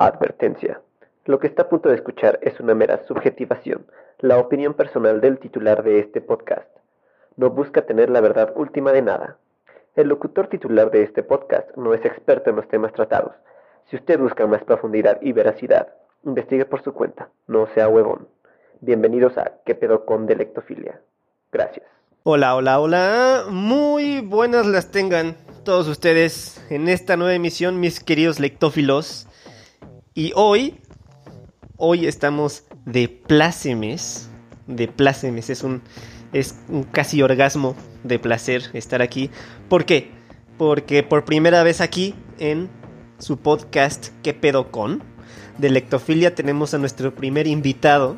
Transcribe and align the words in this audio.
Advertencia. 0.00 0.80
Lo 1.26 1.38
que 1.38 1.46
está 1.46 1.64
a 1.64 1.68
punto 1.68 1.90
de 1.90 1.94
escuchar 1.94 2.38
es 2.40 2.58
una 2.58 2.74
mera 2.74 3.04
subjetivación, 3.06 3.84
la 4.20 4.38
opinión 4.38 4.72
personal 4.72 5.20
del 5.20 5.38
titular 5.38 5.82
de 5.82 5.98
este 5.98 6.22
podcast. 6.22 6.70
No 7.36 7.50
busca 7.50 7.84
tener 7.84 8.08
la 8.08 8.22
verdad 8.22 8.50
última 8.56 8.92
de 8.92 9.02
nada. 9.02 9.36
El 9.96 10.08
locutor 10.08 10.46
titular 10.46 10.90
de 10.90 11.02
este 11.02 11.22
podcast 11.22 11.76
no 11.76 11.92
es 11.92 12.02
experto 12.06 12.48
en 12.48 12.56
los 12.56 12.66
temas 12.68 12.94
tratados. 12.94 13.34
Si 13.90 13.96
usted 13.96 14.18
busca 14.18 14.46
más 14.46 14.64
profundidad 14.64 15.18
y 15.20 15.32
veracidad, 15.32 15.88
investigue 16.24 16.64
por 16.64 16.82
su 16.82 16.94
cuenta, 16.94 17.28
no 17.46 17.66
sea 17.74 17.86
huevón. 17.86 18.26
Bienvenidos 18.80 19.36
a 19.36 19.52
¿Qué 19.66 19.74
pedo 19.74 20.06
con 20.06 20.24
Delectofilia? 20.24 20.98
Gracias. 21.52 21.84
Hola, 22.22 22.56
hola, 22.56 22.80
hola. 22.80 23.44
Muy 23.50 24.22
buenas 24.22 24.64
las 24.64 24.90
tengan 24.90 25.36
todos 25.62 25.88
ustedes 25.88 26.64
en 26.70 26.88
esta 26.88 27.18
nueva 27.18 27.34
emisión, 27.34 27.80
mis 27.80 28.00
queridos 28.00 28.40
lectófilos. 28.40 29.26
Y 30.14 30.32
hoy, 30.34 30.74
hoy 31.76 32.06
estamos 32.06 32.64
de 32.84 33.08
plácemes, 33.08 34.28
de 34.66 34.88
plácemes, 34.88 35.50
es 35.50 35.62
un, 35.62 35.82
es 36.32 36.56
un 36.68 36.82
casi 36.82 37.22
orgasmo 37.22 37.76
de 38.02 38.18
placer 38.18 38.70
estar 38.72 39.02
aquí. 39.02 39.30
¿Por 39.68 39.84
qué? 39.84 40.10
Porque 40.58 41.04
por 41.04 41.24
primera 41.24 41.62
vez 41.62 41.80
aquí 41.80 42.16
en 42.40 42.68
su 43.18 43.38
podcast 43.38 44.08
¿Qué 44.22 44.34
pedo 44.34 44.72
con? 44.72 45.00
De 45.58 45.70
Lectofilia 45.70 46.34
tenemos 46.34 46.74
a 46.74 46.78
nuestro 46.78 47.14
primer 47.14 47.46
invitado 47.46 48.16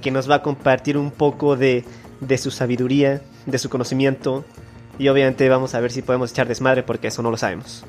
que 0.00 0.10
nos 0.10 0.30
va 0.30 0.36
a 0.36 0.42
compartir 0.42 0.96
un 0.96 1.10
poco 1.10 1.56
de, 1.56 1.84
de 2.20 2.38
su 2.38 2.50
sabiduría, 2.50 3.20
de 3.44 3.58
su 3.58 3.68
conocimiento 3.68 4.44
y 4.98 5.08
obviamente 5.08 5.46
vamos 5.50 5.74
a 5.74 5.80
ver 5.80 5.92
si 5.92 6.00
podemos 6.00 6.30
echar 6.30 6.48
desmadre 6.48 6.82
porque 6.82 7.08
eso 7.08 7.22
no 7.22 7.30
lo 7.30 7.36
sabemos. 7.36 7.84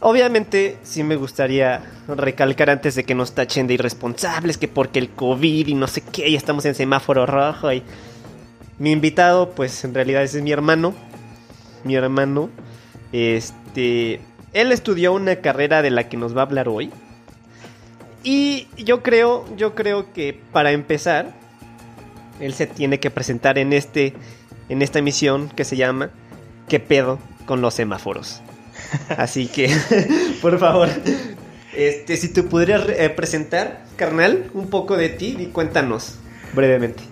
Obviamente 0.00 0.78
sí 0.84 1.02
me 1.02 1.16
gustaría 1.16 1.82
recalcar 2.06 2.70
antes 2.70 2.94
de 2.94 3.04
que 3.04 3.16
nos 3.16 3.32
tachen 3.32 3.66
de 3.66 3.74
irresponsables, 3.74 4.56
que 4.56 4.68
porque 4.68 5.00
el 5.00 5.10
COVID 5.10 5.66
y 5.66 5.74
no 5.74 5.88
sé 5.88 6.02
qué, 6.02 6.28
y 6.28 6.36
estamos 6.36 6.64
en 6.64 6.74
semáforo 6.74 7.26
rojo 7.26 7.72
y... 7.72 7.82
Mi 8.78 8.92
invitado, 8.92 9.50
pues 9.50 9.82
en 9.84 9.92
realidad 9.92 10.22
ese 10.22 10.38
es 10.38 10.44
mi 10.44 10.52
hermano. 10.52 10.94
Mi 11.82 11.96
hermano. 11.96 12.48
Este... 13.12 14.20
Él 14.52 14.70
estudió 14.70 15.12
una 15.12 15.36
carrera 15.36 15.82
de 15.82 15.90
la 15.90 16.08
que 16.08 16.16
nos 16.16 16.36
va 16.36 16.42
a 16.42 16.44
hablar 16.44 16.68
hoy. 16.68 16.90
Y 18.22 18.68
yo 18.76 19.02
creo, 19.02 19.44
yo 19.56 19.74
creo 19.74 20.12
que 20.12 20.40
para 20.52 20.70
empezar, 20.70 21.34
él 22.40 22.54
se 22.54 22.66
tiene 22.66 23.00
que 23.00 23.10
presentar 23.10 23.58
en 23.58 23.72
este, 23.72 24.14
en 24.68 24.80
esta 24.82 25.00
emisión 25.00 25.48
que 25.48 25.64
se 25.64 25.76
llama 25.76 26.10
¿Qué 26.68 26.80
pedo 26.80 27.18
con 27.46 27.60
los 27.60 27.74
semáforos? 27.74 28.42
Así 29.16 29.46
que, 29.46 29.70
por 30.42 30.58
favor, 30.58 30.88
este, 31.74 32.16
si 32.16 32.28
te 32.32 32.42
pudieras 32.42 32.88
eh, 32.88 33.10
presentar, 33.10 33.84
carnal, 33.96 34.50
un 34.54 34.68
poco 34.68 34.96
de 34.96 35.08
ti 35.08 35.36
y 35.38 35.46
cuéntanos 35.46 36.18
brevemente. 36.54 37.02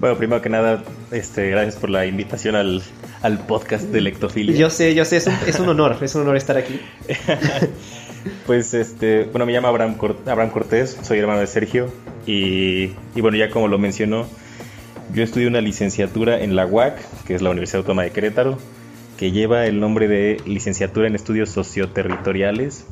Bueno, 0.00 0.16
primero 0.16 0.42
que 0.42 0.50
nada, 0.50 0.82
este, 1.12 1.50
gracias 1.50 1.76
por 1.76 1.88
la 1.88 2.04
invitación 2.04 2.56
al, 2.56 2.82
al 3.22 3.38
podcast 3.38 3.84
de 3.84 4.00
Lectofilia. 4.00 4.54
Yo 4.56 4.68
sé, 4.68 4.94
yo 4.94 5.04
sé, 5.04 5.18
es 5.18 5.26
un, 5.26 5.34
es 5.46 5.58
un 5.60 5.68
honor, 5.68 5.96
es 6.02 6.14
un 6.14 6.22
honor 6.22 6.36
estar 6.36 6.56
aquí. 6.56 6.80
pues, 8.46 8.74
este, 8.74 9.24
bueno, 9.24 9.46
me 9.46 9.52
llamo 9.52 9.68
Abraham, 9.68 9.96
Abraham 10.26 10.50
Cortés, 10.50 10.98
soy 11.02 11.18
hermano 11.20 11.40
de 11.40 11.46
Sergio 11.46 11.90
y, 12.26 12.92
y, 13.14 13.20
bueno, 13.20 13.36
ya 13.36 13.50
como 13.50 13.68
lo 13.68 13.78
mencionó, 13.78 14.26
yo 15.14 15.22
estudié 15.22 15.46
una 15.46 15.60
licenciatura 15.60 16.40
en 16.40 16.56
la 16.56 16.66
UAC, 16.66 16.98
que 17.24 17.34
es 17.34 17.40
la 17.40 17.50
Universidad 17.50 17.78
Autónoma 17.78 18.02
de 18.02 18.10
Querétaro, 18.10 18.58
que 19.18 19.32
lleva 19.32 19.66
el 19.66 19.80
nombre 19.80 20.08
de 20.08 20.40
licenciatura 20.46 21.06
en 21.06 21.14
estudios 21.14 21.50
socioterritoriales. 21.50 22.86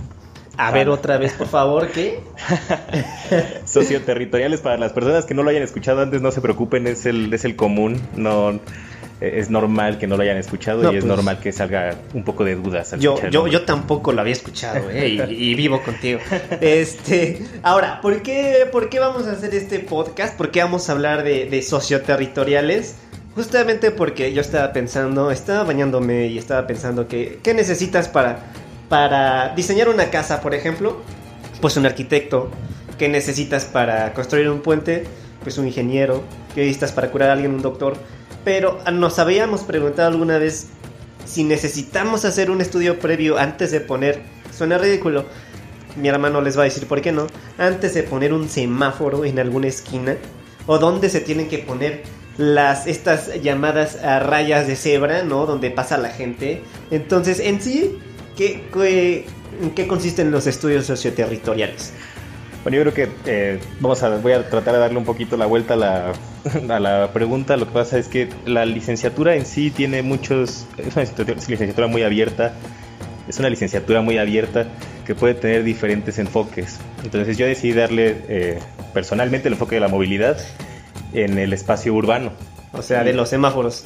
A 0.56 0.70
ver 0.70 0.88
otra 0.90 1.16
vez, 1.16 1.32
por 1.32 1.48
favor, 1.48 1.88
¿qué? 1.88 2.20
socioterritoriales 3.64 4.60
para 4.60 4.76
las 4.76 4.92
personas 4.92 5.24
que 5.24 5.34
no 5.34 5.42
lo 5.42 5.50
hayan 5.50 5.62
escuchado 5.62 6.02
antes, 6.02 6.20
no 6.20 6.30
se 6.30 6.40
preocupen, 6.40 6.86
es 6.86 7.06
el, 7.06 7.32
es 7.32 7.44
el 7.44 7.56
común, 7.56 8.00
no 8.16 8.60
es 9.22 9.50
normal 9.50 9.98
que 9.98 10.06
no 10.06 10.16
lo 10.16 10.22
hayan 10.24 10.36
escuchado 10.36 10.82
y 10.82 10.96
es 10.96 11.04
pues, 11.04 11.04
normal 11.04 11.38
que 11.38 11.52
salga 11.52 11.96
un 12.12 12.24
poco 12.24 12.44
de 12.44 12.56
dudas. 12.56 12.94
yo, 12.98 13.16
yo, 13.30 13.46
yo 13.46 13.64
tampoco 13.64 14.12
lo 14.12 14.20
había 14.20 14.32
escuchado 14.32 14.90
¿eh? 14.90 15.08
y, 15.30 15.54
vivo 15.54 15.80
contigo. 15.82 16.20
Este, 16.60 17.46
ahora, 17.62 18.00
¿por 18.00 18.22
qué, 18.22 18.66
¿por 18.70 18.88
qué 18.88 18.98
vamos 18.98 19.26
a 19.26 19.32
hacer 19.32 19.54
este 19.54 19.78
podcast? 19.78 20.36
¿Por 20.36 20.50
qué 20.50 20.60
vamos 20.60 20.88
a 20.88 20.92
hablar 20.92 21.22
de, 21.22 21.46
de 21.46 21.62
socioterritoriales? 21.62 22.96
Justamente 23.34 23.90
porque 23.90 24.32
yo 24.34 24.42
estaba 24.42 24.72
pensando, 24.74 25.30
estaba 25.30 25.64
bañándome 25.64 26.26
y 26.26 26.36
estaba 26.36 26.66
pensando 26.66 27.08
que, 27.08 27.40
¿qué 27.42 27.54
necesitas 27.54 28.08
para, 28.08 28.52
para 28.90 29.54
diseñar 29.54 29.88
una 29.88 30.10
casa, 30.10 30.42
por 30.42 30.54
ejemplo? 30.54 30.98
Pues 31.62 31.76
un 31.78 31.86
arquitecto. 31.86 32.50
¿Qué 32.98 33.08
necesitas 33.08 33.64
para 33.64 34.12
construir 34.12 34.50
un 34.50 34.60
puente? 34.60 35.04
Pues 35.42 35.56
un 35.56 35.66
ingeniero. 35.66 36.22
¿Qué 36.54 36.60
necesitas 36.60 36.92
para 36.92 37.10
curar 37.10 37.30
a 37.30 37.32
alguien? 37.32 37.54
Un 37.54 37.62
doctor. 37.62 37.96
Pero 38.44 38.78
nos 38.92 39.18
habíamos 39.18 39.62
preguntado 39.62 40.08
alguna 40.08 40.36
vez 40.36 40.66
si 41.24 41.42
necesitamos 41.44 42.26
hacer 42.26 42.50
un 42.50 42.60
estudio 42.60 42.98
previo 42.98 43.38
antes 43.38 43.70
de 43.70 43.80
poner... 43.80 44.20
Suena 44.52 44.76
ridículo. 44.76 45.24
Mi 45.96 46.08
hermano 46.08 46.42
les 46.42 46.58
va 46.58 46.62
a 46.62 46.64
decir 46.64 46.86
por 46.86 47.00
qué 47.00 47.12
no. 47.12 47.28
Antes 47.56 47.94
de 47.94 48.02
poner 48.02 48.34
un 48.34 48.50
semáforo 48.50 49.24
en 49.24 49.38
alguna 49.38 49.68
esquina. 49.68 50.16
O 50.66 50.78
dónde 50.78 51.08
se 51.08 51.20
tienen 51.20 51.48
que 51.48 51.58
poner 51.58 52.02
las 52.38 52.86
estas 52.86 53.42
llamadas 53.42 53.98
rayas 54.02 54.66
de 54.66 54.76
cebra, 54.76 55.22
¿no? 55.22 55.46
Donde 55.46 55.70
pasa 55.70 55.98
la 55.98 56.10
gente. 56.10 56.62
Entonces, 56.90 57.40
en 57.40 57.60
sí, 57.60 57.98
¿qué, 58.36 58.64
qué, 58.72 59.26
en 59.62 59.70
qué 59.70 59.86
consisten 59.86 60.30
los 60.30 60.46
estudios 60.46 60.86
socioterritoriales? 60.86 61.92
Bueno, 62.62 62.78
yo 62.78 62.82
creo 62.82 62.94
que 62.94 63.12
eh, 63.26 63.60
vamos 63.80 64.02
a, 64.04 64.16
voy 64.18 64.32
a 64.32 64.48
tratar 64.48 64.74
de 64.74 64.80
darle 64.80 64.96
un 64.96 65.04
poquito 65.04 65.36
la 65.36 65.46
vuelta 65.46 65.74
a 65.74 65.76
la, 65.76 66.12
a 66.68 66.80
la 66.80 67.12
pregunta. 67.12 67.56
Lo 67.56 67.66
que 67.66 67.72
pasa 67.72 67.98
es 67.98 68.06
que 68.06 68.28
la 68.46 68.64
licenciatura 68.64 69.34
en 69.34 69.46
sí 69.46 69.70
tiene 69.70 70.02
muchos, 70.02 70.66
es 70.78 70.94
una 70.94 71.04
licenciatura 71.48 71.88
muy 71.88 72.04
abierta, 72.04 72.54
es 73.28 73.38
una 73.40 73.50
licenciatura 73.50 74.00
muy 74.00 74.18
abierta 74.18 74.66
que 75.04 75.16
puede 75.16 75.34
tener 75.34 75.64
diferentes 75.64 76.20
enfoques. 76.20 76.78
Entonces 77.02 77.36
yo 77.36 77.46
decidí 77.46 77.72
darle 77.72 78.16
eh, 78.28 78.58
personalmente 78.94 79.48
el 79.48 79.54
enfoque 79.54 79.74
de 79.74 79.80
la 79.80 79.88
movilidad 79.88 80.38
en 81.14 81.38
el 81.38 81.52
espacio 81.52 81.94
urbano. 81.94 82.32
O 82.74 82.80
sea, 82.80 83.04
de 83.04 83.12
los 83.12 83.28
semáforos 83.28 83.84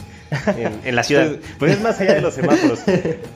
en, 0.84 0.94
la 0.94 1.03
ciudad. 1.03 1.26
Pues, 1.37 1.41
pues, 1.59 1.72
es 1.72 1.82
más 1.82 2.00
allá 2.00 2.14
de 2.14 2.20
los 2.20 2.34
semáforos. 2.34 2.81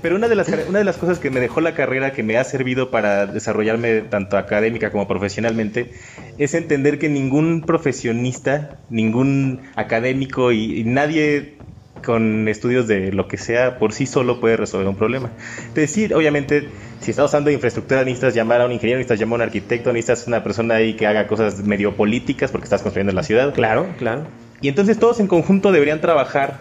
Pero 0.00 0.16
una 0.16 0.28
de, 0.28 0.36
las, 0.36 0.48
una 0.68 0.78
de 0.78 0.84
las 0.84 0.96
cosas 0.96 1.18
que 1.18 1.30
me 1.30 1.40
dejó 1.40 1.60
la 1.60 1.74
carrera, 1.74 2.12
que 2.12 2.22
me 2.22 2.36
ha 2.36 2.44
servido 2.44 2.90
para 2.90 3.26
desarrollarme 3.26 4.02
tanto 4.02 4.36
académica 4.36 4.90
como 4.90 5.08
profesionalmente, 5.08 5.92
es 6.38 6.54
entender 6.54 6.98
que 6.98 7.08
ningún 7.08 7.62
profesionista, 7.62 8.78
ningún 8.90 9.60
académico 9.74 10.52
y, 10.52 10.84
nadie 10.84 11.56
con 12.04 12.48
estudios 12.48 12.86
de 12.86 13.12
lo 13.12 13.28
que 13.28 13.36
sea 13.36 13.78
por 13.78 13.92
sí 13.92 14.06
solo 14.06 14.40
puede 14.40 14.56
resolver 14.56 14.88
un 14.88 14.96
problema. 14.96 15.30
Entonces 15.58 15.90
sí, 15.90 16.12
obviamente, 16.12 16.68
si 17.00 17.10
estás 17.10 17.26
usando 17.26 17.50
infraestructura 17.50 18.04
necesitas 18.04 18.34
llamar 18.34 18.60
a 18.60 18.66
un 18.66 18.72
ingeniero, 18.72 18.98
necesitas 18.98 19.20
llamar 19.20 19.40
a 19.40 19.44
un 19.44 19.48
arquitecto, 19.48 19.92
necesitas 19.92 20.26
una 20.26 20.42
persona 20.42 20.76
ahí 20.76 20.94
que 20.94 21.06
haga 21.06 21.26
cosas 21.26 21.62
medio 21.62 21.94
políticas 21.94 22.50
porque 22.50 22.64
estás 22.64 22.82
construyendo 22.82 23.12
la 23.12 23.22
ciudad. 23.22 23.54
Claro, 23.54 23.88
claro. 23.98 24.26
Y 24.60 24.68
entonces 24.68 24.98
todos 24.98 25.20
en 25.20 25.26
conjunto 25.26 25.72
deberían 25.72 26.00
trabajar 26.00 26.58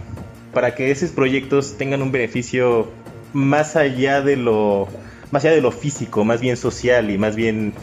para 0.53 0.75
que 0.75 0.91
esos 0.91 1.11
proyectos 1.11 1.77
tengan 1.77 2.01
un 2.01 2.11
beneficio 2.11 2.89
más 3.33 3.75
allá 3.75 4.21
de 4.21 4.35
lo 4.35 4.87
más 5.31 5.45
allá 5.45 5.53
de 5.53 5.61
lo 5.61 5.71
físico, 5.71 6.25
más 6.25 6.41
bien 6.41 6.57
social 6.57 7.11
y 7.11 7.17
más 7.17 7.35
bien 7.35 7.73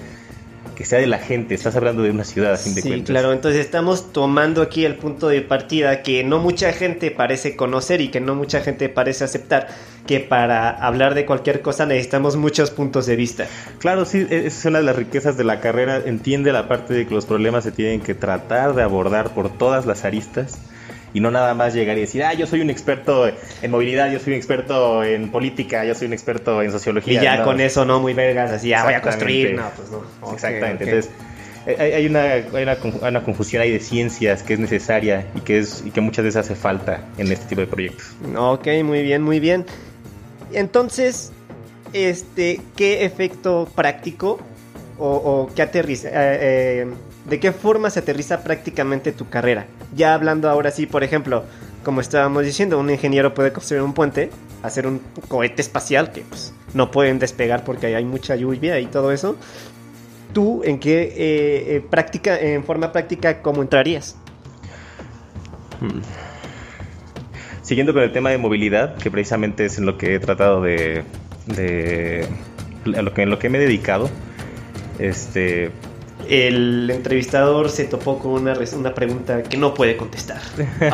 que 0.77 0.85
sea 0.85 1.01
de 1.01 1.09
la 1.09 1.19
gente. 1.19 1.57
Estás 1.57 1.75
hablando 1.75 2.03
de 2.03 2.11
una 2.11 2.23
ciudad, 2.23 2.53
a 2.53 2.57
fin 2.57 2.75
de 2.75 2.83
sí, 2.83 3.03
claro. 3.03 3.33
Entonces 3.33 3.65
estamos 3.65 4.13
tomando 4.13 4.63
aquí 4.63 4.85
el 4.85 4.95
punto 4.95 5.27
de 5.27 5.43
partida 5.43 6.03
que 6.03 6.23
no 6.23 6.39
mucha 6.39 6.73
gente 6.73 7.11
parece 7.11 7.57
conocer 7.57 8.01
y 8.01 8.09
que 8.09 8.21
no 8.21 8.37
mucha 8.37 8.61
gente 8.61 8.89
parece 8.89 9.25
aceptar. 9.25 9.69
Que 10.07 10.21
para 10.21 10.71
hablar 10.71 11.15
de 11.15 11.27
cualquier 11.27 11.63
cosa 11.63 11.85
necesitamos 11.85 12.37
muchos 12.37 12.71
puntos 12.71 13.07
de 13.07 13.17
vista. 13.17 13.47
Claro, 13.79 14.05
sí, 14.05 14.25
e-, 14.31 14.47
es 14.47 14.65
una 14.65 14.79
de 14.79 14.85
las 14.85 14.95
riquezas 14.95 15.37
de 15.37 15.43
la 15.43 15.61
carrera. 15.61 16.01
Entiende 16.05 16.53
la 16.53 16.69
parte 16.69 16.95
de 16.95 17.07
que 17.09 17.15
los 17.15 17.27
problemas 17.27 17.65
se 17.65 17.73
tienen 17.73 18.01
que 18.01 18.15
tratar 18.15 18.75
de 18.75 18.83
abordar 18.83 19.31
por 19.31 19.51
todas 19.59 19.87
las 19.87 20.05
aristas 20.05 20.59
y 21.15 21.21
no 21.21 21.31
nada 21.31 21.55
más 21.55 21.75
llegar 21.75 21.97
y 21.97 22.03
decir, 22.03 22.23
ah, 22.25 22.35
yo 22.35 22.47
soy 22.47 22.61
un 22.61 22.71
experto 22.71 23.27
en 23.29 23.71
movilidad, 23.71 24.11
yo 24.11 24.19
soy 24.19 24.35
un 24.35 24.39
experto 24.39 25.03
en 25.03 25.31
política, 25.31 25.85
yo 25.85 25.95
soy 25.95 26.09
un 26.09 26.13
experto 26.13 26.63
en 26.63 26.71
sociología. 26.71 27.21
Y 27.21 27.25
ya 27.25 27.43
con 27.43 27.61
eso, 27.61 27.85
no 27.85 28.01
muy 28.01 28.15
vergas, 28.15 28.51
así, 28.51 28.69
ya 28.69 28.85
voy 28.85 28.95
a 28.95 29.03
construir. 29.03 29.55
No, 29.55 29.71
pues 29.77 29.91
no. 29.91 30.33
Exactamente. 30.33 30.85
Entonces, 30.85 31.11
hay 31.67 32.07
una, 32.07 32.23
hay 32.23 32.63
una, 32.63 33.23
confusión 33.25 33.63
ahí 33.63 33.73
de 33.73 33.81
ciencias 33.81 34.43
que 34.43 34.55
es 34.55 34.61
necesaria 34.61 35.27
y 35.35 35.41
que, 35.41 35.59
es, 35.59 35.83
y 35.85 35.91
que 35.91 36.01
muchas 36.01 36.25
veces 36.25 36.45
hace 36.45 36.55
falta 36.55 37.01
en 37.19 37.33
este 37.33 37.47
tipo 37.47 37.61
de 37.61 37.67
proyectos. 37.67 38.07
Ok, 38.37 38.69
muy 38.85 39.03
bien, 39.03 39.23
muy 39.23 39.41
bien. 39.41 39.67
Entonces, 40.53 41.33
este, 41.93 42.61
¿qué 42.77 43.05
efecto 43.05 43.69
práctico 43.75 44.39
o, 44.99 45.51
qué 45.55 45.63
aterriza? 45.63 46.09
Eh, 46.09 46.39
eh, 46.41 46.87
¿De 47.29 47.41
qué 47.41 47.53
forma 47.53 47.91
se 47.91 48.01
aterriza 48.01 48.43
prácticamente 48.45 49.13
tu 49.13 49.29
carrera? 49.29 49.67
Ya 49.95 50.15
hablando 50.15 50.49
ahora 50.49 50.71
sí, 50.71 50.87
por 50.87 51.03
ejemplo, 51.03 51.45
como 51.83 52.01
estábamos 52.01 52.45
diciendo, 52.45 52.79
un 52.79 52.91
ingeniero 52.91 53.35
puede 53.35 53.53
construir 53.53 53.83
un 53.83 53.95
puente, 53.95 54.31
hacer 54.63 54.87
un 54.87 55.01
cohete 55.29 55.61
espacial 55.63 56.13
que 56.13 56.23
pues, 56.23 56.55
no 56.75 56.91
pueden 56.91 57.19
despegar 57.19 57.65
porque 57.65 57.95
hay 57.95 58.05
mucha 58.05 58.37
lluvia 58.37 58.79
y 58.79 58.87
todo 58.87 59.11
eso. 59.13 59.37
¿tú 60.37 60.61
en 60.65 60.79
qué 60.79 61.03
eh, 61.03 61.77
eh, 61.77 61.85
práctica, 61.89 62.39
en 62.39 62.63
forma 62.63 62.93
práctica, 62.93 63.41
cómo 63.41 63.63
entrarías? 63.63 64.17
Hmm. 65.81 66.01
Siguiendo 67.63 67.95
con 67.95 68.03
el 68.03 68.13
tema 68.13 68.29
de 68.29 68.37
movilidad, 68.37 68.97
que 68.97 69.11
precisamente 69.11 69.65
es 69.65 69.79
en 69.79 69.87
lo 69.87 69.97
que 69.97 70.15
he 70.15 70.19
tratado 70.19 70.61
de, 70.61 71.05
en 71.57 73.31
lo 73.31 73.39
que 73.39 73.49
me 73.49 73.57
he 73.57 73.61
dedicado, 73.63 74.11
este, 74.99 75.71
el 76.29 76.91
entrevistador 76.91 77.71
se 77.71 77.85
topó 77.85 78.19
con 78.19 78.33
una, 78.33 78.57
una 78.77 78.95
pregunta 78.95 79.43
que 79.43 79.57
no 79.57 79.75
puede 79.75 79.97
contestar. 79.97 80.41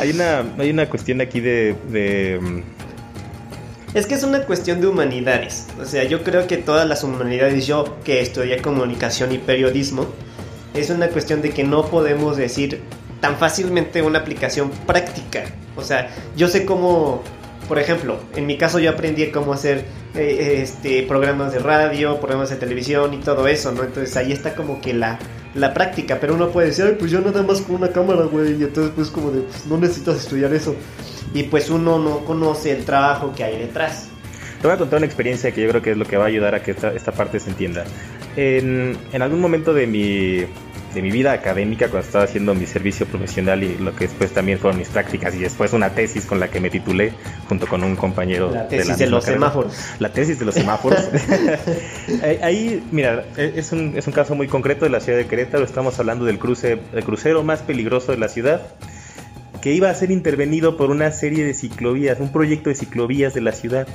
hay, 0.00 0.10
una, 0.10 0.44
hay 0.58 0.70
una 0.70 0.88
cuestión 0.88 1.20
aquí 1.20 1.40
de, 1.40 1.74
de, 1.88 2.38
mm, 2.40 2.62
Es 3.94 4.06
que 4.06 4.14
es 4.14 4.22
una 4.22 4.44
cuestión 4.44 4.80
de 4.80 4.86
humanidades. 4.86 5.66
O 5.80 5.84
sea, 5.84 6.04
yo 6.04 6.22
creo 6.22 6.46
que 6.46 6.56
todas 6.56 6.88
las 6.88 7.04
humanidades, 7.04 7.66
yo 7.66 7.98
que 8.04 8.20
estudié 8.20 8.62
comunicación 8.62 9.32
y 9.32 9.38
periodismo, 9.38 10.06
es 10.74 10.90
una 10.90 11.08
cuestión 11.08 11.42
de 11.42 11.50
que 11.50 11.64
no 11.64 11.86
podemos 11.86 12.36
decir 12.36 12.82
tan 13.20 13.36
fácilmente 13.36 14.02
una 14.02 14.20
aplicación 14.20 14.70
práctica. 14.86 15.44
O 15.76 15.82
sea, 15.82 16.10
yo 16.36 16.48
sé 16.48 16.64
cómo 16.64 17.22
por 17.70 17.78
ejemplo, 17.78 18.18
en 18.34 18.46
mi 18.46 18.58
caso 18.58 18.80
yo 18.80 18.90
aprendí 18.90 19.28
cómo 19.28 19.52
hacer 19.52 19.84
eh, 20.16 20.58
este, 20.60 21.04
programas 21.04 21.52
de 21.52 21.60
radio, 21.60 22.18
programas 22.18 22.50
de 22.50 22.56
televisión 22.56 23.14
y 23.14 23.18
todo 23.18 23.46
eso, 23.46 23.70
¿no? 23.70 23.84
Entonces 23.84 24.16
ahí 24.16 24.32
está 24.32 24.56
como 24.56 24.80
que 24.80 24.92
la, 24.92 25.20
la 25.54 25.72
práctica, 25.72 26.18
pero 26.20 26.34
uno 26.34 26.48
puede 26.48 26.66
decir, 26.66 26.86
ay, 26.86 26.96
pues 26.98 27.12
yo 27.12 27.20
nada 27.20 27.44
más 27.44 27.60
con 27.60 27.76
una 27.76 27.92
cámara, 27.92 28.22
güey, 28.22 28.60
y 28.60 28.64
entonces 28.64 28.90
pues 28.96 29.06
como 29.06 29.30
de, 29.30 29.42
pues 29.42 29.66
no 29.66 29.78
necesitas 29.78 30.16
estudiar 30.16 30.52
eso. 30.52 30.74
Y 31.32 31.44
pues 31.44 31.70
uno 31.70 32.00
no 32.00 32.24
conoce 32.24 32.72
el 32.72 32.84
trabajo 32.84 33.32
que 33.36 33.44
hay 33.44 33.56
detrás. 33.58 34.08
Te 34.60 34.66
voy 34.66 34.74
a 34.74 34.76
contar 34.76 34.96
una 34.96 35.06
experiencia 35.06 35.52
que 35.52 35.62
yo 35.62 35.68
creo 35.68 35.80
que 35.80 35.92
es 35.92 35.96
lo 35.96 36.06
que 36.06 36.16
va 36.16 36.24
a 36.24 36.26
ayudar 36.26 36.56
a 36.56 36.64
que 36.64 36.72
esta, 36.72 36.92
esta 36.92 37.12
parte 37.12 37.38
se 37.38 37.50
entienda. 37.50 37.84
En, 38.34 38.98
en 39.12 39.22
algún 39.22 39.38
momento 39.38 39.72
de 39.72 39.86
mi 39.86 40.44
de 40.94 41.02
mi 41.02 41.10
vida 41.10 41.32
académica 41.32 41.88
cuando 41.88 42.06
estaba 42.06 42.24
haciendo 42.24 42.54
mi 42.54 42.66
servicio 42.66 43.06
profesional 43.06 43.62
y 43.62 43.76
lo 43.78 43.94
que 43.94 44.06
después 44.06 44.32
también 44.32 44.58
fueron 44.58 44.78
mis 44.78 44.88
prácticas 44.88 45.34
y 45.34 45.38
después 45.38 45.72
una 45.72 45.90
tesis 45.90 46.26
con 46.26 46.40
la 46.40 46.48
que 46.48 46.60
me 46.60 46.70
titulé 46.70 47.12
junto 47.48 47.66
con 47.66 47.84
un 47.84 47.96
compañero 47.96 48.50
la 48.50 48.68
tesis 48.68 48.98
de, 48.98 49.06
los 49.06 49.24
semáforos. 49.24 49.74
La 49.98 50.12
tesis 50.12 50.38
de 50.38 50.44
los 50.44 50.54
semáforos. 50.54 51.00
Ahí 52.42 52.82
mira 52.90 53.24
e, 53.36 53.54
es 53.56 53.72
un, 53.72 53.94
es 53.96 54.06
un 54.06 54.12
caso 54.12 54.34
muy 54.34 54.48
concreto 54.48 54.84
de 54.84 54.90
la 54.90 55.00
ciudad 55.00 55.18
de 55.18 55.26
Querétaro. 55.26 55.64
Estamos 55.64 55.98
hablando 55.98 56.24
del 56.24 56.38
cruce 56.38 56.80
el 56.92 57.04
crucero 57.04 57.42
más 57.42 57.60
peligroso 57.60 58.12
de 58.12 58.18
la 58.18 58.28
ciudad 58.28 58.62
que 59.60 59.74
iba 59.74 59.90
a 59.90 59.94
ser 59.94 60.10
intervenido 60.10 60.76
por 60.76 60.90
una 60.90 61.10
serie 61.10 61.44
de 61.44 61.54
ciclovías 61.54 62.18
un 62.20 62.32
proyecto 62.32 62.70
de 62.70 62.76
ciclovías 62.76 63.34
de 63.34 63.42
la 63.42 63.52
ciudad. 63.52 63.86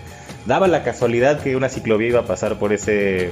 Daba 0.45 0.67
la 0.67 0.83
casualidad 0.83 1.41
que 1.41 1.55
una 1.55 1.69
ciclovía 1.69 2.09
iba 2.09 2.19
a 2.19 2.25
pasar 2.25 2.59
por 2.59 2.71
ese 2.71 3.31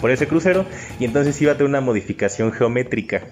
por 0.00 0.10
ese 0.10 0.26
crucero 0.26 0.64
y 0.98 1.04
entonces 1.04 1.40
iba 1.40 1.52
a 1.52 1.54
tener 1.56 1.68
una 1.68 1.80
modificación 1.80 2.52
geométrica. 2.52 3.22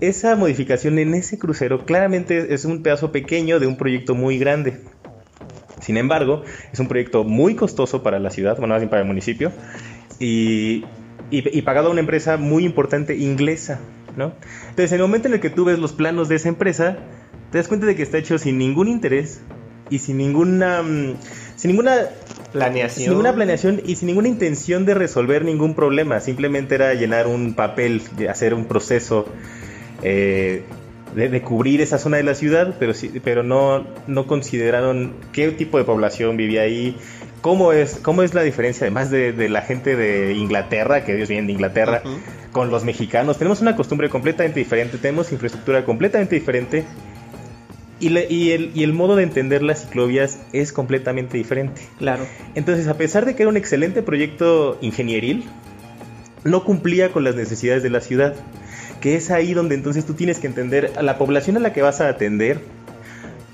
Esa 0.00 0.36
modificación 0.36 0.98
en 0.98 1.14
ese 1.14 1.38
crucero 1.38 1.84
claramente 1.84 2.52
es 2.52 2.64
un 2.64 2.82
pedazo 2.82 3.12
pequeño 3.12 3.60
de 3.60 3.66
un 3.66 3.76
proyecto 3.76 4.14
muy 4.14 4.38
grande. 4.38 4.80
Sin 5.80 5.96
embargo, 5.96 6.42
es 6.72 6.80
un 6.80 6.88
proyecto 6.88 7.24
muy 7.24 7.54
costoso 7.54 8.02
para 8.02 8.18
la 8.18 8.30
ciudad, 8.30 8.56
bueno, 8.56 8.74
más 8.74 8.80
bien 8.80 8.90
para 8.90 9.02
el 9.02 9.08
municipio, 9.08 9.52
y, 10.18 10.84
y, 11.30 11.62
pagado 11.62 11.88
a 11.88 11.90
una 11.90 12.00
empresa 12.00 12.36
muy 12.38 12.64
importante 12.64 13.16
inglesa, 13.16 13.80
¿no? 14.16 14.32
Entonces, 14.70 14.92
en 14.92 14.96
el 14.96 15.02
momento 15.02 15.28
en 15.28 15.34
el 15.34 15.40
que 15.40 15.50
tú 15.50 15.64
ves 15.64 15.78
los 15.78 15.92
planos 15.92 16.28
de 16.28 16.36
esa 16.36 16.48
empresa, 16.48 16.98
te 17.50 17.58
das 17.58 17.68
cuenta 17.68 17.86
de 17.86 17.94
que 17.96 18.02
está 18.02 18.18
hecho 18.18 18.38
sin 18.38 18.58
ningún 18.58 18.88
interés 18.88 19.42
y 19.90 19.98
sin 19.98 20.16
ninguna, 20.16 20.82
mm, 20.82 21.16
sin 21.56 21.70
ninguna 21.70 22.08
planeación. 22.54 23.04
Sin 23.04 23.10
ninguna 23.10 23.34
planeación 23.34 23.82
y 23.84 23.96
sin 23.96 24.06
ninguna 24.06 24.28
intención 24.28 24.86
de 24.86 24.94
resolver 24.94 25.44
ningún 25.44 25.74
problema. 25.74 26.20
Simplemente 26.20 26.76
era 26.76 26.94
llenar 26.94 27.26
un 27.26 27.54
papel, 27.54 28.00
hacer 28.30 28.54
un 28.54 28.64
proceso 28.64 29.26
eh, 30.02 30.62
de, 31.14 31.42
cubrir 31.42 31.80
esa 31.80 31.98
zona 31.98 32.16
de 32.16 32.22
la 32.22 32.34
ciudad, 32.34 32.76
pero, 32.78 32.92
pero 33.22 33.42
no, 33.42 33.86
no 34.06 34.26
consideraron 34.26 35.14
qué 35.32 35.50
tipo 35.50 35.78
de 35.78 35.84
población 35.84 36.36
vivía 36.36 36.62
ahí, 36.62 36.96
cómo 37.40 37.72
es, 37.72 37.98
cómo 38.02 38.22
es 38.22 38.34
la 38.34 38.42
diferencia, 38.42 38.86
además 38.86 39.10
de, 39.10 39.48
la 39.48 39.62
gente 39.62 39.96
de 39.96 40.32
Inglaterra, 40.32 41.04
que 41.04 41.16
ellos 41.16 41.28
vienen 41.28 41.46
de 41.46 41.52
Inglaterra, 41.52 42.02
con 42.52 42.70
los 42.70 42.84
mexicanos. 42.84 43.38
Tenemos 43.38 43.60
una 43.60 43.76
costumbre 43.76 44.08
completamente 44.08 44.60
diferente, 44.60 44.98
tenemos 44.98 45.30
infraestructura 45.32 45.84
completamente 45.84 46.34
diferente 46.36 46.84
y, 48.00 48.08
el, 48.08 48.70
y, 48.74 48.82
el, 48.82 48.92
modo 48.92 49.16
de 49.16 49.22
entender 49.22 49.62
las 49.62 49.82
ciclovías 49.82 50.38
es 50.52 50.72
completamente 50.72 51.36
diferente. 51.36 51.82
Claro. 51.98 52.26
Entonces, 52.54 52.88
a 52.88 52.96
pesar 52.96 53.24
de 53.24 53.34
que 53.34 53.42
era 53.42 53.50
un 53.50 53.56
excelente 53.56 54.02
proyecto 54.02 54.78
ingenieril, 54.80 55.44
no 56.44 56.64
cumplía 56.64 57.12
con 57.12 57.24
las 57.24 57.34
necesidades 57.34 57.82
de 57.82 57.90
la 57.90 58.00
ciudad. 58.00 58.34
Que 59.00 59.16
es 59.16 59.30
ahí 59.30 59.54
donde 59.54 59.74
entonces 59.74 60.04
tú 60.04 60.14
tienes 60.14 60.38
que 60.38 60.46
entender 60.46 60.92
a 60.96 61.02
la 61.02 61.18
población 61.18 61.56
a 61.56 61.60
la 61.60 61.72
que 61.72 61.82
vas 61.82 62.00
a 62.00 62.08
atender, 62.08 62.60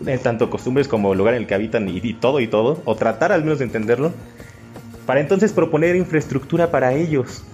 en 0.06 0.18
tanto 0.20 0.48
costumbres 0.48 0.88
como 0.88 1.12
el 1.12 1.18
lugar 1.18 1.34
en 1.34 1.42
el 1.42 1.46
que 1.46 1.54
habitan 1.54 1.88
y, 1.88 2.00
y 2.02 2.14
todo 2.14 2.40
y 2.40 2.46
todo, 2.46 2.82
o 2.84 2.94
tratar 2.94 3.32
al 3.32 3.42
menos 3.42 3.58
de 3.58 3.66
entenderlo, 3.66 4.12
para 5.06 5.20
entonces 5.20 5.52
proponer 5.52 5.96
infraestructura 5.96 6.70
para 6.70 6.94
ellos. 6.94 7.44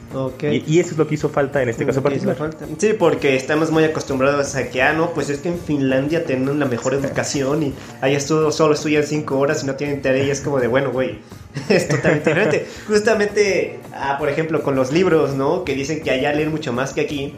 Y, 0.42 0.80
eso 0.80 0.92
es 0.92 0.98
lo 0.98 1.06
que 1.06 1.14
hizo 1.16 1.28
falta 1.28 1.62
en 1.62 1.68
este 1.68 1.84
caso 1.84 2.02
particular. 2.02 2.36
Sí, 2.78 2.94
porque 2.98 3.36
estamos 3.36 3.70
muy 3.70 3.84
acostumbrados 3.84 4.54
a 4.54 4.68
que, 4.70 4.82
ah, 4.82 4.92
no, 4.92 5.10
pues 5.12 5.28
es 5.28 5.40
que 5.40 5.48
en 5.48 5.58
Finlandia 5.58 6.24
tienen 6.24 6.58
la 6.58 6.66
mejor 6.66 6.94
educación 6.94 7.62
y 7.62 7.74
ahí 8.00 8.18
solo 8.20 8.72
estudian 8.72 9.04
cinco 9.04 9.38
horas 9.38 9.62
y 9.62 9.66
no 9.66 9.74
tienen 9.74 10.02
tarea 10.02 10.24
y 10.24 10.30
es 10.30 10.40
como 10.40 10.58
de, 10.58 10.68
bueno, 10.68 10.90
güey, 10.90 11.18
es 11.68 11.88
totalmente 11.88 12.30
diferente. 12.30 12.66
Justamente, 12.86 13.80
ah, 13.94 14.16
por 14.18 14.28
ejemplo, 14.28 14.62
con 14.62 14.74
los 14.74 14.92
libros, 14.92 15.34
¿no? 15.34 15.64
Que 15.64 15.74
dicen 15.74 16.02
que 16.02 16.10
allá 16.10 16.32
leen 16.32 16.50
mucho 16.50 16.72
más 16.72 16.92
que 16.92 17.02
aquí 17.02 17.34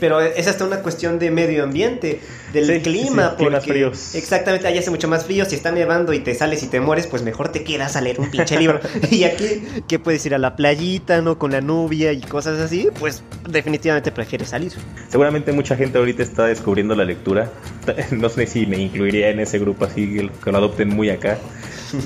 pero 0.00 0.20
es 0.20 0.46
hasta 0.46 0.64
una 0.64 0.80
cuestión 0.80 1.18
de 1.18 1.30
medio 1.30 1.64
ambiente, 1.64 2.20
del 2.52 2.82
clima, 2.82 3.36
porque 3.36 3.60
fríos. 3.60 4.14
exactamente 4.14 4.66
allá 4.66 4.80
hace 4.80 4.90
mucho 4.90 5.08
más 5.08 5.24
frío, 5.24 5.44
si 5.44 5.54
está 5.54 5.72
nevando 5.72 6.12
y 6.12 6.20
te 6.20 6.34
sales 6.34 6.62
y 6.62 6.66
te 6.66 6.80
mueres, 6.80 7.06
pues 7.06 7.22
mejor 7.22 7.50
te 7.50 7.64
quedas 7.64 7.96
a 7.96 8.00
leer 8.00 8.20
un 8.20 8.30
pinche 8.30 8.58
libro. 8.58 8.80
y 9.10 9.24
aquí 9.24 9.62
que 9.88 9.98
puedes 9.98 10.24
ir 10.26 10.34
a 10.34 10.38
la 10.38 10.56
playita, 10.56 11.20
¿no? 11.22 11.38
Con 11.38 11.52
la 11.52 11.60
nubia 11.60 12.12
y 12.12 12.20
cosas 12.20 12.58
así, 12.60 12.88
pues 12.98 13.22
definitivamente 13.48 14.12
prefieres 14.12 14.50
salir. 14.50 14.72
Seguramente 15.08 15.52
mucha 15.52 15.76
gente 15.76 15.98
ahorita 15.98 16.22
está 16.22 16.46
descubriendo 16.46 16.94
la 16.94 17.04
lectura. 17.04 17.50
No 18.12 18.28
sé 18.28 18.46
si 18.46 18.66
me 18.66 18.76
incluiría 18.76 19.30
en 19.30 19.40
ese 19.40 19.58
grupo 19.58 19.84
así 19.84 20.28
que 20.44 20.52
lo 20.52 20.58
adopten 20.58 20.88
muy 20.88 21.10
acá. 21.10 21.38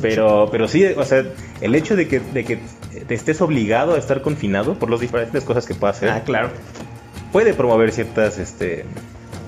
Pero, 0.00 0.49
pero 0.50 0.69
sí, 0.69 0.85
o 0.85 1.05
sea, 1.05 1.25
el 1.61 1.75
hecho 1.75 1.97
de 1.97 2.09
que, 2.09 2.21
de 2.21 2.44
que 2.44 2.59
te 3.06 3.15
estés 3.15 3.41
obligado 3.41 3.94
a 3.94 3.99
estar 3.99 4.23
confinado 4.23 4.79
por 4.79 4.90
las 4.90 5.00
diferentes 5.00 5.45
cosas 5.45 5.66
que 5.66 5.75
puedas 5.75 5.97
hacer. 5.97 6.11
Ah, 6.11 6.23
claro 6.25 6.50
puede 7.37 7.52
promover 7.52 7.93
ciertas 7.93 8.38
este 8.38 8.87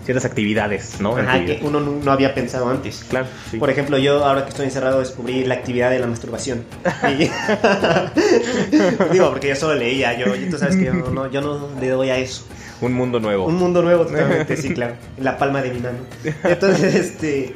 ciertas 0.05 0.27
actividades, 0.27 1.01
¿no? 1.01 1.17
Ajá, 1.17 1.43
que 1.43 1.59
uno 1.63 1.81
no 1.81 2.13
había 2.13 2.35
pensado 2.35 2.69
antes. 2.69 3.03
Claro. 3.09 3.29
Por 3.59 3.71
ejemplo, 3.71 3.97
yo 3.97 4.27
ahora 4.27 4.43
que 4.43 4.51
estoy 4.51 4.67
encerrado 4.67 4.99
descubrí 4.99 5.47
la 5.47 5.55
actividad 5.55 5.89
de 5.89 5.99
la 5.99 6.07
masturbación. 6.07 6.65
Digo, 9.13 9.31
porque 9.31 9.49
yo 9.49 9.57
solo 9.57 9.75
leía, 9.75 10.19
yo, 10.19 10.27
tú 10.51 10.59
sabes 10.59 10.77
que 10.77 10.85
yo 10.85 10.93
no, 10.93 11.31
yo 11.31 11.41
no 11.41 11.71
le 11.81 11.89
doy 11.89 12.11
a 12.11 12.19
eso. 12.19 12.45
Un 12.83 12.93
mundo 12.93 13.21
nuevo. 13.21 13.47
Un 13.47 13.55
mundo 13.55 13.81
nuevo, 13.81 14.05
totalmente, 14.05 14.55
sí, 14.59 14.75
claro. 14.75 14.97
En 15.17 15.25
la 15.25 15.39
palma 15.39 15.63
de 15.63 15.73
mi 15.73 15.81
mano. 15.81 16.01
Entonces, 16.45 16.95
este. 16.95 17.55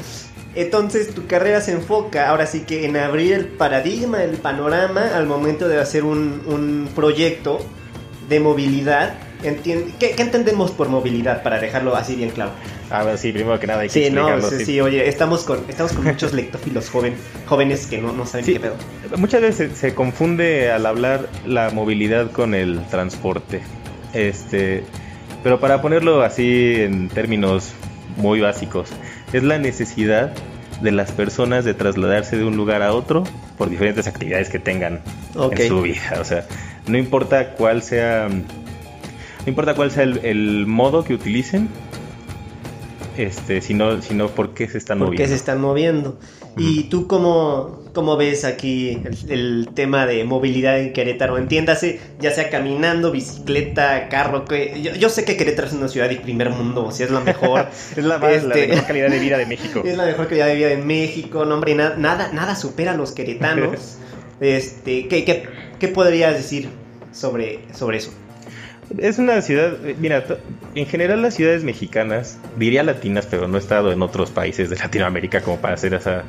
Entonces 0.54 1.14
tu 1.14 1.26
carrera 1.26 1.60
se 1.60 1.72
enfoca 1.72 2.30
ahora 2.30 2.46
sí 2.46 2.60
que 2.60 2.86
en 2.86 2.96
abrir 2.96 3.34
el 3.34 3.48
paradigma, 3.48 4.22
el 4.22 4.38
panorama 4.38 5.10
al 5.14 5.26
momento 5.26 5.68
de 5.68 5.78
hacer 5.78 6.04
un, 6.04 6.40
un 6.46 6.88
proyecto 6.94 7.58
de 8.30 8.40
movilidad 8.40 9.12
¿Qué, 9.42 10.14
entendemos 10.18 10.70
por 10.70 10.88
movilidad? 10.88 11.42
Para 11.42 11.58
dejarlo 11.58 11.96
así 11.96 12.14
bien 12.14 12.30
claro. 12.30 12.52
A 12.90 13.02
ver, 13.02 13.18
sí, 13.18 13.32
primero 13.32 13.58
que 13.58 13.66
nada 13.66 13.80
hay 13.80 13.88
que 13.88 14.06
sí, 14.06 14.10
no, 14.10 14.40
sí, 14.42 14.64
sí, 14.64 14.80
oye, 14.80 15.08
estamos 15.08 15.44
con, 15.44 15.64
estamos 15.68 15.92
con 15.92 16.04
muchos 16.04 16.32
lectófilos 16.34 16.88
joven, 16.90 17.14
jóvenes 17.46 17.86
que 17.86 17.98
no, 17.98 18.12
no 18.12 18.26
saben 18.26 18.46
qué 18.46 18.60
pedo. 18.60 18.74
Muchas 19.16 19.40
veces 19.40 19.76
se, 19.76 19.94
confunde 19.94 20.70
al 20.70 20.86
hablar 20.86 21.28
la 21.46 21.70
movilidad 21.70 22.30
con 22.30 22.54
el 22.54 22.84
transporte. 22.86 23.62
Este, 24.12 24.84
pero 25.42 25.58
para 25.58 25.82
ponerlo 25.82 26.22
así 26.22 26.76
en 26.78 27.08
términos 27.08 27.72
muy 28.16 28.40
básicos, 28.40 28.90
es 29.32 29.42
la 29.42 29.58
necesidad 29.58 30.32
de 30.82 30.92
las 30.92 31.12
personas 31.12 31.64
de 31.64 31.74
trasladarse 31.74 32.36
de 32.36 32.44
un 32.44 32.56
lugar 32.56 32.82
a 32.82 32.92
otro 32.92 33.24
por 33.56 33.70
diferentes 33.70 34.06
actividades 34.06 34.48
que 34.48 34.58
tengan 34.58 35.00
en 35.34 35.68
su 35.68 35.82
vida. 35.82 36.18
O 36.20 36.24
sea, 36.24 36.44
no 36.86 36.98
importa 36.98 37.54
cuál 37.54 37.82
sea 37.82 38.28
no 39.44 39.48
importa 39.48 39.74
cuál 39.74 39.90
sea 39.90 40.04
el, 40.04 40.66
modo 40.66 41.04
que 41.04 41.14
utilicen, 41.14 41.68
este, 43.16 43.60
sino, 43.60 44.00
sino 44.00 44.28
por 44.28 44.54
qué 44.54 44.68
se 44.68 44.78
están 44.78 44.98
¿Por 44.98 45.08
moviendo. 45.08 45.22
qué 45.24 45.28
se 45.28 45.34
están 45.34 45.60
moviendo. 45.60 46.18
¿Y 46.56 46.84
tú 46.84 47.06
cómo, 47.06 47.80
cómo 47.94 48.16
ves 48.16 48.44
aquí 48.44 49.00
el, 49.28 49.70
tema 49.74 50.06
de 50.06 50.24
movilidad 50.24 50.78
en 50.78 50.92
Querétaro? 50.92 51.38
Entiéndase, 51.38 51.98
ya 52.20 52.30
sea 52.30 52.50
caminando, 52.50 53.10
bicicleta, 53.10 54.08
carro. 54.08 54.44
Que, 54.44 54.82
yo, 54.98 55.08
sé 55.08 55.24
que 55.24 55.36
Querétaro 55.36 55.68
es 55.68 55.72
una 55.72 55.88
ciudad 55.88 56.08
de 56.08 56.16
primer 56.16 56.50
mundo, 56.50 56.84
o 56.86 56.92
sea, 56.92 57.06
es 57.06 57.12
la 57.12 57.20
mejor. 57.20 57.68
es 57.96 58.04
la, 58.04 58.18
más, 58.18 58.44
la, 58.44 58.54
este, 58.54 58.68
mejor 58.68 58.86
calidad 58.86 59.10
de 59.10 59.18
vida 59.18 59.38
de 59.38 59.46
México. 59.46 59.82
Es 59.84 59.96
la 59.96 60.04
mejor 60.04 60.28
calidad 60.28 60.46
de 60.46 60.54
vida 60.54 60.68
de 60.68 60.76
México, 60.76 61.44
no, 61.44 61.54
hombre, 61.54 61.74
nada, 61.74 62.30
nada 62.32 62.54
supera 62.54 62.92
a 62.92 62.96
los 62.96 63.12
queretanos. 63.12 63.98
este, 64.40 65.08
¿qué, 65.08 65.24
qué 65.24 65.48
¿Qué 65.82 65.88
podrías 65.88 66.34
decir 66.34 66.68
sobre, 67.10 67.58
sobre 67.74 67.98
eso? 67.98 68.14
Es 68.98 69.18
una 69.18 69.40
ciudad, 69.42 69.78
mira, 69.98 70.24
en 70.74 70.86
general 70.86 71.22
las 71.22 71.34
ciudades 71.34 71.64
mexicanas, 71.64 72.38
diría 72.56 72.82
latinas, 72.82 73.26
pero 73.26 73.48
no 73.48 73.56
he 73.56 73.60
estado 73.60 73.92
en 73.92 74.02
otros 74.02 74.30
países 74.30 74.70
de 74.70 74.76
Latinoamérica 74.76 75.40
como 75.40 75.58
para 75.58 75.74
hacer 75.74 75.94
esa, 75.94 76.24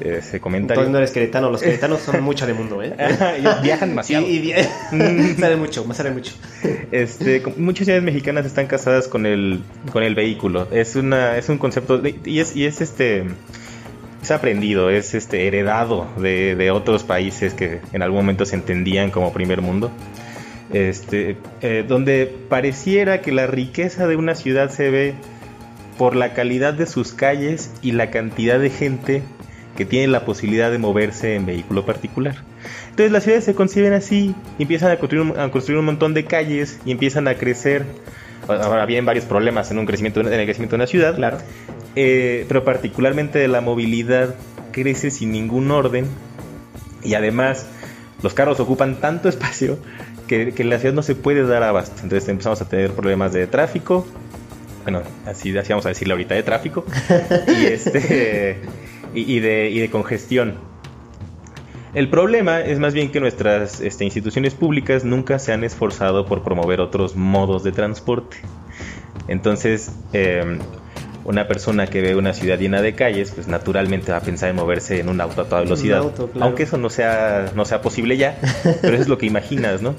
ese 0.00 0.40
comentario. 0.40 0.82
Entonces 0.82 0.92
no 0.92 0.98
eres 0.98 1.10
queretano, 1.10 1.50
los 1.50 1.62
queretanos 1.62 2.00
son 2.00 2.20
mucho 2.22 2.46
de 2.46 2.54
mundo, 2.54 2.82
¿eh? 2.82 2.94
viajan 3.62 3.90
demasiado. 3.90 4.26
Y, 4.26 4.52
sale 5.38 5.56
mucho, 5.56 5.84
más 5.84 5.96
sale 5.96 6.10
mucho. 6.10 6.32
Este, 6.90 7.42
muchas 7.56 7.86
ciudades 7.86 8.04
mexicanas 8.04 8.46
están 8.46 8.66
casadas 8.66 9.08
con 9.08 9.26
el, 9.26 9.62
con 9.92 10.02
el 10.02 10.14
vehículo. 10.14 10.68
Es 10.70 10.96
una, 10.96 11.36
es 11.36 11.48
un 11.48 11.58
concepto, 11.58 12.02
y 12.24 12.40
es, 12.40 12.56
y 12.56 12.66
es 12.66 12.80
este 12.80 13.26
es 14.22 14.30
aprendido, 14.30 14.90
es 14.90 15.14
este 15.14 15.46
heredado 15.46 16.06
de, 16.18 16.54
de, 16.54 16.70
otros 16.70 17.04
países 17.04 17.54
que 17.54 17.80
en 17.94 18.02
algún 18.02 18.18
momento 18.18 18.44
se 18.44 18.54
entendían 18.54 19.10
como 19.10 19.32
primer 19.32 19.62
mundo 19.62 19.90
este, 20.72 21.36
eh, 21.62 21.84
donde 21.86 22.32
pareciera 22.48 23.20
que 23.20 23.32
la 23.32 23.46
riqueza 23.46 24.06
de 24.06 24.16
una 24.16 24.34
ciudad 24.34 24.70
se 24.70 24.90
ve 24.90 25.14
por 25.98 26.16
la 26.16 26.32
calidad 26.32 26.74
de 26.74 26.86
sus 26.86 27.12
calles 27.12 27.72
y 27.82 27.92
la 27.92 28.10
cantidad 28.10 28.58
de 28.58 28.70
gente 28.70 29.22
que 29.76 29.84
tiene 29.84 30.08
la 30.08 30.24
posibilidad 30.24 30.70
de 30.70 30.78
moverse 30.78 31.34
en 31.34 31.46
vehículo 31.46 31.84
particular. 31.84 32.36
Entonces 32.90 33.12
las 33.12 33.24
ciudades 33.24 33.44
se 33.44 33.54
conciben 33.54 33.92
así, 33.92 34.34
empiezan 34.58 34.90
a 34.90 34.98
construir, 34.98 35.38
a 35.38 35.50
construir 35.50 35.78
un 35.78 35.86
montón 35.86 36.14
de 36.14 36.24
calles 36.24 36.80
y 36.84 36.90
empiezan 36.90 37.28
a 37.28 37.34
crecer. 37.34 37.86
Ahora 38.48 38.84
bien, 38.86 39.04
varios 39.06 39.24
problemas 39.24 39.70
en 39.70 39.78
un 39.78 39.86
crecimiento 39.86 40.20
en 40.20 40.32
el 40.32 40.44
crecimiento 40.44 40.76
de 40.76 40.82
una 40.82 40.86
ciudad, 40.86 41.14
claro. 41.14 41.38
Eh, 41.96 42.44
pero 42.48 42.64
particularmente 42.64 43.46
la 43.48 43.60
movilidad 43.60 44.34
crece 44.72 45.10
sin 45.10 45.32
ningún 45.32 45.70
orden 45.70 46.06
y 47.02 47.14
además 47.14 47.66
los 48.22 48.34
carros 48.34 48.60
ocupan 48.60 49.00
tanto 49.00 49.28
espacio 49.28 49.78
que, 50.30 50.52
que, 50.52 50.62
la 50.62 50.78
ciudad 50.78 50.94
no 50.94 51.02
se 51.02 51.16
puede 51.16 51.44
dar 51.44 51.64
abasto. 51.64 52.02
Entonces 52.04 52.28
empezamos 52.28 52.62
a 52.62 52.68
tener 52.68 52.92
problemas 52.92 53.32
de 53.32 53.48
tráfico. 53.48 54.06
Bueno, 54.84 55.02
así, 55.26 55.58
así 55.58 55.72
vamos 55.72 55.86
a 55.86 55.88
decirle 55.88 56.12
ahorita 56.12 56.36
de 56.36 56.44
tráfico. 56.44 56.84
y, 57.48 57.64
este, 57.64 58.60
y, 59.12 59.40
de, 59.40 59.70
y 59.70 59.80
de 59.80 59.90
congestión. 59.90 60.54
El 61.94 62.08
problema 62.08 62.60
es 62.60 62.78
más 62.78 62.94
bien 62.94 63.10
que 63.10 63.18
nuestras 63.18 63.80
este, 63.80 64.04
instituciones 64.04 64.54
públicas 64.54 65.04
nunca 65.04 65.40
se 65.40 65.52
han 65.52 65.64
esforzado 65.64 66.26
por 66.26 66.44
promover 66.44 66.80
otros 66.80 67.16
modos 67.16 67.64
de 67.64 67.72
transporte. 67.72 68.36
Entonces, 69.26 69.90
eh, 70.12 70.60
una 71.24 71.48
persona 71.48 71.88
que 71.88 72.02
ve 72.02 72.14
una 72.14 72.34
ciudad 72.34 72.56
llena 72.56 72.82
de 72.82 72.94
calles, 72.94 73.32
pues 73.32 73.48
naturalmente 73.48 74.12
va 74.12 74.18
a 74.18 74.22
pensar 74.22 74.48
en 74.48 74.56
moverse 74.56 75.00
en 75.00 75.08
un 75.08 75.20
auto 75.20 75.42
a 75.42 75.44
toda 75.46 75.62
velocidad. 75.62 76.04
Aunque 76.38 76.62
eso 76.62 76.78
no 76.78 76.88
sea, 76.88 77.50
no 77.56 77.64
sea 77.64 77.82
posible 77.82 78.16
ya, 78.16 78.38
pero 78.80 78.94
eso 78.94 79.02
es 79.02 79.08
lo 79.08 79.18
que 79.18 79.26
imaginas, 79.26 79.82
¿no? 79.82 79.96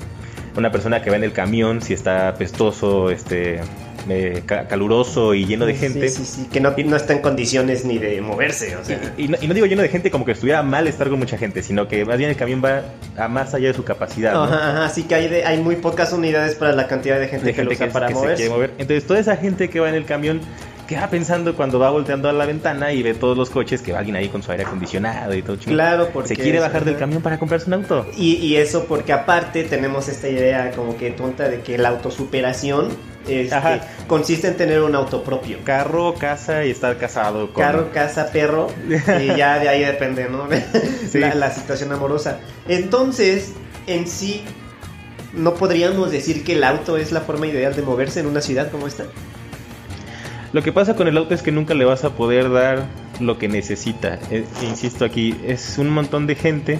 Una 0.55 0.71
persona 0.71 1.01
que 1.01 1.09
va 1.09 1.15
en 1.15 1.23
el 1.23 1.33
camión, 1.33 1.81
si 1.81 1.93
está 1.93 2.27
apestoso, 2.27 3.09
este, 3.09 3.61
eh, 4.09 4.43
caluroso 4.45 5.33
y 5.33 5.45
lleno 5.45 5.65
de 5.65 5.75
gente. 5.75 6.09
Sí, 6.09 6.23
sí, 6.23 6.41
sí, 6.41 6.47
que 6.51 6.59
no, 6.59 6.71
no, 6.71 6.95
está 6.95 7.13
en 7.13 7.19
condiciones 7.19 7.85
ni 7.85 7.97
de 7.97 8.19
moverse. 8.21 8.75
O 8.75 8.83
sea. 8.83 8.99
y, 9.17 9.27
no, 9.27 9.37
y, 9.41 9.47
no, 9.47 9.53
digo 9.53 9.65
lleno 9.65 9.81
de 9.81 9.89
gente 9.89 10.09
como 10.09 10.25
que 10.25 10.31
estuviera 10.31 10.63
mal 10.63 10.87
estar 10.87 11.09
con 11.09 11.19
mucha 11.19 11.37
gente, 11.37 11.61
sino 11.61 11.87
que 11.87 12.03
más 12.05 12.17
bien 12.17 12.29
el 12.29 12.35
camión 12.35 12.61
va 12.63 12.81
a 13.17 13.27
más 13.27 13.53
allá 13.53 13.67
de 13.67 13.73
su 13.73 13.83
capacidad. 13.83 14.33
¿no? 14.33 14.43
Ajá, 14.43 14.71
ajá, 14.71 14.89
sí 14.89 15.03
que 15.03 15.15
hay, 15.15 15.27
de, 15.27 15.45
hay 15.45 15.59
muy 15.59 15.75
pocas 15.75 16.13
unidades 16.13 16.55
para 16.55 16.71
la 16.73 16.87
cantidad 16.87 17.19
de 17.19 17.27
gente, 17.27 17.45
de 17.45 17.51
que, 17.51 17.57
gente 17.57 17.65
lo 17.65 17.75
usa 17.75 17.87
que, 17.87 17.93
para 17.93 18.07
que 18.07 18.13
moverse. 18.13 18.35
se 18.35 18.41
quiere 18.43 18.53
mover. 18.53 18.71
Entonces, 18.77 19.05
toda 19.05 19.19
esa 19.19 19.37
gente 19.37 19.69
que 19.69 19.79
va 19.79 19.89
en 19.89 19.95
el 19.95 20.05
camión 20.05 20.41
queda 20.91 21.09
pensando 21.09 21.55
cuando 21.55 21.79
va 21.79 21.89
volteando 21.89 22.27
a 22.27 22.33
la 22.33 22.45
ventana 22.45 22.91
y 22.91 23.01
ve 23.01 23.13
todos 23.13 23.37
los 23.37 23.49
coches 23.49 23.81
que 23.81 23.93
va 23.93 23.99
alguien 23.99 24.17
ahí 24.17 24.27
con 24.27 24.43
su 24.43 24.51
aire 24.51 24.65
acondicionado 24.65 25.33
y 25.33 25.41
todo 25.41 25.55
chido. 25.55 25.71
Claro, 25.71 26.09
porque 26.11 26.29
se 26.29 26.35
quiere 26.35 26.59
bajar 26.59 26.83
del 26.83 26.97
camión 26.97 27.21
para 27.21 27.39
comprarse 27.39 27.67
un 27.67 27.75
auto. 27.75 28.05
Y, 28.17 28.33
y, 28.35 28.57
eso 28.57 28.83
porque 28.89 29.13
aparte 29.13 29.63
tenemos 29.63 30.09
esta 30.09 30.27
idea 30.27 30.71
como 30.71 30.97
que 30.97 31.11
tonta 31.11 31.47
de 31.47 31.61
que 31.61 31.77
la 31.77 31.87
autosuperación 31.89 32.89
este, 33.25 33.81
consiste 34.07 34.49
en 34.49 34.57
tener 34.57 34.81
un 34.81 34.93
auto 34.93 35.23
propio. 35.23 35.59
Carro, 35.63 36.13
casa 36.15 36.65
y 36.65 36.71
estar 36.71 36.97
casado. 36.97 37.53
Con... 37.53 37.63
Carro, 37.63 37.91
casa, 37.93 38.29
perro. 38.29 38.67
y 38.89 39.27
ya 39.27 39.59
de 39.59 39.69
ahí 39.69 39.85
depende, 39.85 40.27
¿no? 40.27 40.49
Sí. 41.09 41.19
La, 41.19 41.35
la 41.35 41.51
situación 41.51 41.93
amorosa. 41.93 42.39
Entonces, 42.67 43.53
en 43.87 44.07
sí, 44.07 44.43
¿no 45.31 45.53
podríamos 45.53 46.11
decir 46.11 46.43
que 46.43 46.53
el 46.53 46.65
auto 46.65 46.97
es 46.97 47.13
la 47.13 47.21
forma 47.21 47.47
ideal 47.47 47.75
de 47.77 47.81
moverse 47.81 48.19
en 48.19 48.25
una 48.25 48.41
ciudad 48.41 48.69
como 48.69 48.87
esta? 48.87 49.05
Lo 50.53 50.61
que 50.61 50.73
pasa 50.73 50.95
con 50.95 51.07
el 51.07 51.17
auto 51.17 51.33
es 51.33 51.41
que 51.41 51.51
nunca 51.51 51.73
le 51.73 51.85
vas 51.85 52.03
a 52.03 52.09
poder 52.11 52.51
dar 52.51 52.85
lo 53.19 53.37
que 53.37 53.47
necesita. 53.47 54.19
Eh, 54.29 54.45
insisto 54.63 55.05
aquí, 55.05 55.35
es 55.45 55.77
un 55.77 55.89
montón 55.89 56.27
de 56.27 56.35
gente 56.35 56.79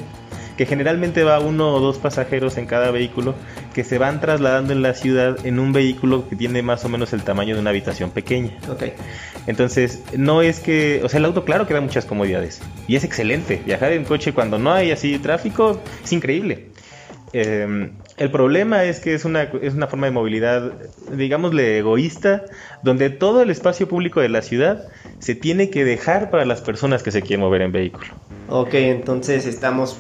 que 0.58 0.66
generalmente 0.66 1.24
va 1.24 1.40
uno 1.40 1.74
o 1.74 1.80
dos 1.80 1.98
pasajeros 1.98 2.58
en 2.58 2.66
cada 2.66 2.92
vehículo 2.92 3.34
que 3.74 3.84
se 3.84 3.98
van 3.98 4.20
trasladando 4.20 4.74
en 4.74 4.82
la 4.82 4.94
ciudad 4.94 5.38
en 5.46 5.58
un 5.58 5.72
vehículo 5.72 6.28
que 6.28 6.36
tiene 6.36 6.62
más 6.62 6.84
o 6.84 6.90
menos 6.90 7.14
el 7.14 7.24
tamaño 7.24 7.56
de 7.56 7.62
una 7.62 7.70
habitación 7.70 8.12
pequeña. 8.12 8.58
Ok. 8.70 8.84
Entonces, 9.48 10.04
no 10.18 10.42
es 10.42 10.60
que, 10.60 11.02
o 11.04 11.10
sea, 11.10 11.20
el 11.20 11.26
auto 11.26 11.46
claro 11.46 11.66
que 11.66 11.74
da 11.74 11.82
muchas 11.82 12.06
comodidades 12.06 12.62
y 12.88 12.96
es 12.98 13.04
excelente. 13.06 13.62
Viajar 13.66 13.94
en 13.94 14.04
coche 14.04 14.34
cuando 14.34 14.60
no 14.60 14.74
hay 14.74 14.92
así 14.92 15.18
tráfico 15.18 15.82
es 16.04 16.12
increíble. 16.12 16.68
Eh, 17.34 17.90
el 18.18 18.32
problema 18.32 18.84
es 18.84 19.00
que 19.00 19.14
es 19.14 19.26
una, 19.26 19.44
es 19.44 19.74
una 19.74 19.88
forma 19.88 20.08
de 20.08 20.12
movilidad, 20.12 20.74
digámosle, 21.12 21.80
egoísta, 21.80 22.44
donde 22.84 23.10
todo 23.10 23.42
el 23.42 23.50
espacio 23.50 23.88
público 23.88 24.22
de 24.22 24.30
la 24.30 24.42
ciudad 24.42 24.88
se 25.20 25.36
tiene 25.36 25.70
que 25.70 25.86
dejar 25.86 26.30
para 26.30 26.46
las 26.46 26.62
personas 26.62 27.04
que 27.04 27.12
se 27.12 27.22
quieren 27.22 27.42
mover 27.42 27.62
en 27.62 27.72
vehículo. 27.72 28.08
Ok, 28.50 28.74
entonces 28.74 29.46
estamos, 29.46 29.98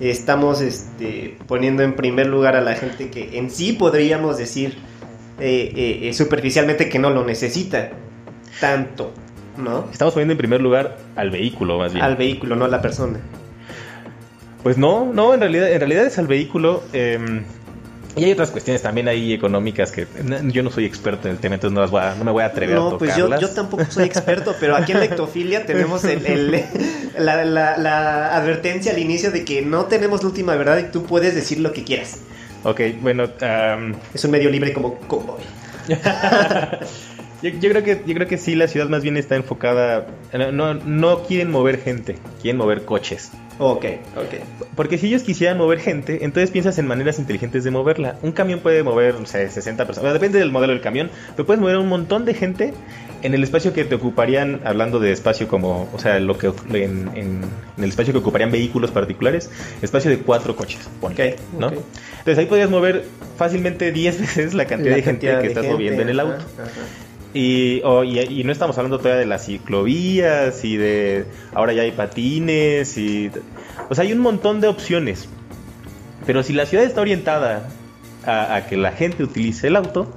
estamos 0.00 0.60
este, 0.60 1.36
poniendo 1.46 1.82
en 1.82 1.94
primer 1.94 2.26
lugar 2.26 2.56
a 2.56 2.60
la 2.60 2.74
gente 2.74 3.10
que 3.10 3.38
en 3.38 3.50
sí 3.50 3.72
podríamos 3.72 4.38
decir 4.38 4.78
eh, 5.38 6.00
eh, 6.02 6.12
superficialmente 6.12 6.88
que 6.88 6.98
no 6.98 7.10
lo 7.10 7.24
necesita 7.24 7.90
tanto, 8.60 9.12
¿no? 9.56 9.88
Estamos 9.92 10.14
poniendo 10.14 10.32
en 10.32 10.38
primer 10.38 10.60
lugar 10.60 10.98
al 11.16 11.30
vehículo, 11.30 11.78
más 11.78 11.92
bien. 11.92 12.04
Al 12.04 12.16
vehículo, 12.16 12.56
no 12.56 12.64
a 12.64 12.68
la 12.68 12.82
persona. 12.82 13.20
Pues 14.62 14.76
no, 14.78 15.12
no, 15.12 15.34
en 15.34 15.40
realidad, 15.40 15.70
en 15.70 15.78
realidad 15.78 16.06
es 16.06 16.18
al 16.18 16.26
vehículo. 16.26 16.82
Eh, 16.92 17.42
y 18.16 18.24
hay 18.24 18.32
otras 18.32 18.50
cuestiones 18.50 18.82
también 18.82 19.06
ahí 19.08 19.32
económicas 19.32 19.92
que 19.92 20.06
yo 20.46 20.62
no 20.62 20.70
soy 20.70 20.84
experto 20.84 21.28
en 21.28 21.34
el 21.34 21.40
tema, 21.40 21.54
entonces 21.54 21.74
no, 21.74 21.80
las 21.80 21.90
voy 21.90 22.02
a, 22.02 22.14
no 22.16 22.24
me 22.24 22.32
voy 22.32 22.42
a 22.42 22.46
atrever 22.46 22.74
no, 22.74 22.88
a 22.88 22.98
pues 22.98 23.14
tocarlas. 23.14 23.40
yo, 23.40 23.48
yo, 23.48 23.54
tampoco 23.54 23.84
soy 23.88 24.04
experto, 24.04 24.54
pero 24.58 24.74
aquí 24.74 24.92
en 24.92 25.00
Lectofilia 25.00 25.64
tenemos 25.66 26.02
el, 26.04 26.26
el, 26.26 26.64
la, 27.16 27.44
la, 27.44 27.76
la, 27.78 28.36
advertencia 28.36 28.92
al 28.92 28.98
inicio 28.98 29.30
de 29.30 29.44
que 29.44 29.62
no 29.62 29.84
tenemos 29.84 30.22
la 30.22 30.28
última 30.28 30.56
verdad 30.56 30.78
y 30.78 30.90
tú 30.90 31.04
puedes 31.04 31.34
decir 31.36 31.60
lo 31.60 31.72
que 31.72 31.84
quieras. 31.84 32.18
Ok, 32.64 32.80
bueno. 33.00 33.24
Um... 33.24 33.94
Es 34.12 34.24
un 34.24 34.32
medio 34.32 34.50
libre 34.50 34.72
como 34.72 34.96
cowboy. 35.00 35.40
yo, 37.42 37.50
yo, 37.50 37.70
creo 37.70 37.82
que, 37.82 38.02
yo 38.06 38.14
creo 38.14 38.26
que 38.26 38.38
sí, 38.38 38.54
la 38.54 38.68
ciudad 38.68 38.88
más 38.88 39.02
bien 39.02 39.16
está 39.16 39.36
enfocada. 39.36 40.06
No, 40.52 40.74
no 40.74 41.22
quieren 41.24 41.50
mover 41.50 41.80
gente, 41.80 42.16
quieren 42.40 42.58
mover 42.58 42.84
coches. 42.84 43.30
Ok, 43.58 43.84
ok. 44.16 44.68
Porque 44.74 44.96
si 44.96 45.08
ellos 45.08 45.22
quisieran 45.22 45.58
mover 45.58 45.80
gente, 45.80 46.24
entonces 46.24 46.50
piensas 46.50 46.78
en 46.78 46.86
maneras 46.86 47.18
inteligentes 47.18 47.62
de 47.62 47.70
moverla. 47.70 48.16
Un 48.22 48.32
camión 48.32 48.60
puede 48.60 48.82
mover, 48.82 49.20
no 49.20 49.26
sé, 49.26 49.50
60 49.50 49.84
personas. 49.84 50.02
Bueno, 50.02 50.14
depende 50.14 50.38
del 50.38 50.50
modelo 50.50 50.72
del 50.72 50.80
camión, 50.80 51.10
pero 51.36 51.44
puedes 51.44 51.60
mover 51.60 51.76
un 51.76 51.88
montón 51.88 52.24
de 52.24 52.32
gente 52.32 52.72
en 53.22 53.34
el 53.34 53.42
espacio 53.42 53.74
que 53.74 53.84
te 53.84 53.94
ocuparían, 53.94 54.60
hablando 54.64 54.98
de 54.98 55.12
espacio 55.12 55.46
como, 55.46 55.90
o 55.92 55.98
sea, 55.98 56.20
lo 56.20 56.38
que 56.38 56.46
en, 56.46 57.10
en, 57.14 57.42
en 57.76 57.84
el 57.84 57.90
espacio 57.90 58.14
que 58.14 58.18
ocuparían 58.20 58.50
vehículos 58.50 58.90
particulares, 58.92 59.50
espacio 59.82 60.10
de 60.10 60.20
cuatro 60.20 60.56
coches, 60.56 60.88
pon, 60.98 61.12
okay, 61.12 61.34
¿no? 61.58 61.66
Okay. 61.66 61.80
Entonces 62.18 62.38
ahí 62.38 62.46
podrías 62.46 62.70
mover 62.70 63.04
fácilmente 63.36 63.92
10 63.92 64.20
veces 64.22 64.54
la 64.54 64.64
cantidad 64.64 64.92
la 64.92 64.96
de 64.96 65.02
gente 65.02 65.26
cantidad 65.26 65.36
que 65.36 65.42
de 65.42 65.48
estás 65.48 65.64
gente, 65.64 65.74
moviendo 65.74 66.00
en 66.00 66.08
el 66.08 66.20
auto. 66.20 66.36
Ajá, 66.36 66.62
ajá. 66.62 67.09
Y, 67.32 67.80
oh, 67.84 68.02
y, 68.02 68.18
y, 68.18 68.42
no 68.42 68.50
estamos 68.50 68.76
hablando 68.76 68.98
todavía 68.98 69.20
de 69.20 69.26
las 69.26 69.46
ciclovías 69.46 70.64
y 70.64 70.76
de 70.76 71.26
ahora 71.54 71.72
ya 71.72 71.82
hay 71.82 71.92
patines 71.92 72.98
y 72.98 73.30
o 73.88 73.94
sea 73.94 74.02
hay 74.02 74.12
un 74.12 74.18
montón 74.18 74.60
de 74.60 74.68
opciones. 74.68 75.28
Pero 76.26 76.42
si 76.42 76.52
la 76.52 76.66
ciudad 76.66 76.84
está 76.84 77.00
orientada 77.00 77.68
a, 78.26 78.56
a 78.56 78.66
que 78.66 78.76
la 78.76 78.92
gente 78.92 79.22
utilice 79.22 79.68
el 79.68 79.76
auto 79.76 80.12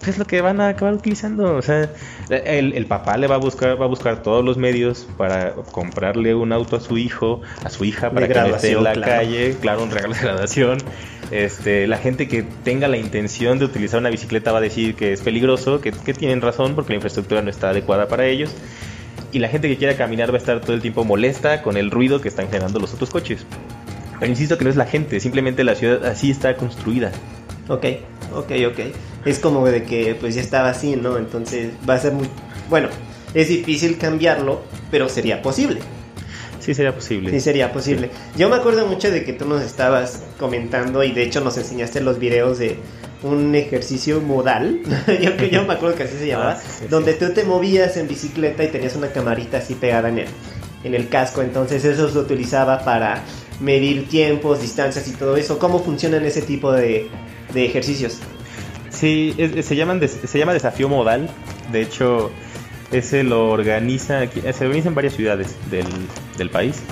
pues 0.00 0.12
es 0.12 0.18
lo 0.18 0.24
que 0.24 0.40
van 0.40 0.60
a 0.62 0.68
acabar 0.68 0.94
utilizando. 0.94 1.54
O 1.54 1.62
sea 1.62 1.90
el, 2.30 2.72
el, 2.72 2.86
papá 2.86 3.16
le 3.18 3.26
va 3.26 3.34
a 3.34 3.38
buscar 3.38 3.80
va 3.80 3.84
a 3.84 3.88
buscar 3.88 4.22
todos 4.22 4.44
los 4.44 4.56
medios 4.56 5.06
para 5.18 5.52
comprarle 5.52 6.34
un 6.34 6.52
auto 6.52 6.76
a 6.76 6.80
su 6.80 6.96
hijo 6.96 7.42
a 7.64 7.70
su 7.70 7.84
hija 7.84 8.10
para 8.10 8.26
de 8.26 8.32
que 8.32 8.50
esté 8.50 8.72
en 8.72 8.84
la 8.84 8.92
claro. 8.94 9.12
calle. 9.12 9.56
Claro 9.60 9.82
un 9.82 9.90
regalo 9.90 10.14
de 10.14 10.20
graduación 10.20 10.78
este, 11.30 11.86
la 11.86 11.96
gente 11.96 12.26
que 12.26 12.42
tenga 12.64 12.88
la 12.88 12.96
intención 12.96 13.58
de 13.58 13.64
utilizar 13.64 14.00
una 14.00 14.10
bicicleta 14.10 14.50
va 14.50 14.58
a 14.58 14.60
decir 14.60 14.96
que 14.96 15.12
es 15.12 15.20
peligroso, 15.20 15.80
que, 15.80 15.92
tienen 15.92 16.40
razón 16.40 16.74
porque 16.74 16.92
la 16.92 16.96
infraestructura 16.96 17.40
no 17.42 17.50
está 17.50 17.70
adecuada 17.70 18.08
para 18.08 18.26
ellos. 18.26 18.50
Y 19.32 19.38
la 19.38 19.48
gente 19.48 19.68
que 19.68 19.76
quiera 19.76 19.96
caminar 19.96 20.30
va 20.30 20.34
a 20.34 20.38
estar 20.38 20.60
todo 20.60 20.74
el 20.74 20.82
tiempo 20.82 21.04
molesta 21.04 21.62
con 21.62 21.76
el 21.76 21.90
ruido 21.90 22.20
que 22.20 22.28
están 22.28 22.48
generando 22.48 22.80
los 22.80 22.92
otros 22.94 23.10
coches. 23.10 23.46
Pero 24.18 24.30
insisto 24.30 24.58
que 24.58 24.64
no 24.64 24.70
es 24.70 24.76
la 24.76 24.86
gente, 24.86 25.20
simplemente 25.20 25.62
la 25.62 25.76
ciudad 25.76 26.04
así 26.04 26.30
está 26.30 26.56
construida. 26.56 27.12
Ok, 27.68 27.86
ok, 28.34 28.52
ok. 28.68 28.80
Es 29.24 29.38
como 29.38 29.64
de 29.66 29.84
que 29.84 30.16
pues 30.18 30.34
ya 30.34 30.40
estaba 30.40 30.70
así, 30.70 30.96
¿no? 30.96 31.16
Entonces 31.16 31.72
va 31.88 31.94
a 31.94 31.98
ser 31.98 32.12
muy... 32.12 32.28
Bueno, 32.68 32.88
es 33.34 33.48
difícil 33.48 33.98
cambiarlo, 33.98 34.62
pero 34.90 35.08
sería 35.08 35.40
posible. 35.42 35.80
Sí, 36.60 36.74
sería 36.74 36.94
posible. 36.94 37.30
Sí, 37.30 37.40
sería 37.40 37.72
posible. 37.72 38.10
Yo 38.36 38.48
me 38.48 38.56
acuerdo 38.56 38.86
mucho 38.86 39.10
de 39.10 39.24
que 39.24 39.32
tú 39.32 39.46
nos 39.46 39.62
estabas 39.62 40.22
comentando 40.38 41.02
y 41.02 41.10
de 41.12 41.22
hecho 41.24 41.40
nos 41.40 41.56
enseñaste 41.58 42.00
los 42.00 42.18
videos 42.18 42.58
de 42.58 42.76
un 43.22 43.54
ejercicio 43.54 44.20
modal, 44.20 44.80
yo, 45.22 45.36
que- 45.36 45.50
yo 45.50 45.64
me 45.64 45.74
acuerdo 45.74 45.96
que 45.96 46.04
así 46.04 46.16
se 46.18 46.26
llamaba, 46.28 46.52
Ah, 46.52 46.60
sí, 46.60 46.68
sí. 46.80 46.86
donde 46.88 47.14
tú 47.14 47.30
te 47.32 47.44
movías 47.44 47.96
en 47.96 48.06
bicicleta 48.08 48.62
y 48.64 48.68
tenías 48.68 48.94
una 48.96 49.08
camarita 49.08 49.58
así 49.58 49.74
pegada 49.74 50.08
en 50.10 50.20
el, 50.20 50.26
en 50.84 50.94
el 50.94 51.08
casco, 51.08 51.42
entonces 51.42 51.84
eso 51.84 52.08
se 52.10 52.18
utilizaba 52.18 52.84
para 52.84 53.22
medir 53.60 54.08
tiempos, 54.08 54.62
distancias 54.62 55.06
y 55.08 55.12
todo 55.12 55.36
eso. 55.36 55.58
¿Cómo 55.58 55.82
funcionan 55.84 56.24
ese 56.24 56.40
tipo 56.42 56.72
de, 56.72 57.08
de 57.52 57.64
ejercicios? 57.66 58.18
Sí, 58.90 59.34
es- 59.38 59.66
se, 59.66 59.76
llaman 59.76 60.00
des- 60.00 60.18
se 60.24 60.38
llama 60.38 60.52
desafío 60.54 60.88
modal. 60.88 61.28
De 61.72 61.82
hecho, 61.82 62.30
ese 62.92 63.22
lo 63.22 63.50
organiza, 63.50 64.20
aquí- 64.20 64.40
se 64.40 64.64
organiza 64.64 64.88
en 64.88 64.94
varias 64.94 65.14
ciudades 65.14 65.56
del, 65.70 65.86
del 66.38 66.50
país. 66.50 66.82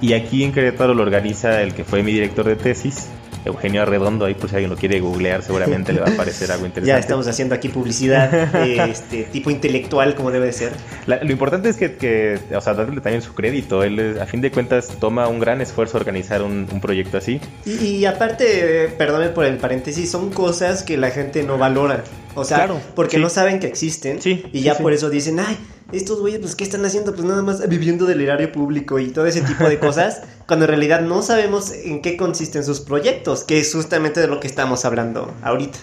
Y 0.00 0.12
aquí 0.12 0.44
en 0.44 0.52
Querétaro 0.52 0.94
lo 0.94 1.02
organiza 1.02 1.62
el 1.62 1.74
que 1.74 1.84
fue 1.84 2.02
mi 2.02 2.12
director 2.12 2.44
de 2.46 2.56
tesis, 2.56 3.08
Eugenio 3.46 3.82
Arredondo. 3.82 4.24
Ahí, 4.26 4.34
por 4.34 4.48
si 4.50 4.56
alguien 4.56 4.70
lo 4.70 4.76
quiere 4.76 5.00
googlear, 5.00 5.42
seguramente 5.42 5.92
le 5.92 6.00
va 6.00 6.08
a 6.08 6.10
aparecer 6.10 6.50
algo 6.52 6.66
interesante. 6.66 6.88
Ya 6.88 6.98
estamos 6.98 7.26
haciendo 7.26 7.54
aquí 7.54 7.68
publicidad 7.68 8.30
de 8.52 8.76
este 8.90 9.24
tipo 9.24 9.50
intelectual 9.50 10.14
como 10.14 10.30
debe 10.30 10.46
de 10.46 10.52
ser. 10.52 10.72
La- 11.06 11.22
lo 11.22 11.30
importante 11.32 11.68
es 11.68 11.76
que, 11.76 11.96
que, 11.96 12.38
o 12.54 12.60
sea, 12.60 12.74
darle 12.74 13.00
también 13.00 13.22
su 13.22 13.34
crédito. 13.34 13.82
Él, 13.82 14.18
a 14.20 14.26
fin 14.26 14.40
de 14.40 14.50
cuentas, 14.50 14.88
toma 15.00 15.28
un 15.28 15.38
gran 15.38 15.60
esfuerzo 15.60 15.96
organizar 15.96 16.42
un, 16.42 16.66
un 16.70 16.80
proyecto 16.80 17.16
así. 17.18 17.40
Y, 17.64 17.72
y 17.86 18.04
aparte, 18.06 18.92
perdónenme 18.98 19.32
por 19.32 19.44
el 19.44 19.56
paréntesis, 19.56 20.10
son 20.10 20.30
cosas 20.30 20.82
que 20.82 20.96
la 20.96 21.10
gente 21.10 21.42
no 21.42 21.58
valora. 21.58 22.02
O 22.34 22.44
sea, 22.44 22.58
Claro, 22.58 22.80
porque 22.94 23.16
sí. 23.16 23.22
no 23.22 23.30
saben 23.30 23.60
que 23.60 23.66
existen. 23.66 24.20
Sí, 24.20 24.44
y 24.52 24.60
ya 24.60 24.74
sí. 24.74 24.82
por 24.82 24.92
eso 24.92 25.08
dicen, 25.08 25.40
ay, 25.40 25.56
estos 25.92 26.20
güeyes, 26.20 26.40
pues, 26.40 26.54
¿qué 26.56 26.64
están 26.64 26.84
haciendo? 26.84 27.14
Pues 27.14 27.24
nada 27.26 27.42
más 27.42 27.66
viviendo 27.68 28.06
del 28.06 28.20
erario 28.20 28.50
público 28.52 28.98
y 28.98 29.08
todo 29.08 29.26
ese 29.26 29.40
tipo 29.42 29.68
de 29.68 29.78
cosas. 29.78 30.22
cuando 30.46 30.64
en 30.64 30.70
realidad 30.70 31.00
no 31.00 31.22
sabemos 31.22 31.72
en 31.72 32.02
qué 32.02 32.16
consisten 32.16 32.64
sus 32.64 32.80
proyectos, 32.80 33.44
que 33.44 33.58
es 33.58 33.72
justamente 33.74 34.20
de 34.20 34.28
lo 34.28 34.38
que 34.40 34.46
estamos 34.46 34.84
hablando 34.84 35.32
ahorita. 35.42 35.78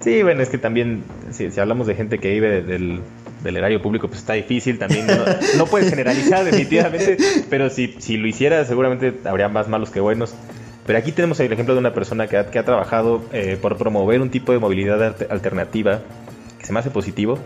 Sí, 0.00 0.22
bueno, 0.22 0.42
es 0.42 0.48
que 0.48 0.58
también, 0.58 1.04
si, 1.30 1.50
si 1.50 1.60
hablamos 1.60 1.86
de 1.86 1.94
gente 1.94 2.18
que 2.18 2.30
vive 2.30 2.62
de- 2.62 3.00
del, 3.42 3.56
erario 3.56 3.80
público, 3.82 4.08
pues 4.08 4.20
está 4.20 4.32
difícil 4.34 4.78
también. 4.78 5.06
No, 5.06 5.14
no 5.58 5.66
puedes 5.66 5.90
generalizar, 5.90 6.44
definitivamente, 6.46 7.16
pero 7.48 7.70
si, 7.70 7.94
si 7.98 8.16
lo 8.16 8.26
hiciera, 8.26 8.64
seguramente 8.64 9.14
habría 9.24 9.48
más 9.48 9.68
malos 9.68 9.90
que 9.90 10.00
buenos. 10.00 10.34
Pero 10.86 10.98
aquí 10.98 11.12
tenemos 11.12 11.38
el 11.40 11.52
ejemplo 11.52 11.74
de 11.74 11.80
una 11.80 11.92
persona 11.94 12.26
que 12.26 12.36
ha, 12.38 12.50
que 12.50 12.58
ha 12.58 12.64
trabajado 12.64 13.22
eh, 13.32 13.56
por 13.60 13.76
promover 13.76 14.20
un 14.22 14.30
tipo 14.30 14.52
de 14.52 14.58
movilidad 14.58 15.00
alter- 15.02 15.28
alternativa 15.30 16.00
que 16.60 16.66
se 16.66 16.72
me 16.72 16.78
hace 16.78 16.90
positivo. 16.90 17.38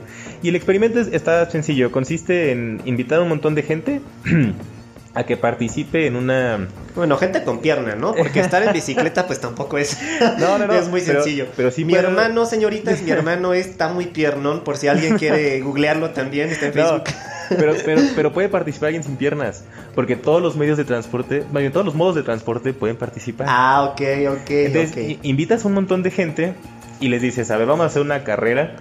Y 0.43 0.49
el 0.51 0.57
experimento 0.57 1.01
es- 1.01 1.09
está 1.13 1.49
sencillo, 1.49 1.91
consiste 1.91 2.51
en 2.53 2.83
invitar 2.85 3.21
a 3.21 3.23
un 3.23 3.29
montón 3.31 3.55
de 3.55 3.63
gente 3.63 4.01
a 5.15 5.23
que 5.25 5.37
participe 5.37 6.07
en 6.09 6.17
una... 6.17 6.67
Bueno, 6.97 7.17
gente 7.17 7.45
con 7.45 7.61
pierna, 7.61 7.95
¿no? 7.95 8.15
Porque 8.15 8.41
estar 8.41 8.63
en 8.65 8.73
bicicleta, 8.73 9.27
pues 9.29 9.41
tampoco 9.41 9.79
es. 9.79 9.97
No, 10.41 10.59
no, 10.59 10.67
no, 10.67 10.75
es 10.75 10.89
muy 10.89 11.01
pero- 11.03 11.23
sencillo. 11.23 11.47
pero 11.57 11.71
sí 11.71 11.85
mi 11.85 11.93
puedo- 11.93 12.09
hermano, 12.09 12.45
señoritas, 12.47 13.01
mi 13.03 13.11
hermano 13.13 13.55
está 13.55 13.89
muy 13.93 14.07
piernón. 14.07 14.65
Por 14.65 14.77
si 14.77 14.89
alguien 14.89 15.17
quiere 15.17 15.61
googlearlo 15.63 16.11
también, 16.11 16.49
está 16.51 16.67
en 16.67 16.75
No, 16.75 16.83
Facebook. 16.89 17.05
pero, 17.51 17.75
pero, 17.85 18.01
pero 18.17 18.33
puede 18.33 18.49
participar 18.49 18.89
alguien 18.89 19.05
sin 19.05 19.17
piernas, 19.17 19.65
porque 19.95 20.17
todos 20.17 20.43
los 20.43 20.57
medios 20.57 20.77
de 20.79 20.85
transporte, 20.85 21.45
bien, 21.53 21.71
todos 21.71 21.87
los 21.87 21.95
modos 21.95 22.17
de 22.17 22.25
transporte 22.25 22.73
pueden 22.73 22.97
participar. 22.97 23.47
Ah, 23.49 23.85
ok, 23.93 24.01
ok, 24.41 24.51
Entonces, 24.51 25.19
invitas 25.23 25.65
a 25.65 25.69
un 25.69 25.75
montón 25.75 26.03
de 26.03 26.11
gente 26.11 26.55
y 27.01 27.07
les 27.09 27.23
dices, 27.23 27.51
a 27.53 27.57
ver, 27.57 27.67
vamos 27.69 27.85
a 27.85 27.87
hacer 27.87 28.03
una 28.03 28.25
carrera 28.25 28.77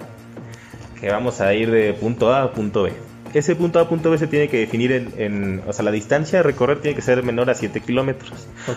que 1.03 1.11
vamos 1.11 1.41
a 1.41 1.53
ir 1.53 1.69
de 1.69 1.93
punto 1.93 2.33
A 2.33 2.43
a 2.43 2.51
punto 2.53 2.83
B. 2.83 2.93
Ese 3.33 3.55
punto 3.55 3.79
A 3.79 3.81
a 3.81 3.89
punto 3.89 4.09
B 4.11 4.17
se 4.17 4.27
tiene 4.27 4.47
que 4.47 4.57
definir 4.59 4.91
en, 4.93 5.09
en- 5.17 5.61
o 5.67 5.73
sea, 5.73 5.83
la 5.83 5.91
distancia 5.91 6.39
a 6.39 6.43
recorrer 6.43 6.79
tiene 6.79 6.95
que 6.95 7.01
ser 7.01 7.23
menor 7.23 7.49
a 7.49 7.55
7 7.55 7.81
kilómetros. 7.81 8.31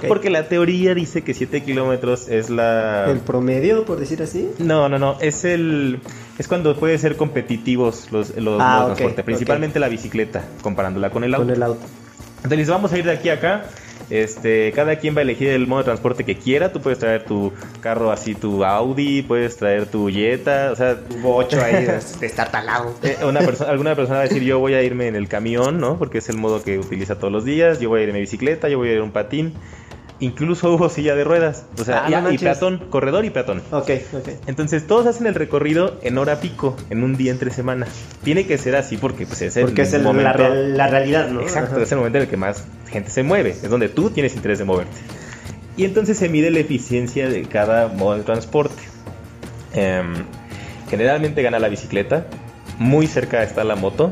Porque 0.08 0.28
la 0.30 0.48
teoría 0.48 0.92
dice 0.94 1.22
que 1.22 1.34
7 1.34 1.62
kilómetros 1.62 2.28
es 2.28 2.50
la... 2.50 3.04
El 3.08 3.18
promedio, 3.20 3.84
por 3.84 4.00
decir 4.00 4.22
así. 4.22 4.48
No, 4.58 4.88
no, 4.88 4.98
no, 4.98 5.18
es 5.20 5.44
el... 5.44 6.00
Es 6.38 6.48
cuando 6.48 6.74
pueden 6.74 6.98
ser 6.98 7.16
competitivos 7.16 8.08
los, 8.10 8.34
los 8.36 8.60
Ah, 8.60 8.78
modos 8.80 8.86
de 8.86 8.92
ok, 8.92 8.96
transporte, 8.96 9.22
principalmente 9.22 9.78
la 9.78 9.88
bicicleta, 9.88 10.42
comparándola 10.62 11.10
con 11.10 11.22
el 11.22 11.32
auto. 11.34 11.46
Con 11.46 11.54
el 11.54 11.62
auto. 11.62 11.86
Entonces 12.42 12.68
vamos 12.68 12.92
a 12.92 12.98
ir 12.98 13.04
de 13.04 13.12
aquí 13.12 13.28
a 13.28 13.34
acá. 13.34 13.66
Este, 14.08 14.72
cada 14.72 14.96
quien 14.96 15.16
va 15.16 15.20
a 15.20 15.22
elegir 15.22 15.48
el 15.48 15.66
modo 15.66 15.80
de 15.80 15.84
transporte 15.86 16.24
que 16.24 16.36
quiera. 16.36 16.72
Tú 16.72 16.80
puedes 16.80 16.98
traer 16.98 17.24
tu 17.24 17.52
carro 17.80 18.10
así, 18.12 18.34
tu 18.34 18.64
Audi, 18.64 19.22
puedes 19.22 19.56
traer 19.56 19.86
tu 19.86 20.08
Jetta, 20.08 20.70
o 20.72 20.76
sea, 20.76 20.96
Bocho 21.20 21.60
ahí 21.62 21.84
de, 21.84 21.98
de 22.20 22.26
estar 22.26 22.50
talado. 22.50 22.94
eh, 23.02 23.16
una 23.24 23.40
persona, 23.40 23.70
alguna 23.70 23.94
persona 23.96 24.18
va 24.18 24.24
a 24.24 24.28
decir 24.28 24.42
yo 24.42 24.58
voy 24.58 24.74
a 24.74 24.82
irme 24.82 25.08
en 25.08 25.16
el 25.16 25.28
camión, 25.28 25.78
¿no? 25.78 25.98
Porque 25.98 26.18
es 26.18 26.28
el 26.28 26.36
modo 26.36 26.62
que 26.62 26.78
utiliza 26.78 27.18
todos 27.18 27.32
los 27.32 27.44
días. 27.44 27.80
Yo 27.80 27.88
voy 27.88 28.00
a 28.00 28.02
ir 28.04 28.08
en 28.10 28.14
mi 28.14 28.20
bicicleta, 28.20 28.68
yo 28.68 28.78
voy 28.78 28.88
a 28.88 28.92
ir 28.92 28.98
en 28.98 29.04
un 29.04 29.12
patín. 29.12 29.54
Incluso 30.18 30.72
hubo 30.72 30.88
silla 30.88 31.14
de 31.14 31.24
ruedas, 31.24 31.66
o 31.78 31.84
sea, 31.84 32.04
Ah, 32.04 32.08
y, 32.08 32.12
no 32.12 32.18
y 32.18 32.22
manches. 32.22 32.40
peatón, 32.42 32.78
corredor 32.88 33.26
y 33.26 33.30
peatón. 33.30 33.62
Ok, 33.70 33.90
ok. 34.14 34.28
Entonces 34.46 34.86
todos 34.86 35.06
hacen 35.06 35.26
el 35.26 35.34
recorrido 35.34 35.98
en 36.02 36.16
hora 36.16 36.40
pico, 36.40 36.74
en 36.88 37.04
un 37.04 37.16
día 37.18 37.32
entre 37.32 37.50
semana. 37.50 37.86
Tiene 38.24 38.46
que 38.46 38.56
ser 38.56 38.76
así 38.76 38.96
porque 38.96 39.26
pues, 39.26 39.42
es 39.42 39.56
el 39.58 39.64
Porque 39.66 39.82
es 39.82 39.92
el- 39.92 40.02
momento. 40.02 40.38
la, 40.38 40.48
la 40.48 40.86
realidad, 40.86 41.28
¿no? 41.28 41.42
Exacto, 41.42 41.74
Ajá. 41.74 41.82
es 41.84 41.92
el 41.92 41.98
momento 41.98 42.16
en 42.18 42.24
el 42.24 42.30
que 42.30 42.38
más 42.38 42.64
gente 42.90 43.10
se 43.10 43.22
mueve, 43.22 43.50
es 43.50 43.68
donde 43.68 43.90
tú 43.90 44.08
tienes 44.08 44.34
interés 44.34 44.58
de 44.58 44.64
moverte. 44.64 44.96
Y 45.76 45.84
entonces 45.84 46.16
se 46.16 46.30
mide 46.30 46.50
la 46.50 46.60
eficiencia 46.60 47.28
de 47.28 47.42
cada 47.42 47.88
modo 47.88 48.16
de 48.16 48.22
transporte. 48.22 48.82
Em, 49.74 50.14
generalmente 50.88 51.42
gana 51.42 51.58
la 51.58 51.68
bicicleta, 51.68 52.26
muy 52.78 53.06
cerca 53.06 53.42
está 53.42 53.64
la 53.64 53.76
moto. 53.76 54.10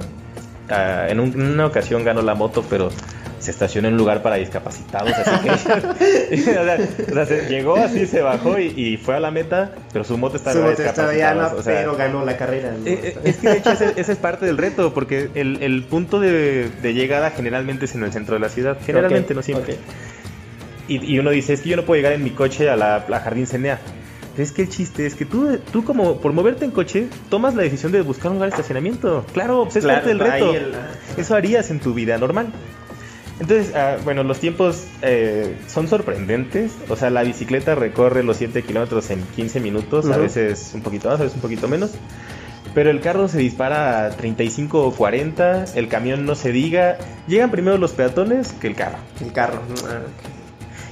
Ah, 0.68 1.06
en, 1.08 1.20
un- 1.20 1.32
en 1.32 1.42
una 1.42 1.64
ocasión 1.66 2.04
ganó 2.04 2.20
la 2.20 2.34
moto, 2.34 2.62
pero 2.68 2.90
se 3.44 3.50
estacionó 3.52 3.86
en 3.88 3.94
un 3.94 3.98
lugar 3.98 4.22
para 4.22 4.36
discapacitados, 4.36 5.12
así 5.12 5.44
que 5.44 5.50
o 6.34 6.64
sea, 6.64 6.78
o 7.10 7.14
sea, 7.14 7.26
se 7.26 7.48
llegó 7.48 7.76
así, 7.76 8.06
se 8.06 8.20
bajó 8.22 8.58
y, 8.58 8.66
y 8.76 8.96
fue 8.96 9.14
a 9.16 9.20
la 9.20 9.30
meta, 9.30 9.72
pero 9.92 10.04
su 10.04 10.18
moto 10.18 10.36
estaba 10.36 10.56
Su 10.56 10.62
moto 10.62 10.82
estaba 10.82 11.14
ya, 11.14 11.34
no, 11.34 11.40
discapacitados, 11.42 11.60
o 11.60 11.62
sea, 11.62 11.74
pero 11.80 11.96
ganó 11.96 12.24
la 12.24 12.36
carrera. 12.36 12.72
¿no? 12.72 12.86
eh, 12.86 12.98
eh, 13.02 13.18
es 13.24 13.36
que 13.36 13.48
de 13.50 13.56
hecho 13.58 13.70
ese, 13.72 13.92
ese 13.96 14.12
es 14.12 14.18
parte 14.18 14.46
del 14.46 14.58
reto, 14.58 14.92
porque 14.94 15.30
el, 15.34 15.62
el 15.62 15.84
punto 15.84 16.18
de, 16.20 16.68
de 16.82 16.94
llegada 16.94 17.30
generalmente 17.30 17.84
es 17.84 17.94
en 17.94 18.02
el 18.02 18.12
centro 18.12 18.34
de 18.34 18.40
la 18.40 18.48
ciudad, 18.48 18.78
generalmente 18.84 19.34
no 19.34 19.42
siempre. 19.42 19.76
Y, 20.88 21.02
y 21.14 21.18
uno 21.18 21.30
dice, 21.30 21.52
es 21.54 21.60
que 21.62 21.70
yo 21.70 21.76
no 21.76 21.84
puedo 21.84 21.96
llegar 21.96 22.12
en 22.12 22.22
mi 22.22 22.30
coche 22.30 22.68
a 22.68 22.76
la, 22.76 22.96
a 22.96 23.20
Jardín 23.20 23.46
Cenea. 23.46 23.78
Pero 24.32 24.42
es 24.42 24.50
que 24.52 24.62
el 24.62 24.68
chiste 24.68 25.06
es 25.06 25.14
que 25.14 25.24
tú, 25.24 25.58
tú 25.72 25.84
como 25.84 26.20
por 26.20 26.32
moverte 26.32 26.64
en 26.64 26.72
coche, 26.72 27.06
tomas 27.30 27.54
la 27.54 27.62
decisión 27.62 27.92
de 27.92 28.00
buscar 28.02 28.32
un 28.32 28.38
lugar 28.38 28.50
de 28.50 28.54
estacionamiento. 28.56 29.24
Claro, 29.32 29.62
pues 29.64 29.76
es 29.76 29.84
Claro, 29.84 30.00
parte 30.00 30.08
del 30.08 30.18
reto. 30.18 30.54
el- 30.54 30.74
Eso 31.16 31.36
harías 31.36 31.70
en 31.70 31.78
tu 31.78 31.94
vida 31.94 32.18
normal. 32.18 32.48
Entonces, 33.40 33.74
ah, 33.74 33.96
bueno, 34.04 34.22
los 34.22 34.38
tiempos 34.38 34.86
eh, 35.02 35.56
son 35.66 35.88
sorprendentes. 35.88 36.72
O 36.88 36.96
sea, 36.96 37.10
la 37.10 37.22
bicicleta 37.22 37.74
recorre 37.74 38.22
los 38.22 38.36
7 38.36 38.62
kilómetros 38.62 39.10
en 39.10 39.22
15 39.22 39.60
minutos, 39.60 40.06
a 40.06 40.16
veces 40.16 40.72
un 40.74 40.82
poquito 40.82 41.08
más, 41.08 41.20
a 41.20 41.24
veces 41.24 41.36
un 41.36 41.42
poquito 41.42 41.68
menos. 41.68 41.92
Pero 42.74 42.90
el 42.90 43.00
carro 43.00 43.28
se 43.28 43.38
dispara 43.38 44.06
a 44.06 44.10
35 44.10 44.86
o 44.86 44.92
40, 44.92 45.64
el 45.74 45.88
camión 45.88 46.26
no 46.26 46.34
se 46.34 46.52
diga. 46.52 46.98
Llegan 47.28 47.50
primero 47.50 47.78
los 47.78 47.92
peatones 47.92 48.52
que 48.52 48.68
el 48.68 48.74
carro. 48.74 48.98
El 49.20 49.32
carro. 49.32 49.60
Ah. 49.86 50.00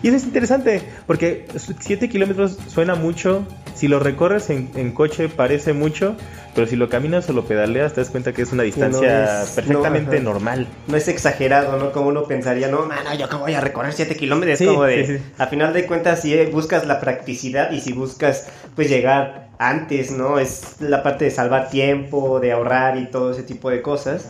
Y 0.02 0.08
eso 0.08 0.16
es 0.16 0.24
interesante, 0.24 0.82
porque 1.06 1.46
7 1.56 2.08
kilómetros 2.08 2.58
suena 2.68 2.96
mucho. 2.96 3.46
Si 3.74 3.88
lo 3.88 4.00
recorres 4.00 4.50
en, 4.50 4.70
en 4.74 4.92
coche 4.92 5.28
parece 5.28 5.72
mucho, 5.72 6.16
pero 6.54 6.66
si 6.66 6.76
lo 6.76 6.88
caminas 6.88 7.28
o 7.30 7.32
lo 7.32 7.44
pedaleas 7.44 7.94
te 7.94 8.00
das 8.00 8.10
cuenta 8.10 8.32
que 8.32 8.42
es 8.42 8.52
una 8.52 8.62
distancia 8.62 9.42
es- 9.42 9.50
perfectamente 9.50 10.20
no, 10.20 10.32
normal. 10.32 10.66
No 10.86 10.96
es 10.96 11.08
exagerado, 11.08 11.76
¿no? 11.78 11.92
Como 11.92 12.08
uno 12.08 12.24
pensaría, 12.24 12.68
no, 12.68 12.84
mano, 12.86 13.14
yo 13.18 13.28
que 13.28 13.36
voy 13.36 13.54
a 13.54 13.60
recorrer 13.60 13.92
7 13.92 14.16
kilómetros. 14.16 14.58
Sí, 14.58 14.66
como 14.66 14.84
de, 14.84 15.06
sí, 15.06 15.16
sí. 15.18 15.22
a 15.38 15.46
final 15.46 15.72
de 15.72 15.86
cuentas, 15.86 16.20
si 16.20 16.34
eh, 16.34 16.46
buscas 16.52 16.86
la 16.86 17.00
practicidad 17.00 17.70
y 17.72 17.80
si 17.80 17.92
buscas, 17.92 18.46
pues, 18.76 18.88
llegar 18.90 19.48
antes, 19.58 20.10
¿no? 20.10 20.38
Es 20.38 20.76
la 20.80 21.02
parte 21.02 21.24
de 21.26 21.30
salvar 21.30 21.70
tiempo, 21.70 22.40
de 22.40 22.52
ahorrar 22.52 22.98
y 22.98 23.06
todo 23.06 23.30
ese 23.32 23.42
tipo 23.44 23.70
de 23.70 23.80
cosas. 23.80 24.26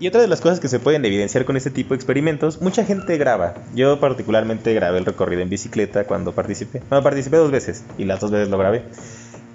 Y 0.00 0.08
otra 0.08 0.20
de 0.20 0.26
las 0.26 0.40
cosas 0.40 0.58
que 0.58 0.66
se 0.66 0.80
pueden 0.80 1.04
evidenciar 1.04 1.44
con 1.44 1.56
este 1.56 1.70
tipo 1.70 1.90
de 1.90 1.96
experimentos, 1.96 2.60
mucha 2.60 2.84
gente 2.84 3.16
graba. 3.18 3.54
Yo 3.74 4.00
particularmente 4.00 4.74
grabé 4.74 4.98
el 4.98 5.04
recorrido 5.04 5.42
en 5.42 5.48
bicicleta 5.48 6.04
cuando 6.04 6.32
participé. 6.32 6.82
Bueno, 6.88 7.04
participé 7.04 7.36
dos 7.36 7.52
veces 7.52 7.84
y 7.98 8.04
las 8.04 8.18
dos 8.18 8.32
veces 8.32 8.48
lo 8.48 8.58
grabé. 8.58 8.82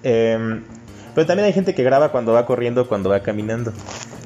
Em, 0.03 0.63
pero 1.17 1.25
también 1.25 1.47
hay 1.47 1.53
gente 1.53 1.73
que 1.73 1.81
graba 1.81 2.11
cuando 2.11 2.33
va 2.33 2.45
corriendo, 2.45 2.87
cuando 2.87 3.09
va 3.09 3.21
caminando. 3.21 3.73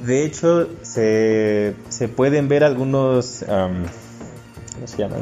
De 0.06 0.25
hecho, 0.25 0.67
se, 0.82 1.73
se 1.88 2.10
pueden 2.10 2.49
ver 2.49 2.65
algunos... 2.65 3.43
am, 3.43 3.86
¿Cómo 4.73 4.88
se 4.88 4.97
llama 4.97 5.15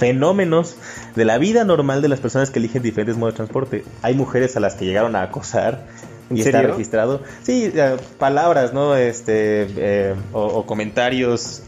Fenómenos 0.00 0.74
de 1.14 1.24
la 1.24 1.38
vida 1.38 1.62
normal 1.62 2.02
de 2.02 2.08
las 2.08 2.18
personas 2.18 2.50
que 2.50 2.58
eligen 2.58 2.82
diferentes 2.82 3.16
modos 3.16 3.34
de 3.34 3.36
transporte. 3.36 3.84
Hay 4.02 4.14
mujeres 4.16 4.56
a 4.56 4.60
las 4.60 4.74
que 4.74 4.84
llegaron 4.84 5.14
a 5.14 5.22
acosar 5.22 5.86
¿En 6.28 6.38
y 6.38 6.40
está 6.40 6.60
registrado. 6.60 7.20
Sí, 7.44 7.70
eh, 7.72 7.96
palabras, 8.18 8.72
¿no? 8.72 8.96
Este, 8.96 9.68
eh, 9.76 10.16
o, 10.32 10.42
o 10.42 10.66
comentarios 10.66 11.62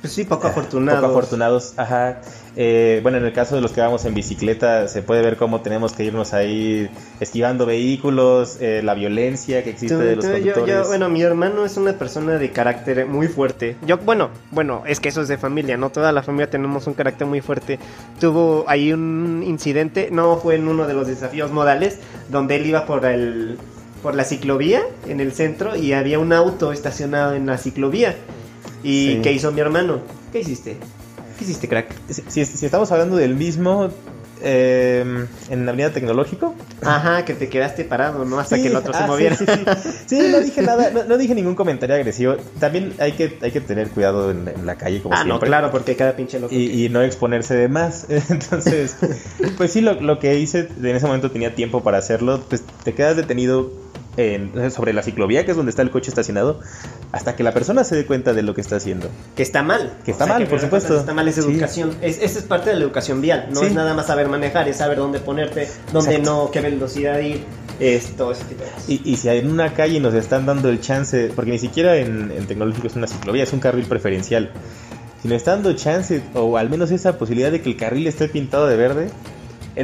Pues 0.00 0.12
sí, 0.12 0.22
poco 0.22 0.46
afortunados. 0.46 1.00
Poco 1.00 1.18
afortunados, 1.18 1.74
ajá. 1.76 2.20
Eh, 2.56 3.00
bueno, 3.02 3.18
en 3.18 3.24
el 3.24 3.32
caso 3.32 3.54
de 3.54 3.60
los 3.60 3.72
que 3.72 3.80
vamos 3.80 4.04
en 4.04 4.14
bicicleta, 4.14 4.88
se 4.88 5.02
puede 5.02 5.22
ver 5.22 5.36
cómo 5.36 5.60
tenemos 5.60 5.92
que 5.92 6.04
irnos 6.04 6.32
ahí 6.32 6.90
esquivando 7.20 7.66
vehículos, 7.66 8.58
eh, 8.60 8.80
la 8.82 8.94
violencia 8.94 9.62
que 9.62 9.70
existe 9.70 9.96
de 9.96 10.16
los 10.16 10.24
conductores. 10.24 10.86
bueno, 10.88 11.08
mi 11.08 11.22
hermano 11.22 11.64
es 11.64 11.76
una 11.76 11.92
persona 11.92 12.38
de 12.38 12.50
carácter 12.50 13.06
muy 13.06 13.28
fuerte. 13.28 13.76
Yo, 13.86 13.98
bueno, 13.98 14.30
bueno, 14.50 14.82
es 14.86 15.00
que 15.00 15.08
eso 15.08 15.22
es 15.22 15.28
de 15.28 15.38
familia, 15.38 15.76
¿no? 15.76 15.90
Toda 15.90 16.12
la 16.12 16.22
familia 16.22 16.50
tenemos 16.50 16.86
un 16.86 16.94
carácter 16.94 17.26
muy 17.26 17.40
fuerte. 17.40 17.78
Tuvo 18.20 18.64
ahí 18.66 18.92
un 18.92 19.44
incidente, 19.46 20.08
no 20.10 20.36
fue 20.38 20.56
en 20.56 20.68
uno 20.68 20.86
de 20.86 20.94
los 20.94 21.06
desafíos 21.06 21.52
modales, 21.52 21.98
donde 22.28 22.56
él 22.56 22.66
iba 22.66 22.86
por 22.86 23.04
el 23.06 23.58
por 24.02 24.14
la 24.14 24.24
ciclovía 24.24 24.82
en 25.08 25.20
el 25.20 25.32
centro 25.32 25.76
y 25.76 25.92
había 25.92 26.18
un 26.18 26.32
auto 26.32 26.72
estacionado 26.72 27.34
en 27.34 27.46
la 27.46 27.58
ciclovía. 27.58 28.14
¿Y 28.82 29.16
qué 29.22 29.32
hizo 29.32 29.50
mi 29.50 29.60
hermano? 29.60 30.00
¿Qué 30.32 30.40
hiciste? 30.40 30.76
¿Qué 31.38 31.44
hiciste, 31.44 31.68
crack? 31.68 31.94
Si, 32.28 32.40
estamos 32.40 32.90
hablando 32.90 33.16
del 33.16 33.36
mismo, 33.36 33.90
em, 34.42 35.28
en 35.48 35.64
la 35.64 35.70
avenida 35.70 35.92
tecnológico. 35.92 36.52
Ajá, 36.82 37.24
que 37.24 37.34
te 37.34 37.48
quedaste 37.48 37.84
parado, 37.84 38.24
¿no? 38.24 38.40
Hasta 38.40 38.56
que 38.56 38.66
el 38.66 38.74
otro 38.74 38.92
se 38.92 39.04
ah, 39.04 39.06
moviera. 39.06 39.36
Sí, 39.36 39.46
sí, 40.06 40.28
no 40.32 40.40
dije 40.40 40.62
nada, 40.62 40.90
no, 40.90 41.16
dije 41.16 41.36
ningún 41.36 41.54
comentario 41.54 41.94
agresivo. 41.94 42.36
También 42.58 42.92
hay 42.98 43.12
que, 43.12 43.38
hay 43.40 43.52
que 43.52 43.60
tener 43.60 43.90
cuidado 43.90 44.32
en, 44.32 44.66
la 44.66 44.74
calle, 44.74 45.00
como 45.00 45.14
ah, 45.14 45.22
no, 45.22 45.38
claro, 45.38 45.70
porque 45.70 45.94
cada 45.94 46.16
pinche 46.16 46.40
loco. 46.40 46.52
Y, 46.52 46.88
no 46.88 47.02
exponerse 47.02 47.54
de 47.54 47.68
más. 47.68 48.06
Entonces, 48.30 48.96
pues 49.56 49.72
sí, 49.72 49.80
lo, 49.80 49.94
lo, 49.94 50.18
que 50.18 50.36
hice 50.40 50.68
en 50.76 50.96
ese 50.96 51.06
momento 51.06 51.30
tenía 51.30 51.54
tiempo 51.54 51.84
para 51.84 51.98
hacerlo. 51.98 52.42
Pues 52.48 52.64
te 52.82 52.94
quedas 52.94 53.14
detenido 53.14 53.70
sobre 54.70 54.92
la 54.92 55.02
ciclovía, 55.02 55.44
que 55.44 55.52
es 55.52 55.56
donde 55.56 55.70
está 55.70 55.82
el 55.82 55.90
coche 55.90 56.10
estacionado, 56.10 56.60
hasta 57.12 57.36
que 57.36 57.42
la 57.42 57.52
persona 57.52 57.84
se 57.84 57.94
dé 57.94 58.04
cuenta 58.04 58.32
de 58.32 58.42
lo 58.42 58.54
que 58.54 58.60
está 58.60 58.76
haciendo. 58.76 59.08
Que 59.36 59.42
está 59.42 59.62
mal. 59.62 59.96
Que 60.04 60.10
está 60.10 60.26
mal, 60.26 60.46
por 60.46 60.60
supuesto. 60.60 60.98
Está 60.98 61.14
mal, 61.14 61.28
es 61.28 61.38
educación. 61.38 61.96
Es, 62.00 62.18
esa 62.20 62.40
es 62.40 62.44
parte 62.44 62.70
de 62.70 62.76
la 62.76 62.82
educación 62.82 63.20
vial. 63.20 63.48
No 63.52 63.62
es 63.62 63.72
nada 63.72 63.94
más 63.94 64.06
saber 64.06 64.28
manejar, 64.28 64.68
es 64.68 64.76
saber 64.78 64.98
dónde 64.98 65.20
ponerte, 65.20 65.68
dónde 65.92 66.18
no, 66.18 66.50
qué 66.50 66.60
velocidad 66.60 67.18
ir. 67.20 67.44
Esto, 67.78 68.32
ese 68.32 68.44
tipo 68.44 68.64
de 68.64 68.70
cosas. 68.70 68.88
Y, 68.88 69.16
si 69.16 69.28
en 69.28 69.52
una 69.52 69.72
calle 69.72 70.00
nos 70.00 70.12
están 70.12 70.46
dando 70.46 70.68
el 70.68 70.80
chance, 70.80 71.30
porque 71.36 71.52
ni 71.52 71.60
siquiera 71.60 71.96
en, 71.96 72.32
en 72.32 72.46
tecnológico 72.46 72.88
es 72.88 72.96
una 72.96 73.06
ciclovía, 73.06 73.44
es 73.44 73.52
un 73.52 73.60
carril 73.60 73.86
preferencial. 73.86 74.50
Si 75.22 75.28
nos 75.28 75.36
están 75.36 75.62
dando 75.62 75.78
chance, 75.78 76.22
o 76.34 76.56
al 76.56 76.70
menos 76.70 76.90
esa 76.90 77.18
posibilidad 77.18 77.52
de 77.52 77.60
que 77.60 77.70
el 77.70 77.76
carril 77.76 78.08
esté 78.08 78.28
pintado 78.28 78.66
de 78.66 78.76
verde, 78.76 79.10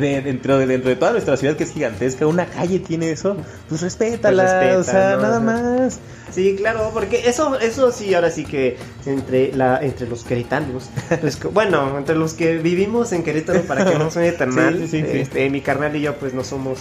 dentro, 0.00 0.58
de, 0.58 0.66
dentro 0.66 0.90
de 0.90 0.96
toda 0.96 1.12
nuestra 1.12 1.36
ciudad 1.36 1.56
que 1.56 1.64
es 1.64 1.72
gigantesca, 1.72 2.26
una 2.26 2.46
calle 2.46 2.78
tiene 2.78 3.10
eso, 3.10 3.36
pues 3.68 3.82
respétala, 3.82 4.60
pues 4.60 4.76
o 4.76 4.84
sea, 4.84 5.16
nada 5.16 5.40
más. 5.40 6.00
Sí, 6.30 6.56
claro, 6.56 6.90
porque 6.92 7.28
eso, 7.28 7.58
eso 7.60 7.92
sí, 7.92 8.12
ahora 8.14 8.30
sí 8.30 8.44
que 8.44 8.76
entre 9.06 9.54
la, 9.54 9.78
entre 9.80 10.08
los 10.08 10.24
queretanos, 10.24 10.90
pues, 11.20 11.38
bueno, 11.52 11.96
entre 11.96 12.16
los 12.16 12.34
que 12.34 12.58
vivimos 12.58 13.12
en 13.12 13.22
Querétaro 13.22 13.62
para 13.62 13.84
que 13.84 13.98
no 13.98 14.10
suene 14.10 14.32
tan 14.32 14.50
mal, 14.54 14.82
este, 14.82 15.50
mi 15.50 15.60
carnal 15.60 15.94
y 15.94 16.00
yo 16.00 16.16
pues 16.16 16.34
no 16.34 16.42
somos 16.42 16.80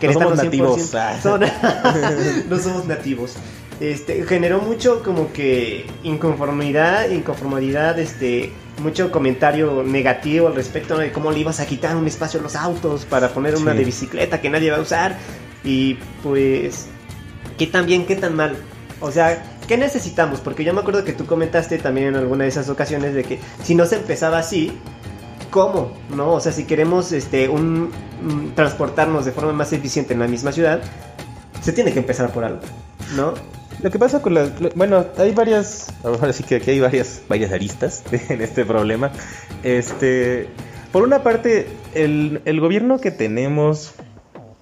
queretanos 0.00 0.36
no 0.36 0.44
nativos. 0.44 0.92
no 2.48 2.58
somos 2.58 2.86
nativos. 2.86 3.34
Este, 3.80 4.24
generó 4.24 4.60
mucho 4.60 5.02
como 5.02 5.32
que 5.34 5.84
inconformidad, 6.02 7.10
inconformidad, 7.10 7.98
este, 7.98 8.52
mucho 8.78 9.10
comentario 9.10 9.82
negativo 9.82 10.48
al 10.48 10.54
respecto 10.54 10.98
de 10.98 11.12
cómo 11.12 11.30
le 11.30 11.40
ibas 11.40 11.60
a 11.60 11.66
quitar 11.66 11.96
un 11.96 12.06
espacio 12.06 12.40
a 12.40 12.42
los 12.42 12.56
autos 12.56 13.04
para 13.04 13.30
poner 13.30 13.56
una 13.56 13.74
de 13.74 13.84
bicicleta 13.84 14.40
que 14.40 14.50
nadie 14.50 14.70
va 14.70 14.78
a 14.78 14.80
usar. 14.80 15.16
Y 15.64 15.94
pues, 16.22 16.86
¿qué 17.58 17.66
tan 17.66 17.86
bien, 17.86 18.06
qué 18.06 18.16
tan 18.16 18.36
mal? 18.36 18.56
O 19.00 19.10
sea, 19.10 19.42
¿qué 19.66 19.76
necesitamos? 19.76 20.40
Porque 20.40 20.64
yo 20.64 20.72
me 20.72 20.80
acuerdo 20.80 21.04
que 21.04 21.12
tú 21.12 21.26
comentaste 21.26 21.78
también 21.78 22.08
en 22.08 22.16
alguna 22.16 22.44
de 22.44 22.50
esas 22.50 22.68
ocasiones 22.68 23.14
de 23.14 23.24
que 23.24 23.38
si 23.62 23.74
no 23.74 23.86
se 23.86 23.96
empezaba 23.96 24.38
así, 24.38 24.72
¿cómo? 25.50 25.92
¿No? 26.14 26.34
O 26.34 26.40
sea, 26.40 26.52
si 26.52 26.64
queremos 26.64 27.12
este, 27.12 27.48
un, 27.48 27.90
transportarnos 28.54 29.24
de 29.24 29.32
forma 29.32 29.52
más 29.52 29.72
eficiente 29.72 30.14
en 30.14 30.20
la 30.20 30.28
misma 30.28 30.52
ciudad, 30.52 30.80
se 31.60 31.72
tiene 31.72 31.92
que 31.92 31.98
empezar 31.98 32.30
por 32.32 32.44
algo, 32.44 32.60
¿no? 33.16 33.34
Lo 33.82 33.90
que 33.90 33.98
pasa 33.98 34.22
con 34.22 34.34
las... 34.34 34.50
Bueno, 34.74 35.06
hay 35.18 35.32
varias... 35.32 35.92
Ahora 36.02 36.32
sí 36.32 36.42
que 36.44 36.56
aquí 36.56 36.70
hay 36.70 36.80
varias, 36.80 37.22
varias 37.28 37.52
aristas 37.52 38.02
en 38.28 38.40
este 38.40 38.64
problema. 38.64 39.10
Este... 39.62 40.48
Por 40.92 41.02
una 41.02 41.22
parte, 41.22 41.66
el, 41.94 42.40
el 42.46 42.60
gobierno 42.60 42.98
que 42.98 43.10
tenemos, 43.10 43.94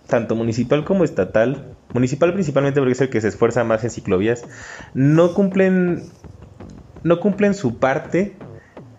tanto 0.09 0.35
municipal 0.35 0.85
como 0.85 1.05
estatal, 1.05 1.77
municipal 1.93 2.33
principalmente 2.33 2.81
porque 2.81 2.93
es 2.93 3.01
el 3.03 3.09
que 3.09 3.21
se 3.21 3.29
esfuerza 3.29 3.63
más 3.63 3.85
en 3.85 3.91
ciclovías, 3.91 4.45
no 4.95 5.33
cumplen, 5.33 6.03
no 7.05 7.21
cumplen 7.21 7.55
su 7.55 7.79
parte. 7.79 8.35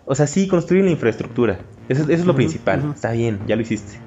O 0.06 0.14
sea, 0.14 0.26
sí 0.26 0.48
construyen 0.48 0.86
la 0.86 0.92
infraestructura. 0.92 1.58
Eso, 1.90 2.08
es 2.08 2.24
lo 2.24 2.34
principal. 2.34 2.92
Está 2.94 3.12
bien, 3.12 3.40
ya 3.46 3.56
lo 3.56 3.62
hiciste 3.62 4.00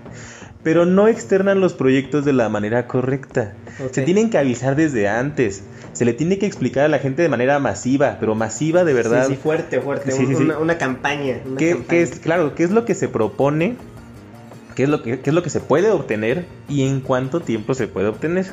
pero 0.64 0.86
no 0.86 1.08
externan 1.08 1.62
los 1.62 1.74
proyectos 1.74 2.26
de 2.26 2.34
la 2.34 2.50
manera 2.50 2.88
correcta. 2.88 3.54
Se 3.92 4.02
tienen 4.02 4.30
que 4.30 4.38
avisar 4.38 4.76
desde 4.76 5.08
antes. 5.08 5.64
Se 5.94 6.06
le 6.06 6.14
tiene 6.14 6.38
que 6.38 6.46
explicar 6.46 6.86
a 6.86 6.88
la 6.88 7.00
gente 7.00 7.22
de 7.22 7.30
manera 7.30 7.60
masiva, 7.60 8.18
pero 8.20 8.36
masiva 8.36 8.84
de 8.84 8.94
verdad. 8.94 9.28
Sí, 9.28 9.36
fuerte, 9.36 9.82
fuerte. 9.82 10.14
una, 10.14 10.78
campaña. 10.78 11.42
¿Qué, 11.58 11.84
es, 11.92 12.20
claro, 12.20 12.56
¿qué 12.56 12.64
es 12.64 12.72
lo 12.72 12.86
que 12.86 12.96
se 12.96 13.08
propone? 13.08 13.76
qué 14.80 14.84
es, 14.84 14.90
lo 14.90 15.02
que, 15.02 15.20
es 15.22 15.34
lo 15.34 15.44
que 15.44 15.50
se 15.50 15.60
puede 15.60 15.92
obtener 15.92 16.46
y 16.70 16.88
en 16.88 17.02
cuánto 17.02 17.42
tiempo 17.42 17.74
se 17.74 17.88
puede 17.88 18.08
obtener. 18.08 18.46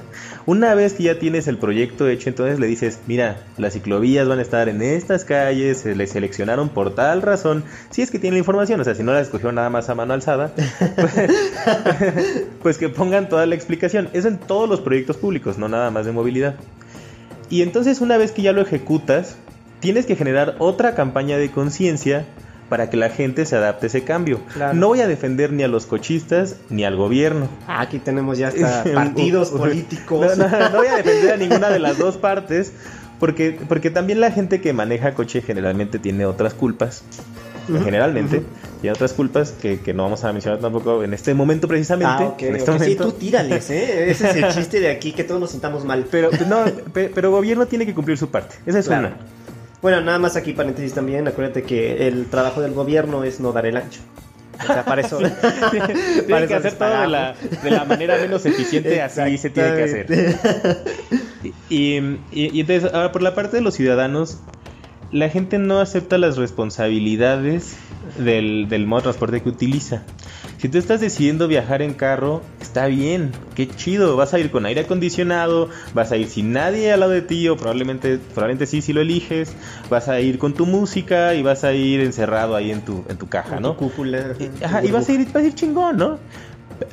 Una 0.44 0.74
vez 0.74 0.94
que 0.94 1.04
ya 1.04 1.20
tienes 1.20 1.46
el 1.46 1.56
proyecto 1.56 2.08
hecho, 2.08 2.30
entonces 2.30 2.58
le 2.58 2.66
dices, 2.66 2.98
mira, 3.06 3.44
las 3.58 3.74
ciclovías 3.74 4.26
van 4.26 4.40
a 4.40 4.42
estar 4.42 4.68
en 4.68 4.82
estas 4.82 5.24
calles, 5.24 5.78
se 5.78 5.94
le 5.94 6.04
seleccionaron 6.08 6.68
por 6.68 6.96
tal 6.96 7.22
razón, 7.22 7.62
si 7.90 8.02
es 8.02 8.10
que 8.10 8.18
tiene 8.18 8.34
la 8.34 8.38
información, 8.40 8.80
o 8.80 8.82
sea, 8.82 8.96
si 8.96 9.04
no 9.04 9.12
la 9.12 9.20
escogió 9.20 9.52
nada 9.52 9.70
más 9.70 9.88
a 9.88 9.94
mano 9.94 10.14
alzada, 10.14 10.52
pues, 10.96 11.14
pues 12.60 12.78
que 12.78 12.88
pongan 12.88 13.28
toda 13.28 13.46
la 13.46 13.54
explicación. 13.54 14.08
Eso 14.12 14.26
en 14.26 14.38
todos 14.38 14.68
los 14.68 14.80
proyectos 14.80 15.18
públicos, 15.18 15.58
no 15.58 15.68
nada 15.68 15.92
más 15.92 16.06
de 16.06 16.10
movilidad. 16.10 16.56
Y 17.50 17.62
entonces 17.62 18.00
una 18.00 18.16
vez 18.16 18.32
que 18.32 18.42
ya 18.42 18.52
lo 18.52 18.60
ejecutas, 18.60 19.36
tienes 19.80 20.06
que 20.06 20.16
generar 20.16 20.56
otra 20.58 20.94
campaña 20.94 21.38
de 21.38 21.50
conciencia 21.50 22.26
para 22.68 22.90
que 22.90 22.96
la 22.96 23.10
gente 23.10 23.46
se 23.46 23.56
adapte 23.56 23.86
a 23.86 23.88
ese 23.88 24.02
cambio. 24.02 24.40
No 24.74 24.88
voy 24.88 25.00
a 25.00 25.06
defender 25.06 25.52
ni 25.52 25.62
a 25.62 25.68
los 25.68 25.86
cochistas 25.86 26.56
ni 26.68 26.84
al 26.84 26.96
gobierno. 26.96 27.48
Ah, 27.66 27.82
aquí 27.82 27.98
tenemos 27.98 28.38
ya 28.38 28.48
hasta 28.48 28.84
partidos 28.94 29.50
políticos. 29.56 30.36
No, 30.36 30.48
voy 30.76 30.88
a 30.88 30.96
defender 30.96 31.34
a 31.34 31.36
ninguna 31.36 31.70
de 31.70 31.78
las 31.78 31.98
dos 31.98 32.16
partes, 32.16 32.72
porque, 33.20 33.58
porque 33.68 33.90
también 33.90 34.20
la 34.20 34.30
gente 34.30 34.60
que 34.60 34.72
maneja 34.72 35.14
coche 35.14 35.42
generalmente 35.42 35.98
tiene 35.98 36.26
otras 36.26 36.54
culpas. 36.54 37.04
Generalmente 37.66 38.42
tiene 38.80 38.94
otras 38.94 39.12
culpas 39.12 39.52
que, 39.52 39.80
no 39.94 40.04
vamos 40.04 40.24
a 40.24 40.32
mencionar 40.32 40.60
tampoco 40.60 41.02
en 41.02 41.14
este 41.14 41.34
momento 41.34 41.68
precisamente. 41.68 42.24
Ah, 42.24 42.34
en 42.38 42.56
este 42.56 42.70
momento. 42.70 43.04
Sí, 43.04 43.10
tú 43.10 43.18
tírales, 43.18 43.70
¿eh? 43.70 44.10
Ese 44.10 44.30
es 44.30 44.36
el 44.36 44.48
chiste 44.52 44.80
de 44.80 44.90
aquí, 44.90 45.12
que 45.12 45.24
todos 45.24 45.40
nos 45.40 45.50
sintamos 45.50 45.84
mal. 45.84 46.06
Pero, 46.10 46.30
no, 46.48 46.64
pero 46.92 47.30
gobierno 47.30 47.66
tiene 47.66 47.86
que 47.86 47.94
cumplir 47.94 48.18
su 48.18 48.30
parte. 48.30 48.56
Esa 48.66 48.78
es 48.78 48.88
una. 48.88 49.16
Bueno, 49.82 50.00
nada 50.00 50.18
más 50.18 50.36
aquí 50.36 50.52
paréntesis 50.52 50.94
también, 50.94 51.28
acuérdate 51.28 51.62
que 51.62 52.08
el 52.08 52.26
trabajo 52.26 52.60
del 52.60 52.72
gobierno 52.72 53.24
es 53.24 53.40
no 53.40 53.52
dar 53.52 53.66
el 53.66 53.76
ancho. 53.76 54.00
O 54.58 54.66
sea, 54.72 54.84
para 54.84 55.02
eso. 55.02 55.18
tiene 56.26 56.46
que 56.46 56.54
hacer 56.54 56.72
todo 56.74 57.00
de 57.02 57.08
la, 57.08 57.34
de 57.62 57.70
la, 57.70 57.84
manera 57.84 58.16
menos 58.16 58.46
eficiente, 58.46 59.02
así 59.02 59.36
se 59.38 59.50
tiene 59.50 59.76
que 59.76 59.82
hacer. 59.84 60.06
Y, 61.68 61.98
y, 62.32 62.60
entonces, 62.60 62.92
ahora 62.92 63.12
por 63.12 63.22
la 63.22 63.34
parte 63.34 63.58
de 63.58 63.62
los 63.62 63.74
ciudadanos, 63.74 64.38
la 65.12 65.28
gente 65.28 65.58
no 65.58 65.80
acepta 65.80 66.18
las 66.18 66.36
responsabilidades 66.36 67.76
del, 68.18 68.68
del 68.68 68.86
modo 68.86 69.00
de 69.00 69.02
transporte 69.04 69.42
que 69.42 69.48
utiliza. 69.48 70.02
Si 70.58 70.68
tú 70.68 70.78
estás 70.78 71.00
decidiendo 71.00 71.48
viajar 71.48 71.82
en 71.82 71.92
carro, 71.92 72.42
está 72.60 72.86
bien, 72.86 73.32
qué 73.54 73.68
chido, 73.68 74.16
vas 74.16 74.32
a 74.34 74.38
ir 74.38 74.50
con 74.50 74.64
aire 74.66 74.82
acondicionado, 74.82 75.68
vas 75.94 76.12
a 76.12 76.16
ir 76.16 76.28
sin 76.28 76.52
nadie 76.52 76.92
al 76.92 77.00
lado 77.00 77.12
de 77.12 77.22
ti 77.22 77.48
o 77.48 77.56
probablemente, 77.56 78.18
probablemente 78.18 78.66
sí 78.66 78.80
si 78.80 78.92
lo 78.92 79.00
eliges, 79.00 79.54
vas 79.90 80.08
a 80.08 80.20
ir 80.20 80.38
con 80.38 80.54
tu 80.54 80.66
música 80.66 81.34
y 81.34 81.42
vas 81.42 81.64
a 81.64 81.72
ir 81.72 82.00
encerrado 82.00 82.56
ahí 82.56 82.70
en 82.70 82.82
tu, 82.82 83.04
en 83.08 83.16
tu 83.16 83.28
caja, 83.28 83.60
¿no? 83.60 83.76
cúpula. 83.76 84.34
Y, 84.38 84.64
ajá, 84.64 84.84
y 84.84 84.90
vas 84.90 85.08
a 85.08 85.12
ir, 85.12 85.26
vas 85.26 85.42
a 85.42 85.46
ir 85.46 85.54
chingón, 85.54 85.98
¿no? 85.98 86.18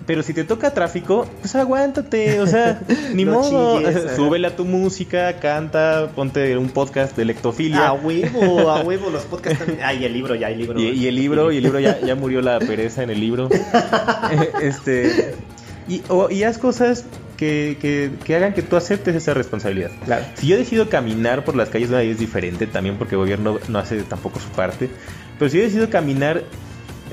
Pero 0.06 0.24
si 0.24 0.34
te 0.34 0.43
toca 0.43 0.74
tráfico, 0.74 1.28
pues 1.39 1.56
aguántate, 1.56 2.39
o 2.41 2.48
sea, 2.48 2.82
ni 3.13 3.26
modo. 3.26 3.82
Súbele 4.15 4.48
a 4.48 4.56
tu 4.56 4.65
música, 4.65 5.39
canta, 5.39 6.10
ponte 6.15 6.58
un 6.58 6.69
podcast 6.69 7.15
de 7.15 7.26
lectofilia. 7.26 7.88
A 7.88 7.93
huevo, 7.93 8.69
a 8.69 8.82
huevo, 8.82 9.10
los 9.10 9.24
podcasts 9.24 9.60
también. 9.60 9.80
Ay, 9.84 10.06
el 10.06 10.13
libro, 10.13 10.36
ya 10.36 10.50
el 10.50 10.58
libro. 10.58 10.80
Y, 10.80 11.08
el 11.08 11.15
libro, 11.15 11.52
y 11.52 11.58
el 11.58 11.63
libro 11.63 11.80
ya, 11.80 12.00
ya 12.00 12.15
murió 12.15 12.41
la 12.41 12.60
pereza 12.60 13.04
en 13.04 13.10
el 13.10 13.19
libro. 13.19 13.50
este. 14.62 15.36
Y, 15.88 16.02
y 16.30 16.43
haz 16.43 16.58
cosas 16.58 17.06
que, 17.36 17.78
que, 17.82 18.12
que, 18.24 18.36
hagan 18.36 18.54
que 18.54 18.62
tú 18.62 18.76
aceptes 18.76 19.15
esa 19.15 19.34
responsabilidad. 19.34 19.91
Claro. 20.06 20.26
Si 20.36 20.48
yo 20.48 20.58
decido 20.58 20.89
caminar 20.89 21.43
por 21.43 21.56
las 21.56 21.69
calles 21.69 21.89
de 21.89 22.10
es 22.10 22.19
diferente 22.19 22.67
también 22.67 22.98
porque 22.98 23.15
el 23.15 23.19
gobierno 23.19 23.60
no 23.67 23.80
hace 23.80 24.04
tampoco 24.04 24.39
su 24.39 24.50
parte. 24.50 24.89
Pero 25.38 25.50
si 25.50 25.58
yo 25.58 25.63
decido 25.63 25.89
caminar 25.89 26.43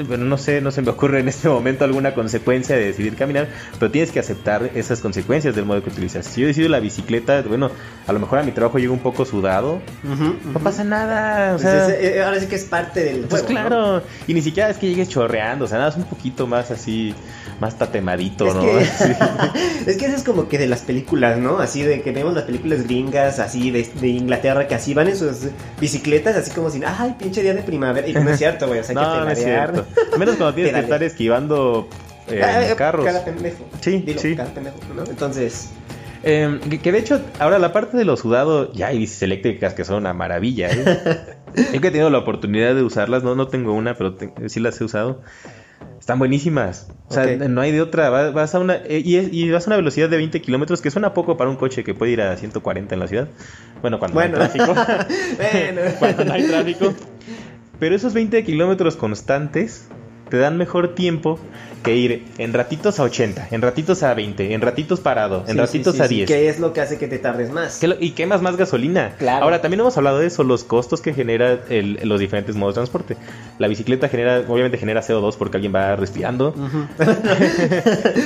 bueno, 0.06 0.24
no 0.24 0.38
sé, 0.38 0.60
no 0.60 0.70
se 0.70 0.82
me 0.82 0.90
ocurre 0.90 1.20
en 1.20 1.28
este 1.28 1.48
momento 1.48 1.84
alguna 1.84 2.14
consecuencia 2.14 2.76
de 2.76 2.86
decidir 2.86 3.16
caminar, 3.16 3.48
pero 3.78 3.90
tienes 3.90 4.10
que 4.12 4.20
aceptar 4.20 4.70
esas 4.74 5.00
consecuencias 5.00 5.54
del 5.54 5.64
modo 5.64 5.82
que 5.82 5.90
utilizas. 5.90 6.26
Si 6.26 6.40
yo 6.40 6.46
decido 6.46 6.68
la 6.68 6.80
bicicleta, 6.80 7.42
bueno, 7.42 7.70
a 8.06 8.12
lo 8.12 8.18
mejor 8.20 8.38
a 8.38 8.42
mi 8.42 8.52
trabajo 8.52 8.78
llego 8.78 8.92
un 8.92 9.00
poco 9.00 9.24
sudado, 9.24 9.80
no 10.02 10.60
pasa 10.60 10.84
nada, 10.84 11.48
o 11.54 11.58
Pues 11.58 11.62
sea, 11.62 11.88
es- 11.88 12.16
eh, 12.16 12.22
ahora 12.22 12.40
sí 12.40 12.46
que 12.46 12.56
es 12.56 12.64
parte 12.64 13.04
del 13.04 13.20
pues 13.22 13.42
juego, 13.42 13.60
claro, 13.60 14.02
y 14.26 14.34
ni 14.34 14.42
siquiera 14.42 14.70
es 14.70 14.76
que 14.78 14.88
llegues 14.88 15.08
chorreando, 15.08 15.64
o 15.64 15.68
sea, 15.68 15.78
nada, 15.78 15.90
es 15.90 15.96
un 15.96 16.04
poquito 16.04 16.46
más 16.46 16.70
así, 16.70 17.14
más 17.60 17.76
tatemadito, 17.78 18.46
Es 18.46 18.54
¿no? 18.54 18.60
que, 18.62 18.84
Sí. 19.00 19.12
es 19.86 19.96
que 19.96 20.06
eso 20.06 20.16
es 20.16 20.22
como 20.22 20.48
que 20.48 20.58
de 20.58 20.66
las 20.66 20.80
películas, 20.80 21.38
¿no? 21.38 21.58
Así 21.58 21.82
de 21.82 22.02
que 22.02 22.12
vemos 22.12 22.34
las 22.34 22.44
películas 22.44 22.84
gringas, 22.84 23.38
así 23.38 23.70
de, 23.70 23.88
de 24.00 24.08
Inglaterra, 24.08 24.66
que 24.66 24.74
así 24.74 24.94
van 24.94 25.08
en 25.08 25.16
sus 25.16 25.48
bicicletas, 25.80 26.36
así 26.36 26.50
como 26.52 26.70
si, 26.70 26.80
ay, 26.84 27.14
pinche 27.18 27.42
día 27.42 27.54
de 27.54 27.62
primavera. 27.62 28.06
Y 28.08 28.12
no 28.14 28.28
es 28.30 28.38
cierto, 28.38 28.66
güey, 28.66 28.80
o 28.80 28.84
sea, 28.84 28.94
no, 28.94 29.00
que 29.12 29.20
no 29.20 29.30
es 29.30 29.38
cierto. 29.42 29.86
Menos 30.18 30.36
cuando 30.36 30.54
tienes 30.54 30.72
que 30.74 30.80
estar 30.80 31.02
esquivando 31.02 31.88
eh, 32.28 32.42
Ah, 32.44 32.62
eh, 32.70 32.74
carros. 32.76 33.04
Cada 33.04 33.24
pendejo. 33.24 33.68
Sí, 33.80 33.98
Dilo, 34.06 34.20
sí. 34.20 34.36
cada 34.36 34.52
pendejo, 34.52 34.76
¿no? 34.94 35.04
Entonces, 35.04 35.70
Eh, 36.22 36.60
que, 36.68 36.78
que 36.80 36.92
de 36.92 36.98
hecho, 36.98 37.20
ahora 37.38 37.58
la 37.58 37.72
parte 37.72 37.96
de 37.96 38.04
lo 38.04 38.16
sudado, 38.16 38.72
ya 38.74 38.88
hay 38.88 38.98
bicis 38.98 39.22
eléctricas 39.22 39.72
que 39.74 39.84
son 39.84 39.96
una 39.96 40.12
maravilla. 40.12 40.68
¿eh? 40.70 40.84
Yo 41.72 41.80
que 41.80 41.88
he 41.88 41.90
tenido 41.90 42.10
la 42.10 42.18
oportunidad 42.18 42.74
de 42.74 42.82
usarlas, 42.82 43.22
no, 43.22 43.34
no 43.34 43.48
tengo 43.48 43.72
una, 43.72 43.94
pero 43.94 44.14
te- 44.14 44.30
sí 44.50 44.60
las 44.60 44.78
he 44.80 44.84
usado. 44.84 45.22
Están 45.98 46.18
buenísimas. 46.18 46.88
O 47.08 47.14
sea, 47.14 47.24
Ok. 47.24 47.48
no 47.48 47.60
hay 47.62 47.72
de 47.72 47.80
otra. 47.80 48.10
Va- 48.10 48.30
Vas, 48.32 48.54
a 48.54 48.58
una 48.58 48.74
eh, 48.76 49.02
y, 49.04 49.16
es- 49.16 49.32
y 49.32 49.50
vas 49.50 49.66
a 49.66 49.70
una 49.70 49.76
velocidad 49.76 50.08
de 50.10 50.16
20 50.18 50.42
kilómetros, 50.42 50.80
que 50.82 50.90
suena 50.90 51.14
poco 51.14 51.36
para 51.38 51.48
un 51.48 51.56
coche 51.56 51.84
que 51.84 51.94
puede 51.94 52.12
ir 52.12 52.20
a 52.20 52.36
140 52.36 52.94
en 52.94 53.00
la 53.00 53.06
ciudad. 53.08 53.28
Bueno, 53.80 53.98
cuando 53.98 54.14
Bueno. 54.16 54.36
no 54.38 54.44
hay 54.44 54.50
tráfico. 54.50 54.74
bueno. 55.38 55.80
cuando 55.98 56.24
no 56.26 56.32
hay 56.34 56.42
tráfico. 56.44 56.94
Pero 57.80 57.96
esos 57.96 58.12
20 58.12 58.44
kilómetros 58.44 58.94
constantes 58.94 59.88
te 60.30 60.38
dan 60.38 60.56
mejor 60.56 60.94
tiempo 60.94 61.38
que 61.82 61.96
ir 61.96 62.26
en 62.36 62.52
ratitos 62.52 63.00
a 63.00 63.04
80, 63.04 63.48
en 63.52 63.62
ratitos 63.62 64.02
a 64.02 64.12
20, 64.12 64.52
en 64.52 64.60
ratitos 64.60 65.00
parado, 65.00 65.44
en 65.46 65.54
Sí, 65.54 65.58
ratitos 65.58 65.92
sí, 65.94 65.98
sí, 65.98 66.04
a 66.04 66.08
sí, 66.08 66.14
10. 66.16 66.28
que 66.28 66.48
es 66.50 66.60
lo 66.60 66.74
que 66.74 66.82
hace 66.82 66.98
que 66.98 67.08
te 67.08 67.18
tardes 67.18 67.50
más. 67.50 67.82
Lo- 67.82 67.96
y 67.98 68.10
quemas 68.10 68.42
más 68.42 68.56
gasolina. 68.56 69.14
Claro. 69.18 69.44
Ahora, 69.44 69.62
también 69.62 69.80
hemos 69.80 69.96
hablado 69.96 70.18
de 70.18 70.26
eso, 70.26 70.44
los 70.44 70.62
costos 70.62 71.00
que 71.00 71.14
genera 71.14 71.58
el- 71.70 71.98
los 72.04 72.20
diferentes 72.20 72.54
modos 72.54 72.74
de 72.74 72.80
transporte. 72.80 73.16
La 73.58 73.66
bicicleta 73.66 74.10
genera, 74.10 74.42
obviamente 74.46 74.76
genera 74.76 75.00
CO2 75.00 75.36
porque 75.38 75.56
alguien 75.56 75.74
va 75.74 75.96
respirando, 75.96 76.54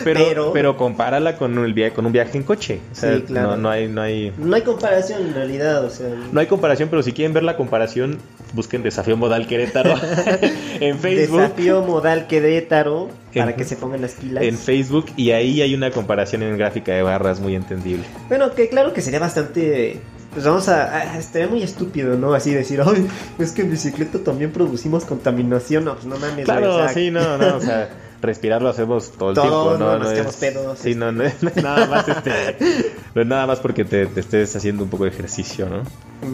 pero, 0.05 0.21
Pero- 0.25 0.53
pero, 0.53 0.77
compárala 0.77 1.37
con, 1.37 1.57
el 1.65 1.75
via- 1.75 1.93
con 1.95 2.07
un 2.07 2.13
viaje 2.13 2.37
en 2.39 2.45
coche. 2.45 2.81
O 2.93 2.95
sea, 2.95 3.15
Sí, 3.17 3.23
claro. 3.23 3.51
no, 3.51 3.57
no 3.59 3.71
hay, 3.71 3.89
no, 3.89 4.01
hay, 4.03 4.33
No 4.37 4.57
hay 4.57 4.63
comparación 4.63 5.23
en 5.29 5.35
realidad, 5.35 5.85
o 5.85 5.91
sea. 5.91 6.09
no 6.33 6.41
hay 6.41 6.47
comparación, 6.47 6.89
pero 6.89 7.03
si 7.03 7.13
quieren 7.13 7.33
ver 7.33 7.43
la 7.45 7.57
comparación, 7.57 8.19
busquen 8.53 8.83
Desafío 8.83 9.17
Modal 9.17 9.47
Querétaro 9.47 9.95
en 10.81 10.99
Facebook. 10.99 11.41
Desafío 11.41 11.83
modal 11.95 12.27
Querétaro 12.27 13.09
para 13.35 13.51
En- 13.53 13.57
que 13.57 13.65
se 13.65 13.77
pongan 13.77 14.01
las 14.03 14.13
pilas. 14.13 14.43
En 14.45 14.59
Facebook 14.59 15.07
y 15.17 15.31
ahí 15.31 15.63
hay 15.63 15.75
una 15.75 15.91
comparación 15.91 16.43
en 16.43 16.57
gráfica 16.59 16.93
de 16.93 17.03
barras 17.03 17.41
muy 17.41 17.55
entendible. 17.55 18.05
Bueno, 18.29 18.53
que 18.55 18.69
claro 18.69 18.93
que 18.93 19.01
sería 19.01 19.21
bastante. 19.21 20.01
Pues 20.33 20.45
vamos 20.45 20.69
a. 20.69 20.93
a- 20.97 21.19
estaría 21.19 21.47
muy 21.49 21.63
estúpido, 21.63 22.17
¿no? 22.17 22.35
Así 22.35 22.53
decir, 22.53 22.81
ay, 22.85 23.07
es 23.39 23.53
que 23.53 23.63
en 23.63 23.71
bicicleta 23.71 24.19
también 24.19 24.51
producimos 24.51 25.05
contaminación. 25.05 25.85
No, 25.85 25.95
pues 25.95 26.07
no 26.07 26.17
mames, 26.19 26.45
Claro, 26.45 26.89
sí, 26.89 27.11
no, 27.13 27.39
no, 27.39 27.57
o 27.57 27.61
sea, 27.61 27.89
respirar 28.23 28.61
lo 28.61 28.71
hacemos 28.71 29.13
todo 29.13 29.29
el 29.31 29.35
Todo, 29.37 29.45
tiempo, 29.77 29.85
no, 29.85 29.99
no, 29.99 30.05
no 30.05 30.11
es, 30.11 30.37
pedos, 30.37 30.79
sí, 30.81 30.95
no, 30.97 31.13
no 31.13 31.23
es 31.23 31.41
no 31.43 31.51
es 31.51 31.57
nada 31.63 31.87
más 31.87 32.09
este, 32.09 32.31
no 33.15 33.21
es 33.23 33.29
nada 33.29 33.47
más 33.47 33.61
porque 33.61 33.85
te, 33.85 34.07
te 34.07 34.21
estés 34.21 34.57
haciendo 34.57 34.83
un 34.83 34.91
poco 34.91 35.05
de 35.05 35.11
ejercicio, 35.11 35.69
¿no? 35.69 35.83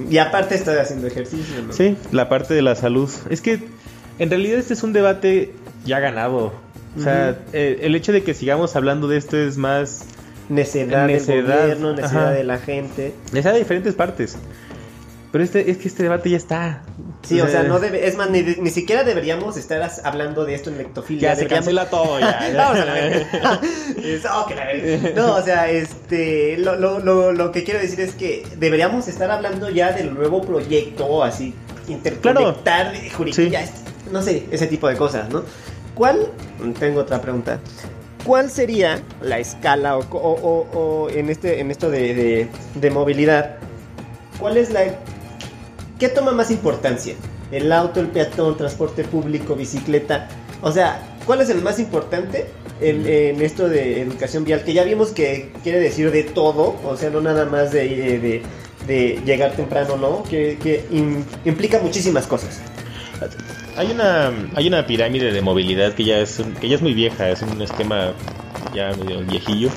Y 0.09 0.17
aparte 0.19 0.55
estoy 0.55 0.77
haciendo 0.79 1.07
ejercicio, 1.09 1.57
¿no? 1.67 1.73
Sí, 1.73 1.97
la 2.13 2.29
parte 2.31 2.55
de 2.55 2.63
la 2.63 2.77
salud, 2.77 3.11
es 3.29 3.41
que 3.43 3.59
en 4.21 4.31
realidad 4.31 4.59
este 4.61 4.75
es 4.75 4.83
un 4.85 4.93
debate 4.93 5.53
ya 5.85 5.99
ganado, 5.99 6.53
o 6.97 7.01
sea, 7.03 7.37
eh, 7.53 7.81
el 7.83 7.95
hecho 7.97 8.13
de 8.13 8.23
que 8.23 8.35
sigamos 8.35 8.77
hablando 8.77 9.09
de 9.09 9.17
esto 9.17 9.37
es 9.37 9.57
más 9.57 10.03
Necedad, 10.49 11.07
Necedad, 11.07 11.37
del 11.37 11.61
gobierno, 11.63 11.93
necesidad 11.95 12.25
ajá. 12.27 12.33
de 12.33 12.45
la 12.45 12.59
gente. 12.59 13.15
sea 13.33 13.53
de 13.53 13.59
diferentes 13.59 13.95
partes, 13.95 14.37
pero 15.33 15.43
este 15.45 15.71
es 15.71 15.79
que 15.79 15.89
este 15.89 16.03
debate 16.05 16.31
ya 16.31 16.37
está, 16.37 16.83
Sí, 17.23 17.39
o 17.41 17.47
sea, 17.47 17.61
Eh, 17.63 17.69
no 17.69 17.79
debe, 17.79 18.09
es 18.09 18.17
más, 18.17 18.31
ni, 18.31 18.43
ni 18.43 18.71
siquiera 18.71 19.05
deberíamos 19.05 19.57
estar 19.59 19.87
hablando 20.05 20.47
de 20.47 20.55
esto 20.55 20.71
en 20.71 20.79
lectofilia. 20.79 21.35
ya 21.35 21.37
se 21.37 21.47
cancela 21.47 21.91
todo 21.91 22.19
ya. 22.19 22.51
Vamos 22.57 22.79
a 22.81 22.85
la. 22.87 23.09
Es- 24.03 24.25
oh. 24.25 24.47
No, 25.15 25.35
o 25.37 25.43
sea, 25.43 25.71
este, 25.71 26.57
lo, 26.59 26.77
lo, 26.77 26.99
lo, 26.99 27.33
lo 27.33 27.53
que 27.53 27.63
quiero 27.63 27.79
decir 27.79 28.01
es 28.01 28.15
que 28.15 28.45
deberíamos 28.57 29.07
estar 29.07 29.31
hablando 29.31 29.69
ya 29.69 29.93
del 29.93 30.15
nuevo 30.15 30.41
proyecto, 30.41 31.23
así, 31.23 31.55
interconectar 31.89 32.95
juriquilla, 33.15 33.63
este, 33.63 33.80
no 34.13 34.23
sé, 34.23 34.47
ese 34.51 34.67
tipo 34.67 34.89
de 34.89 34.97
cosas, 34.97 35.29
¿no? 35.31 35.43
¿Cuál, 35.95 36.29
tengo 36.79 37.01
otra 37.01 37.21
pregunta, 37.21 37.61
cuál 38.25 38.51
sería 38.51 39.01
la 39.23 39.39
escala 39.39 39.97
o, 39.99 40.01
o- 40.11 40.41
o- 40.73 40.79
o 40.79 41.11
en, 41.11 41.29
este, 41.31 41.61
en 41.61 41.71
esto 41.71 41.91
de, 41.91 42.15
de, 42.15 42.49
de 42.75 42.91
movilidad, 42.91 43.57
cuál 44.39 44.57
es 44.57 44.71
la, 44.71 44.83
qué 45.99 46.09
toma 46.09 46.33
más 46.33 46.51
importancia? 46.51 47.15
¿El 47.53 47.73
auto, 47.73 48.01
el 48.01 48.09
peatón, 48.09 48.57
transporte 48.57 49.05
público, 49.05 49.57
bicicleta? 49.57 50.29
O 50.63 50.71
sea, 50.71 51.03
¿cuál 51.27 51.41
es 51.41 51.51
el 51.51 51.63
más 51.63 51.79
importante 51.81 52.47
en, 52.81 53.07
en 53.07 53.43
esto 53.43 53.69
de 53.69 54.01
educación 54.03 54.45
vial? 54.45 54.63
Que 54.63 54.73
ya 54.73 54.85
vimos 54.85 55.11
que 55.11 55.51
quiere 55.63 55.81
decir 55.81 56.11
de 56.13 56.23
todo, 56.23 56.77
o 56.85 56.97
sea, 56.97 57.11
no 57.11 57.21
nada 57.21 57.45
más 57.47 57.73
de, 57.73 57.89
de- 58.19 58.43
de 58.87 59.21
llegar 59.27 59.53
temprano, 59.53 59.97
¿no? 59.97 60.23
Que, 60.23 60.59
que 60.63 60.87
im- 60.93 61.23
implica 61.45 61.81
muchísimas 61.81 62.27
cosas. 62.27 62.61
Hay 63.77 63.91
una, 63.93 64.31
hay 64.57 64.69
una 64.69 64.87
pirámide 64.87 65.33
de 65.33 65.41
movilidad 65.41 65.95
que 65.95 66.05
ya 66.05 66.19
es 66.19 66.39
un- 66.39 66.55
que 66.55 66.69
ya 66.69 66.77
es 66.77 66.83
muy 66.83 66.93
vieja, 66.95 67.31
es 67.31 67.43
un 67.43 67.61
esquema 67.63 68.13
ya 68.75 68.93
medio 68.97 69.21
viejillo 69.21 69.71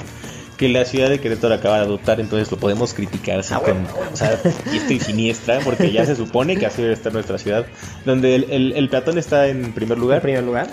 que 0.58 0.70
la 0.70 0.86
ciudad 0.86 1.10
de 1.10 1.20
Querétaro 1.20 1.56
acaba 1.56 1.78
de 1.78 1.86
adoptar, 1.86 2.20
entonces 2.20 2.50
lo 2.52 2.58
podemos 2.58 2.94
criticar 2.94 3.40
así 3.40 3.54
Ah, 3.56 3.60
con, 3.60 3.84
bueno. 3.84 3.90
o 4.14 4.16
sea, 4.16 4.40
y 4.72 5.00
siniestra, 5.00 5.60
porque 5.64 5.92
ya 5.92 6.06
se 6.06 6.16
supone 6.16 6.58
que 6.58 6.66
así 6.68 6.82
debe 6.82 6.94
estar 6.94 7.12
nuestra 7.12 7.38
ciudad, 7.40 7.66
donde 8.06 8.36
el, 8.36 8.44
el- 8.52 8.74
el 8.74 8.88
peatón 8.90 9.18
está 9.18 9.48
en 9.48 9.74
primer 9.74 9.98
En 9.98 10.02
lugar, 10.02 10.22
primer 10.22 10.44
lugar. 10.44 10.68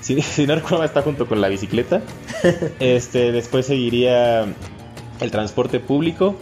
si, 0.00 0.20
si 0.22 0.46
no 0.46 0.54
recuerdo 0.54 0.84
está 0.84 1.02
junto 1.02 1.26
con 1.26 1.40
la 1.42 1.48
bicicleta, 1.48 2.00
este, 2.80 3.30
después 3.30 3.66
seguiría 3.66 4.46
el 5.20 5.30
transporte 5.30 5.80
público, 5.80 6.36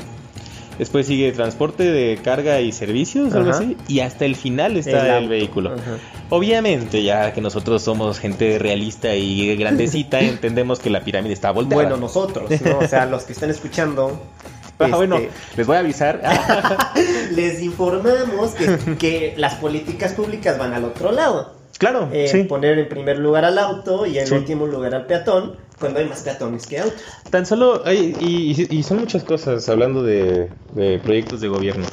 después 0.79 1.07
sigue 1.07 1.33
transporte 1.33 1.85
de 1.85 2.19
carga 2.23 2.61
y 2.61 2.73
servicios, 2.73 3.35
algo 3.35 3.51
así, 3.51 3.77
y 3.89 4.01
hasta 4.01 4.25
el 4.25 4.37
final 4.37 4.77
está 4.77 5.19
el, 5.19 5.29
vehículo. 5.29 5.75
Ajá. 5.75 5.99
Obviamente, 6.31 7.03
ya 7.03 7.33
que 7.33 7.41
nosotros 7.41 7.83
somos 7.83 8.19
gente 8.19 8.59
realista 8.59 9.15
y 9.15 9.55
grandecita, 9.57 10.21
entendemos 10.21 10.79
que 10.81 10.91
la 10.91 11.01
pirámide 11.01 11.35
está 11.35 11.51
volteada. 11.51 11.83
Bueno, 11.85 11.97
nosotros, 11.97 12.51
¿no? 12.63 12.79
O 12.79 12.89
sea, 12.89 13.07
los 13.07 13.25
que 13.25 13.33
están 13.33 13.51
escuchando. 13.51 14.21
Ah, 14.77 14.87
este, 14.87 14.97
bueno, 14.97 15.21
les 15.57 15.67
voy 15.69 15.77
a 15.77 15.79
avisar. 15.79 16.21
les 17.31 17.63
informamos 17.63 18.51
que, 18.55 18.97
que 18.99 19.35
las 19.37 19.55
políticas 19.55 20.15
públicas 20.15 20.59
van 20.59 20.73
al 20.73 20.85
otro 20.85 21.13
lado. 21.13 21.53
claro, 21.79 22.09
Eh, 22.13 22.27
sí. 22.27 22.43
Poner 22.43 22.77
en 22.81 22.89
primer 22.89 23.21
lugar 23.21 23.45
al 23.45 23.57
auto 23.59 24.05
y 24.05 24.19
en 24.19 24.27
Sí. 24.27 24.35
último 24.35 24.67
lugar 24.67 24.97
al 24.97 25.07
peatón, 25.07 25.55
cuando 25.79 25.99
hay 26.01 26.07
más 26.09 26.23
peatones 26.23 26.67
que 26.67 26.79
autos. 26.81 27.01
Tan 27.31 27.45
solo 27.47 27.83
hay, 27.85 28.15
y, 28.21 28.67
y- 28.77 28.83
son 28.83 29.01
muchas 29.01 29.25
cosas 29.25 29.69
hablando 29.69 30.03
de, 30.03 30.51
de 30.75 30.99
proyectos 31.01 31.41
de 31.41 31.49
gobierno. 31.49 31.85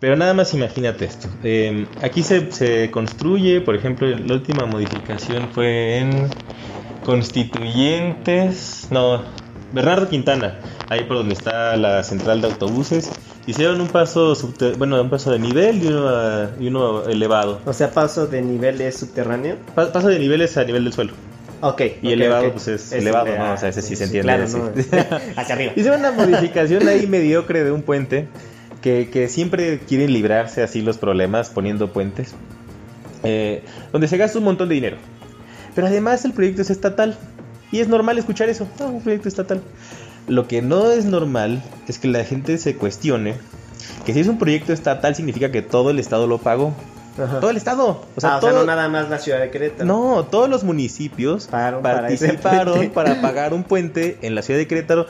Pero 0.00 0.16
nada 0.16 0.34
más 0.34 0.52
imagínate 0.54 1.04
esto. 1.04 1.28
Eh, 1.44 1.86
aquí 2.02 2.22
se, 2.24 2.50
se 2.50 2.90
construye, 2.90 3.60
por 3.60 3.76
ejemplo, 3.76 4.08
la 4.08 4.34
última 4.34 4.66
modificación 4.66 5.48
fue 5.52 5.98
en 5.98 6.28
Constituyentes. 7.04 8.88
No, 8.90 9.22
Bernardo 9.72 10.08
Quintana, 10.08 10.58
ahí 10.88 11.04
por 11.04 11.18
donde 11.18 11.34
está 11.34 11.76
la 11.76 12.02
central 12.02 12.40
de 12.40 12.48
autobuses. 12.48 13.10
Hicieron 13.46 13.80
un 13.80 13.88
paso, 13.88 14.34
subte- 14.34 14.76
bueno, 14.76 15.00
un 15.00 15.10
paso 15.10 15.30
de 15.32 15.38
nivel 15.38 15.82
y 15.82 15.88
uno, 15.88 16.08
a- 16.08 16.50
y 16.60 16.66
uno 16.68 17.04
elevado. 17.04 17.60
O 17.64 17.72
sea, 17.72 17.90
paso 17.90 18.26
de 18.26 18.42
niveles 18.42 18.96
subterráneo. 18.98 19.56
Pa- 19.74 19.92
paso 19.92 20.08
de 20.08 20.18
niveles 20.18 20.56
a 20.56 20.64
nivel 20.64 20.84
del 20.84 20.92
suelo. 20.92 21.12
Ok. 21.62 21.80
Y 22.02 22.12
elevado, 22.12 22.52
pues, 22.52 22.66
es 22.66 22.92
elevado, 22.92 23.26
elevado, 23.26 23.48
¿no? 23.50 23.54
O 23.54 23.56
sea, 23.56 23.68
ese 23.68 23.82
sí 23.82 23.94
se 23.94 24.04
entiende, 24.04 24.26
Claro, 24.26 24.48
sí. 24.48 24.58
¿no? 24.58 24.70
Hacia 25.36 25.54
arriba. 25.54 25.72
Hicieron 25.76 26.00
una 26.00 26.10
modificación 26.10 26.86
ahí 26.88 27.06
mediocre 27.06 27.62
de 27.62 27.70
un 27.70 27.82
puente 27.82 28.26
que, 28.82 29.08
que 29.10 29.28
siempre 29.28 29.78
quieren 29.78 30.12
librarse 30.12 30.62
así 30.62 30.82
los 30.82 30.98
problemas 30.98 31.50
poniendo 31.50 31.92
puentes, 31.92 32.34
eh, 33.22 33.62
donde 33.92 34.08
se 34.08 34.16
gasta 34.16 34.38
un 34.38 34.44
montón 34.44 34.68
de 34.68 34.74
dinero. 34.74 34.96
Pero 35.76 35.86
además 35.86 36.24
el 36.24 36.32
proyecto 36.32 36.62
es 36.62 36.70
estatal 36.70 37.16
y 37.70 37.78
es 37.78 37.88
normal 37.88 38.18
escuchar 38.18 38.48
eso, 38.48 38.68
ah, 38.80 38.86
un 38.86 39.00
proyecto 39.00 39.28
estatal. 39.28 39.62
Lo 40.26 40.48
que 40.48 40.62
no 40.62 40.90
es 40.90 41.04
normal 41.04 41.62
es 41.86 41.98
que 42.00 42.08
la 42.08 42.24
gente 42.24 42.58
se 42.58 42.76
cuestione 42.76 43.34
que 44.04 44.12
si 44.12 44.20
es 44.20 44.26
un 44.26 44.38
proyecto 44.38 44.72
estatal 44.72 45.14
significa 45.14 45.52
que 45.52 45.62
todo 45.62 45.90
el 45.90 46.00
estado 46.00 46.26
lo 46.26 46.38
pagó. 46.38 46.74
Ajá. 47.20 47.40
Todo 47.40 47.50
el 47.50 47.56
estado. 47.56 48.00
O 48.16 48.20
sea, 48.20 48.34
Ah, 48.34 48.38
o 48.38 48.40
sea, 48.40 48.50
todo- 48.50 48.60
no 48.60 48.66
nada 48.66 48.88
más 48.88 49.08
la 49.10 49.18
ciudad 49.18 49.40
de 49.40 49.50
Querétaro. 49.50 49.84
no, 49.84 50.24
todos 50.30 50.48
los 50.48 50.64
municipios 50.64 51.46
Pagaron 51.46 51.82
participaron 51.82 52.90
para 52.90 53.20
pagar 53.20 53.52
un 53.54 53.64
puente 53.64 54.18
en 54.22 54.34
la 54.34 54.42
ciudad 54.42 54.58
de 54.58 54.66
Querétaro 54.66 55.06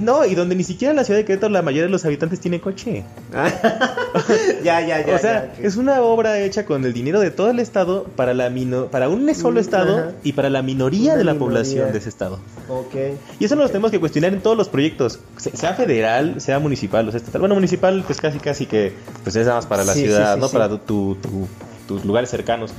no, 0.00 0.24
y 0.24 0.34
donde 0.34 0.54
ni 0.56 0.64
siquiera 0.64 0.90
en 0.90 0.96
la 0.96 1.04
ciudad 1.04 1.18
de 1.20 1.24
Querétaro 1.24 1.52
la 1.52 1.62
mayoría 1.62 1.84
de 1.84 1.90
los 1.90 2.04
habitantes 2.04 2.40
tiene 2.40 2.60
coche. 2.60 3.04
ya, 4.64 4.80
ya, 4.80 5.04
ya. 5.06 5.14
o 5.14 5.18
sea, 5.18 5.52
ya, 5.58 5.62
es 5.66 5.76
una 5.76 6.02
obra 6.02 6.38
hecha 6.40 6.64
con 6.64 6.84
el 6.84 6.92
dinero 6.92 7.20
de 7.20 7.30
todo 7.30 7.50
el 7.50 7.58
estado 7.60 8.04
para 8.16 8.34
la 8.34 8.50
mino 8.50 8.86
para 8.86 9.08
un 9.08 9.32
solo 9.34 9.52
Mm, 9.56 9.58
estado 9.64 9.98
ajá. 9.98 10.12
y 10.24 10.32
para 10.32 10.50
la 10.50 10.62
minoría 10.62 11.12
Una 11.12 11.18
de 11.18 11.24
la 11.24 11.32
minoría. 11.34 11.38
población 11.56 11.92
de 11.92 11.98
ese 11.98 12.08
estado. 12.08 12.38
Ok. 12.68 12.94
Y 13.38 13.44
eso 13.44 13.54
nos 13.54 13.64
lo 13.64 13.68
tenemos 13.70 13.90
que 13.90 14.00
cuestionar 14.00 14.32
en 14.32 14.40
todos 14.40 14.56
los 14.56 14.68
proyectos, 14.68 15.18
se- 15.36 15.56
sea 15.56 15.74
federal, 15.74 16.40
sea 16.40 16.58
municipal, 16.58 17.06
o 17.08 17.10
sea 17.10 17.18
estatal. 17.18 17.40
Bueno, 17.40 17.54
municipal, 17.54 18.02
pues 18.06 18.20
casi 18.20 18.38
casi 18.38 18.66
que 18.66 18.92
pues 19.22 19.36
es 19.36 19.46
nada 19.46 19.58
más 19.58 19.66
para 19.66 19.84
la 19.84 19.94
Sí, 19.94 20.00
ciudad, 20.02 20.34
sí, 20.34 20.34
sí, 20.34 20.40
¿no? 20.40 20.48
Para 20.48 20.68
tu, 20.78 21.11
tu- 21.14 21.30
tu- 21.30 21.48
tus 21.88 22.04
lugares 22.04 22.30
cercanos. 22.30 22.72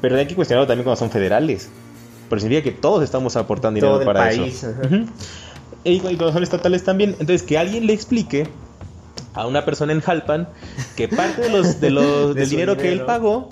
Pero 0.00 0.16
hay 0.16 0.26
que 0.26 0.34
cuestionarlo 0.34 0.66
también 0.66 0.84
cuando 0.84 0.98
son 0.98 1.10
federales. 1.10 1.68
Porque 2.28 2.42
significa 2.42 2.64
que 2.64 2.72
todos 2.72 3.02
estamos 3.02 3.36
aportando 3.36 3.76
dinero 3.76 3.94
Todo 3.96 4.04
para 4.04 4.20
país, 4.20 4.62
eso. 4.62 4.74
ajá. 4.84 5.00
Y, 5.84 5.92
y 5.92 6.00
cuando 6.00 6.32
son 6.32 6.42
estatales 6.42 6.84
también. 6.84 7.10
Entonces, 7.12 7.42
que 7.42 7.56
alguien 7.58 7.86
le 7.86 7.92
explique 7.94 8.46
a 9.34 9.46
una 9.46 9.64
persona 9.64 9.92
en 9.92 10.00
Jalpan 10.00 10.48
que 10.96 11.08
parte 11.08 11.42
de 11.42 11.48
los, 11.50 11.80
de 11.80 11.90
los, 11.90 12.28
De 12.34 12.40
del 12.40 12.44
su 12.44 12.50
dinero 12.50 12.76
que 12.76 12.82
él 12.88 12.88
dinero. 12.90 13.06
pagó 13.06 13.48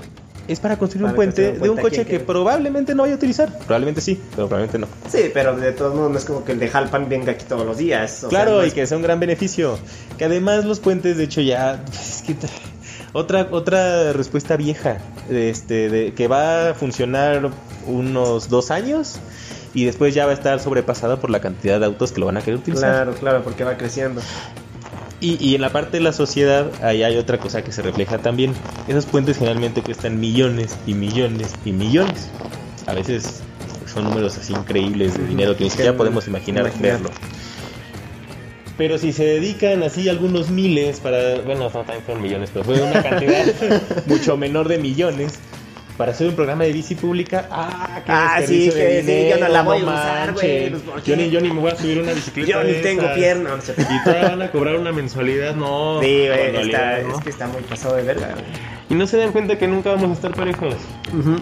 es 0.48 0.60
para 0.60 0.78
construir 0.78 1.02
Para 1.04 1.12
un 1.12 1.16
puente 1.16 1.48
un 1.52 1.54
de 1.62 1.68
un 1.70 1.76
puente 1.76 1.82
coche 1.82 2.04
que 2.04 2.18
que- 2.18 2.20
probablemente 2.24 2.94
no 2.94 3.02
vaya 3.02 3.14
a 3.14 3.16
utilizar. 3.16 3.56
Probablemente 3.58 4.00
sí, 4.00 4.20
pero 4.36 4.46
probablemente 4.48 4.78
no. 4.78 4.86
Sí, 5.10 5.30
pero 5.32 5.56
de 5.56 5.72
todos 5.72 5.94
modos 5.94 6.10
no 6.12 6.18
es 6.18 6.24
como 6.24 6.44
que 6.44 6.52
el 6.52 6.58
de 6.60 6.68
Jalpan 6.68 7.08
venga 7.08 7.32
aquí 7.32 7.44
todos 7.48 7.64
los 7.66 7.78
días. 7.78 8.18
o 8.18 8.20
sea, 8.20 8.28
Claro, 8.28 8.58
no 8.58 8.64
y 8.64 8.68
es- 8.68 8.74
que 8.74 8.86
sea 8.86 8.96
un 8.96 9.02
gran 9.02 9.18
beneficio. 9.18 9.78
Que 10.18 10.24
además 10.26 10.64
los 10.64 10.78
puentes, 10.80 11.16
de 11.16 11.24
hecho, 11.24 11.40
ya. 11.40 11.82
es 11.92 12.22
que 12.26 12.36
otra, 13.16 13.48
otra 13.50 14.12
respuesta 14.12 14.56
vieja. 14.56 14.98
Este, 15.30 15.88
de, 15.88 16.14
que 16.14 16.28
va 16.28 16.70
a 16.70 16.74
funcionar 16.74 17.50
unos 17.86 18.48
dos 18.48 18.70
años 18.70 19.16
y 19.74 19.84
después 19.84 20.14
ya 20.14 20.26
va 20.26 20.32
a 20.32 20.34
estar 20.34 20.60
sobrepasada 20.60 21.18
por 21.18 21.30
la 21.30 21.40
cantidad 21.40 21.80
de 21.80 21.86
autos 21.86 22.12
que 22.12 22.20
lo 22.20 22.26
van 22.26 22.36
a 22.36 22.40
querer 22.42 22.60
utilizar. 22.60 22.90
Claro, 22.92 23.14
claro, 23.14 23.42
porque 23.42 23.64
va 23.64 23.76
creciendo. 23.76 24.20
Y, 25.20 25.42
y 25.42 25.54
en 25.54 25.62
la 25.62 25.70
parte 25.70 25.96
de 25.96 26.02
la 26.02 26.12
sociedad, 26.12 26.70
ahí 26.82 27.02
hay 27.02 27.16
otra 27.16 27.38
cosa 27.38 27.64
que 27.64 27.72
se 27.72 27.80
refleja 27.82 28.18
también. 28.18 28.52
Esos 28.86 29.06
puentes 29.06 29.38
generalmente 29.38 29.82
cuestan 29.82 30.20
millones 30.20 30.76
y 30.86 30.92
millones 30.94 31.52
y 31.64 31.72
millones. 31.72 32.28
A 32.86 32.92
veces 32.92 33.40
son 33.86 34.04
números 34.04 34.36
así 34.36 34.52
increíbles 34.52 35.16
de 35.16 35.26
dinero 35.26 35.56
que 35.56 35.64
ni 35.64 35.70
siquiera 35.70 35.96
podemos 35.96 36.28
imaginar 36.28 36.66
Imaginar. 36.66 36.92
verlo. 36.92 37.10
Pero 38.76 38.98
si 38.98 39.12
se 39.12 39.24
dedican 39.24 39.82
así 39.82 40.08
algunos 40.08 40.50
miles 40.50 41.00
para, 41.00 41.40
bueno, 41.40 41.64
no 41.64 41.70
también 41.70 42.02
fueron 42.02 42.22
millones, 42.22 42.50
pero 42.52 42.64
fue 42.64 42.80
una 42.82 43.02
cantidad 43.02 43.46
mucho 44.06 44.36
menor 44.36 44.68
de 44.68 44.78
millones 44.78 45.38
para 45.96 46.12
hacer 46.12 46.28
un 46.28 46.34
programa 46.34 46.64
de 46.64 46.72
bici 46.72 46.94
pública. 46.94 47.48
Ah, 47.50 48.02
qué 48.04 48.12
Ah, 48.12 48.40
sí, 48.46 48.68
de 48.68 48.74
que 48.74 49.02
sí, 49.02 49.30
yo 49.30 49.46
no 49.46 49.52
la 49.52 49.62
voy 49.62 49.80
a 49.80 49.84
usar, 49.84 50.32
güey, 50.34 50.70
pues. 50.70 51.04
Yo 51.04 51.16
ni, 51.16 51.30
yo 51.30 51.40
ni 51.40 51.50
me 51.50 51.60
voy 51.60 51.70
a 51.70 51.76
subir 51.76 51.98
una 52.00 52.12
bicicleta. 52.12 52.50
Yo 52.50 52.64
ni 52.64 52.74
tengo 52.74 53.12
pierna. 53.14 53.60
sé. 53.60 53.74
Y 53.78 54.04
todavía 54.04 54.28
van 54.30 54.42
a 54.42 54.50
cobrar 54.50 54.76
una 54.76 54.92
mensualidad, 54.92 55.54
no. 55.54 56.00
Sí, 56.00 56.26
güey, 56.28 56.70
es 56.70 57.22
que 57.24 57.30
está 57.30 57.46
muy 57.46 57.62
pasado 57.62 57.96
de 57.96 58.02
verga. 58.02 58.34
Y 58.88 58.94
no 58.94 59.06
se 59.06 59.16
dan 59.16 59.32
cuenta 59.32 59.58
que 59.58 59.66
nunca 59.66 59.90
vamos 59.90 60.10
a 60.10 60.12
estar 60.12 60.32
parejos. 60.34 60.74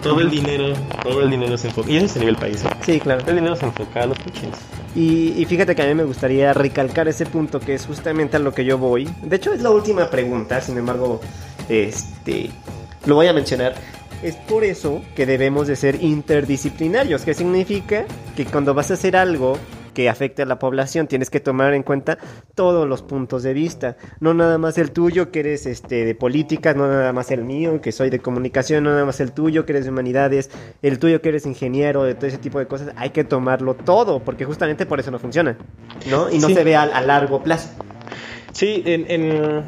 Todo 0.01 0.19
el 0.19 0.31
dinero, 0.31 0.73
todo 1.03 1.21
el 1.21 1.29
dinero 1.29 1.57
se 1.57 1.67
enfoca. 1.67 1.91
Y 1.91 1.97
eso 1.97 2.05
es 2.05 2.15
a 2.15 2.19
nivel 2.19 2.37
país. 2.37 2.63
¿eh? 2.63 2.69
Sí, 2.83 2.99
claro. 2.99 3.21
El 3.27 3.35
dinero 3.35 3.55
se 3.55 3.65
enfoca 3.65 4.01
a 4.03 4.05
los 4.07 4.17
coches. 4.17 4.49
Y, 4.95 5.33
y 5.37 5.45
fíjate 5.45 5.75
que 5.75 5.81
a 5.83 5.85
mí 5.85 5.93
me 5.93 6.05
gustaría 6.05 6.53
recalcar 6.53 7.07
ese 7.07 7.25
punto 7.25 7.59
que 7.59 7.75
es 7.75 7.85
justamente 7.85 8.37
a 8.37 8.39
lo 8.39 8.53
que 8.53 8.65
yo 8.65 8.77
voy. 8.79 9.07
De 9.21 9.35
hecho, 9.35 9.53
es 9.53 9.61
la 9.61 9.69
última 9.69 10.09
pregunta, 10.09 10.59
sin 10.61 10.77
embargo, 10.77 11.21
este 11.69 12.49
lo 13.05 13.15
voy 13.15 13.27
a 13.27 13.33
mencionar. 13.33 13.75
Es 14.23 14.35
por 14.35 14.63
eso 14.63 15.01
que 15.15 15.25
debemos 15.25 15.67
de 15.67 15.75
ser 15.75 16.01
interdisciplinarios, 16.01 17.23
que 17.23 17.33
significa 17.33 18.05
que 18.35 18.45
cuando 18.45 18.73
vas 18.73 18.89
a 18.91 18.95
hacer 18.95 19.15
algo 19.15 19.57
que 19.93 20.09
afecte 20.09 20.41
a 20.41 20.45
la 20.45 20.59
población, 20.59 21.07
tienes 21.07 21.29
que 21.29 21.39
tomar 21.39 21.73
en 21.73 21.83
cuenta 21.83 22.17
todos 22.53 22.85
los 22.87 23.01
puntos 23.01 23.43
de 23.43 23.53
vista, 23.53 23.95
no 24.19 24.33
nada 24.33 24.57
más 24.57 24.77
el 24.77 24.91
tuyo 24.91 25.31
que 25.31 25.39
eres 25.39 25.65
este 25.65 26.03
de 26.03 26.15
políticas, 26.15 26.75
no 26.75 26.87
nada 26.87 27.13
más 27.13 27.31
el 27.31 27.45
mío 27.45 27.79
que 27.81 27.93
soy 27.93 28.09
de 28.09 28.19
comunicación, 28.19 28.83
no 28.83 28.89
nada 28.89 29.05
más 29.05 29.21
el 29.21 29.31
tuyo 29.31 29.65
que 29.65 29.71
eres 29.71 29.85
de 29.85 29.91
humanidades, 29.91 30.49
el 30.81 30.99
tuyo 30.99 31.21
que 31.21 31.29
eres 31.29 31.45
ingeniero, 31.45 32.03
de 32.03 32.13
todo 32.15 32.25
ese 32.27 32.39
tipo 32.39 32.59
de 32.59 32.67
cosas, 32.67 32.89
hay 32.97 33.11
que 33.11 33.23
tomarlo 33.23 33.75
todo, 33.75 34.19
porque 34.19 34.43
justamente 34.43 34.85
por 34.85 34.99
eso 34.99 35.11
no 35.11 35.19
funciona, 35.19 35.55
¿no? 36.09 36.29
Y 36.29 36.39
no 36.39 36.47
Sí. 36.49 36.55
se 36.55 36.63
ve 36.65 36.75
a, 36.75 36.83
a 36.83 37.01
largo 37.01 37.41
plazo. 37.41 37.69
Sí, 38.51 38.83
en, 38.85 39.05
en- 39.09 39.63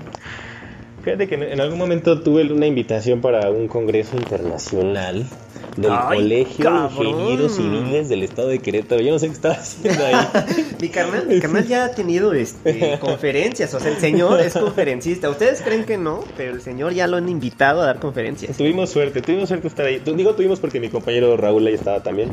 Fíjate 1.08 1.30
que 1.30 1.36
en, 1.36 1.62
algún 1.62 1.80
momento 1.80 2.20
tuve 2.20 2.52
una 2.52 2.68
invitación 2.68 3.22
para 3.22 3.50
un 3.50 3.70
congreso 3.70 4.18
internacional 4.18 5.26
del 5.78 5.90
Ay, 5.90 6.18
Colegio 6.18 6.66
cabrón. 6.66 6.98
de 7.00 7.06
Ingenieros 7.06 7.56
Civiles 7.56 8.10
del 8.10 8.24
Estado 8.24 8.50
de 8.50 8.60
Querétaro. 8.60 9.02
Yo 9.02 9.14
no 9.14 9.20
sé 9.20 9.28
qué 9.28 9.32
estaba 9.32 9.54
haciendo 9.54 10.06
ahí. 10.06 10.16
Mi 10.82 10.90
carnal, 10.90 11.26
mi 11.28 11.40
carnal 11.40 11.66
ya 11.66 11.86
ha 11.86 11.92
tenido 11.92 12.34
este, 12.34 13.00
conferencias, 13.00 13.74
o 13.74 13.80
sea, 13.80 13.90
el 13.90 14.00
señor 14.00 14.42
es 14.42 14.52
conferencista. 14.52 15.30
Ustedes 15.30 15.62
creen 15.62 15.86
que 15.86 15.98
no, 15.98 16.26
pero 16.36 16.52
el 16.52 16.62
señor 16.62 16.92
ya 16.94 17.08
lo 17.08 17.16
han 17.16 17.30
invitado 17.30 17.84
a 17.84 17.86
dar 17.86 18.00
conferencias. 18.00 18.58
Tuvimos 18.58 18.90
suerte, 18.90 19.22
tuvimos 19.22 19.48
suerte 19.48 19.64
de 19.64 19.70
estar 19.70 19.86
ahí. 19.86 20.02
Digo 20.14 20.36
tuvimos 20.36 20.60
porque 20.60 20.82
mi 20.82 20.90
compañero 20.90 21.38
Raúl 21.38 21.66
ahí 21.68 21.76
estaba 21.76 22.04
también. 22.04 22.32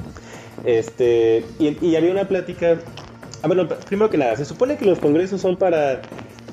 Este, 0.64 1.44
y, 1.60 1.78
y 1.80 1.94
había 1.94 2.10
una 2.10 2.26
plática. 2.26 2.80
Ah, 3.40 3.46
bueno, 3.46 3.68
primero 3.86 4.10
que 4.10 4.18
nada, 4.18 4.34
se 4.34 4.44
supone 4.44 4.76
que 4.76 4.84
los 4.84 4.98
congresos 4.98 5.40
son 5.40 5.56
para 5.56 6.02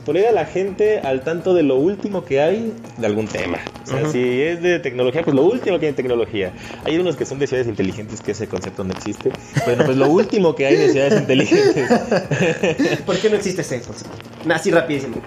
poner 0.05 0.27
a 0.27 0.31
la 0.31 0.45
gente 0.45 0.99
al 0.99 1.21
tanto 1.21 1.53
de 1.53 1.63
lo 1.63 1.75
último 1.75 2.25
que 2.25 2.41
hay 2.41 2.73
de 2.97 3.05
algún 3.05 3.27
tema. 3.27 3.59
O 3.83 3.87
sea, 3.87 4.09
si 4.09 4.41
es 4.41 4.61
de 4.61 4.79
tecnología, 4.79 5.23
pues 5.23 5.35
lo 5.35 5.43
último 5.43 5.79
que 5.79 5.85
hay 5.85 5.89
en 5.89 5.95
tecnología. 5.95 6.53
Hay 6.85 6.97
unos 6.97 7.15
que 7.15 7.25
son 7.25 7.39
de 7.39 7.47
ciudades 7.47 7.67
inteligentes, 7.67 8.21
que 8.21 8.31
ese 8.31 8.47
concepto 8.47 8.83
no 8.83 8.93
existe. 8.93 9.31
Bueno, 9.65 9.85
pues 9.85 9.97
lo 9.97 10.09
último 10.09 10.55
que 10.55 10.65
hay 10.65 10.75
de 10.75 10.89
ciudades 10.89 11.19
inteligentes. 11.21 11.89
¿Por 13.05 13.17
qué 13.17 13.29
no 13.29 13.35
existe 13.35 13.61
ese 13.61 13.81
concepto? 13.81 14.17
Así 14.49 14.71
rapidísimo. 14.71 15.17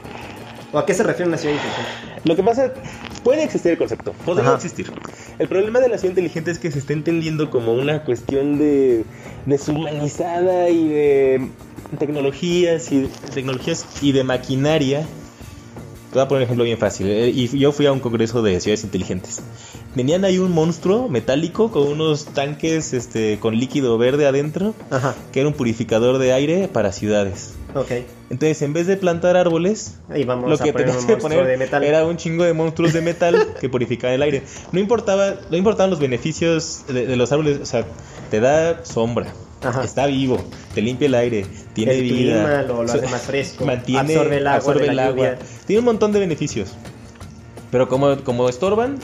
¿O 0.72 0.78
a 0.78 0.86
qué 0.86 0.94
se 0.94 1.04
refiere 1.04 1.28
una 1.28 1.38
ciudad 1.38 1.54
inteligente? 1.54 1.90
Lo 2.24 2.34
que 2.34 2.42
pasa, 2.42 2.72
puede 3.22 3.44
existir 3.44 3.72
el 3.72 3.78
concepto, 3.78 4.12
podría 4.24 4.48
Ajá. 4.48 4.56
existir. 4.56 4.90
El 5.38 5.46
problema 5.46 5.78
de 5.78 5.88
la 5.88 5.98
ciudad 5.98 6.12
inteligente 6.12 6.50
es 6.50 6.58
que 6.58 6.70
se 6.70 6.80
está 6.80 6.94
entendiendo 6.94 7.50
como 7.50 7.74
una 7.74 8.02
cuestión 8.02 8.58
de 8.58 9.04
deshumanizada 9.46 10.70
y 10.70 10.88
de 10.88 11.48
tecnologías 11.98 12.90
y 12.92 13.08
tecnologías 13.34 13.86
y 14.02 14.12
de 14.12 14.24
maquinaria. 14.24 15.00
Te 16.10 16.18
voy 16.20 16.22
a 16.22 16.28
poner 16.28 16.42
un 16.42 16.44
ejemplo 16.44 16.64
bien 16.64 16.78
fácil. 16.78 17.08
eh, 17.08 17.28
Y 17.30 17.48
yo 17.58 17.72
fui 17.72 17.86
a 17.86 17.92
un 17.92 17.98
congreso 18.00 18.40
de 18.42 18.60
ciudades 18.60 18.84
inteligentes. 18.84 19.42
Tenían 19.96 20.24
ahí 20.24 20.38
un 20.38 20.52
monstruo 20.52 21.08
metálico 21.08 21.70
con 21.72 21.88
unos 21.88 22.26
tanques 22.26 22.92
este, 22.92 23.38
con 23.40 23.56
líquido 23.58 23.96
verde 23.98 24.26
adentro, 24.26 24.74
Ajá, 24.90 25.14
que 25.32 25.40
era 25.40 25.48
un 25.48 25.54
purificador 25.54 26.18
de 26.18 26.32
aire 26.32 26.68
para 26.68 26.92
ciudades. 26.92 27.54
ok. 27.74 27.90
Entonces, 28.30 28.62
en 28.62 28.72
vez 28.72 28.86
de 28.88 28.96
plantar 28.96 29.36
árboles, 29.36 29.96
lo 30.08 30.58
que 30.58 30.72
tenías 30.72 31.04
que 31.04 31.16
poner 31.16 31.46
de 31.46 31.56
metal. 31.56 31.84
era 31.84 32.04
un 32.06 32.16
chingo 32.16 32.42
de 32.44 32.52
monstruos 32.54 32.92
de 32.92 33.00
metal 33.02 33.54
que 33.60 33.68
purificaban 33.68 34.14
el 34.14 34.22
aire. 34.22 34.42
No 34.72 34.80
importaba, 34.80 35.34
no 35.50 35.56
importaban 35.56 35.90
los 35.90 35.98
beneficios 36.00 36.84
de, 36.88 37.06
de 37.06 37.16
los 37.16 37.30
árboles, 37.32 37.58
o 37.60 37.66
sea, 37.66 37.84
te 38.30 38.40
da 38.40 38.84
sombra, 38.84 39.32
Ajá. 39.64 39.84
está 39.84 40.06
vivo, 40.06 40.38
te 40.74 40.82
limpia 40.82 41.06
el 41.06 41.14
aire, 41.14 41.46
tiene 41.72 41.92
El 41.92 42.02
vida, 42.02 42.44
clima 42.44 42.62
lo- 42.62 42.82
hace 42.82 43.06
más 43.08 43.22
fresco, 43.22 43.64
mantiene, 43.64 44.00
absorbe 44.14 44.36
el 44.36 44.46
agua 44.46 44.56
absorbe 44.58 44.86
el 44.88 44.98
agua. 44.98 45.34
tiene 45.66 45.78
un 45.80 45.84
montón 45.86 46.12
de 46.12 46.20
beneficios. 46.20 46.70
Pero 47.70 47.88
como, 47.88 48.16
como 48.22 48.48
estorban, 48.48 48.98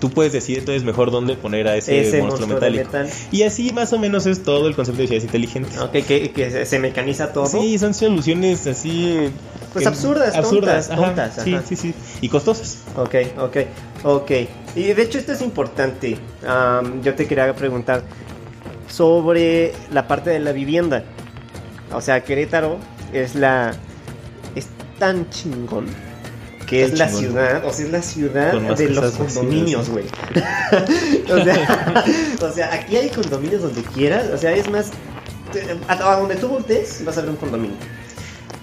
tú 0.00 0.10
puedes 0.10 0.32
decidir 0.32 0.60
entonces 0.60 0.84
mejor 0.84 1.10
dónde 1.10 1.34
poner 1.36 1.66
a 1.66 1.76
ese, 1.76 2.00
Ese 2.00 2.20
monstruo, 2.22 2.46
metálico. 2.48 2.84
metal. 2.84 3.08
Y 3.32 3.42
así 3.42 3.72
más 3.72 3.92
o 3.92 3.98
menos 3.98 4.26
es 4.26 4.42
todo 4.44 4.68
el 4.68 4.76
concepto 4.76 5.00
de 5.02 5.08
ciudades 5.08 5.24
inteligentes. 5.24 5.78
Ok, 5.78 5.92
que, 6.06 6.30
que 6.32 6.64
se- 6.66 6.78
mecaniza 6.78 7.32
todo. 7.32 7.46
Sí, 7.46 7.78
son 7.78 7.94
soluciones 7.94 8.66
así. 8.66 9.30
Pues 9.72 9.86
absurdas, 9.86 10.36
absurdas, 10.36 10.88
tontas, 10.88 10.90
ajá, 10.90 11.06
tontas, 11.32 11.44
Sí, 11.44 11.54
ajá. 11.54 11.64
sí, 11.66 11.76
sí. 11.76 11.94
Y 12.20 12.28
costosas. 12.28 12.78
Ok, 12.96 13.14
ok, 13.38 13.56
ok. 14.04 14.30
Y 14.76 14.82
de 14.92 15.02
hecho 15.02 15.18
esto 15.18 15.32
es 15.32 15.40
importante. 15.42 16.16
Am, 16.46 17.02
yo 17.02 17.14
te 17.14 17.26
quería 17.26 17.52
preguntar 17.54 18.02
sobre 18.92 19.72
la 19.90 20.06
parte 20.06 20.30
de 20.30 20.38
la 20.38 20.52
vivienda. 20.52 21.02
O 21.92 22.00
sea, 22.00 22.22
Querétaro 22.22 22.78
es 23.12 23.34
la... 23.34 23.72
es 24.54 24.68
tan 24.98 25.28
chingón 25.30 25.86
que 26.66 26.84
es 26.84 26.98
la 26.98 27.08
ciudad, 27.08 27.62
o 27.66 27.72
sea, 27.72 27.84
es 27.84 27.92
la 27.92 28.00
ciudad 28.00 28.52
de 28.54 28.88
los 28.88 29.12
condominios, 29.12 29.90
güey. 29.90 30.06
o, 31.30 31.44
sea, 31.44 31.98
o 32.40 32.50
sea, 32.50 32.72
aquí 32.72 32.96
hay 32.96 33.10
condominios 33.10 33.60
donde 33.60 33.82
quieras, 33.82 34.30
o 34.32 34.38
sea, 34.38 34.52
es 34.52 34.70
más, 34.70 34.90
a 35.86 36.16
donde 36.16 36.36
tú 36.36 36.48
voltees 36.48 37.04
vas 37.04 37.18
a 37.18 37.20
ver 37.20 37.30
un 37.30 37.36
condominio. 37.36 37.76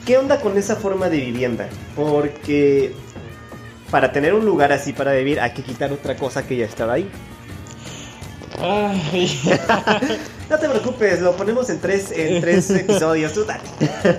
¿Qué 0.07 0.17
onda 0.17 0.39
con 0.39 0.57
esa 0.57 0.75
forma 0.75 1.07
de 1.07 1.17
vivienda? 1.17 1.69
Porque 1.95 2.93
para 3.91 4.11
tener 4.11 4.33
un 4.33 4.43
lugar 4.43 4.71
así 4.71 4.91
para 4.91 5.13
vivir 5.13 5.39
hay 5.39 5.51
que 5.51 5.61
quitar 5.61 5.91
otra 5.91 6.15
cosa 6.15 6.47
que 6.47 6.57
ya 6.57 6.65
estaba 6.65 6.93
ahí. 6.93 7.07
Ay. 8.61 9.29
No 10.49 10.57
te 10.57 10.67
preocupes, 10.67 11.21
lo 11.21 11.35
ponemos 11.37 11.69
en 11.69 11.79
tres, 11.79 12.11
en 12.11 12.41
tres 12.41 12.67
episodios. 12.71 13.33
Tú 13.33 13.45
dale. 13.45 13.61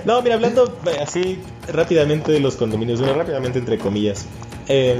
No, 0.05 0.21
mira, 0.21 0.35
hablando 0.35 0.79
eh, 0.85 0.95
así 1.01 1.39
rápidamente 1.67 2.31
de 2.31 2.39
los 2.39 2.55
condominios, 2.55 2.99
bueno, 3.01 3.15
rápidamente 3.15 3.59
entre 3.59 3.77
comillas. 3.77 4.25
eh, 4.69 4.95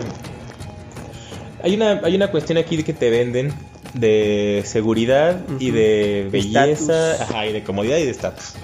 hay, 1.63 1.75
una, 1.75 2.01
hay 2.03 2.15
una 2.15 2.31
cuestión 2.31 2.57
aquí 2.57 2.75
de 2.75 2.83
que 2.83 2.91
te 2.91 3.09
venden 3.09 3.53
de 3.93 4.61
seguridad 4.65 5.39
y 5.57 5.71
de 5.71 6.27
belleza, 6.29 7.13
ajá, 7.23 7.45
y 7.47 7.53
de 7.53 7.63
comodidad 7.63 7.95
y 7.97 8.03
de 8.03 8.09
estatus. 8.11 8.55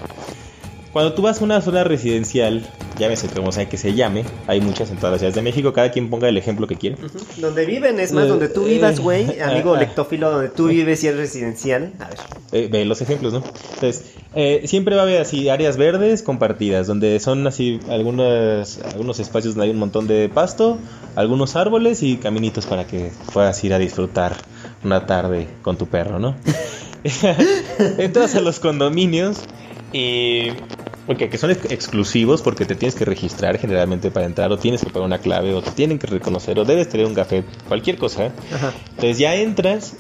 Cuando 0.92 1.14
tú 1.14 1.22
vas 1.22 1.40
a 1.40 1.46
una 1.46 1.62
zona 1.62 1.86
residencial, 1.86 2.66
llámese 2.98 3.28
como 3.28 3.52
sea 3.52 3.68
que 3.70 3.78
se 3.78 3.94
llame, 3.94 4.24
hay 4.48 4.62
muchas 4.62 4.90
en 4.92 4.98
todas 4.98 5.12
las 5.12 5.20
ciudades 5.20 5.36
de 5.36 5.42
México, 5.42 5.74
cada 5.74 5.92
quien 5.92 6.10
ponga 6.10 6.30
el 6.30 6.38
ejemplo 6.38 6.68
que 6.68 6.76
quiere. 6.76 6.98
Donde 7.38 7.66
viven, 7.66 8.00
es 8.00 8.12
más, 8.12 8.26
Eh, 8.26 8.28
donde 8.28 8.50
tú 8.50 8.66
eh, 8.66 8.74
vivas, 8.74 9.00
güey, 9.00 9.40
amigo 9.40 9.74
ah, 9.74 9.78
ah. 9.78 9.80
lectófilo, 9.80 10.32
donde 10.32 10.50
tú 10.50 10.68
vives 10.68 11.04
y 11.04 11.08
es 11.08 11.16
residencial. 11.16 11.94
A 12.00 12.10
ver. 12.10 12.18
Eh, 12.52 12.70
ve 12.72 12.86
los 12.86 13.02
ejemplos, 13.02 13.34
¿no? 13.34 13.44
Entonces, 13.74 14.14
eh, 14.34 14.62
siempre 14.66 14.96
va 14.96 15.02
a 15.02 15.06
haber 15.06 15.22
así 15.22 15.50
áreas 15.50 15.78
verdes 15.78 16.24
compartidas, 16.24 16.88
donde 16.88 17.20
son 17.20 17.46
así 17.46 17.80
algunos, 17.90 18.80
algunos 18.80 19.20
espacios 19.20 19.56
donde 19.56 19.66
hay 19.66 19.72
un 19.72 19.80
montón 19.80 20.08
de 20.08 20.30
pasto, 20.30 20.78
algunos 21.16 21.56
árboles 21.56 22.04
y 22.04 22.18
caminitos 22.18 22.66
para 22.66 22.88
que 22.88 23.12
puedas 23.34 23.62
ir 23.64 23.74
a 23.74 23.80
disfrutar 23.80 24.36
una 24.84 25.06
tarde 25.06 25.48
con 25.62 25.78
tu 25.78 25.88
perro, 25.88 26.20
¿no? 26.20 26.36
Entras 27.98 28.36
a 28.36 28.42
los 28.42 28.60
condominios 28.60 29.42
y... 29.94 30.50
Porque 31.08 31.30
que 31.30 31.38
son 31.38 31.50
ex- 31.52 31.72
exclusivos 31.72 32.42
porque 32.42 32.66
te 32.66 32.76
tienes 32.76 32.94
que 32.96 33.06
registrar 33.06 33.58
generalmente 33.58 34.12
para 34.12 34.26
entrar 34.26 34.52
o 34.52 34.58
tienes 34.60 34.84
que 34.84 34.90
pagar 34.90 35.06
una 35.08 35.18
clave 35.20 35.54
o 35.54 35.62
te 35.62 35.72
tienen 35.72 35.98
que 35.98 36.08
reconocer 36.08 36.60
o 36.60 36.66
debes 36.66 36.90
tener 36.90 37.06
un 37.08 37.14
café, 37.16 37.44
cualquier 37.68 37.98
cosa. 37.98 38.26
¿eh? 38.28 38.32
Ajá. 38.54 38.74
Entonces 38.96 39.18
ya 39.18 39.34
entras 39.36 39.94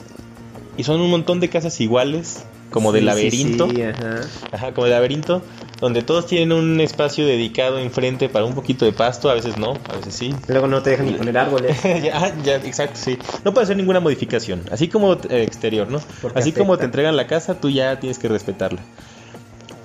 y 0.77 0.83
son 0.83 0.99
un 1.01 1.09
montón 1.09 1.39
de 1.39 1.49
casas 1.49 1.79
iguales, 1.81 2.43
como 2.69 2.91
de 2.91 2.99
Sí, 2.99 3.05
sí, 3.05 3.05
laberinto. 3.05 3.67
sí, 3.69 3.81
ajá. 3.81 4.19
Ajá, 4.51 4.71
como 4.73 4.85
de 4.85 4.91
laberinto, 4.91 5.41
donde 5.79 6.01
todos 6.01 6.27
tienen 6.27 6.51
un 6.51 6.81
espacio 6.81 7.25
dedicado 7.25 7.79
enfrente 7.79 8.27
para 8.29 8.45
un 8.45 8.53
poquito 8.53 8.83
de 8.85 8.91
pasto, 8.91 9.29
a 9.29 9.33
veces 9.33 9.57
no, 9.57 9.77
a 9.91 9.95
veces 9.95 10.13
sí. 10.13 10.35
Luego 10.49 10.67
no 10.67 10.81
te 10.81 10.89
dejan 10.91 11.05
ni 11.07 11.13
poner 11.13 11.37
árboles. 11.37 11.81
ya, 12.03 12.11
ah, 12.21 12.31
ya, 12.43 12.55
exacto, 12.57 12.99
sí. 13.01 13.17
No 13.45 13.53
puede 13.53 13.63
hacer 13.63 13.77
ninguna 13.77 13.99
modificación, 14.01 14.61
así 14.71 14.87
como 14.89 15.13
eh, 15.13 15.43
exterior, 15.43 15.87
¿no? 15.89 15.99
Porque 16.21 16.39
así 16.39 16.51
como 16.51 16.77
te 16.77 16.83
entregan 16.85 17.15
la 17.15 17.27
casa, 17.27 17.55
tú 17.59 17.69
ya 17.69 17.97
tienes 17.99 18.19
que 18.19 18.27
respetarla. 18.27 18.81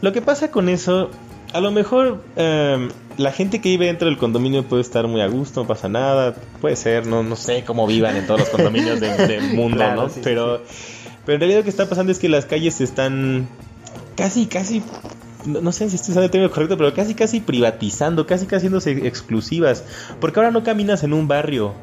Lo 0.02 0.12
que 0.12 0.20
pasa 0.20 0.50
con 0.50 0.68
eso, 0.68 1.10
a 1.54 1.60
lo 1.60 1.70
mejor 1.70 2.22
em, 2.36 2.90
la 3.18 3.32
gente 3.32 3.60
que 3.60 3.68
vive 3.70 3.86
dentro 3.86 4.08
del 4.08 4.18
condominio 4.18 4.64
puede 4.64 4.82
estar 4.82 5.06
muy 5.06 5.20
a 5.20 5.28
gusto, 5.28 5.62
no 5.62 5.66
pasa 5.68 5.88
nada, 5.88 6.34
puede 6.60 6.76
ser, 6.76 7.06
no, 7.06 7.22
no 7.22 7.36
sé 7.36 7.64
cómo 7.64 7.86
vivan 7.86 8.16
en 8.16 8.26
todos 8.26 8.40
los 8.40 8.48
condominios 8.50 9.00
de- 9.00 9.16
del 9.26 9.48
mundo, 9.54 9.78
Claro, 9.78 10.02
¿no? 10.02 10.08
sí, 10.08 10.16
sí, 10.16 10.20
pero, 10.24 10.60
pero 11.24 11.34
en 11.36 11.40
realidad 11.40 11.58
lo 11.60 11.64
que 11.64 11.70
está 11.70 11.88
pasando 11.88 12.10
es 12.12 12.18
que 12.18 12.28
las 12.28 12.46
calles 12.46 12.80
están 12.80 13.46
casi, 14.16 14.46
casi, 14.46 14.82
no, 15.46 15.60
no 15.60 15.70
sé 15.72 15.88
si 15.88 15.96
estoy 15.96 16.10
usando 16.12 16.24
el 16.24 16.30
término 16.30 16.52
correcto, 16.52 16.76
pero 16.76 16.92
casi, 16.94 17.14
casi 17.14 17.40
privatizando, 17.40 18.26
casi, 18.26 18.46
casi 18.46 18.56
haciéndose 18.66 19.06
exclusivas, 19.06 19.84
porque 20.20 20.40
ahora 20.40 20.50
no 20.50 20.64
caminas 20.64 21.04
en 21.04 21.12
un 21.12 21.28
barrio. 21.28 21.74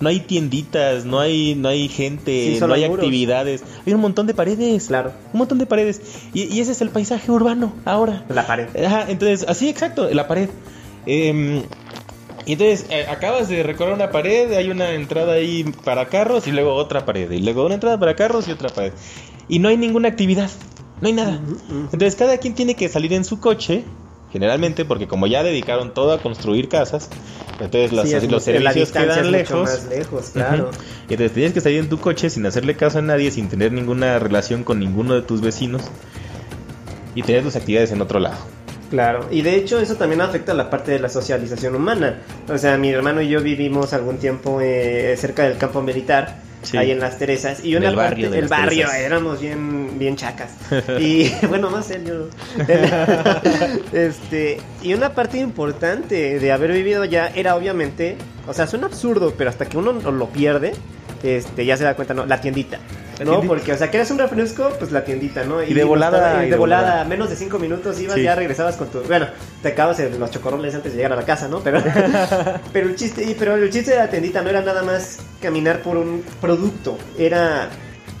No 0.00 0.08
hay 0.08 0.20
tienditas, 0.20 1.04
no 1.04 1.20
hay, 1.20 1.54
no 1.54 1.68
hay 1.68 1.88
gente, 1.88 2.56
Sí, 2.58 2.60
no 2.60 2.74
hay 2.74 2.84
actividades. 2.84 3.62
Hay 3.86 3.94
un 3.94 4.00
montón 4.00 4.26
de 4.26 4.34
paredes. 4.34 4.86
Claro. 4.88 5.12
Un 5.32 5.38
montón 5.38 5.58
de 5.58 5.66
paredes. 5.66 6.00
Y, 6.34 6.44
y 6.44 6.60
ese 6.60 6.72
es 6.72 6.80
el 6.80 6.90
paisaje 6.90 7.30
urbano 7.30 7.72
ahora. 7.84 8.24
La 8.28 8.46
pared. 8.46 8.68
Ajá, 8.84 9.06
entonces, 9.08 9.46
así 9.48 9.68
exacto, 9.68 10.08
la 10.10 10.28
pared. 10.28 10.50
Em, 11.06 11.62
y 12.46 12.52
entonces, 12.52 12.86
eh, 12.90 13.06
acabas 13.08 13.48
de 13.48 13.62
recorrer 13.62 13.94
una 13.94 14.10
pared, 14.10 14.52
hay 14.52 14.70
una 14.70 14.90
entrada 14.90 15.32
ahí 15.32 15.64
para 15.84 16.08
carros 16.08 16.46
y 16.46 16.52
luego 16.52 16.74
otra 16.74 17.04
pared. 17.04 17.30
Y 17.30 17.40
luego 17.40 17.64
una 17.64 17.74
entrada 17.74 17.98
para 17.98 18.14
carros 18.14 18.46
y 18.48 18.52
otra 18.52 18.68
pared. 18.68 18.92
Y 19.48 19.58
no 19.58 19.68
hay 19.68 19.76
ninguna 19.76 20.08
actividad, 20.08 20.50
no 21.00 21.08
hay 21.08 21.14
nada. 21.14 21.40
Entonces, 21.70 22.14
cada 22.14 22.38
quien 22.38 22.54
tiene 22.54 22.74
que 22.74 22.88
salir 22.88 23.12
en 23.12 23.24
su 23.24 23.40
coche, 23.40 23.84
generalmente, 24.32 24.84
porque 24.84 25.06
como 25.06 25.26
ya 25.26 25.42
dedicaron 25.42 25.94
todo 25.94 26.12
a 26.12 26.18
construir 26.22 26.68
casas, 26.68 27.08
entonces 27.60 27.92
los, 27.92 28.04
Sí, 28.08 28.40
servicios 28.40 28.92
quedan 28.92 29.30
lejos. 29.30 29.80
claro. 30.32 30.70
Y 31.08 31.12
entonces 31.14 31.32
tienes 31.32 31.52
que 31.52 31.60
salir 31.60 31.78
en 31.80 31.88
tu 31.88 31.98
coche 31.98 32.28
sin 32.30 32.44
hacerle 32.46 32.76
caso 32.76 32.98
a 32.98 33.02
nadie, 33.02 33.30
sin 33.30 33.48
tener 33.48 33.72
ninguna 33.72 34.18
relación 34.18 34.64
con 34.64 34.78
ninguno 34.80 35.14
de 35.14 35.22
tus 35.22 35.40
vecinos 35.40 35.82
y 37.14 37.22
tener 37.22 37.42
tus 37.42 37.56
actividades 37.56 37.92
en 37.92 38.02
otro 38.02 38.18
lado. 38.20 38.36
Claro, 38.90 39.26
y 39.32 39.42
de 39.42 39.56
hecho 39.56 39.80
eso 39.80 39.96
también 39.96 40.20
afecta 40.20 40.54
la 40.54 40.70
parte 40.70 40.92
de 40.92 41.00
la 41.00 41.08
socialización 41.08 41.74
humana. 41.74 42.20
O 42.48 42.56
sea, 42.56 42.76
mi 42.78 42.90
hermano 42.90 43.20
y 43.20 43.28
yo 43.28 43.40
vivimos 43.40 43.92
algún 43.92 44.18
tiempo 44.18 44.60
eh, 44.60 45.16
cerca 45.18 45.42
del 45.48 45.58
campo 45.58 45.82
militar, 45.82 46.40
Sí. 46.62 46.76
ahí 46.76 46.90
en 46.90 46.98
Las 47.00 47.18
Teresas, 47.18 47.64
y 47.64 47.72
En 47.72 47.78
una 47.82 47.90
el 47.90 47.96
barrio 47.96 48.26
parte, 48.26 48.36
de 48.36 48.42
el 48.42 48.48
barrio, 48.48 48.86
Teresas. 48.86 49.00
éramos 49.00 49.40
bien, 49.40 49.98
bien 49.98 50.16
chacas. 50.16 50.50
Y 51.00 51.30
bueno, 51.48 51.70
más 51.70 51.86
serio. 51.86 52.28
este, 53.92 54.58
y 54.82 54.94
una 54.94 55.14
parte 55.14 55.38
importante 55.38 56.38
de 56.38 56.52
haber 56.52 56.72
vivido 56.72 57.04
ya 57.04 57.28
era 57.28 57.54
obviamente, 57.56 58.16
o 58.48 58.52
sea, 58.52 58.66
suena 58.66 58.86
absurdo, 58.86 59.34
pero 59.36 59.50
hasta 59.50 59.66
que 59.66 59.78
uno 59.78 59.92
no 59.92 60.10
lo 60.10 60.28
pierde, 60.28 60.72
este, 61.22 61.64
ya 61.64 61.76
se 61.76 61.84
da 61.84 61.94
cuenta, 61.94 62.14
¿no? 62.14 62.26
La 62.26 62.40
tiendita. 62.40 62.78
¿No? 63.18 63.24
tiendita. 63.24 63.46
Porque, 63.46 63.72
o 63.72 63.76
sea, 63.78 63.88
quieres 63.90 64.10
un 64.10 64.18
refresco, 64.18 64.70
pues 64.78 64.92
la 64.92 65.04
tiendita, 65.04 65.44
¿no? 65.44 65.62
Y 65.62 65.72
de 65.72 65.84
volada, 65.84 66.44
y 66.44 66.50
de 66.50 66.56
volada, 66.56 66.82
volada. 66.82 67.04
menos 67.04 67.30
de 67.30 67.36
cinco 67.36 67.58
minutos 67.58 67.98
ibas, 68.00 68.16
Sí. 68.16 68.22
ya 68.22 68.34
regresabas 68.34 68.76
con 68.76 68.88
tu. 68.88 69.00
Bueno, 69.02 69.26
te 69.62 69.68
acabas 69.68 69.98
en 70.00 70.18
los 70.20 70.30
chocorroles 70.30 70.74
antes 70.74 70.92
de 70.92 70.98
llegar 70.98 71.12
a 71.12 71.16
la 71.16 71.24
casa, 71.24 71.48
¿no? 71.48 71.60
Pero, 71.60 71.82
pero, 72.72 72.88
el 72.88 72.96
chiste, 72.96 73.34
pero 73.38 73.54
el 73.56 73.70
chiste 73.70 73.92
de 73.92 73.98
la 73.98 74.08
tiendita 74.10 74.42
no 74.42 74.50
era 74.50 74.60
nada 74.60 74.82
más 74.82 75.18
caminar 75.40 75.80
por 75.82 75.96
un 75.96 76.22
producto, 76.40 76.98
era 77.18 77.68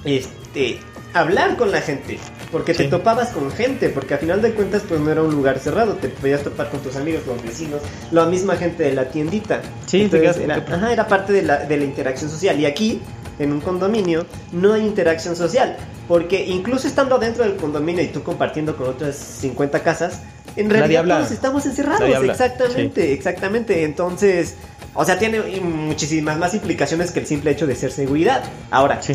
este 0.04 0.78
hablar 1.12 1.56
con 1.56 1.70
la 1.70 1.80
gente. 1.80 2.18
Porque 2.56 2.72
te 2.74 2.84
Sí. 2.84 2.88
topabas 2.90 3.28
con 3.28 3.50
gente, 3.50 3.90
porque 3.90 4.14
a 4.14 4.18
final 4.18 4.40
de 4.40 4.52
cuentas 4.52 4.82
pues 4.88 4.98
no 4.98 5.10
era 5.10 5.22
un 5.22 5.30
lugar 5.34 5.58
cerrado, 5.58 5.92
te 5.94 6.08
podías 6.08 6.42
topar 6.42 6.70
con 6.70 6.80
tus 6.80 6.96
amigos, 6.96 7.22
los 7.26 7.42
vecinos, 7.42 7.82
la 8.10 8.24
misma 8.24 8.56
gente 8.56 8.84
de 8.84 8.92
la 8.94 9.10
tiendita. 9.10 9.60
Sí, 9.84 10.08
te 10.08 10.16
Entonces, 10.16 10.42
era, 10.42 10.56
ajá, 10.56 10.92
era 10.92 11.06
parte 11.06 11.34
de 11.34 11.42
la, 11.42 11.58
de 11.58 11.76
la 11.76 11.84
interacción 11.84 12.30
social. 12.30 12.58
Y 12.58 12.64
aquí, 12.64 13.02
en 13.38 13.52
un 13.52 13.60
condominio, 13.60 14.24
no 14.52 14.72
hay 14.72 14.82
interacción 14.86 15.36
social. 15.36 15.76
Porque 16.08 16.46
incluso 16.46 16.88
estando 16.88 17.18
dentro 17.18 17.44
del 17.44 17.56
condominio 17.56 18.02
y 18.02 18.06
tú 18.06 18.22
compartiendo 18.22 18.74
con 18.76 18.88
otras 18.88 19.16
50 19.16 19.82
casas, 19.82 20.20
en 20.56 20.70
realidad 20.70 21.04
todos 21.04 21.30
estamos 21.32 21.66
encerrados. 21.66 22.08
Exactamente, 22.24 23.12
exactamente. 23.12 23.84
Entonces, 23.84 24.54
o 24.94 25.04
sea, 25.04 25.18
tiene 25.18 25.40
muchísimas 25.60 26.38
más 26.38 26.54
implicaciones 26.54 27.10
que 27.10 27.20
el 27.20 27.26
simple 27.26 27.50
hecho 27.50 27.66
de 27.66 27.74
ser 27.74 27.92
seguridad. 27.92 28.42
Ahora, 28.70 29.02
Sí. 29.02 29.14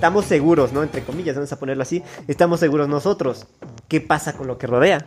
Estamos 0.00 0.24
seguros, 0.24 0.72
¿no? 0.72 0.82
Entre 0.82 1.02
comillas, 1.02 1.34
vamos 1.36 1.52
a 1.52 1.58
ponerlo 1.58 1.82
así. 1.82 2.02
Estamos 2.26 2.58
seguros 2.58 2.88
nosotros. 2.88 3.46
¿Qué 3.86 4.00
pasa 4.00 4.32
con 4.32 4.46
lo 4.46 4.56
que 4.56 4.66
rodea? 4.66 5.04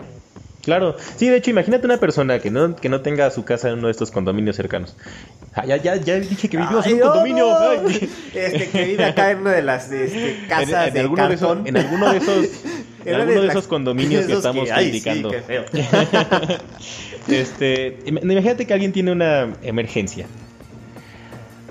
Claro, 0.62 0.96
sí, 1.18 1.28
de 1.30 1.38
hecho, 1.38 1.50
imagínate 1.50 1.86
una 1.88 1.98
persona 1.98 2.38
que 2.40 2.52
no, 2.52 2.76
que 2.76 2.90
no 2.90 3.02
tenga 3.02 3.30
su 3.32 3.44
casa 3.44 3.70
en 3.70 3.80
uno 3.80 3.88
de 3.88 3.92
estos 3.92 4.12
condominios 4.12 4.56
cercanos. 4.56 4.96
Ah, 5.56 5.66
ya, 5.66 5.78
ya, 5.78 5.96
ya 5.96 6.20
dije 6.20 6.48
que 6.48 6.58
vivimos 6.58 6.86
en 6.86 6.94
un 6.94 7.00
condominio. 7.02 7.46
no, 7.50 7.82
no. 7.82 7.90
Ay. 7.90 8.10
Este, 8.36 8.70
que 8.70 8.86
vive 8.86 9.04
acá 9.04 9.32
en 9.32 9.40
una 9.40 9.52
de 9.52 9.64
las 9.64 9.92
este, 9.92 10.46
casas 10.48 10.70
en, 10.84 10.88
en 10.90 10.94
de 10.94 11.00
alguno 11.00 11.28
de 11.28 11.34
esos, 11.36 11.48
cartón. 11.50 11.68
en 11.68 11.78
alguno 11.78 12.12
de 12.12 12.18
esos, 12.20 12.46
en 13.06 13.16
alguno 13.16 13.42
de 13.42 13.48
esos 13.48 13.68
condominios 13.68 14.26
que 14.28 14.34
estamos 14.34 14.70
ay, 14.72 14.86
sí, 14.86 14.92
criticando. 15.02 15.32
qué 15.32 15.42
feo. 15.42 15.66
este, 17.28 17.98
im- 18.06 18.22
imagínate 18.32 18.66
que 18.68 18.74
alguien 18.74 18.94
tiene 18.94 19.12
una 19.12 19.54
emergencia. 19.64 20.28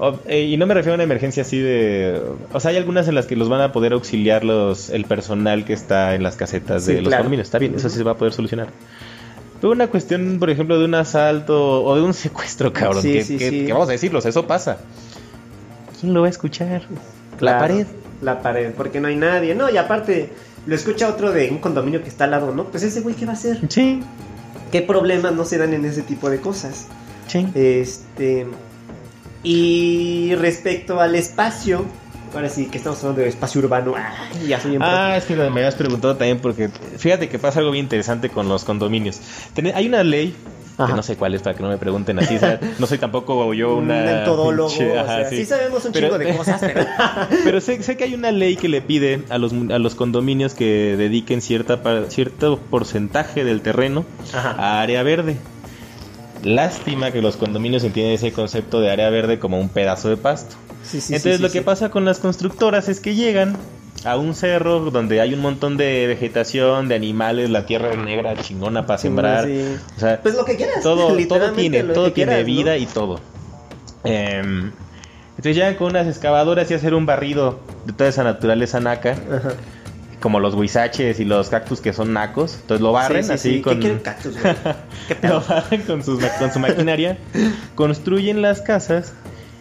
O- 0.05 0.19
eh, 0.27 0.43
y 0.43 0.57
no 0.57 0.67
me 0.67 0.75
refiero 0.75 0.95
a 0.95 0.97
una 0.97 1.05
emergencia 1.05 1.43
así 1.43 1.59
de... 1.61 2.21
O 2.53 2.59
sea, 2.59 2.73
hay 2.73 2.77
algunas 2.77 3.07
en 3.07 3.15
las 3.15 3.27
que 3.27 3.37
los 3.37 3.49
van 3.49 3.61
a 3.61 3.71
poder 3.71 3.93
auxiliar 3.93 4.43
los, 4.43 4.91
el 4.91 5.05
personal 5.05 5.65
que 5.65 5.75
está 5.75 6.15
en 6.17 6.25
las 6.25 6.35
casetas 6.35 6.85
Sí, 6.85 6.95
de 6.95 7.03
los 7.03 7.09
claro. 7.09 7.23
condominios. 7.23 7.47
Está 7.47 7.59
bien, 7.59 7.75
eso 7.77 7.89
sí 7.89 7.99
se 7.99 8.03
va 8.03 8.13
a 8.13 8.17
poder 8.17 8.33
solucionar. 8.33 8.69
Pero 9.61 9.73
una 9.73 9.87
cuestión, 9.87 10.39
por 10.41 10.51
ejemplo, 10.51 10.77
de 10.79 10.87
un 10.87 10.95
asalto 10.97 11.85
o 11.85 11.95
de 11.95 12.03
un 12.03 12.15
secuestro, 12.25 12.73
cabrón. 12.73 13.01
Sí, 13.03 13.13
que, 13.13 13.25
sí, 13.25 13.37
que- 13.37 13.51
sí. 13.51 13.67
que 13.67 13.73
vamos 13.73 13.89
a 13.89 13.93
decirlos, 13.93 14.27
eso 14.27 14.45
pasa. 14.47 14.79
¿Quién 16.01 16.15
lo 16.15 16.23
va 16.23 16.27
a 16.27 16.31
escuchar? 16.31 16.83
La 17.39 17.59
pared. 17.59 17.87
La 18.23 18.43
pared, 18.43 18.73
porque 18.77 19.01
no 19.01 19.07
hay 19.09 19.15
nadie. 19.17 19.55
No, 19.55 19.71
y 19.71 19.77
aparte, 19.77 20.31
lo 20.67 20.75
escucha 20.75 21.09
otro 21.09 21.31
de 21.33 21.49
un 21.51 21.59
condominio 21.59 22.03
que 22.03 22.09
está 22.09 22.25
al 22.25 22.33
lado, 22.33 22.53
¿no? 22.53 22.65
Pues 22.65 22.83
ese 22.83 23.03
güey, 23.03 23.15
¿qué 23.15 23.25
va 23.25 23.33
a 23.33 23.37
hacer? 23.37 23.61
Sí, 23.69 24.01
¿Qué 24.73 24.83
problemas 24.83 25.33
no 25.35 25.45
se 25.45 25.59
dan 25.59 25.75
en 25.75 25.85
ese 25.85 26.03
tipo 26.03 26.29
de 26.29 26.41
cosas? 26.41 26.87
sí. 27.29 27.47
Este. 27.55 28.47
Y 29.43 30.35
respecto 30.37 31.01
al 31.01 31.15
espacio, 31.15 31.85
ahora 32.35 32.49
sí 32.49 32.67
que 32.67 32.79
estamos 32.79 32.99
hablando 33.01 33.23
de 33.23 33.29
espacio 33.29 33.61
urbano. 33.61 33.95
Ay, 33.97 34.47
ya 34.49 34.61
soy. 34.61 34.79
Ah, 34.81 35.17
es 35.17 35.25
que 35.25 35.35
me 35.37 35.45
habías 35.47 35.75
preguntado 35.75 36.17
también 36.17 36.39
porque 36.39 36.69
fíjate 36.69 37.29
que 37.29 37.39
pasa 37.39 37.59
algo 37.59 37.73
bien 37.73 37.85
interesante 37.87 38.29
con 38.29 38.49
los 38.49 38.65
condominios. 38.65 39.21
Ten- 39.55 39.73
hay 39.75 39.87
una 39.89 40.05
ley, 40.05 40.35
que 40.87 40.93
no 40.95 41.03
sé 41.03 41.17
cuál 41.17 41.35
es 41.35 41.43
para 41.43 41.55
que 41.57 41.63
no 41.63 41.69
me 41.69 41.77
pregunten 41.77 42.19
así, 42.19 42.39
sea, 42.39 42.59
no 42.79 42.87
soy 42.87 42.99
tampoco 42.99 43.53
yo 43.53 43.77
un 43.77 43.85
una... 43.85 44.03
metodólogo. 44.03 44.69
pinche- 44.71 44.97
o 44.97 45.01
ajá, 45.01 45.17
sea, 45.29 45.31
sí. 45.31 45.45
sabemos 45.45 45.85
un 45.85 45.93
Pero- 45.93 46.07
chingo 46.09 46.19
de 46.19 46.37
cosas, 46.37 46.61
pero. 46.61 46.87
Pero 47.45 47.61
sé, 47.61 47.83
sé 47.83 47.97
que 47.97 48.05
hay 48.05 48.15
una 48.15 48.31
ley 48.31 48.55
que 48.57 48.69
le 48.69 48.81
pide 48.81 49.23
a 49.29 49.39
los, 49.39 49.53
a 49.53 49.79
los 49.79 49.95
condominios 49.97 50.55
que 50.55 50.97
dediquen 50.97 51.41
cierta, 51.43 51.81
cierto 52.11 52.59
porcentaje 52.71 53.45
del 53.45 53.61
terreno 53.61 54.05
Ajá. 54.33 54.51
a 54.59 54.81
área 54.83 55.03
verde. 55.03 55.37
Lástima 56.45 57.11
que 57.13 57.23
los 57.23 57.37
condominios 57.37 57.85
entienden 57.85 58.15
ese 58.15 58.33
concepto 58.33 58.81
de 58.81 58.91
área 58.91 59.11
verde 59.11 59.39
como 59.39 59.61
un 59.61 59.69
pedazo 59.69 60.09
de 60.09 60.17
pasto. 60.17 60.57
Sí, 60.83 61.01
sí, 61.01 61.15
Entonces 61.15 61.37
sí, 61.37 61.43
lo 61.43 61.51
que 61.51 61.63
pasa 61.63 61.91
con 61.91 62.05
las 62.05 62.19
constructoras 62.19 62.89
es 62.89 62.99
que 63.01 63.15
llegan 63.15 63.57
a 64.05 64.17
un 64.17 64.35
cerro 64.35 64.81
donde 64.91 65.21
hay 65.21 65.33
un 65.35 65.41
montón 65.41 65.77
de 65.77 66.09
vegetación, 66.09 66.89
de 66.89 66.97
animales, 66.97 67.51
la 67.51 67.67
tierra 67.67 67.93
es 67.93 67.99
negra, 67.99 68.35
chingona 68.37 68.85
para 68.87 68.99
sembrar. 68.99 69.49
O 69.97 70.01
sea, 70.01 70.21
Pues 70.21 70.35
lo 70.35 70.45
que 70.45 70.57
quieras. 70.57 70.83
todo, 70.83 71.17
todo 71.29 71.53
tiene, 71.53 71.85
todo 71.85 72.07
que 72.07 72.11
tiene 72.11 72.33
quieras, 72.33 72.39
¿no? 72.41 72.45
vida 72.47 72.77
y 72.79 72.87
todo. 72.87 73.21
Em, 74.03 74.73
entonces 75.31 75.57
llegan 75.57 75.77
con 75.77 75.89
unas 75.91 76.09
excavadoras 76.09 76.69
y 76.71 76.75
hacer 76.75 76.95
un 76.95 77.07
barrido 77.07 77.61
de 77.87 77.93
toda 77.93 78.11
esa 78.11 78.25
naturaleza 78.25 78.81
naca. 78.81 79.13
Ajá. 79.13 79.53
Como 80.23 80.41
los 80.41 80.55
huizaches 80.55 81.21
y 81.21 81.25
los 81.27 81.51
cactus 81.51 81.83
que 81.83 81.93
son 81.93 82.15
nacos. 82.15 82.55
Entonces 82.63 82.81
lo 82.81 82.93
barren 82.93 83.25
Sí, 83.25 83.29
sí, 83.29 83.35
así 83.35 83.51
sí. 83.57 83.61
con. 83.61 83.75
¿Qué 83.75 83.81
quieren 83.81 83.99
cactus, 83.99 84.41
güey? 84.41 84.55
¿Qué 85.21 85.29
lo 85.29 85.41
barren 85.43 85.83
con, 85.83 86.03
sus, 86.03 86.25
con 86.39 86.51
su 86.51 86.59
maquinaria. 86.59 87.19
construyen 87.75 88.41
las 88.41 88.63
casas 88.63 89.13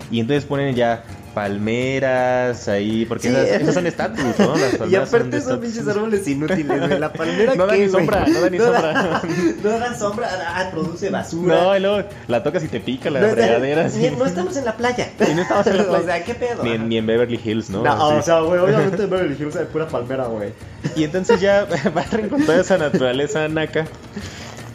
y 0.09 0.19
entonces 0.19 0.45
ponen 0.45 0.75
ya 0.75 1.03
palmeras 1.33 2.67
ahí. 2.67 3.05
Porque 3.05 3.29
Sí. 3.29 3.35
esas, 3.35 3.61
esas 3.61 3.73
son 3.75 3.87
estatus, 3.87 4.19
¿no? 4.39 4.55
Las 4.55 4.73
Y 4.73 4.77
palmeras 4.77 5.09
son 5.09 5.19
aparte 5.21 5.41
son 5.41 5.59
pinches 5.59 5.87
árboles 5.87 6.27
inútiles, 6.27 6.79
güey. 6.87 6.99
La 6.99 7.11
palmera 7.13 7.55
No 7.55 7.65
da 7.67 7.73
¿qué, 7.73 7.85
ni 7.85 7.89
sombra, 7.91 8.25
no 8.27 8.41
da 8.41 8.49
ni 8.49 8.57
sombra. 8.57 9.21
no 9.63 9.69
dan 9.79 9.99
sombra, 9.99 10.29
ah, 10.55 10.69
produce 10.71 11.09
basura. 11.09 11.55
No, 11.55 11.77
y 11.77 11.79
luego 11.79 12.07
la 12.27 12.43
tocas 12.43 12.63
y 12.63 12.67
te 12.67 12.79
pica 12.79 13.09
la 13.09 13.21
No, 13.21 13.27
ni- 13.27 14.09
no 14.11 14.25
estamos 14.25 14.57
en 14.57 14.65
la 14.65 14.75
playa. 14.77 15.09
Y 15.19 15.33
no 15.33 15.41
estamos 15.41 15.67
en 15.67 15.77
la 15.77 15.83
playa. 15.85 15.99
O 15.99 16.05
sea, 16.05 16.23
¿qué 16.23 16.35
pedo? 16.35 16.63
Ni 16.63 16.71
en, 16.71 16.89
ni 16.89 16.97
en 16.97 17.05
Beverly 17.05 17.39
Hills, 17.43 17.69
¿no? 17.69 17.83
No, 17.83 18.17
o 18.17 18.21
sea, 18.21 18.39
güey, 18.41 18.59
obviamente 18.59 19.05
Beverly 19.05 19.35
Hills 19.39 19.55
es 19.55 19.67
pura 19.67 19.87
palmera, 19.87 20.25
güey. 20.25 20.49
Y 20.95 21.03
entonces 21.03 21.39
ya 21.41 21.65
barren 21.93 22.29
con 22.29 22.43
toda 22.45 22.61
esa 22.61 22.77
naturaleza 22.77 23.47
naca 23.47 23.85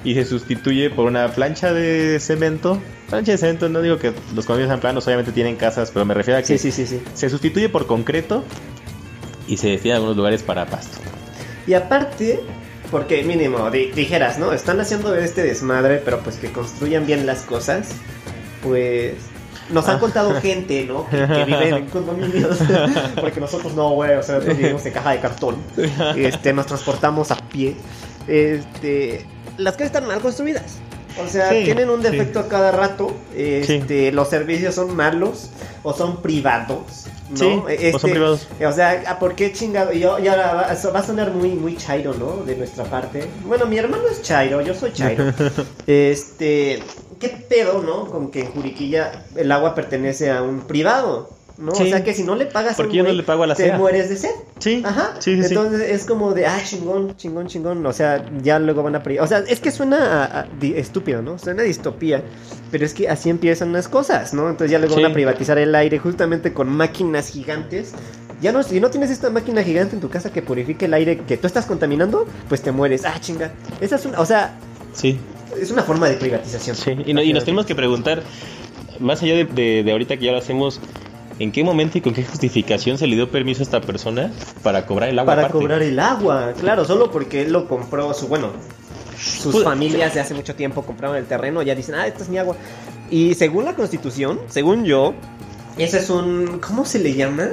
y 0.06 0.14
se 0.14 0.24
sustituye 0.24 0.88
por 0.90 1.06
una 1.06 1.28
plancha 1.32 1.72
de 1.74 2.18
cemento. 2.20 2.78
Plancha 3.10 3.32
de 3.32 3.38
cemento, 3.38 3.68
no 3.68 3.82
digo 3.82 3.98
que 3.98 4.12
los 4.34 4.46
condominios 4.46 4.68
sean 4.68 4.80
planos, 4.80 5.04
obviamente 5.06 5.32
tienen 5.32 5.56
casas, 5.56 5.90
pero 5.92 6.04
me 6.04 6.14
refiero 6.14 6.38
a 6.38 6.42
que 6.42 6.46
Sí, 6.46 6.58
sí, 6.58 6.70
sí, 6.70 6.86
sí. 6.86 7.02
se 7.14 7.28
sustituye 7.28 7.68
por 7.68 7.86
concreto 7.86 8.44
y 9.48 9.56
se 9.56 9.68
destina 9.68 9.94
a 9.94 9.96
algunos 9.96 10.16
lugares 10.16 10.42
para 10.42 10.66
pasto. 10.66 10.98
Y 11.66 11.74
aparte, 11.74 12.40
porque 12.90 13.24
mínimo, 13.24 13.68
di- 13.70 13.90
dijeras, 13.92 14.38
¿no? 14.38 14.52
Están 14.52 14.78
haciendo 14.80 15.14
este 15.16 15.42
desmadre, 15.42 16.00
pero 16.04 16.20
pues 16.20 16.36
que 16.36 16.50
construyan 16.52 17.04
bien 17.06 17.26
las 17.26 17.40
cosas, 17.42 17.88
pues... 18.62 19.14
Nos 19.70 19.88
han 19.88 19.96
Ah. 19.96 20.00
contado 20.00 20.32
gente, 20.40 20.84
¿no? 20.86 21.08
Que, 21.10 21.16
que 21.26 21.44
vive 21.44 21.68
en 21.70 21.86
condominios. 21.86 22.58
Porque 23.20 23.40
nosotros 23.40 23.74
no, 23.74 23.90
güey. 23.90 24.14
O 24.14 24.22
sea, 24.22 24.36
nosotros 24.36 24.56
vivimos 24.58 24.86
en 24.86 24.92
caja 24.92 25.10
de 25.10 25.18
cartón. 25.18 25.56
Este, 26.16 26.52
nos 26.52 26.66
transportamos 26.66 27.32
a 27.32 27.36
pie. 27.36 27.74
Este, 28.28 29.24
las 29.58 29.74
casas 29.74 29.86
están 29.88 30.06
mal 30.06 30.20
construidas. 30.20 30.78
O 31.24 31.26
sea, 31.28 31.48
Sí, 31.50 31.64
tienen 31.64 31.88
un 31.88 32.02
sí. 32.02 32.10
defecto 32.10 32.40
a 32.40 32.48
cada 32.48 32.72
rato. 32.72 33.10
Este, 33.34 34.12
los 34.12 34.28
servicios 34.28 34.74
son 34.74 34.94
malos 34.94 35.48
o 35.82 35.94
son 35.94 36.20
privados. 36.22 37.06
¿no? 37.30 37.64
O 37.64 37.68
Este, 37.68 37.98
son 37.98 38.10
privados. 38.10 38.46
o 38.64 38.72
sea, 38.72 39.02
¿a 39.08 39.18
¿por 39.18 39.34
qué 39.34 39.52
chingado? 39.52 39.92
Yo, 39.92 40.18
ya 40.18 40.36
va, 40.36 40.52
va- 40.52 40.90
va 40.92 40.98
a 41.00 41.02
sonar 41.02 41.30
muy, 41.32 41.50
muy 41.50 41.76
chairo, 41.76 42.14
¿no? 42.14 42.44
De 42.44 42.54
nuestra 42.54 42.84
parte. 42.84 43.26
Bueno, 43.46 43.66
mi 43.66 43.78
hermano 43.78 44.04
es 44.10 44.20
chairo, 44.22 44.60
yo 44.60 44.74
soy 44.74 44.92
chairo. 44.92 45.32
este, 45.86 46.82
¿qué 47.18 47.28
pedo, 47.48 47.82
no? 47.82 48.06
Con 48.10 48.30
que 48.30 48.40
en 48.42 48.52
Juriquilla 48.52 49.24
el 49.36 49.50
agua 49.52 49.74
pertenece 49.74 50.30
a 50.30 50.42
un 50.42 50.60
privado, 50.66 51.30
¿no? 51.58 51.74
Sí. 51.74 51.84
O 51.84 51.86
sea, 51.86 52.04
que 52.04 52.12
si 52.14 52.22
no 52.22 52.34
le 52.36 52.46
pagas 52.46 52.74
a 52.74 52.76
¿Por 52.76 52.86
un 52.86 52.90
qué 52.92 52.98
yo 52.98 53.04
no 53.04 53.12
le 53.12 53.22
pago 53.22 53.42
a 53.44 53.46
la 53.46 53.54
te 53.54 53.72
mueres 53.72 54.08
de 54.10 54.16
sed. 54.16 54.30
Sí, 54.58 54.82
Ajá. 54.84 55.14
sí, 55.20 55.34
sí. 55.42 55.48
Entonces 55.48 55.80
es 55.90 56.04
como 56.04 56.32
de, 56.34 56.46
ah, 56.46 56.60
chingón, 56.64 57.16
chingón, 57.16 57.46
chingón. 57.46 57.84
O 57.86 57.92
sea, 57.92 58.24
ya 58.42 58.58
luego 58.58 58.82
van 58.82 58.96
a. 58.96 59.02
O 59.20 59.26
sea, 59.26 59.38
es 59.46 59.60
que 59.60 59.70
suena 59.70 60.24
a- 60.24 60.40
a 60.40 60.46
di- 60.60 60.74
estúpido, 60.76 61.22
¿no? 61.22 61.38
Suena 61.38 61.62
a 61.62 61.64
distopía. 61.64 62.22
Pero 62.70 62.84
es 62.84 62.94
que 62.94 63.08
así 63.08 63.30
empiezan 63.30 63.72
las 63.72 63.88
cosas, 63.88 64.34
¿no? 64.34 64.48
Entonces 64.50 64.70
ya 64.70 64.78
luego 64.78 64.96
van 64.96 65.06
a 65.06 65.12
privatizar 65.14 65.56
el 65.58 65.74
aire 65.74 65.98
justamente 65.98 66.52
con 66.52 66.68
máquinas 66.68 67.28
gigantes. 67.28 67.92
Ya 68.42 68.52
no, 68.52 68.62
si 68.62 68.80
no 68.80 68.90
tienes 68.90 69.10
esta 69.10 69.30
máquina 69.30 69.62
gigante 69.62 69.94
en 69.94 70.00
tu 70.02 70.10
casa 70.10 70.30
que 70.30 70.42
purifique 70.42 70.84
el 70.84 70.92
aire 70.94 71.18
que 71.20 71.38
tú 71.38 71.46
estás 71.46 71.64
contaminando, 71.64 72.26
pues 72.50 72.60
te 72.60 72.70
mueres. 72.70 73.04
Ah, 73.06 73.14
chinga. 73.18 73.50
Esa 73.80 73.96
es 73.96 74.04
una, 74.04 74.20
o 74.20 74.26
sea, 74.26 74.58
Sí, 74.92 75.18
es 75.58 75.70
una 75.70 75.82
forma 75.82 76.06
de 76.08 76.16
privatización. 76.16 76.76
sí. 76.76 76.96
Y, 77.06 77.14
no- 77.14 77.22
y 77.22 77.32
nos 77.32 77.44
tenemos 77.44 77.64
que 77.64 77.74
preguntar, 77.74 78.22
más 79.00 79.22
allá 79.22 79.34
de, 79.36 79.44
de- 79.44 79.82
de 79.84 79.92
ahorita 79.92 80.16
que 80.18 80.26
ya 80.26 80.32
lo 80.32 80.38
hacemos, 80.38 80.80
¿en 81.38 81.52
qué 81.52 81.62
momento 81.64 81.98
y 81.98 82.00
con 82.00 82.12
qué 82.14 82.24
justificación 82.24 82.98
se 82.98 83.06
le 83.06 83.16
dio 83.16 83.30
permiso 83.30 83.62
a 83.62 83.64
esta 83.64 83.80
persona 83.80 84.32
para 84.62 84.86
cobrar 84.86 85.08
el 85.10 85.18
agua? 85.18 85.32
Para 85.34 85.42
aparte? 85.42 85.58
cobrar 85.58 85.82
el 85.82 85.98
agua, 85.98 86.52
claro, 86.58 86.84
solo 86.84 87.10
porque 87.10 87.42
él 87.42 87.52
lo 87.52 87.68
compró 87.68 88.12
su, 88.14 88.28
bueno, 88.28 88.50
sus 89.18 89.52
Pues- 89.52 89.64
familias 89.64 90.14
de 90.14 90.20
hace 90.20 90.34
mucho 90.34 90.54
tiempo 90.54 90.82
compraron 90.82 91.16
el 91.16 91.26
terreno, 91.26 91.62
ya 91.62 91.74
dicen, 91.74 91.94
ah, 91.94 92.06
esta 92.06 92.22
es 92.22 92.28
mi 92.28 92.38
agua. 92.38 92.56
Y 93.10 93.34
según 93.34 93.64
la 93.64 93.74
constitución, 93.74 94.40
según 94.48 94.84
yo, 94.84 95.14
ese 95.78 95.98
es 95.98 96.10
un, 96.10 96.58
¿cómo 96.66 96.84
se 96.84 96.98
le 96.98 97.14
llama? 97.14 97.48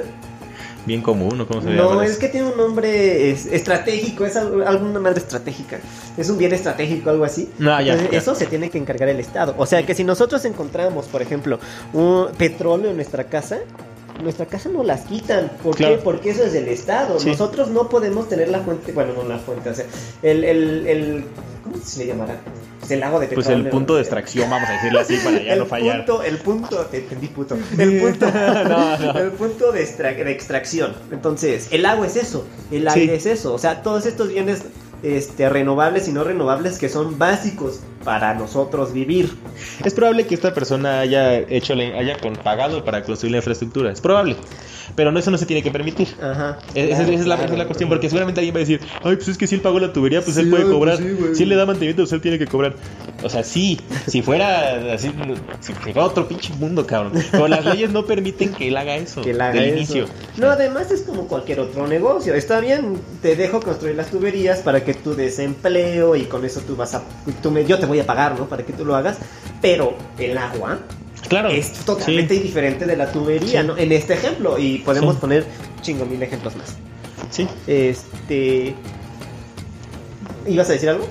Bien 0.86 1.00
común, 1.00 1.38
¿no? 1.38 1.46
¿Cómo 1.46 1.62
se 1.62 1.70
No, 1.70 1.90
llama? 1.90 2.04
es 2.04 2.18
que 2.18 2.28
tiene 2.28 2.48
un 2.50 2.56
nombre 2.58 3.30
es- 3.30 3.46
estratégico, 3.46 4.26
es 4.26 4.36
alguna 4.36 5.00
madre 5.00 5.18
estratégica. 5.20 5.78
Es 6.16 6.28
un 6.28 6.36
bien 6.36 6.52
estratégico, 6.52 7.08
algo 7.10 7.24
así. 7.24 7.48
Ah, 7.60 7.80
ya, 7.80 7.92
Entonces, 7.94 8.10
ya. 8.10 8.18
Eso 8.18 8.34
se 8.34 8.46
tiene 8.46 8.68
que 8.68 8.76
encargar 8.78 9.08
el 9.08 9.18
Estado. 9.18 9.54
O 9.56 9.64
sea 9.66 9.84
que 9.86 9.94
si 9.94 10.04
nosotros 10.04 10.44
encontramos, 10.44 11.06
por 11.06 11.22
ejemplo, 11.22 11.58
un 11.94 12.28
petróleo 12.36 12.90
en 12.90 12.96
nuestra 12.96 13.24
casa, 13.24 13.60
nuestra 14.24 14.46
casa 14.46 14.68
no 14.68 14.82
las 14.82 15.02
quitan. 15.02 15.52
¿Por 15.62 15.76
Claro. 15.76 15.96
qué? 15.96 16.02
Porque 16.02 16.30
eso 16.30 16.42
es 16.44 16.52
del 16.52 16.66
Estado. 16.68 17.20
Sí. 17.20 17.28
Nosotros 17.28 17.68
no 17.70 17.88
podemos 17.88 18.28
tener 18.28 18.48
la 18.48 18.60
fuente, 18.60 18.90
bueno, 18.92 19.12
no 19.14 19.22
la 19.28 19.38
fuente, 19.38 19.70
o 19.70 19.74
sea, 19.74 19.84
el, 20.22 20.42
el, 20.44 20.86
el 20.88 21.24
¿cómo 21.62 21.76
se 21.84 22.00
le 22.00 22.06
llamará? 22.08 22.40
Pues 22.80 22.90
el 22.90 23.00
lago 23.00 23.18
de 23.20 23.28
Pues 23.28 23.46
el 23.46 23.68
punto 23.70 23.94
de 23.94 24.02
extracción, 24.02 24.50
vamos 24.50 24.68
a 24.68 24.72
decirlo 24.72 25.00
así, 25.00 25.16
para 25.24 25.42
ya 25.42 25.52
el 25.54 25.58
no 25.60 25.66
fallar. 25.66 26.04
Punto, 26.04 26.22
el 26.22 26.36
punto, 26.38 26.76
te 26.90 26.98
entendí 26.98 27.28
puto. 27.28 27.56
El 27.78 27.98
punto, 28.00 28.26
No, 28.68 28.98
no. 28.98 29.18
el 29.20 29.30
punto 29.30 29.72
de, 29.72 29.82
extra- 29.82 30.12
de 30.12 30.30
extracción. 30.30 30.94
Entonces, 31.10 31.68
el 31.70 31.86
agua 31.86 32.06
es 32.06 32.16
eso, 32.16 32.44
el 32.70 32.90
Sí. 32.90 33.00
aire 33.00 33.14
es 33.14 33.24
eso. 33.24 33.54
O 33.54 33.58
sea, 33.58 33.82
todos 33.82 34.04
estos 34.04 34.28
bienes 34.28 34.64
este, 35.02 35.48
renovables 35.48 36.08
y 36.08 36.12
no 36.12 36.24
renovables 36.24 36.78
que 36.78 36.88
son 36.90 37.18
básicos 37.18 37.80
para 38.04 38.34
nosotros 38.34 38.92
vivir. 38.92 39.34
Es 39.84 39.94
probable 39.94 40.26
que 40.26 40.34
esta 40.34 40.52
persona 40.54 41.00
haya 41.00 41.38
hecho, 41.38 41.74
haya 41.74 42.16
pagado 42.42 42.84
para 42.84 43.02
construir 43.02 43.32
la 43.32 43.38
infraestructura. 43.38 43.90
Es 43.90 44.00
probable. 44.00 44.36
Pero 44.96 45.10
no, 45.10 45.18
eso 45.18 45.30
no 45.30 45.38
se 45.38 45.46
tiene 45.46 45.62
que 45.62 45.70
permitir. 45.70 46.08
Ajá. 46.22 46.58
E- 46.74 46.90
Esa, 46.90 47.02
esa 47.02 47.12
es 47.12 47.26
la, 47.26 47.34
esa 47.34 47.44
es 47.46 47.58
la 47.58 47.66
cuestión, 47.66 47.88
porque 47.88 48.08
seguramente 48.08 48.40
alguien 48.40 48.54
va 48.54 48.58
a 48.58 48.60
decir, 48.60 48.80
ay, 49.02 49.16
pues 49.16 49.28
es 49.28 49.36
que 49.38 49.46
si 49.46 49.56
él 49.56 49.60
pagó 49.60 49.80
la 49.80 49.92
tubería, 49.92 50.22
pues 50.22 50.36
él 50.36 50.44
Sí, 50.46 50.50
puede 50.50 50.64
ay, 50.64 50.70
cobrar. 50.70 50.96
pues 50.98 51.30
sí, 51.30 51.34
si 51.34 51.42
él 51.42 51.48
le 51.48 51.56
da 51.56 51.66
mantenimiento, 51.66 52.02
pues 52.02 52.12
él 52.12 52.20
tiene 52.20 52.38
que 52.38 52.46
cobrar. 52.46 52.74
O 53.22 53.28
sea, 53.28 53.42
sí, 53.42 53.80
si 54.06 54.22
fuera 54.22 54.92
así, 54.94 55.10
si 55.60 55.72
fuera 55.72 56.04
otro 56.04 56.28
pinche 56.28 56.52
mundo, 56.54 56.86
cabrón. 56.86 57.12
Pero 57.32 57.48
las 57.48 57.64
leyes 57.64 57.90
no 57.90 58.04
permiten 58.06 58.52
que 58.52 58.68
él 58.68 58.76
haga 58.76 58.94
eso 58.96 59.22
Que 59.22 59.32
la 59.34 59.48
haga 59.48 59.60
del 59.60 59.70
eso. 59.70 59.76
inicio. 59.78 60.06
No, 60.36 60.48
además 60.48 60.90
es 60.90 61.02
como 61.02 61.26
cualquier 61.26 61.60
otro 61.60 61.86
negocio. 61.86 62.34
Está 62.34 62.60
bien, 62.60 62.98
te 63.22 63.34
dejo 63.36 63.60
construir 63.60 63.96
las 63.96 64.10
tuberías 64.10 64.60
para 64.60 64.84
que 64.84 64.94
tú 64.94 65.14
des 65.14 65.38
empleo 65.38 66.14
y 66.16 66.24
con 66.24 66.44
eso 66.44 66.60
tú 66.60 66.76
vas 66.76 66.94
a. 66.94 67.02
Tú 67.42 67.50
me, 67.50 67.64
yo 67.64 67.78
te 67.78 67.86
voy 67.86 67.98
a 68.00 68.06
pagar, 68.06 68.38
¿no? 68.38 68.46
Para 68.48 68.62
que 68.64 68.72
tú 68.72 68.84
lo 68.84 68.94
hagas. 68.94 69.16
Pero 69.62 69.96
el 70.18 70.36
agua 70.38 70.78
Claro. 71.28 71.48
es 71.48 71.72
totalmente 71.72 72.34
Sí, 72.36 72.40
diferente 72.42 72.86
de 72.86 72.96
la 72.96 73.10
tubería, 73.10 73.60
Sí. 73.62 73.66
¿no? 73.66 73.76
En 73.76 73.92
este 73.92 74.14
ejemplo. 74.14 74.58
Y 74.58 74.78
podemos 74.78 75.14
Sí. 75.14 75.20
poner 75.20 75.44
chingo 75.82 76.04
mil 76.06 76.22
ejemplos 76.22 76.54
más. 76.56 76.76
sí. 77.30 77.46
Este. 77.66 78.74
¿Ibas 80.46 80.68
a 80.68 80.72
decir 80.74 80.88
algo? 80.90 81.06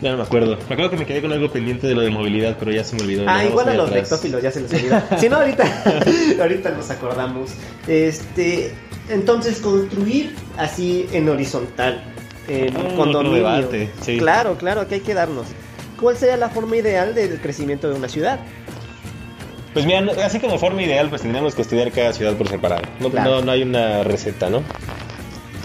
Ya 0.00 0.10
no 0.12 0.16
me 0.16 0.22
acuerdo. 0.24 0.56
Me 0.68 0.74
acuerdo 0.74 0.90
que 0.90 0.96
me 0.96 1.06
quedé 1.06 1.22
con 1.22 1.32
algo 1.32 1.50
pendiente 1.52 1.86
de 1.86 1.94
lo 1.94 2.00
de 2.02 2.10
movilidad, 2.10 2.56
pero 2.58 2.72
ya 2.72 2.82
se 2.84 2.96
me 2.96 3.02
olvidó. 3.02 3.24
Ah, 3.28 3.44
igual 3.44 3.68
a 3.68 3.74
los 3.74 3.90
lectófilos 3.90 4.42
ya 4.42 4.50
se 4.50 4.60
les 4.60 4.72
olvidó. 4.72 5.00
si 5.18 5.28
no, 5.28 5.36
ahorita, 5.36 5.64
ahorita 6.40 6.70
nos 6.70 6.90
acordamos. 6.90 7.50
Este, 7.86 8.72
entonces 9.08 9.58
construir 9.58 10.34
así 10.56 11.06
en 11.12 11.28
horizontal, 11.28 12.02
en 12.48 12.76
Ah, 12.76 12.80
condominio. 12.96 13.36
debate, 13.36 13.90
sí. 14.00 14.18
Claro, 14.18 14.56
claro, 14.56 14.88
que 14.88 14.96
hay 14.96 15.00
que 15.02 15.14
darnos. 15.14 15.46
¿Cuál 16.00 16.16
sería 16.16 16.36
la 16.36 16.48
forma 16.48 16.76
ideal 16.76 17.14
del 17.14 17.40
crecimiento 17.40 17.88
de 17.88 17.94
una 17.94 18.08
ciudad? 18.08 18.40
Pues 19.72 19.86
mira, 19.86 20.04
así 20.24 20.38
como 20.38 20.58
forma 20.58 20.82
ideal, 20.82 21.08
pues 21.08 21.22
tendríamos 21.22 21.54
que 21.54 21.62
estudiar 21.62 21.90
cada 21.92 22.12
ciudad 22.12 22.34
por 22.36 22.48
separado. 22.48 22.82
No, 23.00 23.10
Claro. 23.10 23.36
no, 23.36 23.42
no 23.42 23.52
hay 23.52 23.62
una 23.62 24.02
receta, 24.02 24.50
¿no? 24.50 24.62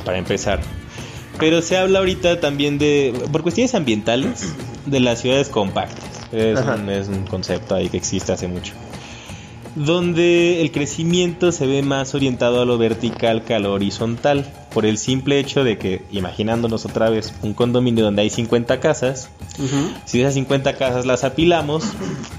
Para 0.06 0.18
empezar. 0.18 0.60
Pero 1.40 1.62
se 1.62 1.78
habla 1.78 2.00
ahorita 2.00 2.40
también 2.40 2.78
de, 2.78 3.14
por 3.32 3.44
cuestiones 3.44 3.76
ambientales, 3.76 4.54
de 4.86 5.00
las 5.02 5.20
ciudades 5.22 5.50
compactas. 5.50 6.06
Es, 6.32 6.60
un, 6.60 6.90
es 6.90 7.08
un 7.10 7.26
concepto 7.26 7.76
ahí 7.76 7.90
que 7.90 7.98
existe 7.98 8.32
hace 8.32 8.48
mucho. 8.48 8.74
Donde 9.76 10.62
el 10.62 10.72
crecimiento 10.72 11.52
se 11.52 11.68
ve 11.68 11.84
más 11.84 12.16
orientado 12.16 12.62
a 12.62 12.66
lo 12.66 12.78
vertical 12.78 13.44
que 13.44 13.54
a 13.54 13.60
lo 13.60 13.74
horizontal. 13.74 14.46
Por 14.78 14.86
el 14.86 15.00
simple 15.00 15.40
hecho 15.40 15.64
de 15.64 15.80
que, 15.80 16.04
imaginándonos 16.12 16.86
otra 16.86 17.10
vez 17.10 17.34
un 17.42 17.56
condominio 17.56 18.04
donde 18.04 18.22
hay 18.22 18.30
50 18.30 18.80
casas, 18.80 19.32
si 20.06 20.22
esas 20.22 20.36
50 20.36 20.76
casas 20.78 21.08
las 21.08 21.24
apilamos, 21.24 21.84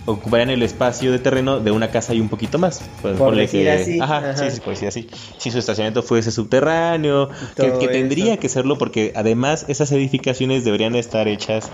ocuparían 0.07 0.49
el 0.51 0.63
espacio 0.63 1.11
de 1.11 1.19
terreno 1.19 1.59
de 1.59 1.73
una 1.73 1.91
casa 1.91 2.15
y 2.15 2.21
un 2.21 2.29
poquito 2.29 2.61
más. 2.61 2.81
Pues 3.03 3.17
Por 3.19 3.31
ponle 3.31 3.41
decir 3.43 3.65
que, 3.65 3.71
así, 3.73 3.99
Ajá, 4.01 4.19
ajá. 4.19 4.51
sí, 4.51 4.61
sí, 4.77 4.87
así. 4.87 5.09
Si 5.39 5.51
su 5.51 5.59
estacionamiento 5.59 6.05
fuese 6.05 6.31
subterráneo, 6.31 7.29
que, 7.57 7.89
tendría 7.89 8.35
eso. 8.35 8.41
que 8.41 8.49
serlo 8.49 8.79
porque 8.79 9.13
además 9.17 9.65
esas 9.67 9.91
edificaciones 9.91 10.65
deberían 10.65 10.95
estar 10.95 11.27
hechas 11.27 11.69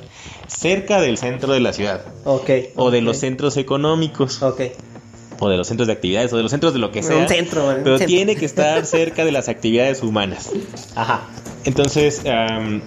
cerca 0.47 0.99
del 1.03 1.19
centro 1.19 1.53
de 1.53 1.61
la 1.61 1.75
ciudad 1.75 2.07
Ok. 2.25 2.49
o 2.77 2.91
de 2.91 3.03
los 3.03 3.19
centros 3.19 3.59
económicos 3.59 4.43
Ok. 4.43 4.63
O 5.39 5.49
de 5.49 5.57
los 5.57 5.67
centros 5.67 5.87
de 5.87 5.93
actividades 5.93 6.33
o 6.33 6.37
de 6.37 6.43
los 6.43 6.51
centros 6.51 6.73
de 6.73 6.79
lo 6.79 6.91
que 6.91 7.03
sea. 7.03 7.17
Un 7.17 7.29
centro, 7.29 7.69
un 7.69 7.83
pero 7.83 7.99
centro. 7.99 8.07
tiene 8.07 8.37
que 8.37 8.45
estar 8.45 8.85
cerca 8.87 9.25
de 9.25 9.33
las 9.33 9.49
actividades 9.49 10.03
humanas. 10.03 10.51
Ajá. 10.95 11.29
Entonces, 11.65 12.23
de, 12.25 12.83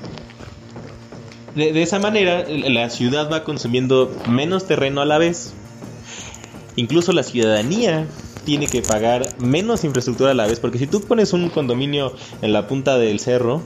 de 1.56 1.82
esa 1.82 2.00
manera, 2.00 2.45
la 2.48 2.89
ciudad 2.89 3.32
va 3.32 3.43
consumiendo 3.43 4.16
menos 4.28 4.66
terreno 4.66 5.02
a 5.02 5.06
la 5.06 5.18
vez. 5.18 5.54
Incluso 6.76 7.12
la 7.12 7.24
ciudadanía 7.24 8.06
tiene 8.45 8.68
que 8.68 8.82
pagar 8.82 9.28
menos 9.39 9.84
infraestructura 9.84 10.32
a 10.32 10.34
la 10.34 10.48
vez, 10.48 10.60
porque 10.60 10.78
si 10.78 10.88
tú 10.88 11.02
pones 11.02 11.34
un 11.34 11.50
condominio 11.50 12.14
en 12.41 12.54
la 12.54 12.68
punta 12.68 12.98
del 12.98 13.20
cerro, 13.20 13.62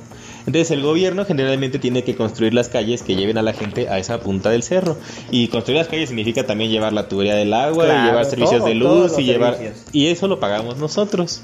entonces 0.45 0.71
el 0.71 0.81
gobierno 0.81 1.25
generalmente 1.25 1.79
tiene 1.79 2.03
que 2.03 2.15
construir 2.15 2.53
las 2.53 2.69
calles 2.69 3.03
que 3.03 3.15
lleven 3.15 3.37
a 3.37 3.41
la 3.41 3.53
gente 3.53 3.89
a 3.89 3.99
esa 3.99 4.19
punta 4.19 4.49
del 4.49 4.63
cerro. 4.63 4.97
Y 5.31 5.47
construir 5.49 5.77
las 5.79 5.87
calles 5.87 6.09
significa 6.09 6.45
también 6.45 6.71
llevar 6.71 6.93
la 6.93 7.07
tubería 7.07 7.35
del 7.35 7.53
agua, 7.53 7.85
y 7.85 8.05
llevar 8.07 8.25
servicios 8.25 8.59
todo, 8.59 8.67
de 8.67 8.75
luz 8.75 9.19
y 9.19 9.23
llevar 9.23 9.55
servicios. 9.57 9.85
y 9.91 10.07
eso 10.07 10.27
lo 10.27 10.39
pagamos 10.39 10.77
nosotros 10.77 11.41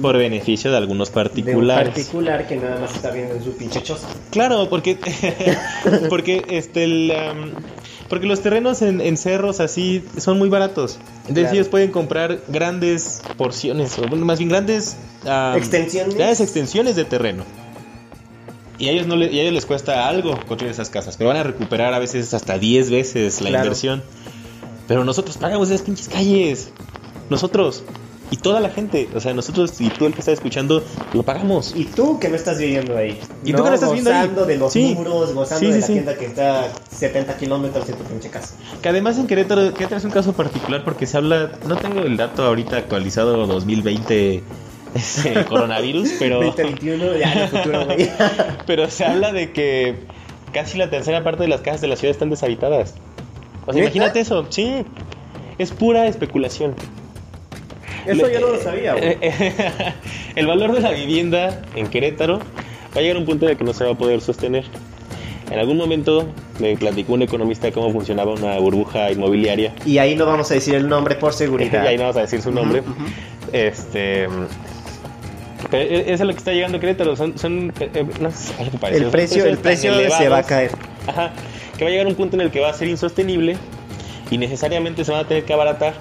por 0.00 0.16
beneficio 0.16 0.70
de 0.70 0.76
algunos 0.76 1.08
De 1.08 1.20
un 1.20 1.24
particulares. 1.24 1.88
particular 1.94 2.46
que 2.46 2.56
nada 2.56 2.80
más 2.80 2.94
está 2.94 3.10
viendo 3.10 3.34
en 3.34 3.44
su 3.44 3.56
pinche 3.56 3.82
choza. 3.82 4.08
Claro, 4.30 4.68
porque 4.68 4.96
porque 6.08 6.44
este 6.48 6.84
el, 6.84 7.12
um, 7.12 7.50
porque 8.08 8.26
los 8.26 8.40
terrenos 8.40 8.82
en, 8.82 9.00
en 9.00 9.16
cerros 9.16 9.60
así 9.60 10.04
son 10.18 10.38
muy 10.38 10.48
baratos. 10.48 10.98
Entonces 11.22 11.44
Claro. 11.44 11.54
ellos 11.54 11.68
pueden 11.68 11.90
comprar 11.92 12.40
grandes 12.48 13.22
porciones, 13.36 13.98
o 13.98 14.06
más 14.16 14.38
bien 14.38 14.48
grandes 14.50 14.96
um, 15.24 15.56
Extensiones. 15.56 16.14
grandes 16.14 16.40
extensiones 16.40 16.96
de 16.96 17.04
terreno. 17.04 17.44
Y 18.78 18.88
a 18.88 18.92
ellos 18.92 19.06
no 19.06 19.16
le- 19.16 19.32
y 19.32 19.38
a 19.38 19.42
ellos 19.42 19.54
les 19.54 19.66
cuesta 19.66 20.08
algo 20.08 20.38
construir 20.46 20.72
esas 20.72 20.90
casas, 20.90 21.16
pero 21.16 21.28
van 21.28 21.36
a 21.36 21.42
recuperar 21.42 21.94
a 21.94 21.98
veces 21.98 22.32
hasta 22.34 22.58
10 22.58 22.90
veces 22.90 23.40
la 23.40 23.50
Claro. 23.50 23.64
inversión. 23.66 24.02
Pero 24.88 25.04
nosotros 25.04 25.36
pagamos 25.38 25.70
esas 25.70 25.82
pinches 25.82 26.08
calles. 26.08 26.70
Nosotros 27.30 27.84
y 28.30 28.36
toda 28.38 28.60
la 28.60 28.70
gente, 28.70 29.08
o 29.14 29.20
sea, 29.20 29.34
nosotros 29.34 29.78
y 29.78 29.90
tú 29.90 30.06
el 30.06 30.14
que 30.14 30.20
está 30.20 30.32
escuchando 30.32 30.82
lo 31.12 31.22
pagamos. 31.22 31.74
Y 31.76 31.84
tú 31.84 32.18
que 32.18 32.28
no 32.30 32.34
estás 32.36 32.58
viviendo 32.58 32.96
ahí. 32.96 33.20
Y 33.44 33.52
tú 33.52 33.62
que 33.62 33.68
no 33.68 33.74
estás 33.74 33.90
viviendo 33.90 34.10
ahí. 34.10 34.20
Gozando 34.28 34.46
de 34.46 34.56
los 34.56 34.72
Sí. 34.72 34.94
muros, 34.96 35.34
gozando 35.34 35.60
Sí, 35.60 35.66
de 35.66 35.72
sí, 35.74 35.80
la 35.80 35.86
sí. 35.86 35.92
tienda 35.92 36.14
que 36.16 36.24
está 36.26 36.72
70 36.90 37.36
kilómetros 37.36 37.86
de 37.86 37.92
tu 37.92 38.04
pinche 38.04 38.30
casa. 38.30 38.54
Que 38.80 38.88
además 38.88 39.18
en 39.18 39.26
Querétaro, 39.26 39.72
Querétaro 39.74 39.98
es 39.98 40.04
un 40.04 40.10
caso 40.10 40.32
particular 40.32 40.82
porque 40.82 41.06
se 41.06 41.18
habla, 41.18 41.52
no 41.68 41.76
tengo 41.76 42.00
el 42.00 42.16
dato 42.16 42.44
ahorita 42.44 42.78
actualizado 42.78 43.46
2020 43.46 44.42
ese, 44.94 45.44
coronavirus, 45.44 46.10
pero, 46.18 46.42
2021, 46.42 47.16
ya 47.16 47.32
en 47.32 47.38
el 47.38 47.48
futuro, 47.48 47.84
güey. 47.86 48.10
pero 48.66 48.90
se 48.90 49.04
habla 49.04 49.32
de 49.32 49.52
que 49.52 49.94
casi 50.52 50.78
la 50.78 50.90
tercera 50.90 51.24
parte 51.24 51.42
de 51.42 51.48
las 51.48 51.60
casas 51.60 51.80
de 51.80 51.88
la 51.88 51.96
ciudad 51.96 52.12
están 52.12 52.30
deshabitadas. 52.30 52.94
O 53.66 53.72
sea, 53.72 53.82
imagínate 53.82 54.20
eso, 54.20 54.46
sí, 54.50 54.84
es 55.58 55.70
pura 55.70 56.06
especulación. 56.06 56.74
Eso 58.06 58.26
Le- 58.26 58.34
yo 58.34 58.40
no 58.40 58.48
lo 58.48 58.60
sabía, 58.60 58.94
güey. 58.94 59.16
el 60.36 60.46
valor 60.46 60.72
de 60.72 60.80
la 60.80 60.90
vivienda 60.90 61.62
en 61.76 61.86
Querétaro 61.86 62.38
va 62.38 62.96
a 62.96 63.00
llegar 63.00 63.16
a 63.16 63.20
un 63.20 63.26
punto 63.26 63.44
en 63.46 63.52
el 63.52 63.56
que 63.56 63.64
no 63.64 63.72
se 63.72 63.84
va 63.84 63.92
a 63.92 63.94
poder 63.94 64.20
sostener. 64.20 64.64
En 65.50 65.58
algún 65.58 65.76
momento 65.76 66.26
me 66.58 66.76
platicó 66.76 67.12
un 67.12 67.22
economista 67.22 67.66
de 67.66 67.72
cómo 67.72 67.92
funcionaba 67.92 68.32
una 68.32 68.58
burbuja 68.58 69.10
inmobiliaria 69.12 69.74
Y 69.84 69.98
ahí 69.98 70.14
no 70.16 70.24
vamos 70.24 70.50
a 70.50 70.54
decir 70.54 70.74
el 70.74 70.88
nombre 70.88 71.14
por 71.14 71.32
y 71.32 71.36
seguridad. 71.36 71.86
ahí 71.86 71.96
no 71.96 72.04
vamos 72.04 72.16
a 72.16 72.20
decir 72.22 72.40
su 72.42 72.50
nombre. 72.50 72.82
Este. 73.52 74.26
Eso 75.70 76.12
es 76.12 76.20
lo 76.20 76.32
que 76.32 76.38
está 76.38 76.52
llegando 76.52 76.78
a 76.78 76.80
Querétaro. 76.80 77.16
Son, 77.16 77.38
son 77.38 77.72
eh, 77.80 77.90
eh, 77.94 78.06
no 78.20 78.30
sé, 78.30 78.54
algo 78.58 78.78
parecido. 78.78 79.06
El 79.06 79.12
precio, 79.12 79.44
el 79.44 79.58
precio 79.58 79.94
se 80.10 80.28
va 80.28 80.38
a 80.38 80.42
caer. 80.42 80.72
Ajá. 81.06 81.32
Que 81.76 81.84
va 81.84 81.88
a 81.88 81.90
llegar 81.90 82.06
un 82.06 82.14
punto 82.14 82.36
en 82.36 82.42
el 82.42 82.50
que 82.50 82.60
va 82.60 82.70
a 82.70 82.74
ser 82.74 82.88
insostenible 82.88 83.56
y 84.30 84.38
necesariamente 84.38 85.04
se 85.04 85.12
van 85.12 85.24
a 85.24 85.28
tener 85.28 85.44
que 85.44 85.52
abaratar. 85.52 85.94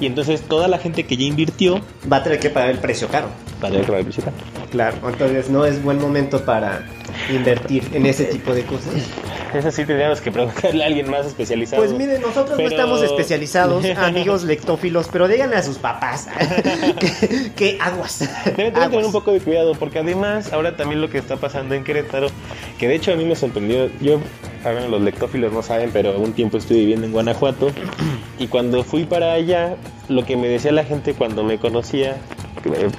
Y 0.00 0.06
entonces 0.06 0.42
toda 0.42 0.68
la 0.68 0.78
gente 0.78 1.04
que 1.04 1.16
ya 1.16 1.24
invirtió 1.24 1.80
Va 2.10 2.18
a 2.18 2.22
tener 2.22 2.38
que 2.38 2.50
pagar 2.50 2.70
el 2.70 2.78
precio 2.78 3.08
caro. 3.08 3.28
Va 3.62 3.68
a 3.68 3.70
tener 3.70 3.86
que 3.86 3.92
pagar 3.92 4.06
el. 4.06 4.68
Claro, 4.70 4.96
entonces 5.08 5.50
no 5.50 5.64
es 5.64 5.82
buen 5.82 6.00
momento 6.00 6.44
para 6.44 6.84
invertir 7.32 7.88
en 7.92 8.06
ese 8.06 8.24
tipo 8.26 8.54
de 8.54 8.62
cosas. 8.64 8.92
Eso 9.54 9.70
sí 9.70 9.86
tendríamos 9.86 10.20
que 10.20 10.30
preguntarle 10.30 10.84
a 10.84 10.86
alguien 10.88 11.10
más 11.10 11.24
especializado. 11.24 11.82
Pues 11.82 11.94
miren, 11.96 12.20
nosotros 12.20 12.54
Pero- 12.58 12.68
no 12.68 12.74
estamos 12.74 13.02
especializados, 13.02 13.82
amigos 13.96 14.44
lectófilos, 14.44 15.08
pero 15.10 15.26
díganle 15.26 15.56
a 15.56 15.62
sus 15.62 15.78
papás 15.78 16.28
que, 17.00 17.50
que 17.56 17.78
aguas. 17.80 18.18
Deben, 18.18 18.56
deben 18.56 18.72
tener 18.74 18.82
aguas. 18.84 19.06
un 19.06 19.12
poco 19.12 19.32
de 19.32 19.40
cuidado 19.40 19.72
porque 19.74 20.00
además 20.00 20.52
ahora 20.52 20.76
también 20.76 21.00
lo 21.00 21.08
que 21.08 21.16
está 21.18 21.36
pasando 21.36 21.74
en 21.74 21.82
Querétaro, 21.82 22.28
que 22.78 22.88
de 22.88 22.96
hecho 22.96 23.10
a 23.12 23.16
mí 23.16 23.24
me 23.24 23.36
sorprendió, 23.36 23.90
yo, 24.02 24.20
a 24.64 24.70
ver, 24.70 24.88
los 24.90 25.00
lectófilos 25.00 25.50
no 25.50 25.62
saben, 25.62 25.90
pero 25.94 26.18
un 26.18 26.34
tiempo 26.34 26.58
estuve 26.58 26.80
viviendo 26.80 27.06
en 27.06 27.12
Guanajuato 27.12 27.70
y 28.38 28.48
cuando 28.48 28.84
fui 28.84 29.04
para 29.04 29.32
allá, 29.32 29.76
lo 30.08 30.24
que 30.24 30.36
me 30.36 30.48
decía 30.48 30.72
la 30.72 30.84
gente 30.84 31.14
cuando 31.14 31.44
me 31.44 31.58
conocía, 31.58 32.16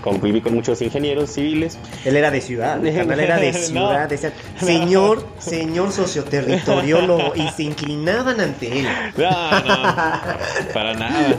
conviví 0.01 0.41
con 0.41 0.53
muchos 0.55 0.81
ingenieros 0.81 1.31
civiles, 1.31 1.77
Él 2.05 2.15
era 2.15 2.31
de 2.31 2.41
ciudad, 2.41 2.81
carnal 2.81 3.19
era 3.19 3.37
de 3.37 3.51
No. 3.51 3.57
ciudad. 3.57 4.09
decían, 4.09 4.33
señor, 4.59 5.25
señor 5.39 5.91
socioterritoriólogo, 5.91 7.33
y 7.35 7.47
se 7.49 7.63
inclinaban 7.63 8.39
ante 8.39 8.79
él. 8.79 8.87
No, 9.17 9.29
no, 9.29 10.73
para 10.73 10.93
nada. 10.93 11.35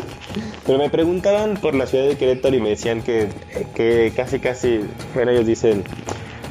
Pero 0.67 0.79
me 0.79 0.91
preguntaban 0.91 1.55
por 1.55 1.75
la 1.75 1.87
ciudad 1.87 2.07
de 2.07 2.17
Querétaro 2.17 2.55
y 2.55 2.61
me 2.61 2.69
decían 2.71 3.03
que, 3.03 3.29
que 3.75 4.13
casi, 4.15 4.39
casi, 4.39 4.81
bueno, 5.15 5.31
ellos 5.33 5.47
dicen 5.47 5.83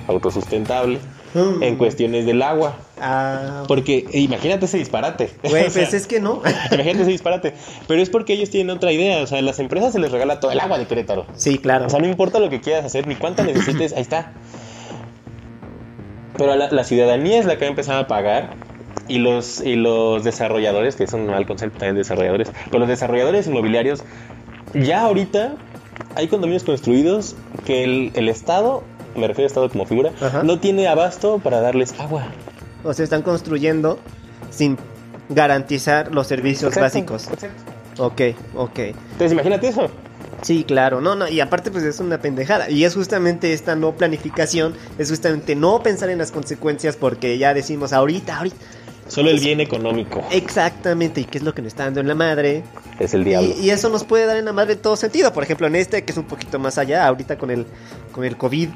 autosustentable. 0.07 0.99
En 1.33 1.75
cuestiones 1.77 2.25
del 2.25 2.41
agua. 2.41 2.75
Ah, 2.99 3.63
Porque 3.67 4.07
eh, 4.11 4.19
imagínate 4.19 4.65
ese 4.65 4.77
disparate. 4.77 5.29
güey, 5.43 5.65
O 5.67 5.69
sea, 5.69 5.83
pues 5.83 5.93
es 5.93 6.07
que 6.07 6.19
no. 6.19 6.41
Imagínate 6.71 7.01
ese 7.03 7.11
disparate. 7.11 7.53
Pero 7.87 8.01
es 8.01 8.09
porque 8.09 8.33
ellos 8.33 8.49
tienen 8.49 8.75
otra 8.75 8.91
idea. 8.91 9.21
O 9.21 9.27
sea, 9.27 9.39
a 9.39 9.41
las 9.41 9.59
empresas 9.59 9.93
se 9.93 9.99
les 9.99 10.11
regala 10.11 10.39
todo 10.39 10.51
el 10.51 10.59
agua 10.59 10.77
de 10.77 10.85
Querétaro. 10.85 11.25
Sí, 11.35 11.57
claro. 11.57 11.85
O 11.85 11.89
sea, 11.89 11.99
no 11.99 12.07
importa 12.07 12.39
lo 12.39 12.49
que 12.49 12.61
quieras 12.61 12.85
hacer 12.85 13.07
ni 13.07 13.15
cuánto 13.15 13.43
necesites, 13.43 13.93
ahí 13.93 14.01
está. 14.01 14.33
Pero 16.37 16.55
la, 16.55 16.71
la 16.71 16.83
ciudadanía 16.83 17.39
es 17.39 17.45
la 17.45 17.55
que 17.55 17.61
va 17.61 17.67
a 17.67 17.69
empezar 17.69 17.97
a 17.97 18.07
pagar. 18.07 18.51
Y 19.07 19.17
los, 19.17 19.59
y 19.61 19.75
los 19.75 20.23
desarrolladores, 20.23 20.95
que 20.95 21.03
es 21.03 21.13
un 21.13 21.25
mal 21.25 21.45
concepto 21.47 21.79
también 21.79 21.95
desarrolladores, 21.95 22.51
pero 22.65 22.77
los 22.77 22.87
desarrolladores 22.87 23.47
inmobiliarios, 23.47 24.03
ya 24.75 25.01
ahorita 25.01 25.55
hay 26.15 26.27
condominios 26.27 26.63
construidos 26.63 27.35
que 27.65 27.83
el, 27.83 28.11
el 28.13 28.29
Estado, 28.29 28.83
me 29.15 29.27
refiero 29.27 29.45
al 29.45 29.47
Estado 29.47 29.69
como 29.69 29.85
figura, 29.85 30.11
Ajá. 30.21 30.43
no 30.43 30.59
tiene 30.59 30.87
abasto 30.87 31.39
para 31.39 31.61
darles 31.61 31.99
agua. 31.99 32.27
O 32.83 32.93
sea, 32.93 33.03
están 33.03 33.21
construyendo 33.21 33.99
sin 34.51 34.77
garantizar 35.29 36.13
los 36.13 36.27
servicios 36.27 36.75
Exacto, 36.75 37.13
básicos. 37.15 37.27
exacto. 37.33 38.03
Ok, 38.03 38.21
ok. 38.55 38.79
Entonces 38.79 39.31
imagínate 39.33 39.67
eso. 39.67 39.89
Sí, 40.41 40.63
claro, 40.63 41.01
no, 41.01 41.15
no, 41.15 41.27
y 41.27 41.41
aparte 41.41 41.69
pues 41.69 41.83
es 41.83 41.99
una 41.99 42.19
pendejada, 42.19 42.69
y 42.69 42.85
es 42.85 42.95
justamente 42.95 43.51
esta 43.51 43.75
no 43.75 43.91
planificación, 43.95 44.73
es 44.97 45.09
justamente 45.09 45.53
no 45.53 45.83
pensar 45.83 46.09
en 46.09 46.17
las 46.17 46.31
consecuencias 46.31 46.95
porque 46.95 47.37
ya 47.37 47.53
decimos 47.53 47.91
ahorita, 47.91 48.37
ahorita, 48.37 48.55
Solo 49.09 49.31
el 49.31 49.39
bien 49.39 49.59
económico 49.59 50.23
exactamente, 50.31 51.19
y 51.21 51.25
qué 51.25 51.39
es 51.39 51.43
lo 51.43 51.53
que 51.53 51.61
nos 51.61 51.69
está 51.73 51.83
dando 51.85 51.99
en 51.99 52.07
la 52.07 52.15
madre, 52.15 52.63
es 52.99 53.13
el 53.15 53.25
diablo. 53.25 53.49
y, 53.59 53.65
y 53.65 53.69
eso 53.71 53.89
nos 53.89 54.05
puede 54.05 54.25
dar 54.27 54.37
en 54.37 54.45
la 54.45 54.53
madre 54.53 54.77
todo 54.77 54.95
sentido, 54.95 55.33
por 55.33 55.43
ejemplo 55.43 55.67
en 55.67 55.75
este 55.75 56.05
que 56.05 56.11
es 56.13 56.17
un 56.17 56.25
poquito 56.25 56.57
más 56.57 56.77
allá, 56.77 57.05
ahorita 57.05 57.37
con 57.37 57.51
el, 57.51 57.65
con 58.13 58.23
el 58.23 58.37
COVID, 58.37 58.69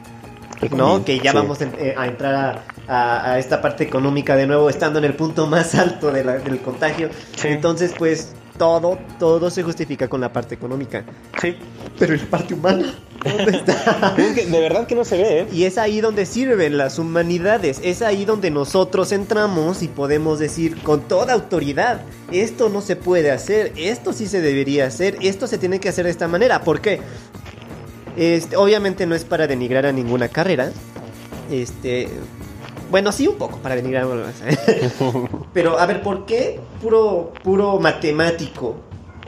¿no? 0.72 1.04
Que 1.06 1.20
ya 1.20 1.32
sí. 1.32 1.38
vamos 1.38 1.60
eh, 1.62 1.96
a 1.98 2.08
entrar 2.08 2.36
a, 2.36 2.64
a- 2.88 3.32
a 3.34 3.40
esta 3.40 3.62
parte 3.62 3.84
económica 3.84 4.36
de 4.36 4.48
nuevo, 4.48 4.70
estando 4.70 5.00
en 5.00 5.06
el 5.06 5.14
punto 5.16 5.48
más 5.48 5.76
alto 5.76 6.12
de 6.12 6.24
la- 6.24 6.38
del 6.40 6.60
contagio, 6.60 7.10
Sí. 7.36 7.48
entonces 7.50 7.94
pues 7.98 8.30
todo, 8.58 9.00
todo 9.20 9.50
se 9.50 9.64
justifica 9.64 10.08
con 10.08 10.22
la 10.22 10.32
parte 10.32 10.54
económica. 10.56 11.04
Sí. 11.42 11.56
Pero 11.98 12.14
¿y 12.16 12.20
la 12.20 12.26
parte 12.26 12.54
humana? 12.54 12.94
¿Dónde 13.24 13.52
está? 13.58 14.14
Es 14.18 14.34
que 14.34 14.46
de 14.46 14.60
verdad 14.60 14.86
que 14.86 14.96
no 14.96 15.06
se 15.06 15.18
ve, 15.18 15.40
¿eh? 15.42 15.48
Y 15.52 15.64
es 15.64 15.78
ahí 15.78 16.02
donde 16.02 16.26
sirven 16.26 16.78
las 16.78 17.00
humanidades, 17.00 17.80
es 17.84 18.02
ahí 18.02 18.26
donde 18.26 18.52
nosotros 18.52 19.12
entramos 19.12 19.82
y 19.82 19.88
podemos 19.88 20.40
decir 20.40 20.78
con 20.84 21.02
toda 21.02 21.34
autoridad, 21.34 22.02
esto 22.32 22.70
no 22.70 22.82
se 22.82 22.96
puede 22.96 23.32
hacer, 23.32 23.72
esto 23.78 24.12
sí 24.14 24.28
se 24.28 24.42
debería 24.42 24.86
hacer, 24.88 25.18
esto 25.22 25.48
se 25.48 25.58
tiene 25.58 25.80
que 25.80 25.90
hacer 25.90 26.06
de 26.06 26.12
esta 26.12 26.28
manera. 26.28 26.62
¿Por 26.62 26.82
qué? 26.82 27.00
Este, 28.18 28.56
obviamente 28.58 29.06
no 29.06 29.16
es 29.16 29.24
para 29.26 29.48
denigrar 29.48 29.86
a 29.86 29.92
ninguna 29.92 30.28
carrera. 30.30 30.72
Este, 31.52 32.08
bueno, 32.92 33.12
sí 33.12 33.28
un 33.28 33.36
poco 33.38 33.58
para 33.58 33.76
denigrar. 33.76 34.06
Pero 35.54 35.80
a 35.80 35.86
ver, 35.86 36.02
¿por 36.02 36.26
qué 36.26 36.60
puro 36.82 37.34
puro 37.44 37.80
matemático 37.80 38.76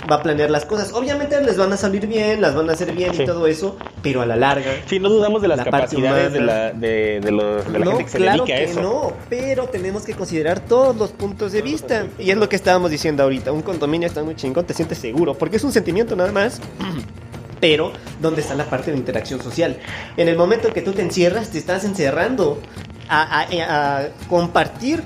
va 0.10 0.18
a 0.18 0.22
planear 0.24 0.52
las 0.52 0.66
cosas? 0.66 0.94
Obviamente 0.94 1.42
les 1.42 1.58
van 1.58 1.74
a 1.74 1.78
salir 1.78 2.06
bien, 2.06 2.42
las 2.42 2.54
van 2.54 2.70
a 2.70 2.74
hacer 2.74 2.92
bien 2.94 3.14
Sí. 3.16 3.24
y 3.24 3.26
todo 3.26 3.48
eso, 3.48 3.76
pero 4.04 4.22
a 4.22 4.26
la 4.28 4.36
larga 4.36 4.72
Sí, 4.88 5.00
no 5.00 5.10
dudamos 5.10 5.42
de 5.42 5.48
las 5.48 5.58
La 5.58 5.64
capacidades 5.66 6.32
de 6.32 6.42
la, 6.42 6.72
de, 6.72 7.20
de 7.22 7.32
los- 7.32 7.66
de 7.72 7.80
la 7.80 7.86
no, 7.86 7.92
gente 7.92 8.04
que 8.06 8.10
se 8.12 8.18
claro 8.18 8.44
dedica 8.46 8.56
a 8.62 8.66
que 8.66 8.72
eso. 8.72 8.82
no, 8.82 9.14
pero 9.30 9.66
tenemos 9.68 10.04
que 10.04 10.14
considerar 10.14 10.60
todos 10.60 10.96
los 10.96 11.12
puntos 11.12 11.52
de 11.54 11.62
vista. 11.64 12.06
Y 12.20 12.30
es 12.30 12.38
lo 12.38 12.48
que 12.50 12.56
estábamos 12.56 12.92
diciendo 12.92 13.24
ahorita. 13.24 13.52
Un 13.52 13.62
condominio 13.64 14.08
está 14.08 14.24
muy 14.24 14.36
chingón, 14.36 14.66
te 14.66 14.74
sientes 14.76 14.98
seguro, 15.00 15.34
porque 15.34 15.58
es 15.58 15.64
un 15.64 15.72
sentimiento 15.72 16.16
nada 16.16 16.32
más. 16.32 16.62
Pero, 17.68 17.92
¿dónde 18.22 18.42
está 18.42 18.54
la 18.54 18.70
parte 18.70 18.92
de 18.92 18.98
interacción 18.98 19.42
social? 19.42 19.80
En 20.18 20.28
el 20.28 20.38
momento 20.38 20.72
que 20.72 20.84
tú 20.84 20.94
te 20.94 21.02
encierras, 21.02 21.50
te 21.50 21.58
estás 21.58 21.84
encerrando 21.84 22.62
a, 23.10 24.04
compartir 24.30 25.02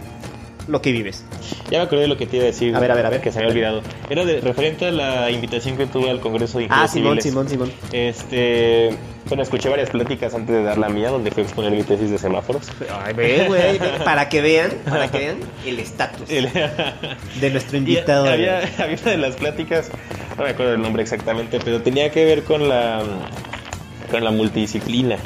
lo 0.68 0.82
que 0.82 0.92
vives. 0.92 1.24
Ya 1.70 1.80
me 1.80 1.84
acordé 1.86 2.02
de 2.04 2.08
lo 2.08 2.18
que 2.18 2.26
te 2.26 2.38
iba 2.38 2.44
a 2.44 2.48
decir. 2.48 2.76
A 2.76 2.80
ver, 2.80 2.92
a 2.92 2.96
ver, 2.96 3.06
a 3.06 3.10
ver. 3.10 3.22
Que 3.22 3.32
se 3.32 3.40
había 3.40 3.50
olvidado. 3.52 3.82
Era 4.10 4.26
de, 4.26 4.42
referente 4.42 4.86
a 4.88 4.92
la 4.92 5.30
invitación 5.32 5.78
que 5.78 5.86
tuve 5.86 6.10
al 6.10 6.20
Congreso 6.20 6.60
de 6.60 6.68
Ah, 6.70 6.84
Ingenieros 6.86 7.24
Simón, 7.24 7.48
Civiles. 7.48 7.50
Simón, 7.50 7.70
Simón. 7.70 7.90
Este, 7.92 8.90
bueno, 9.28 9.44
escuché 9.44 9.70
varias 9.70 9.90
pláticas 9.90 10.34
antes 10.34 10.56
de 10.56 10.64
dar 10.64 10.78
la 10.78 10.90
mía, 10.90 11.10
donde 11.10 11.32
fui 11.32 11.44
a 11.44 11.46
exponer 11.46 11.72
mi 11.72 11.84
tesis 11.84 12.10
de 12.10 12.18
semáforos. 12.18 12.64
Ay, 13.04 13.14
ve, 13.14 13.46
güey, 13.48 13.80
para 14.04 14.30
que 14.30 14.42
vean, 14.42 14.72
para 14.90 15.10
que 15.12 15.18
vean 15.20 15.38
el 15.66 15.80
estatus 15.80 16.28
de 16.28 17.50
nuestro 17.52 17.76
Y 17.78 17.80
invitado. 17.80 18.30
había, 18.30 18.60
había 18.80 18.98
una 19.02 19.12
de 19.12 19.18
las 19.18 19.36
pláticas 19.36 19.90
no 20.38 20.46
me 20.46 20.52
acuerdo 20.52 20.74
el 20.74 20.82
nombre 20.82 21.04
exactamente, 21.04 21.60
pero 21.64 21.82
tenía 21.82 22.12
que 22.12 22.24
ver 22.24 22.44
con 22.44 22.70
la 22.70 23.02
con 24.10 24.24
la 24.24 24.32
multidisciplina. 24.32 25.18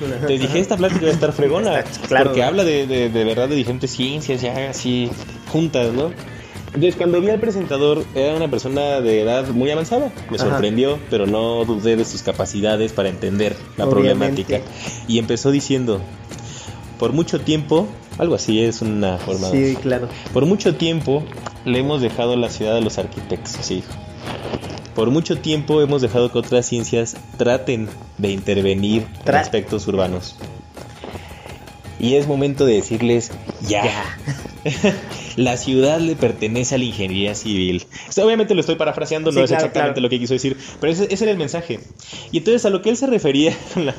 Entonces 0.00 0.40
dije, 0.40 0.58
esta 0.60 0.76
plática 0.76 1.02
va 1.02 1.08
a 1.08 1.12
estar 1.14 1.32
fregona, 1.32 1.84
Claro. 2.08 2.26
porque 2.26 2.42
habla 2.42 2.64
de, 2.64 2.86
de, 2.86 3.08
de 3.08 3.24
verdad 3.24 3.48
de 3.48 3.54
diferentes 3.56 3.90
ciencias 3.90 4.40
ya 4.42 4.70
así 4.70 5.10
juntas, 5.50 5.92
¿no? 5.92 6.10
Entonces 6.68 6.96
cuando 6.96 7.20
vi 7.20 7.30
al 7.30 7.38
presentador 7.38 8.04
era 8.16 8.34
una 8.34 8.48
persona 8.50 9.00
de 9.00 9.20
edad 9.22 9.46
muy 9.48 9.70
avanzada, 9.70 10.10
me 10.28 10.36
Ajá. 10.36 10.46
sorprendió, 10.48 10.98
pero 11.08 11.24
no 11.26 11.64
dudé 11.64 11.94
de 11.96 12.04
sus 12.04 12.22
capacidades 12.22 12.92
para 12.92 13.08
entender 13.08 13.54
la 13.76 13.86
Obviamente. 13.86 14.42
problemática. 14.44 14.60
Y 15.06 15.18
empezó 15.20 15.52
diciendo, 15.52 16.00
por 16.98 17.12
mucho 17.12 17.40
tiempo, 17.40 17.86
algo 18.18 18.34
así 18.34 18.60
es 18.60 18.82
una 18.82 19.18
forma... 19.18 19.48
Sí, 19.50 19.76
claro. 19.80 20.08
Por 20.32 20.46
mucho 20.46 20.74
tiempo 20.74 21.22
le 21.64 21.78
hemos 21.78 22.00
dejado 22.02 22.34
la 22.36 22.48
ciudad 22.50 22.76
a 22.76 22.80
los 22.80 22.98
arquitectos, 22.98 23.68
dijo. 23.68 23.92
Por 24.94 25.10
mucho 25.10 25.38
tiempo 25.38 25.80
hemos 25.80 26.02
dejado 26.02 26.30
que 26.30 26.38
otras 26.38 26.66
ciencias 26.66 27.16
traten 27.36 27.88
de 28.18 28.30
intervenir 28.30 29.06
en 29.26 29.34
aspectos 29.34 29.86
urbanos. 29.88 30.36
Y 31.98 32.14
es 32.16 32.26
momento 32.26 32.66
de 32.66 32.74
decirles 32.74 33.30
ya. 33.62 33.84
la 35.36 35.56
ciudad 35.56 36.00
le 36.00 36.16
pertenece 36.16 36.74
a 36.74 36.78
la 36.78 36.84
ingeniería 36.84 37.34
civil. 37.34 37.84
Esto 38.08 38.24
obviamente 38.24 38.54
lo 38.54 38.60
estoy 38.60 38.76
parafraseando, 38.76 39.30
no 39.30 39.38
Sí, 39.38 39.44
es 39.44 39.50
claro, 39.50 39.66
exactamente 39.66 39.94
claro. 39.94 40.02
lo 40.02 40.10
que 40.10 40.18
quiso 40.18 40.34
decir, 40.34 40.56
pero 40.80 40.92
ese, 40.92 41.06
ese 41.10 41.24
era 41.24 41.32
el 41.32 41.38
mensaje. 41.38 41.80
Y 42.32 42.38
entonces 42.38 42.64
a 42.66 42.70
lo 42.70 42.82
que 42.82 42.90
él 42.90 42.96
se 42.96 43.06
refería 43.06 43.56
con 43.74 43.86
la, 43.86 43.94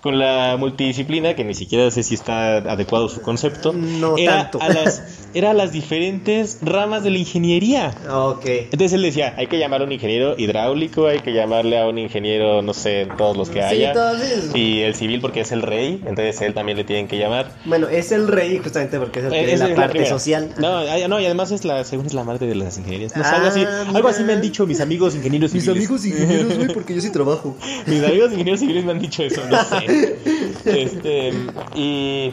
con 0.00 0.18
la 0.18 0.56
multidisciplina, 0.58 1.34
que 1.34 1.44
ni 1.44 1.54
siquiera 1.54 1.90
sé 1.90 2.02
si 2.02 2.14
está 2.14 2.56
adecuado 2.56 3.08
su 3.08 3.20
concepto, 3.22 3.72
No 3.72 4.16
era, 4.16 4.42
tanto. 4.50 4.62
A 4.62 4.68
las, 4.68 5.02
era 5.34 5.50
a 5.50 5.54
las 5.54 5.72
diferentes 5.72 6.58
ramas 6.62 7.02
de 7.04 7.10
la 7.10 7.18
ingeniería. 7.18 7.94
Ok. 8.10 8.44
Entonces 8.46 8.92
él 8.94 9.02
decía, 9.02 9.34
hay 9.36 9.46
que 9.46 9.58
llamar 9.58 9.80
a 9.80 9.84
un 9.84 9.92
ingeniero 9.92 10.34
hidráulico, 10.36 11.06
hay 11.06 11.20
que 11.20 11.32
llamarle 11.32 11.78
a 11.78 11.86
un 11.86 11.98
ingeniero, 11.98 12.62
no 12.62 12.74
sé, 12.74 13.06
todos 13.16 13.36
los 13.36 13.48
que 13.48 13.60
Sí, 13.60 13.64
haya. 13.76 13.92
todos 13.92 14.20
esos. 14.20 14.56
Y 14.56 14.80
el 14.80 14.94
civil 14.94 15.20
porque 15.20 15.40
es 15.40 15.52
el 15.52 15.62
rey, 15.62 16.00
entonces 16.06 16.40
él 16.42 16.54
también 16.54 16.78
le 16.78 16.84
tienen 16.84 17.06
que 17.08 17.18
llamar. 17.18 17.52
Bueno, 17.64 17.88
es 17.88 18.12
el 18.12 18.28
rey 18.28 18.58
justamente 18.62 18.98
porque 18.98 19.20
es 19.20 19.24
el 19.26 19.30
que 19.32 19.52
Eh, 19.52 19.56
la 19.56 19.68
es 19.68 19.74
parte 19.76 20.06
social. 20.06 20.50
No, 20.58 20.82
no, 21.08 21.20
y 21.20 21.24
además 21.26 21.50
es 21.52 21.64
la, 21.64 21.84
según 21.84 22.06
es 22.06 22.14
la 22.14 22.24
madre 22.24 22.46
de 22.46 22.54
las 22.54 22.76
ingenierías. 22.78 23.16
No 23.16 23.22
sé, 23.22 23.30
Ah, 23.30 23.36
algo 23.36 23.48
así, 23.48 23.64
algo 23.94 24.08
así 24.08 24.22
me 24.24 24.32
han 24.32 24.40
dicho 24.40 24.66
mis 24.66 24.80
amigos 24.80 25.14
ingenieros 25.14 25.50
civiles. 25.52 25.88
ingenieros, 26.06 26.56
güey, 26.56 26.68
porque 26.74 26.94
yo 26.94 27.00
sí 27.00 27.10
trabajo. 27.10 27.56
Mis 27.86 28.02
amigos 28.02 28.30
ingenieros 28.32 28.60
civiles 28.60 28.84
me 28.84 28.92
han 28.92 28.98
dicho 28.98 29.22
eso, 29.22 29.42
no 29.48 29.62
sé. 29.64 30.16
Este, 30.64 31.32
y, 31.74 32.30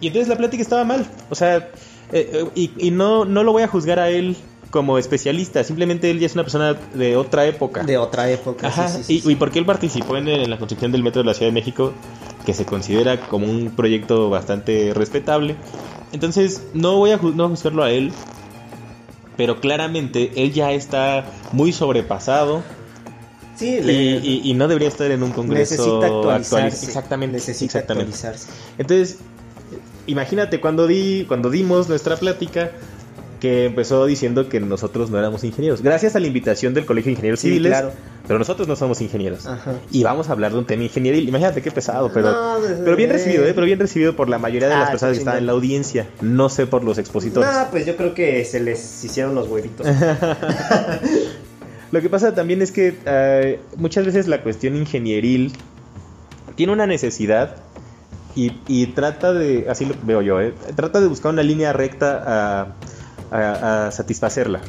y 0.00 0.06
entonces 0.06 0.28
la 0.28 0.36
plática 0.36 0.62
estaba 0.62 0.84
mal. 0.84 1.04
O 1.30 1.34
sea, 1.34 1.68
eh, 2.12 2.30
eh, 2.32 2.44
y, 2.54 2.70
y 2.78 2.90
no, 2.90 3.24
no 3.24 3.42
lo 3.42 3.52
voy 3.52 3.62
a 3.62 3.68
juzgar 3.68 3.98
a 3.98 4.08
él 4.10 4.36
como 4.70 4.96
especialista. 4.98 5.62
Simplemente 5.64 6.10
él 6.10 6.18
ya 6.18 6.26
es 6.26 6.34
una 6.34 6.44
persona 6.44 6.74
de 6.94 7.16
otra 7.16 7.44
época. 7.46 7.82
De 7.82 7.98
otra 7.98 8.30
época. 8.30 8.68
Ajá, 8.68 8.88
sí, 8.88 9.02
sí, 9.04 9.20
sí, 9.20 9.28
y, 9.28 9.32
y 9.32 9.36
porque 9.36 9.58
él 9.58 9.66
participó 9.66 10.16
en, 10.16 10.28
en 10.28 10.48
la 10.48 10.58
construcción 10.58 10.92
del 10.92 11.02
metro 11.02 11.22
de 11.22 11.26
la 11.26 11.34
Ciudad 11.34 11.48
de 11.50 11.54
México, 11.54 11.92
que 12.46 12.54
se 12.54 12.64
considera 12.64 13.20
como 13.28 13.46
un 13.46 13.70
proyecto 13.76 14.30
bastante 14.30 14.92
respetable. 14.94 15.56
Entonces, 16.12 16.62
no 16.74 16.96
voy 16.96 17.10
a 17.10 17.16
no 17.18 17.48
juzgarlo 17.50 17.82
a 17.82 17.90
él, 17.90 18.12
pero 19.36 19.60
claramente 19.60 20.32
él 20.36 20.52
ya 20.52 20.72
está 20.72 21.24
muy 21.52 21.72
sobrepasado 21.72 22.62
Sí, 23.56 23.76
y, 23.76 23.80
le- 23.82 23.92
y- 23.92 24.40
y 24.44 24.54
no 24.54 24.66
debería 24.66 24.88
estar 24.88 25.10
en 25.10 25.22
un 25.22 25.30
congreso 25.32 25.74
necesita 25.74 26.08
actualiz- 26.08 26.44
actualizarse. 26.46 26.86
Exactamente, 26.86 27.34
Necesita 27.36 27.64
exactamente. 27.78 28.14
actualizarse. 28.14 28.48
Entonces, 28.78 29.18
imagínate 30.06 30.60
cuando 30.60 30.86
di, 30.86 31.24
cuando 31.28 31.50
dimos 31.50 31.88
nuestra 31.88 32.16
plática 32.16 32.70
que 33.40 33.64
empezó 33.66 34.06
diciendo 34.06 34.48
que 34.48 34.60
nosotros 34.60 35.10
no 35.10 35.18
éramos 35.18 35.42
ingenieros. 35.42 35.82
Gracias 35.82 36.14
a 36.14 36.20
la 36.20 36.28
invitación 36.28 36.74
del 36.74 36.86
Colegio 36.86 37.08
de 37.08 37.12
Ingenieros 37.14 37.40
Sí, 37.40 37.48
Civiles, 37.48 37.72
claro. 37.72 37.90
pero 38.28 38.38
nosotros 38.38 38.68
no 38.68 38.76
somos 38.76 39.00
ingenieros. 39.00 39.46
Ajá. 39.46 39.74
Y 39.90 40.04
vamos 40.04 40.28
a 40.28 40.32
hablar 40.32 40.52
de 40.52 40.58
un 40.58 40.64
tema 40.64 40.84
ingenieril. 40.84 41.28
Imagínate 41.28 41.60
qué 41.60 41.72
pesado, 41.72 42.08
pero, 42.14 42.30
No, 42.30 42.60
desde- 42.60 42.84
pero 42.84 42.94
bien 42.94 43.10
recibido, 43.10 43.44
¿eh? 43.44 43.52
Pero 43.52 43.66
bien 43.66 43.80
recibido 43.80 44.14
por 44.14 44.28
la 44.28 44.38
mayoría 44.38 44.68
de 44.68 44.74
Ah, 44.74 44.80
las 44.82 44.90
personas 44.90 45.14
que 45.14 45.18
estaban 45.18 45.40
en 45.40 45.46
la 45.46 45.52
audiencia. 45.54 46.06
No 46.20 46.48
sé 46.50 46.68
por 46.68 46.84
los 46.84 46.98
expositores. 46.98 47.50
No, 47.52 47.66
pues 47.72 47.84
yo 47.84 47.96
creo 47.96 48.14
que 48.14 48.44
se 48.44 48.60
les 48.60 49.02
hicieron 49.04 49.34
los 49.34 49.48
huevitos. 49.48 49.88
Lo 51.90 52.00
que 52.00 52.08
pasa 52.08 52.34
también 52.34 52.62
es 52.62 52.72
que 52.72 52.94
eh, 53.04 53.60
muchas 53.76 54.06
veces 54.06 54.26
la 54.28 54.42
cuestión 54.42 54.76
ingenieril 54.76 55.52
tiene 56.54 56.72
una 56.72 56.86
necesidad 56.86 57.56
y, 58.34 58.52
y 58.66 58.86
trata 58.88 59.32
de, 59.32 59.66
así 59.68 59.84
lo 59.84 59.94
veo 60.02 60.22
yo, 60.22 60.40
¿eh? 60.40 60.54
trata 60.74 61.00
de 61.00 61.06
buscar 61.06 61.32
una 61.32 61.42
línea 61.42 61.72
recta 61.72 62.22
a, 62.26 62.66
a- 63.36 63.86
a 63.86 63.90
satisfacerla. 63.92 64.60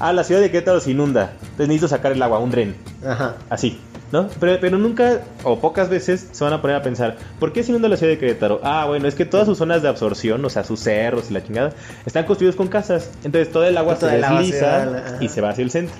Ah, 0.00 0.12
la 0.12 0.24
ciudad 0.24 0.40
de 0.40 0.50
Querétaro 0.50 0.80
se 0.80 0.90
inunda, 0.90 1.32
entonces 1.40 1.68
necesito 1.68 1.88
sacar 1.88 2.12
el 2.12 2.22
agua, 2.22 2.38
un 2.40 2.50
dren, 2.50 2.74
Ajá. 3.06 3.36
así, 3.48 3.78
¿no? 4.10 4.28
Pero, 4.40 4.58
pero 4.60 4.76
nunca 4.78 5.20
o 5.44 5.60
pocas 5.60 5.88
veces 5.88 6.28
se 6.32 6.42
van 6.42 6.52
a 6.52 6.60
poner 6.60 6.76
a 6.76 6.82
pensar, 6.82 7.16
¿por 7.38 7.52
qué 7.52 7.62
se 7.62 7.70
inunda 7.70 7.88
la 7.88 7.96
ciudad 7.96 8.12
de 8.12 8.18
Querétaro? 8.18 8.60
Ah, 8.64 8.86
bueno, 8.88 9.06
es 9.06 9.14
que 9.14 9.24
todas 9.24 9.46
sus 9.46 9.56
zonas 9.58 9.82
de 9.82 9.88
absorción, 9.88 10.44
o 10.44 10.50
sea, 10.50 10.64
sus 10.64 10.80
cerros 10.80 11.30
y 11.30 11.34
la 11.34 11.44
chingada, 11.44 11.72
están 12.06 12.24
construidos 12.24 12.56
con 12.56 12.66
casas, 12.66 13.10
entonces 13.22 13.52
todo 13.52 13.64
el 13.64 13.76
agua 13.78 13.94
se 13.94 14.06
desliza 14.06 14.84
la- 14.86 15.16
y 15.20 15.28
se 15.28 15.40
va 15.40 15.50
hacia 15.50 15.62
el 15.62 15.70
centro. 15.70 15.94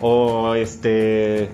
O 0.00 0.54
este. 0.54 1.48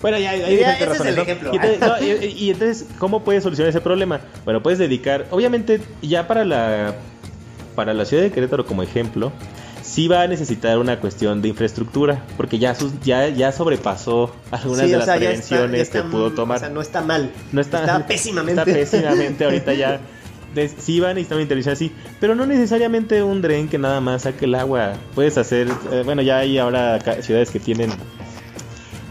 Bueno, 0.00 0.18
ya 0.18 0.30
hay 0.30 0.40
Ya, 0.58 0.72
ese 0.74 0.82
es 0.84 0.88
razones, 0.88 1.10
el 1.10 1.16
¿no? 1.16 1.22
ejemplo. 1.22 1.50
Y 1.52 1.56
entonces, 1.56 1.80
no, 1.80 1.98
y- 2.04 2.26
y- 2.26 2.44
y 2.46 2.50
entonces, 2.50 2.86
¿cómo 2.98 3.24
puedes 3.24 3.42
solucionar 3.42 3.70
ese 3.70 3.80
problema? 3.80 4.20
Bueno, 4.44 4.62
puedes 4.62 4.78
dedicar. 4.78 5.26
Obviamente, 5.30 5.80
ya 6.02 6.26
para 6.28 6.44
la. 6.44 6.94
Para 7.74 7.94
la 7.94 8.04
ciudad 8.04 8.22
de 8.24 8.30
Querétaro, 8.32 8.66
como 8.66 8.82
ejemplo, 8.82 9.30
sí 9.82 10.08
va 10.08 10.22
a 10.22 10.26
necesitar 10.26 10.78
una 10.78 10.98
cuestión 11.00 11.42
de 11.42 11.48
infraestructura. 11.48 12.24
Porque 12.36 12.58
ya, 12.58 12.74
sus, 12.74 12.92
ya, 13.02 13.28
ya 13.28 13.52
sobrepasó 13.52 14.34
algunas 14.50 14.84
Sí, 14.86 14.90
de 14.92 14.96
las 14.98 15.04
sea, 15.06 15.16
ya 15.16 15.30
está- 15.30 15.48
prevenciones 15.56 15.80
está- 15.82 16.02
que 16.02 16.08
pudo 16.08 16.32
tomar. 16.32 16.56
O 16.56 16.60
sea, 16.60 16.68
no 16.70 16.80
está 16.80 17.00
mal. 17.02 17.30
No 17.52 17.60
está, 17.60 17.80
Está 17.80 18.06
pésimamente. 18.06 18.60
Está 18.60 18.72
pésimamente 18.72 19.44
ahorita 19.44 19.74
ya. 19.74 20.00
Sí 20.78 20.98
va 20.98 21.10
a 21.10 21.14
necesitar 21.14 21.36
una 21.36 21.42
intervención 21.42 21.72
así, 21.74 21.92
pero 22.20 22.34
no 22.34 22.44
necesariamente 22.46 23.22
un 23.22 23.42
dren 23.42 23.68
que 23.68 23.78
nada 23.78 24.00
más 24.00 24.22
saque 24.22 24.46
el 24.46 24.54
agua. 24.56 24.94
Puedes 25.14 25.38
hacer, 25.38 25.68
eh, 25.92 26.02
bueno, 26.04 26.22
ya 26.22 26.38
hay 26.38 26.58
ahora 26.58 26.98
ciudades 27.22 27.50
que 27.50 27.60
tienen 27.60 27.90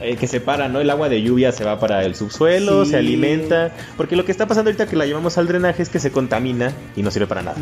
eh, 0.02 0.16
que 0.18 0.28
separan, 0.28 0.74
¿no? 0.74 0.80
El 0.80 0.90
agua 0.90 1.10
de 1.10 1.22
lluvia 1.22 1.52
se 1.52 1.64
va 1.64 1.80
para 1.80 2.04
el 2.06 2.16
subsuelo, 2.16 2.86
Sí. 2.86 2.92
se 2.92 2.98
alimenta, 2.98 3.72
porque 3.98 4.16
lo 4.16 4.26
que 4.26 4.32
está 4.32 4.46
pasando 4.48 4.70
ahorita 4.70 4.86
que 4.88 4.96
la 4.96 5.06
llevamos 5.06 5.38
al 5.38 5.48
drenaje 5.48 5.82
es 5.84 5.90
que 5.90 6.00
se 6.00 6.12
contamina 6.12 6.72
y 6.96 7.02
no 7.04 7.12
sirve 7.12 7.28
para 7.28 7.42
nada. 7.42 7.58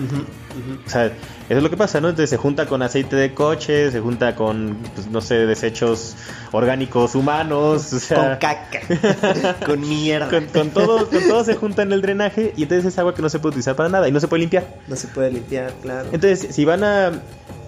O 0.85 0.89
sea, 0.89 1.05
eso 1.05 1.13
es 1.49 1.63
lo 1.63 1.69
que 1.69 1.77
pasa, 1.77 2.01
¿no? 2.01 2.09
Entonces 2.09 2.29
se 2.29 2.37
junta 2.37 2.65
con 2.65 2.81
aceite 2.81 3.15
de 3.15 3.33
coche, 3.33 3.91
se 3.91 3.99
junta 3.99 4.35
con, 4.35 4.77
pues, 4.95 5.07
no 5.07 5.21
sé, 5.21 5.45
desechos 5.45 6.15
orgánicos 6.51 7.15
humanos, 7.15 7.93
o 7.93 7.99
sea, 7.99 8.17
Con 8.17 8.37
caca. 8.37 9.55
con 9.65 9.79
mierda. 9.81 10.29
con, 10.29 10.45
con 10.47 10.69
todo, 10.71 11.09
con 11.09 11.23
todo 11.27 11.43
se 11.43 11.55
junta 11.55 11.81
en 11.83 11.91
el 11.93 12.01
drenaje 12.01 12.53
y 12.57 12.63
entonces 12.63 12.85
es 12.93 12.99
agua 12.99 13.13
que 13.15 13.21
no 13.21 13.29
se 13.29 13.39
puede 13.39 13.51
utilizar 13.51 13.75
para 13.75 13.89
nada 13.89 14.07
y 14.07 14.11
no 14.11 14.19
se 14.19 14.27
puede 14.27 14.41
limpiar. 14.41 14.65
No 14.87 14.95
se 14.95 15.07
puede 15.07 15.31
limpiar, 15.31 15.71
claro. 15.81 16.09
Entonces, 16.11 16.53
si 16.55 16.65
van 16.65 16.83
a... 16.83 17.11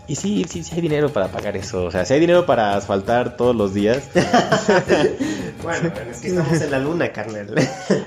Y 0.08 0.16
sí, 0.16 0.46
sí, 0.50 0.64
sí 0.64 0.76
hay 0.76 0.82
dinero 0.82 1.10
para 1.10 1.28
pagar 1.28 1.58
eso. 1.58 1.86
O 1.86 1.92
sea, 1.92 2.06
si 2.06 2.14
hay 2.14 2.20
dinero 2.20 2.46
para 2.46 2.76
asfaltar 2.76 3.36
todos 3.38 3.56
los 3.56 3.74
días. 3.74 4.10
Bueno, 5.64 5.92
pero 5.94 6.12
es 6.12 6.20
que 6.20 6.28
estamos 6.28 6.62
en 6.62 6.72
la 6.72 6.80
luna, 6.80 7.12
carnal. 7.12 7.56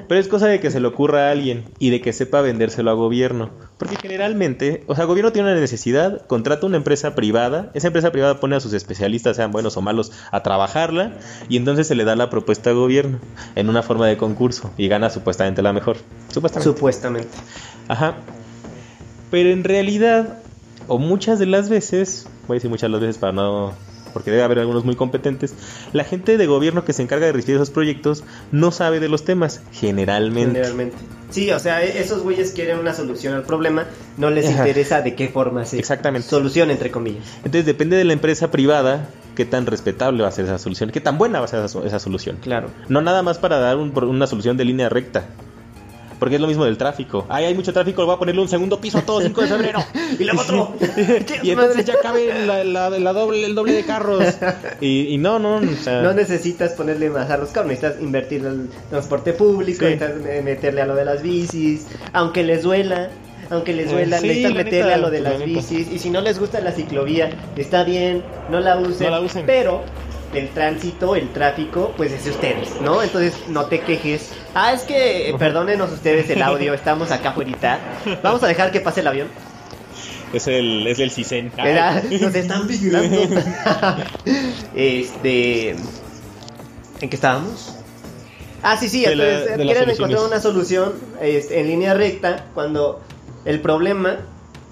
Pero 0.08 0.20
es 0.20 0.28
cosa 0.28 0.46
de 0.46 0.60
que 0.60 0.70
se 0.70 0.80
le 0.80 0.86
ocurra 0.86 1.28
a 1.28 1.30
alguien 1.32 1.64
y 1.78 1.90
de 1.90 2.00
que 2.00 2.12
sepa 2.12 2.40
vendérselo 2.40 2.90
a 2.90 2.94
gobierno. 2.94 3.50
Porque 3.76 3.96
generalmente, 3.96 4.84
o 4.86 4.94
sea, 4.94 5.04
gobierno 5.04 5.32
tiene 5.32 5.50
una 5.50 5.60
necesidad, 5.60 6.26
contrata 6.26 6.66
una 6.66 6.76
empresa 6.76 7.14
privada, 7.14 7.70
esa 7.74 7.88
empresa 7.88 8.12
privada 8.12 8.40
pone 8.40 8.56
a 8.56 8.60
sus 8.60 8.72
especialistas, 8.72 9.36
sean 9.36 9.52
buenos 9.52 9.76
o 9.76 9.82
malos, 9.82 10.12
a 10.30 10.42
trabajarla 10.42 11.14
y 11.48 11.56
entonces 11.56 11.86
se 11.88 11.94
le 11.94 12.04
da 12.04 12.14
la 12.16 12.30
propuesta 12.30 12.70
al 12.70 12.76
gobierno 12.76 13.18
en 13.56 13.68
una 13.68 13.82
forma 13.82 14.06
de 14.06 14.16
concurso 14.16 14.70
y 14.76 14.88
gana 14.88 15.10
supuestamente 15.10 15.60
la 15.60 15.72
mejor. 15.72 15.96
Supuestamente. 16.32 16.72
Supuestamente. 16.72 17.38
Ajá. 17.88 18.14
Pero 19.30 19.50
en 19.50 19.64
realidad, 19.64 20.39
o 20.90 20.98
muchas 20.98 21.38
de 21.38 21.46
las 21.46 21.68
veces, 21.68 22.26
voy 22.48 22.54
a 22.54 22.58
decir 22.58 22.68
muchas 22.70 22.88
de 22.88 22.92
las 22.92 23.00
veces 23.00 23.18
para 23.18 23.32
no. 23.32 23.72
porque 24.12 24.32
debe 24.32 24.42
haber 24.42 24.58
algunos 24.58 24.84
muy 24.84 24.96
competentes, 24.96 25.54
la 25.92 26.02
gente 26.02 26.36
de 26.36 26.46
gobierno 26.46 26.84
que 26.84 26.92
se 26.92 27.00
encarga 27.02 27.26
de 27.26 27.32
recibir 27.32 27.54
esos 27.56 27.70
proyectos 27.70 28.24
no 28.50 28.72
sabe 28.72 28.98
de 28.98 29.08
los 29.08 29.24
temas, 29.24 29.62
generalmente. 29.72 30.54
Generalmente. 30.58 30.96
Sí, 31.30 31.48
o 31.52 31.60
sea, 31.60 31.84
e- 31.84 32.00
esos 32.00 32.22
güeyes 32.24 32.50
quieren 32.50 32.80
una 32.80 32.92
solución 32.92 33.34
al 33.34 33.44
problema, 33.44 33.84
no 34.16 34.30
les 34.30 34.46
Ajá. 34.48 34.58
interesa 34.66 35.00
de 35.02 35.14
qué 35.14 35.28
forma 35.28 35.64
se 35.64 35.78
Exactamente. 35.78 36.26
solución 36.28 36.72
entre 36.72 36.90
comillas. 36.90 37.22
Entonces 37.36 37.66
depende 37.66 37.96
de 37.96 38.02
la 38.04 38.12
empresa 38.12 38.50
privada 38.50 39.08
qué 39.36 39.44
tan 39.44 39.64
respetable 39.66 40.24
va 40.24 40.28
a 40.28 40.32
ser 40.32 40.46
esa 40.46 40.58
solución, 40.58 40.90
qué 40.90 41.00
tan 41.00 41.16
buena 41.16 41.38
va 41.38 41.44
a 41.44 41.48
ser 41.48 41.64
esa, 41.64 41.78
esa 41.86 42.00
solución. 42.00 42.38
Claro. 42.42 42.68
No 42.88 43.00
nada 43.02 43.22
más 43.22 43.38
para 43.38 43.58
dar 43.60 43.76
un- 43.76 43.96
una 44.02 44.26
solución 44.26 44.56
de 44.56 44.64
línea 44.64 44.88
recta. 44.88 45.26
Porque 46.20 46.36
es 46.36 46.40
lo 46.40 46.46
mismo 46.46 46.64
del 46.64 46.78
tráfico. 46.78 47.26
Ay, 47.28 47.46
hay 47.46 47.54
mucho 47.54 47.72
tráfico, 47.72 48.04
voy 48.06 48.14
a 48.14 48.18
ponerle 48.18 48.40
un 48.42 48.48
segundo 48.48 48.80
piso 48.80 48.98
a 48.98 49.02
todo 49.02 49.20
5 49.20 49.40
de 49.40 49.46
febrero. 49.48 49.80
Y 50.18 50.24
luego 50.24 50.40
otro. 50.42 50.74
y 51.42 51.50
entonces 51.50 51.84
ya 51.84 51.94
cabe 52.00 52.46
la, 52.46 52.62
la- 52.62 52.90
la 52.90 53.12
doble, 53.12 53.44
el 53.46 53.54
doble 53.54 53.72
de 53.72 53.84
carros. 53.84 54.22
Y, 54.80 55.08
y 55.14 55.18
no, 55.18 55.38
no, 55.38 55.56
o 55.56 55.82
sea, 55.82 56.02
No 56.02 56.12
necesitas 56.12 56.72
ponerle 56.72 57.10
más 57.10 57.28
a 57.30 57.36
los 57.38 57.48
carros, 57.50 57.70
necesitas 57.70 58.00
invertir 58.02 58.40
en 58.40 58.46
el 58.46 58.68
transporte 58.90 59.32
público, 59.32 59.78
Sí. 59.80 59.94
necesitas 59.94 60.16
me- 60.22 60.42
meterle 60.42 60.82
a 60.82 60.86
lo 60.86 60.94
de 60.94 61.04
las 61.06 61.22
bicis, 61.22 61.86
aunque 62.12 62.42
les 62.44 62.62
duela, 62.62 63.08
aunque 63.48 63.72
les 63.72 63.90
duela, 63.90 64.18
Eh, 64.18 64.20
sí, 64.20 64.26
meterle 64.52 64.64
neta, 64.84 64.94
a 64.94 64.98
lo 64.98 65.10
de 65.10 65.20
la 65.20 65.30
las 65.30 65.38
neta. 65.40 65.50
bicis, 65.52 65.90
y 65.90 65.98
si 65.98 66.10
no 66.10 66.20
les 66.20 66.38
gusta 66.38 66.60
la 66.60 66.72
ciclovía, 66.72 67.30
está 67.56 67.82
bien, 67.84 68.22
no 68.50 68.60
la 68.60 68.76
usen, 68.78 69.06
No 69.06 69.10
la 69.16 69.20
usen. 69.20 69.44
pero 69.46 69.82
del 70.32 70.48
tránsito, 70.50 71.16
el 71.16 71.32
tráfico, 71.32 71.92
pues 71.96 72.12
es 72.12 72.24
de 72.24 72.30
ustedes, 72.30 72.80
¿no? 72.80 73.02
Entonces 73.02 73.34
no 73.48 73.66
te 73.66 73.80
quejes. 73.80 74.30
Ah, 74.54 74.72
es 74.72 74.82
que, 74.82 75.34
perdónenos 75.38 75.90
ustedes 75.92 76.30
el 76.30 76.42
audio, 76.42 76.74
estamos 76.74 77.10
acá 77.10 77.30
afuera. 77.30 77.78
Vamos 78.22 78.42
a 78.42 78.46
dejar 78.46 78.70
que 78.70 78.80
pase 78.80 79.00
el 79.00 79.08
avión. 79.08 79.28
Es 80.32 80.46
el, 80.46 80.86
es 80.86 80.98
el 80.98 81.10
CISEN. 81.10 81.52
Nos 82.20 82.34
están 82.34 82.66
vigilando. 82.66 83.18
este. 84.74 85.70
¿En 87.00 87.08
qué 87.08 87.16
estábamos? 87.16 87.76
Ah, 88.62 88.76
sí, 88.76 88.88
sí, 88.88 89.04
entonces, 89.04 89.56
quieren 89.56 89.88
encontrar 89.88 90.22
una 90.22 90.38
solución 90.38 90.92
este, 91.20 91.60
en 91.60 91.68
línea 91.68 91.94
recta 91.94 92.44
cuando 92.52 93.00
el 93.46 93.60
problema 93.60 94.18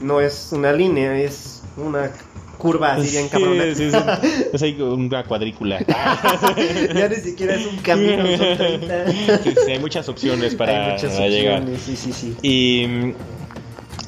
no 0.01 0.21
es 0.21 0.51
una 0.53 0.73
línea, 0.73 1.19
es 1.19 1.63
una 1.79 2.11
curva 2.59 2.95
así 2.95 3.11
bien. 3.11 3.29
Es 4.53 4.63
ahí 4.63 4.81
una 4.81 5.25
cuadrícula. 5.25 5.79
ya 5.87 7.09
ni 7.09 7.17
siquiera 7.17 7.55
es 7.55 7.67
un 7.67 7.77
camino, 7.79 8.27
son 8.37 8.57
30. 8.57 9.13
Sí, 9.13 9.55
sí, 9.65 9.73
hay 9.73 9.79
muchas 9.79 10.09
opciones 10.09 10.55
para, 10.55 10.87
Hay 10.87 10.93
muchas 10.93 11.13
para 11.15 11.29
llegar. 11.29 11.61
opciones, 11.61 11.83
sí, 11.83 11.97
sí, 11.97 12.13
sí. 12.13 12.37
Y, 12.43 13.15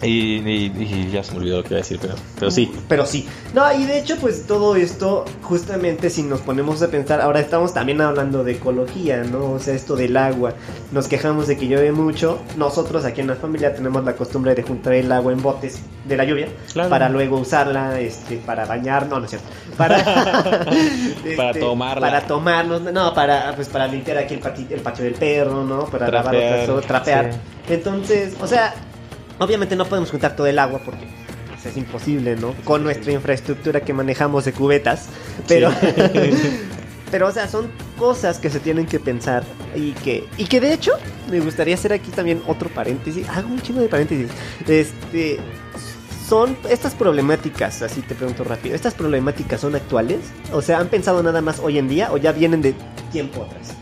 y, 0.03 0.37
y- 0.39 0.73
y 0.79 1.11
ya 1.13 1.23
se 1.23 1.33
me 1.33 1.39
olvidó 1.39 1.59
lo 1.59 1.63
que 1.63 1.69
iba 1.71 1.77
a 1.79 1.83
decir, 1.83 1.99
pero, 2.01 2.15
pero 2.39 2.51
sí. 2.51 2.73
Pero 2.89 3.05
sí. 3.07 3.29
No, 3.55 3.71
y 3.73 3.85
de 3.85 3.99
hecho, 3.99 4.17
pues 4.17 4.47
todo 4.47 4.77
esto, 4.77 5.25
justamente 5.43 6.09
si 6.11 6.23
nos 6.23 6.41
ponemos 6.41 6.83
a 6.83 6.89
pensar, 6.89 7.21
ahora 7.21 7.41
estamos 7.41 7.75
también 7.75 8.01
hablando 8.01 8.43
de 8.45 8.53
ecología, 8.53 9.23
¿no? 9.25 9.53
O 9.53 9.59
sea, 9.59 9.75
esto 9.75 9.97
del 9.97 10.17
agua. 10.17 10.55
Nos 10.93 11.07
quejamos 11.09 11.47
de 11.49 11.57
que 11.57 11.67
llueve 11.69 11.93
mucho. 11.93 12.39
Nosotros 12.57 13.05
aquí 13.05 13.21
en 13.21 13.27
la 13.29 13.37
familia 13.37 13.75
tenemos 13.75 14.05
la 14.05 14.15
costumbre 14.15 14.55
de 14.55 14.63
juntar 14.63 14.95
el 14.95 15.11
agua 15.13 15.33
en 15.33 15.43
botes 15.43 15.81
de 16.07 16.17
la 16.17 16.25
lluvia 16.25 16.49
Claro. 16.73 16.89
para 16.91 17.09
luego 17.09 17.39
usarla 17.39 18.01
este, 18.01 18.37
para 18.39 18.65
bañar. 18.67 19.07
No, 19.07 19.19
no 19.19 19.25
es 19.25 19.31
cierto. 19.31 19.49
Para, 19.77 20.03
Para 21.37 21.51
este, 21.51 21.61
tomarla. 21.61 22.07
Para 22.07 22.21
tomarnos. 22.27 22.81
No, 22.83 23.13
para, 23.15 23.55
pues, 23.55 23.69
para 23.69 23.87
limpiar 23.87 24.19
aquí 24.19 24.35
el, 24.35 24.41
pati- 24.43 24.67
el 24.71 24.81
patio 24.81 25.05
del 25.05 25.15
perro, 25.15 25.65
¿no? 25.65 25.85
Para 25.87 26.07
lavar 26.11 26.31
Trapear, 26.33 26.71
otras, 26.71 26.87
trapear. 26.87 27.33
sí. 27.33 27.39
Entonces, 27.75 28.35
o 28.41 28.47
sea, 28.47 28.75
obviamente 29.41 29.75
no 29.75 29.87
podemos 29.87 30.11
juntar 30.11 30.37
todo 30.37 30.47
el 30.47 30.59
agua 30.59 30.81
porque 30.85 31.07
pues, 31.49 31.67
es 31.67 31.77
imposible, 31.77 32.37
¿no? 32.37 32.55
Con 32.65 32.85
nuestra 32.85 33.11
infraestructura 33.13 33.81
que 33.81 33.93
manejamos 33.93 34.45
de 34.45 34.53
cubetas. 34.53 35.09
Pero, 35.49 35.73
pero 37.11 37.27
o 37.27 37.33
sea, 37.33 37.49
son 37.49 37.69
cosas 37.99 38.39
que 38.39 38.51
se 38.51 38.61
tienen 38.61 38.87
que 38.87 39.01
pensar 39.01 39.43
y 39.75 39.93
que, 39.93 40.29
y 40.37 40.45
que 40.45 40.61
de 40.61 40.73
hecho 40.73 40.93
me 41.31 41.41
gustaría 41.41 41.75
hacer 41.75 41.93
aquí 41.93 42.11
también 42.11 42.43
otro 42.47 42.69
paréntesis. 42.69 43.29
Hago 43.29 43.49
un 43.49 43.61
chingo 43.61 43.81
de 43.81 43.89
paréntesis. 43.89 44.29
Este. 44.69 45.39
Son 46.29 46.57
estas 46.69 46.95
problemáticas, 46.95 47.83
así 47.83 48.03
te 48.03 48.15
pregunto 48.15 48.45
rápido, 48.45 48.77
¿estas 48.77 48.95
problemáticas 48.95 49.63
son 49.63 49.75
actuales? 49.75 50.21
O 50.53 50.63
sea, 50.63 50.79
¿han 50.79 50.87
pensado 50.87 51.25
nada 51.25 51.41
más 51.41 51.59
hoy 51.59 51.77
en 51.77 51.89
día 51.89 52.13
o 52.13 52.19
ya 52.19 52.31
vienen 52.31 52.63
de 52.63 52.73
tiempo 53.11 53.43
atrás? 53.43 53.80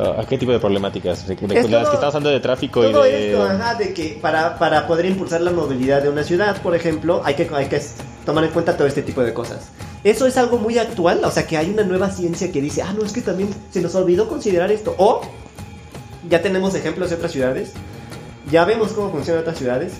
¿A 0.00 0.24
qué 0.26 0.38
tipo 0.38 0.52
de 0.52 0.58
problemáticas? 0.58 1.26
De, 1.26 1.34
de- 1.36 1.58
Es 1.60 1.70
las 1.70 1.82
todo- 1.82 1.90
que 1.90 1.94
estamos 1.96 2.14
hablando 2.14 2.30
de 2.30 2.40
tráfico 2.40 2.82
Todo 2.82 3.06
y 3.06 3.10
de... 3.10 3.30
esto, 3.32 3.42
ajá, 3.44 3.74
de 3.74 3.92
que 3.94 4.18
para, 4.20 4.58
para 4.58 4.86
poder 4.86 5.06
impulsar 5.06 5.40
la 5.40 5.50
movilidad 5.50 6.02
de 6.02 6.08
una 6.08 6.22
ciudad, 6.24 6.60
por 6.62 6.74
ejemplo, 6.74 7.22
hay 7.24 7.34
que, 7.34 7.48
hay 7.54 7.66
que 7.66 7.80
tomar 8.24 8.44
en 8.44 8.50
cuenta 8.50 8.76
todo 8.76 8.86
este 8.86 9.02
tipo 9.02 9.22
de 9.22 9.32
cosas. 9.34 9.68
Eso 10.02 10.26
es 10.26 10.36
algo 10.38 10.56
muy 10.58 10.78
actual, 10.78 11.20
o 11.24 11.30
sea 11.30 11.46
que 11.46 11.56
hay 11.58 11.70
una 11.70 11.82
nueva 11.82 12.10
ciencia 12.10 12.50
que 12.50 12.60
dice, 12.60 12.82
ah, 12.82 12.94
no, 12.96 13.04
es 13.04 13.12
que 13.12 13.20
también 13.20 13.50
se 13.70 13.80
nos 13.82 13.94
olvidó 13.94 14.28
considerar 14.28 14.72
esto. 14.72 14.94
O 14.98 15.20
ya 16.28 16.40
tenemos 16.42 16.74
ejemplos 16.74 17.10
de 17.10 17.16
otras 17.16 17.32
ciudades, 17.32 17.72
ya 18.50 18.64
vemos 18.64 18.92
cómo 18.92 19.10
funcionan 19.10 19.42
otras 19.42 19.58
ciudades. 19.58 19.92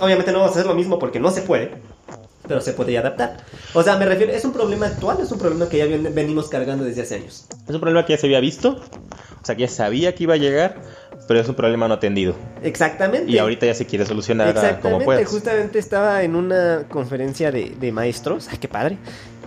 Obviamente 0.00 0.30
no 0.32 0.38
vamos 0.40 0.54
a 0.54 0.60
hacer 0.60 0.66
lo 0.66 0.74
mismo 0.76 0.98
porque 0.98 1.18
no 1.18 1.30
se 1.30 1.42
puede, 1.42 1.72
pero 2.48 2.60
se 2.60 2.72
podría 2.72 3.00
adaptar. 3.00 3.36
O 3.74 3.82
sea, 3.82 3.96
me 3.96 4.06
refiero, 4.06 4.32
es 4.32 4.44
un 4.44 4.52
problema 4.52 4.86
actual, 4.86 5.18
es 5.22 5.30
un 5.30 5.38
problema 5.38 5.68
que 5.68 5.78
ya 5.78 5.84
ven- 5.86 6.12
venimos 6.14 6.48
cargando 6.48 6.84
desde 6.84 7.02
hace 7.02 7.16
años. 7.16 7.46
Es 7.68 7.74
un 7.74 7.80
problema 7.80 8.04
que 8.06 8.14
ya 8.14 8.18
se 8.18 8.26
había 8.26 8.40
visto, 8.40 8.80
o 9.40 9.44
sea, 9.44 9.54
que 9.54 9.62
ya 9.62 9.68
sabía 9.68 10.14
que 10.14 10.24
iba 10.24 10.34
a 10.34 10.38
llegar, 10.38 10.76
pero 11.28 11.40
es 11.40 11.48
un 11.48 11.54
problema 11.54 11.86
no 11.88 11.94
atendido. 11.94 12.34
Exactamente. 12.62 13.30
Y 13.30 13.38
ahorita 13.38 13.66
ya 13.66 13.74
se 13.74 13.86
quiere 13.86 14.06
solucionar 14.06 14.80
como 14.80 15.00
puedas. 15.00 15.28
justamente 15.28 15.78
estaba 15.78 16.22
en 16.22 16.34
una 16.34 16.84
conferencia 16.88 17.52
de, 17.52 17.74
de 17.78 17.92
maestros, 17.92 18.48
ay, 18.50 18.58
qué 18.58 18.68
padre, 18.68 18.96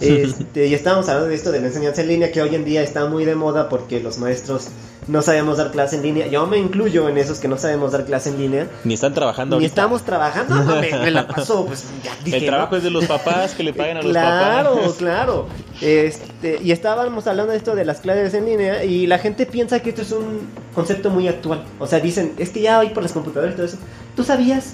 Este, 0.01 0.67
y 0.67 0.73
estábamos 0.73 1.07
hablando 1.09 1.29
de 1.29 1.35
esto 1.35 1.51
de 1.51 1.61
la 1.61 1.67
enseñanza 1.67 2.01
en 2.01 2.07
línea, 2.07 2.31
que 2.31 2.41
hoy 2.41 2.55
en 2.55 2.65
día 2.65 2.81
está 2.81 3.05
muy 3.05 3.23
de 3.25 3.35
moda 3.35 3.69
porque 3.69 3.99
los 3.99 4.17
maestros 4.17 4.67
no 5.07 5.21
sabemos 5.23 5.57
dar 5.57 5.71
clase 5.71 5.95
en 5.95 6.03
línea, 6.03 6.27
yo 6.27 6.45
me 6.45 6.57
incluyo 6.57 7.09
en 7.09 7.17
esos 7.17 7.39
que 7.39 7.47
no 7.47 7.57
sabemos 7.57 7.91
dar 7.91 8.05
clase 8.05 8.29
en 8.29 8.37
línea, 8.37 8.67
Ni 8.83 8.93
están 8.93 9.13
trabajando 9.15 9.57
ni 9.57 9.65
ahorita. 9.65 9.81
estamos 9.81 10.03
trabajando, 10.03 10.55
no, 10.55 10.75
me, 10.79 10.91
me 10.91 11.11
la 11.11 11.27
paso, 11.27 11.65
pues 11.65 11.85
ya 12.03 12.11
dije, 12.23 12.37
El 12.37 12.45
trabajo 12.45 12.71
¿no? 12.73 12.77
es 12.77 12.83
de 12.83 12.89
los 12.91 13.05
papás, 13.05 13.53
que 13.55 13.63
le 13.63 13.73
paguen 13.73 13.97
a 13.97 14.01
los 14.03 14.11
Claro, 14.11 14.75
papás. 14.75 14.93
claro. 14.99 15.47
Este, 15.81 16.59
y 16.63 16.71
estábamos 16.71 17.25
hablando 17.25 17.51
de 17.51 17.57
esto 17.57 17.75
de 17.75 17.83
las 17.83 17.99
clases 17.99 18.33
en 18.35 18.45
línea 18.45 18.83
y 18.83 19.07
la 19.07 19.17
gente 19.17 19.47
piensa 19.47 19.79
que 19.79 19.89
esto 19.89 20.03
es 20.03 20.11
un 20.11 20.41
concepto 20.75 21.09
muy 21.09 21.27
actual. 21.27 21.63
O 21.79 21.87
sea, 21.87 21.99
dicen, 21.99 22.33
es 22.37 22.49
que 22.51 22.61
ya 22.61 22.79
hoy 22.79 22.89
por 22.89 23.01
las 23.01 23.11
computadoras 23.11 23.53
y 23.53 23.57
todo 23.57 23.65
eso. 23.65 23.77
¿Tú 24.15 24.23
sabías 24.23 24.73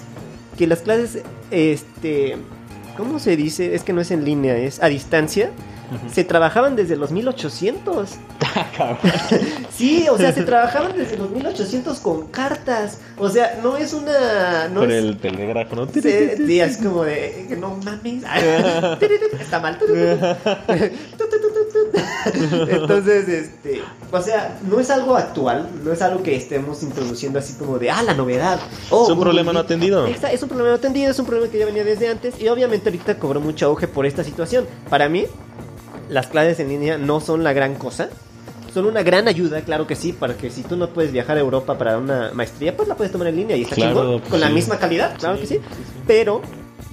que 0.57 0.67
las 0.67 0.79
clases, 0.79 1.19
este, 1.51 2.37
¿cómo 2.97 3.19
se 3.19 3.37
dice? 3.37 3.75
Es 3.75 3.83
que 3.83 3.93
no 3.93 4.01
es 4.01 4.11
en 4.11 4.25
línea, 4.25 4.57
es 4.57 4.81
a 4.81 4.87
distancia. 4.87 5.51
Se 6.11 6.23
trabajaban 6.23 6.75
desde 6.75 6.95
los 6.95 7.11
1800. 7.11 8.09
Sí, 9.77 10.07
o 10.09 10.17
sea, 10.17 10.33
se 10.33 10.41
trabajaban 10.41 10.97
desde 10.97 11.17
los 11.17 11.29
1800 11.29 11.99
con 11.99 12.29
cartas. 12.29 12.99
O 13.19 13.29
sea, 13.29 13.59
no 13.61 13.77
es 13.77 13.93
una... 13.93 14.67
No 14.69 14.79
Con 14.79 14.91
es, 14.91 15.03
el 15.03 15.17
telégrafo, 15.17 15.75
¿no? 15.75 15.87
Sí, 15.87 16.01
sí, 16.01 16.59
es 16.59 16.77
como 16.77 17.03
de 17.03 17.45
que 17.47 17.55
no 17.55 17.77
mames. 17.85 18.23
Está 19.39 19.59
mal. 19.59 19.77
Entonces, 22.33 23.29
este, 23.29 23.83
o 24.11 24.21
sea, 24.21 24.57
no 24.67 24.79
es 24.79 24.89
algo 24.89 25.15
actual, 25.15 25.69
no 25.83 25.91
es 25.91 26.01
algo 26.01 26.23
que 26.23 26.35
estemos 26.35 26.81
introduciendo 26.83 27.39
así 27.39 27.53
como 27.53 27.77
de, 27.77 27.91
ah, 27.91 28.01
la 28.01 28.13
novedad. 28.13 28.59
Oh, 28.89 29.03
Es 29.03 29.11
un 29.11 29.19
problema 29.19 29.53
no 29.53 29.59
atendido. 29.59 30.07
Es 30.07 30.41
un 30.41 30.49
problema 30.49 30.69
no 30.69 30.75
atendido, 30.75 31.11
es 31.11 31.19
un 31.19 31.25
problema 31.25 31.51
que 31.51 31.59
ya 31.59 31.65
venía 31.65 31.83
desde 31.83 32.09
antes 32.09 32.41
y 32.41 32.47
obviamente 32.47 32.89
ahorita 32.89 33.19
cobró 33.19 33.41
mucho 33.41 33.67
auge 33.67 33.87
por 33.87 34.05
esta 34.05 34.23
situación. 34.23 34.65
Para 34.89 35.07
mí, 35.09 35.25
las 36.09 36.27
clases 36.27 36.59
en 36.59 36.69
línea 36.69 36.97
no 36.97 37.19
son 37.19 37.43
la 37.43 37.53
gran 37.53 37.75
cosa. 37.75 38.09
Son 38.73 38.85
una 38.85 39.01
gran 39.01 39.27
ayuda, 39.27 39.61
claro 39.61 39.87
que 39.87 39.95
sí, 39.95 40.13
para 40.13 40.35
que 40.35 40.51
si 40.51 40.61
tú 40.61 40.75
no 40.77 40.89
puedes 40.89 41.11
viajar 41.11 41.37
a 41.37 41.39
Europa 41.39 41.77
para 41.77 41.97
una 41.97 42.31
maestría, 42.33 42.75
pues 42.77 42.87
la 42.87 42.95
puedes 42.95 43.11
tomar 43.11 43.27
en 43.29 43.37
línea 43.37 43.55
y 43.57 43.63
está 43.63 43.75
Claro, 43.75 43.95
chingón, 44.01 44.19
pues 44.19 44.29
con 44.31 44.39
la 44.39 44.49
misma 44.49 44.77
calidad, 44.77 45.17
claro 45.17 45.39
que 45.39 45.47
sí. 45.47 45.59
Pero 46.05 46.41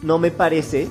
no 0.03 0.19
me 0.19 0.31
parece 0.31 0.89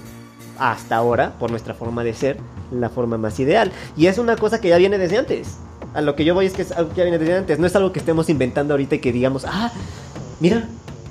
hasta 0.59 0.95
ahora, 0.97 1.34
por 1.39 1.49
nuestra 1.49 1.74
forma 1.74 2.03
de 2.03 2.13
ser, 2.13 2.38
la 2.71 2.89
forma 2.89 3.17
más 3.17 3.39
ideal. 3.39 3.71
Y 3.97 4.05
es 4.05 4.17
una 4.19 4.36
cosa 4.36 4.61
que 4.61 4.69
ya 4.69 4.78
viene 4.78 4.97
desde 4.99 5.17
antes. 5.17 5.57
A 5.95 6.01
lo 6.01 6.15
que 6.15 6.26
yo 6.26 6.36
voy 6.36 6.45
es 6.45 6.53
que 6.53 6.61
es 6.61 6.71
algo 6.71 6.91
que 6.91 6.97
ya 6.97 7.03
viene 7.03 7.17
desde 7.17 7.38
antes. 7.38 7.57
No 7.59 7.65
es 7.65 7.76
algo 7.76 7.91
que 7.91 7.99
estemos 7.99 8.30
inventando 8.30 8.74
ahorita 8.74 8.95
y 8.95 8.99
que 8.99 9.11
digamos, 9.11 9.45
ah, 9.47 9.71
mira, 10.39 10.67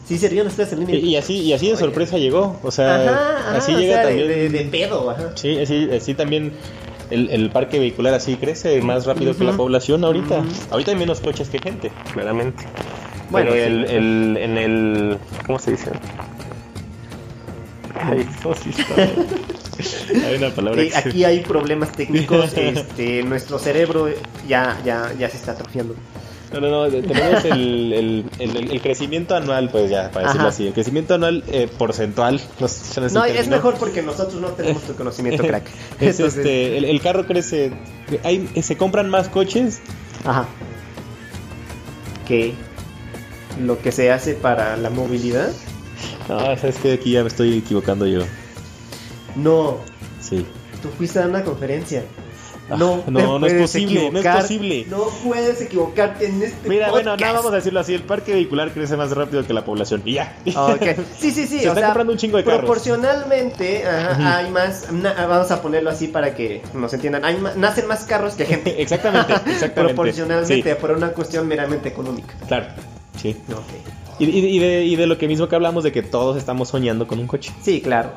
sí 0.06 0.16
servían 0.18 0.44
las 0.44 0.54
clases 0.54 0.74
en 0.74 0.80
línea. 0.80 0.96
Y, 0.96 1.16
así, 1.16 1.38
y 1.40 1.52
así 1.54 1.70
de 1.70 1.76
sorpresa 1.76 2.18
llegó. 2.18 2.56
O 2.62 2.70
sea, 2.70 2.94
Ajá, 2.96 3.38
ajá, 3.48 3.56
así 3.56 3.74
o 3.74 3.78
llega 3.78 3.98
de- 3.98 4.04
también. 4.06 4.28
de, 4.28 4.48
de 4.48 4.64
pedo, 4.66 5.10
ajá. 5.10 5.32
Sí, 5.36 5.58
así, 5.58 5.88
así 5.90 6.14
también 6.14 6.52
el, 7.12 7.30
el 7.30 7.50
parque 7.50 7.78
vehicular 7.78 8.14
así 8.14 8.36
crece 8.36 8.80
más 8.82 9.06
rápido 9.06 9.36
que 9.36 9.44
la 9.44 9.52
población 9.52 10.04
ahorita. 10.04 10.42
Ahorita 10.70 10.90
hay 10.92 10.96
menos 10.96 11.20
coches 11.20 11.48
que 11.48 11.58
gente, 11.58 11.90
claramente. 12.12 12.64
Bueno, 13.30 13.50
Pero 13.52 13.64
sí. 13.66 13.72
el, 13.72 13.84
el, 13.90 14.36
en 14.36 14.58
el... 14.58 15.18
¿Cómo 15.46 15.58
se 15.58 15.70
dice? 15.72 15.90
Ay, 18.00 18.26
hay 20.26 20.36
una 20.36 20.50
palabra 20.50 20.82
Eh, 20.82 20.86
que 20.86 20.90
se- 20.92 21.08
aquí 21.08 21.24
hay 21.24 21.40
problemas 21.40 21.92
técnicos, 21.92 22.52
este, 22.56 23.22
nuestro 23.22 23.58
cerebro 23.58 24.08
ya, 24.48 24.78
ya, 24.84 25.12
ya 25.18 25.28
se 25.28 25.36
está 25.36 25.52
atrofiando. 25.52 25.94
No, 26.52 26.60
no, 26.60 26.70
no, 26.70 26.90
tenemos 26.90 27.44
el, 27.46 27.92
el, 27.92 28.24
el, 28.38 28.70
el 28.72 28.82
crecimiento 28.82 29.34
anual, 29.34 29.70
pues 29.70 29.90
ya, 29.90 30.10
para 30.10 30.26
decirlo 30.26 30.48
Ajá. 30.48 30.54
así. 30.54 30.66
El 30.66 30.72
crecimiento 30.74 31.14
anual 31.14 31.42
eh, 31.48 31.68
porcentual. 31.78 32.40
No, 32.60 32.68
sé 32.68 33.04
es 33.06 33.12
No, 33.12 33.56
mejor 33.56 33.74
porque 33.78 34.02
nosotros 34.02 34.40
no 34.40 34.48
tenemos 34.48 34.82
tu 34.82 34.94
conocimiento, 34.94 35.42
crack. 35.44 35.64
Es 36.00 36.18
Entonces, 36.18 36.36
este, 36.38 36.78
el, 36.78 36.84
el 36.84 37.00
carro 37.00 37.26
crece. 37.26 37.72
Hay, 38.24 38.48
se 38.62 38.76
compran 38.76 39.08
más 39.08 39.28
coches. 39.28 39.80
Ajá. 40.24 40.46
Que 42.28 42.54
lo 43.60 43.80
que 43.80 43.92
se 43.92 44.10
hace 44.10 44.34
para 44.34 44.76
la 44.76 44.90
movilidad, 44.90 45.50
No, 46.28 46.38
sabes 46.56 46.76
que 46.76 46.92
aquí 46.92 47.12
ya 47.12 47.22
me 47.22 47.28
estoy 47.28 47.58
equivocando 47.58 48.06
yo. 48.06 48.22
no. 49.36 49.78
Sí. 50.20 50.46
Tú 50.82 50.88
fuiste 50.96 51.20
a 51.20 51.26
una 51.26 51.42
conferencia. 51.44 52.04
Ah, 52.72 52.76
No, 52.78 53.02
no, 53.06 53.38
no 53.38 53.46
es 53.46 53.54
posible, 53.54 54.10
no 54.10 54.18
es 54.20 54.26
posible. 54.26 54.86
No 54.88 55.04
puedes 55.24 55.60
equivocarte 55.60 56.26
en 56.26 56.42
este 56.42 56.68
Mira, 56.68 56.90
bueno, 56.90 57.16
nada, 57.16 57.32
vamos 57.34 57.52
a 57.52 57.56
decirlo 57.56 57.80
así: 57.80 57.94
el 57.94 58.02
parque 58.02 58.32
vehicular 58.32 58.70
crece 58.72 58.96
más 58.96 59.10
rápido 59.10 59.46
que 59.46 59.52
la 59.52 59.64
población. 59.64 60.02
Y 60.04 60.14
ya. 60.14 60.36
Ok. 60.56 60.82
Sí, 61.18 61.30
sí, 61.30 61.46
sí. 61.46 61.60
Se 61.60 61.68
o 61.70 61.74
sea, 61.74 61.84
comprando 61.86 62.12
un 62.12 62.18
chingo 62.18 62.36
de 62.38 62.44
carros. 62.44 62.60
Proporcionalmente, 62.60 63.86
ajá, 63.86 64.12
Ujú. 64.12 64.22
hay 64.28 64.50
más. 64.50 64.86
vamos 65.28 65.50
a 65.50 65.60
ponerlo 65.62 65.90
así 65.90 66.08
para 66.08 66.34
que 66.34 66.62
nos 66.74 66.92
entiendan. 66.94 67.24
Hay 67.24 67.36
ma- 67.38 67.52
nacen 67.56 67.86
más 67.86 68.04
carros 68.04 68.34
que 68.34 68.44
gente. 68.46 68.74
exactamente, 68.82 69.32
exactamente. 69.46 69.94
Proporcionalmente, 69.94 70.54
Sí, 70.74 70.80
por 70.80 70.90
una 70.92 71.08
cuestión 71.10 71.46
meramente 71.46 71.88
económica. 71.88 72.34
claro. 72.48 72.66
Sí. 73.20 73.36
Ok. 73.50 74.18
Y, 74.18 74.24
y- 74.26 74.56
y 74.56 74.58
de, 74.58 74.84
y 74.84 74.96
de 74.96 75.06
lo 75.06 75.18
que 75.18 75.28
mismo 75.28 75.48
que 75.48 75.54
hablamos 75.56 75.84
de 75.84 75.92
que 75.92 76.02
todos 76.02 76.36
estamos 76.36 76.68
soñando 76.68 77.06
con 77.06 77.18
un 77.18 77.26
coche. 77.26 77.52
Sí, 77.62 77.80
claro. 77.80 78.10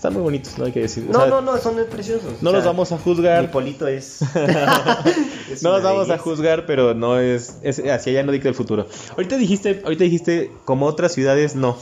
Están 0.00 0.14
muy 0.14 0.22
bonitos, 0.22 0.56
no 0.56 0.64
hay 0.64 0.72
que 0.72 0.80
decir. 0.80 1.04
o 1.10 1.12
No, 1.12 1.18
sea, 1.18 1.28
no, 1.28 1.42
no, 1.42 1.58
son 1.58 1.76
preciosos. 1.90 2.40
No 2.40 2.48
O 2.48 2.52
los 2.54 2.64
vamos 2.64 2.90
a 2.90 2.96
Mi 2.96 3.02
juzgar. 3.02 3.50
polito 3.50 3.86
es. 3.86 4.22
es 5.52 5.62
No 5.62 5.72
los 5.72 5.82
vamos 5.82 6.08
a 6.08 6.16
juzgar, 6.16 6.64
pero 6.64 6.94
no 6.94 7.18
es, 7.18 7.58
es 7.62 7.80
hacia 7.80 8.12
allá 8.12 8.22
no 8.22 8.32
dicta 8.32 8.48
el 8.48 8.54
futuro. 8.54 8.86
Ahorita 9.10 9.36
dijiste, 9.36 9.82
ahorita 9.84 10.04
dijiste 10.04 10.52
como 10.64 10.86
otras 10.86 11.12
ciudades 11.12 11.54
no. 11.54 11.76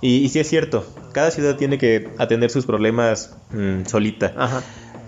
Y, 0.00 0.16
y 0.16 0.28
sí 0.30 0.40
es 0.40 0.48
cierto, 0.48 0.84
cada 1.12 1.30
ciudad 1.30 1.54
tiene 1.54 1.78
que 1.78 2.08
atender 2.18 2.50
sus 2.50 2.66
problemas 2.66 3.36
mm, 3.52 3.84
solita. 3.86 4.34
Ajá. 4.36 4.62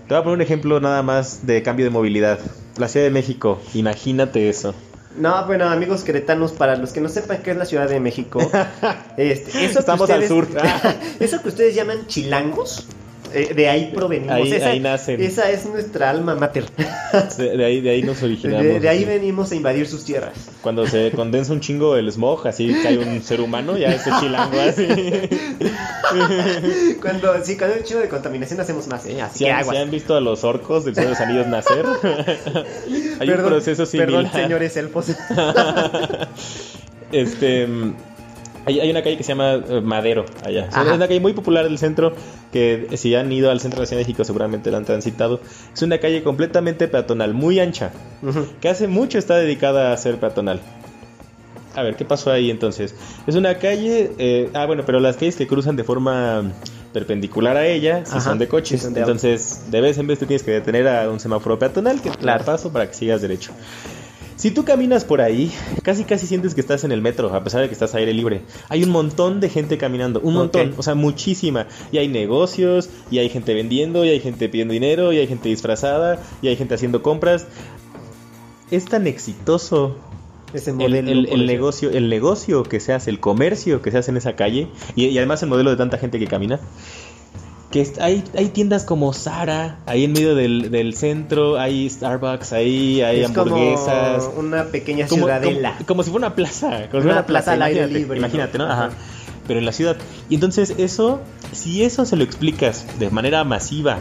Te 0.07 0.13
voy 0.13 0.21
a 0.21 0.23
poner 0.23 0.35
un 0.37 0.41
ejemplo 0.41 0.79
nada 0.79 1.03
más 1.03 1.45
de 1.45 1.63
cambio 1.63 1.83
de 1.85 1.89
movilidad. 1.89 2.39
La 2.77 2.87
Ciudad 2.87 3.05
de 3.05 3.11
México, 3.11 3.59
imagínate 3.73 4.47
eso. 4.47 4.73
No, 5.17 5.45
bueno, 5.45 5.69
amigos 5.69 6.03
queretanos, 6.03 6.51
para 6.53 6.75
los 6.75 6.91
que 6.91 6.99
no 6.99 7.09
sepan 7.09 7.41
qué 7.43 7.51
es 7.51 7.57
la 7.57 7.65
Ciudad 7.65 7.87
de 7.87 7.99
México, 7.99 8.39
este, 9.17 9.65
eso 9.65 9.73
que 9.73 9.79
Estamos 9.79 10.09
al 10.09 10.27
sur. 10.27 10.47
eso 11.19 11.41
que 11.41 11.49
ustedes 11.49 11.75
llaman 11.75 12.07
chilangos, 12.07 12.87
eh, 13.33 13.53
de 13.53 13.69
ahí 13.69 13.91
provenimos. 13.93 14.35
Ahí- 14.35 14.51
esa, 14.53 14.69
ahí 14.69 14.79
nacen. 14.79 15.21
Esa 15.21 15.49
es 15.51 15.65
nuestra 15.65 16.09
alma 16.09 16.35
mater. 16.35 16.65
De, 17.37 17.57
de 17.57 17.65
ahí, 17.65 17.81
de 17.81 17.91
ahí 17.91 18.01
nos 18.01 18.23
originamos. 18.23 18.63
De, 18.65 18.79
de 18.79 18.89
ahí 18.89 18.99
sí. 18.99 19.05
venimos 19.05 19.51
a 19.51 19.55
invadir 19.55 19.87
sus 19.87 20.03
tierras. 20.03 20.33
Cuando 20.61 20.87
se 20.87 21.11
condensa 21.11 21.53
un 21.53 21.59
chingo 21.59 21.95
el 21.95 22.11
smog, 22.11 22.47
así 22.47 22.73
cae 22.81 22.97
un 22.97 23.21
ser 23.21 23.39
humano, 23.41 23.77
ya 23.77 23.89
ese 23.93 24.09
chilango 24.19 24.59
así. 24.59 24.87
Cuando, 27.01 27.33
sí, 27.43 27.57
cuando 27.57 27.75
hay 27.75 27.81
un 27.81 27.85
chingo 27.85 28.01
de 28.01 28.09
contaminación 28.09 28.59
hacemos 28.59 28.87
más, 28.87 29.05
¿eh? 29.05 29.21
Así 29.21 29.39
¿Se 29.39 29.45
que 29.45 29.51
han, 29.51 29.59
aguas. 29.61 29.75
se 29.75 29.81
han 29.83 29.91
visto 29.91 30.15
a 30.15 30.21
los 30.21 30.43
orcos 30.43 30.85
del 30.85 30.95
Señor 30.95 31.09
de 31.09 31.13
los 31.15 31.21
Anillos 31.21 31.47
nacer? 31.47 31.85
Hay 33.19 33.29
un 33.29 33.37
proceso 33.45 33.85
similar. 33.85 34.23
Perdón, 34.23 34.31
señores 34.41 34.77
elfos. 34.77 35.07
Este, 37.11 37.67
hay, 38.65 38.79
hay 38.79 38.89
una 38.89 39.01
calle 39.03 39.17
que 39.17 39.23
se 39.23 39.29
llama 39.29 39.55
eh, 39.55 39.81
Madero, 39.81 40.25
allá. 40.43 40.67
Es 40.67 40.75
una 40.75 41.07
calle 41.07 41.19
muy 41.19 41.33
popular 41.33 41.63
del 41.65 41.77
centro, 41.77 42.13
que 42.51 42.87
si 42.95 43.13
han 43.15 43.31
ido 43.31 43.51
al 43.51 43.59
centro 43.59 43.77
de 43.79 43.83
la 43.83 43.87
Ciudad 43.87 43.99
de 43.99 44.05
México 44.05 44.23
seguramente 44.23 44.71
la 44.71 44.77
han 44.77 44.85
transitado. 44.85 45.41
Es 45.73 45.81
una 45.81 45.97
calle 45.97 46.23
completamente 46.23 46.87
peatonal, 46.87 47.33
muy 47.33 47.59
ancha, 47.59 47.91
que 48.61 48.69
hace 48.69 48.87
mucho 48.87 49.17
está 49.17 49.35
dedicada 49.35 49.91
a 49.93 49.97
ser 49.97 50.17
peatonal. 50.17 50.61
A 51.75 51.81
ver, 51.81 51.95
¿qué 51.95 52.05
pasó 52.05 52.31
ahí 52.31 52.51
entonces? 52.51 52.93
Es 53.25 53.35
una 53.35 53.57
calle, 53.57 54.11
eh, 54.19 54.49
ah 54.53 54.67
bueno, 54.67 54.83
pero 54.85 54.99
las 54.99 55.17
calles 55.17 55.35
que 55.35 55.47
cruzan 55.47 55.75
de 55.75 55.83
forma 55.83 56.43
perpendicular 56.93 57.57
a 57.57 57.65
ella, 57.65 58.05
si 58.05 58.11
Ajá, 58.11 58.21
son 58.21 58.37
de 58.37 58.47
coches. 58.47 58.83
son 58.83 58.93
de 58.93 58.99
entonces, 58.99 59.71
de 59.71 59.81
vez 59.81 59.97
en 59.97 60.05
vez 60.05 60.19
te 60.19 60.27
tienes 60.27 60.43
que 60.43 60.51
detener 60.51 60.87
a 60.87 61.09
un 61.09 61.19
semáforo 61.19 61.57
peatonal 61.57 61.99
que 61.99 62.11
te 62.11 62.17
Claro. 62.19 62.39
da 62.41 62.45
paso 62.45 62.71
para 62.71 62.87
que 62.87 62.93
sigas 62.93 63.21
derecho. 63.23 63.51
Si 64.43 64.51
tú 64.51 64.65
caminas 64.65 65.05
por 65.05 65.21
ahí, 65.21 65.53
casi 65.83 66.03
casi 66.03 66.27
sientes 66.27 66.53
que 66.53 66.59
estás 66.59 66.83
en 66.83 66.91
el 66.91 67.01
metro, 67.01 67.33
a 67.33 67.45
pesar 67.45 67.61
de 67.61 67.67
que 67.69 67.73
estás 67.73 67.95
a 67.95 67.99
aire 67.99 68.13
libre. 68.13 68.41
Hay 68.67 68.83
un 68.83 68.89
montón 68.89 69.39
de 69.39 69.47
gente 69.47 69.77
caminando, 69.77 70.19
un 70.19 70.33
montón, 70.33 70.73
o 70.75 70.83
sea, 70.83 70.95
muchísima. 70.95 71.67
Y 71.93 71.97
hay 71.99 72.09
negocios, 72.09 72.89
y 73.09 73.19
hay 73.19 73.29
gente 73.29 73.53
vendiendo, 73.53 74.03
y 74.03 74.09
hay 74.09 74.19
gente 74.19 74.49
pidiendo 74.49 74.73
dinero, 74.73 75.13
y 75.13 75.19
hay 75.19 75.27
gente 75.27 75.47
disfrazada, 75.47 76.19
y 76.41 76.49
hay 76.49 76.57
gente 76.57 76.73
haciendo 76.75 77.01
compras. 77.01 77.47
Es 78.69 78.83
tan 78.83 79.07
exitoso 79.07 79.95
Ese 80.53 80.71
el, 80.71 80.75
modelo. 80.75 81.09
el- 81.09 81.45
negocio, 81.45 81.89
el 81.91 82.09
negocio 82.09 82.63
que 82.63 82.81
se 82.81 82.91
hace, 82.91 83.11
el 83.11 83.21
comercio 83.21 83.81
que 83.81 83.91
se 83.91 83.99
hace 83.99 84.11
en 84.11 84.17
esa 84.17 84.35
calle, 84.35 84.67
y, 84.97 85.05
y 85.05 85.17
además 85.19 85.41
el 85.43 85.47
modelo 85.47 85.69
de 85.69 85.77
tanta 85.77 85.97
gente 85.97 86.19
que 86.19 86.27
camina, 86.27 86.59
que 87.73 87.91
hay, 87.99 88.23
hay 88.37 88.49
tiendas 88.49 88.83
como 88.85 89.11
Zara, 89.13 89.79
ahí 89.87 90.03
en 90.03 90.13
medio 90.13 90.35
del, 90.35 90.69
del 90.69 90.93
centro, 90.93 91.59
hay 91.59 91.89
Starbucks 91.89 92.53
ahí, 92.53 93.01
hay 93.01 93.21
es 93.21 93.25
hamburguesas. 93.29 94.25
como 94.25 94.39
una 94.41 94.65
pequeña 94.65 95.07
Como, 95.07 95.23
ciudadela. 95.23 95.71
como- 95.73 95.85
como 95.87 96.03
si 96.03 96.11
fuera 96.11 96.27
una 96.27 96.35
plaza, 96.35 96.87
como 96.91 97.03
Una 97.03 97.13
una 97.13 97.25
plaza, 97.25 97.45
plaza 97.45 97.51
al 97.53 97.61
aire 97.63 97.87
libre, 97.87 98.19
imagínate, 98.19 98.59
¿no? 98.59 98.65
Ajá. 98.65 98.85
Ajá. 98.85 98.89
Pero 99.47 99.59
en 99.59 99.65
la 99.65 99.71
ciudad. 99.73 99.97
Y 100.29 100.35
entonces 100.35 100.75
eso, 100.77 101.19
si 101.51 101.83
eso 101.83 102.05
se 102.05 102.15
lo 102.15 102.23
explicas 102.23 102.85
de 102.99 103.09
manera 103.09 103.43
masiva 103.43 103.97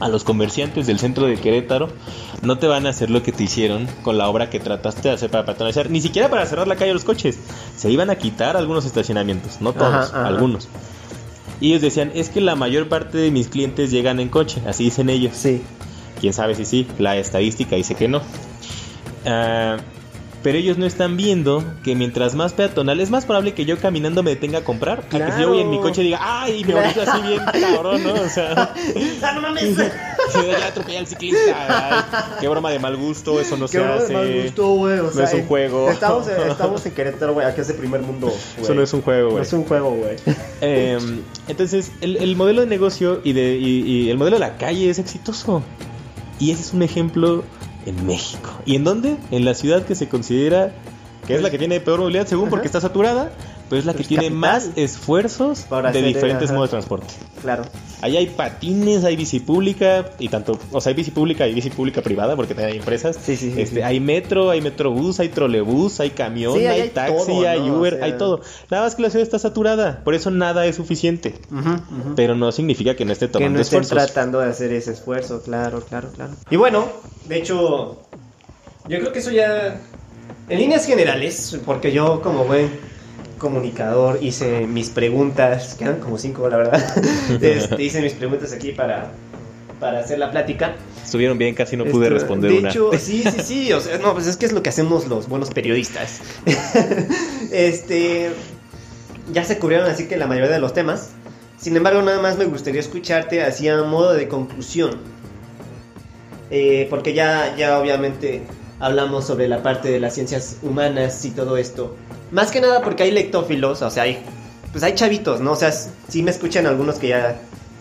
a 0.00 0.08
los 0.08 0.22
comerciantes 0.24 0.86
del 0.86 0.98
centro 1.00 1.26
de 1.26 1.36
Querétaro, 1.36 1.88
no 2.42 2.58
te 2.58 2.66
van 2.68 2.86
a 2.86 2.90
hacer 2.90 3.10
lo 3.10 3.22
que 3.24 3.32
te 3.32 3.42
hicieron 3.44 3.86
con 4.02 4.18
la 4.18 4.28
obra 4.28 4.50
que 4.50 4.60
trataste 4.60 5.08
de 5.08 5.14
hacer 5.14 5.30
para 5.30 5.44
patronizar, 5.44 5.90
ni 5.90 6.00
siquiera 6.00 6.30
para 6.30 6.46
cerrar 6.46 6.66
la 6.68 6.76
calle 6.76 6.92
a 6.92 6.94
los 6.94 7.04
coches. 7.04 7.38
Se 7.76 7.90
iban 7.90 8.08
a 8.10 8.16
quitar 8.16 8.56
algunos 8.56 8.86
estacionamientos, 8.86 9.60
no 9.60 9.72
todos, 9.72 9.92
Ajá, 9.92 10.00
ajá. 10.20 10.26
algunos. 10.28 10.68
Y 11.64 11.68
ellos 11.68 11.80
decían, 11.80 12.12
es 12.14 12.28
que 12.28 12.42
la 12.42 12.56
mayor 12.56 12.90
parte 12.90 13.16
de 13.16 13.30
mis 13.30 13.48
clientes 13.48 13.90
llegan 13.90 14.20
en 14.20 14.28
coche, 14.28 14.60
así 14.66 14.84
dicen 14.84 15.08
ellos. 15.08 15.34
Sí. 15.34 15.62
Quién 16.20 16.34
sabe 16.34 16.54
si 16.54 16.66
sí, 16.66 16.86
la 16.98 17.16
estadística 17.16 17.74
dice 17.74 17.94
que 17.94 18.06
no. 18.06 18.20
Ah, 19.24 19.78
pero 20.44 20.58
ellos 20.58 20.78
no 20.78 20.86
están 20.86 21.16
viendo 21.16 21.64
que 21.82 21.96
mientras 21.96 22.34
más 22.36 22.52
peatonal, 22.52 23.00
es 23.00 23.10
más 23.10 23.24
probable 23.24 23.54
que 23.54 23.64
yo 23.64 23.78
caminando 23.78 24.22
me 24.22 24.30
detenga 24.30 24.58
a 24.58 24.62
comprar. 24.64 25.00
A 25.00 25.02
que 25.08 25.16
si 25.16 25.18
yo 25.18 25.26
Claro. 25.26 25.48
voy 25.48 25.60
en 25.62 25.70
mi 25.70 25.80
coche 25.80 26.02
diga, 26.02 26.18
¡ay! 26.22 26.60
Y 26.60 26.64
me 26.64 26.72
Claro. 26.74 26.86
ahorita 26.86 27.12
así 27.12 27.22
bien 27.26 27.40
cabrón, 27.74 28.04
¿no? 28.04 28.12
O 28.14 28.28
sea, 28.28 28.74
¡Ah, 29.22 29.32
no 29.34 29.40
mames! 29.40 29.76
ya 29.78 30.66
atropellé 30.68 30.98
al 30.98 31.06
ciclista. 31.06 31.38
ay, 32.10 32.22
qué 32.40 32.48
broma 32.48 32.70
de 32.70 32.78
mal 32.78 32.94
gusto, 32.96 33.40
eso 33.40 33.56
no 33.56 33.64
Qué 33.66 33.72
se 33.72 33.78
broma 33.80 33.94
de 33.96 34.04
hace. 34.04 34.12
mal 34.12 34.42
gusto, 34.44 34.68
güey. 34.74 34.98
O 34.98 35.02
No 35.04 35.10
sea, 35.12 35.24
es 35.24 35.34
un 35.34 35.40
eh, 35.40 35.44
juego. 35.48 35.90
Estamos, 35.90 36.28
en- 36.28 36.50
estamos 36.50 36.86
en 36.86 36.92
Querétaro, 36.92 37.32
güey. 37.32 37.46
Aquí 37.46 37.60
es 37.62 37.68
de 37.68 37.74
primer 37.74 38.02
mundo. 38.02 38.26
güey. 38.26 38.38
Eso 38.62 38.74
no 38.74 38.82
es 38.82 38.92
un 38.92 39.00
juego, 39.02 39.24
No 39.28 39.30
güey. 39.32 39.42
es 39.42 39.52
un 39.54 39.64
juego, 39.64 39.90
güey. 39.92 40.16
Eh, 40.60 40.98
entonces, 41.48 41.90
el, 42.02 42.18
el 42.18 42.36
modelo 42.36 42.60
de 42.60 42.66
negocio 42.66 43.20
y, 43.24 43.32
de, 43.32 43.56
y, 43.56 43.80
y 43.80 44.10
el 44.10 44.18
modelo 44.18 44.36
de 44.36 44.40
la 44.40 44.58
calle 44.58 44.90
es 44.90 44.98
exitoso. 44.98 45.62
Y 46.38 46.50
ese 46.50 46.60
es 46.62 46.72
un 46.74 46.82
ejemplo 46.82 47.44
en 47.86 48.06
México. 48.06 48.50
¿Y 48.66 48.76
en 48.76 48.84
dónde? 48.84 49.16
En 49.30 49.44
la 49.44 49.54
ciudad 49.54 49.84
que 49.84 49.94
se 49.94 50.08
considera 50.08 50.72
que 51.26 51.34
es 51.34 51.42
la 51.42 51.50
que 51.50 51.58
tiene 51.58 51.80
peor 51.80 52.00
movilidad, 52.00 52.26
según 52.26 52.50
porque 52.50 52.66
está 52.66 52.80
saturada, 52.80 53.32
pero 53.68 53.80
es 53.80 53.86
la 53.86 53.94
que 53.94 54.04
tiene 54.04 54.30
más 54.30 54.70
esfuerzos 54.76 55.60
Para 55.68 55.90
de 55.92 56.02
diferentes 56.02 56.50
modos 56.50 56.68
de 56.68 56.70
transporte. 56.70 57.06
Claro. 57.42 57.64
Ahí 58.02 58.16
hay 58.16 58.26
patines, 58.26 59.04
hay 59.04 59.16
bici 59.16 59.40
pública 59.40 60.10
y 60.18 60.28
tanto, 60.28 60.58
o 60.72 60.80
sea, 60.80 60.90
hay 60.90 60.94
bici 60.96 61.10
pública 61.10 61.46
y 61.48 61.54
bici 61.54 61.70
pública 61.70 62.02
privada 62.02 62.36
porque 62.36 62.54
también 62.54 62.72
hay 62.72 62.78
empresas. 62.78 63.18
Sí, 63.22 63.36
sí, 63.36 63.52
sí, 63.54 63.60
Este. 63.62 63.82
Hay 63.84 64.00
metro, 64.00 64.50
hay 64.50 64.60
metrobús, 64.60 65.20
hay 65.20 65.28
trolebús, 65.30 66.00
hay 66.00 66.10
camión, 66.10 66.58
hay, 66.58 66.66
hay 66.66 66.88
taxi, 66.90 67.26
todo, 67.26 67.48
hay 67.48 67.60
¿no? 67.60 67.78
Uber, 67.78 67.94
O 67.94 67.96
sea- 67.96 68.04
hay 68.06 68.12
todo. 68.18 68.40
Nada 68.70 68.84
más 68.84 68.94
que 68.94 69.02
la 69.02 69.10
ciudad 69.10 69.22
está 69.22 69.38
saturada, 69.38 70.00
por 70.04 70.14
eso 70.14 70.30
nada 70.30 70.66
es 70.66 70.76
suficiente. 70.76 71.34
Pero 72.16 72.34
no 72.34 72.52
significa 72.52 72.94
que 72.96 73.04
no 73.04 73.12
esté 73.12 73.26
que 73.26 73.32
tomando 73.32 73.56
no 73.56 73.62
estén 73.62 73.80
esfuerzos. 73.82 74.12
tratando 74.12 74.40
de 74.40 74.50
hacer 74.50 74.72
ese 74.72 74.92
esfuerzo, 74.92 75.42
claro, 75.42 75.80
claro, 75.80 76.10
claro. 76.14 76.32
Y 76.50 76.56
bueno, 76.56 76.86
de 77.26 77.38
hecho, 77.38 78.02
yo 78.88 78.98
creo 79.00 79.12
que 79.12 79.18
eso 79.20 79.30
ya, 79.30 79.80
en 80.48 80.58
líneas 80.58 80.84
generales, 80.86 81.58
porque 81.64 81.90
yo 81.92 82.20
como 82.20 82.44
buen 82.44 82.68
comunicador 83.44 84.18
hice 84.22 84.66
mis 84.66 84.88
preguntas, 84.88 85.74
quedan 85.78 86.00
como 86.00 86.16
cinco, 86.16 86.48
la 86.48 86.56
verdad, 86.56 86.82
Este, 87.42 87.82
hice 87.82 88.00
mis 88.00 88.14
preguntas 88.14 88.54
aquí 88.54 88.72
para, 88.72 89.10
para 89.78 90.00
hacer 90.00 90.18
la 90.18 90.30
plática. 90.30 90.72
Estuvieron 91.04 91.36
bien, 91.36 91.54
casi 91.54 91.76
no 91.76 91.84
pude 91.84 92.06
Esto- 92.06 92.14
responder 92.18 92.50
de 92.52 92.58
una. 92.60 92.70
hecho, 92.70 92.90
sí, 92.98 93.22
sí, 93.22 93.40
sí. 93.42 93.72
O 93.74 93.80
sea, 93.80 93.98
no, 93.98 94.14
pues 94.14 94.26
es 94.26 94.38
que 94.38 94.46
es 94.46 94.52
lo 94.52 94.62
que 94.62 94.70
hacemos 94.70 95.06
los 95.08 95.28
buenos 95.28 95.50
periodistas. 95.50 96.20
este. 97.52 98.30
Ya 99.32 99.44
se 99.44 99.58
cubrieron 99.58 99.88
así 99.90 100.06
que 100.08 100.16
la 100.16 100.26
mayoría 100.26 100.50
de 100.50 100.58
los 100.58 100.72
temas. 100.72 101.10
Sin 101.58 101.76
embargo, 101.76 102.00
nada 102.02 102.20
más 102.20 102.36
me 102.38 102.46
gustaría 102.46 102.80
escucharte 102.80 103.42
así 103.42 103.68
a 103.68 103.82
modo 103.82 104.14
de 104.14 104.26
conclusión. 104.28 104.96
Eh, 106.50 106.86
porque 106.90 107.12
ya, 107.14 107.54
ya 107.56 107.78
obviamente 107.78 108.42
hablamos 108.80 109.26
sobre 109.26 109.48
la 109.48 109.62
parte 109.62 109.90
de 109.90 110.00
las 110.00 110.14
ciencias 110.14 110.58
humanas 110.62 111.24
y 111.24 111.30
todo 111.30 111.56
esto. 111.56 111.94
Más 112.34 112.50
que 112.50 112.60
nada 112.60 112.82
porque 112.82 113.04
hay 113.04 113.10
lectófilos, 113.12 113.80
o 113.80 113.90
sea, 113.90 114.02
hay, 114.02 114.18
pues 114.72 114.84
hay 114.84 114.94
chavitos, 114.94 115.40
¿no? 115.40 115.52
O 115.52 115.56
sea, 115.56 115.72
sí 115.72 116.22
me 116.22 116.30
escuchan 116.30 116.66
algunos 116.66 116.96
que 116.96 117.08
ya 117.08 117.36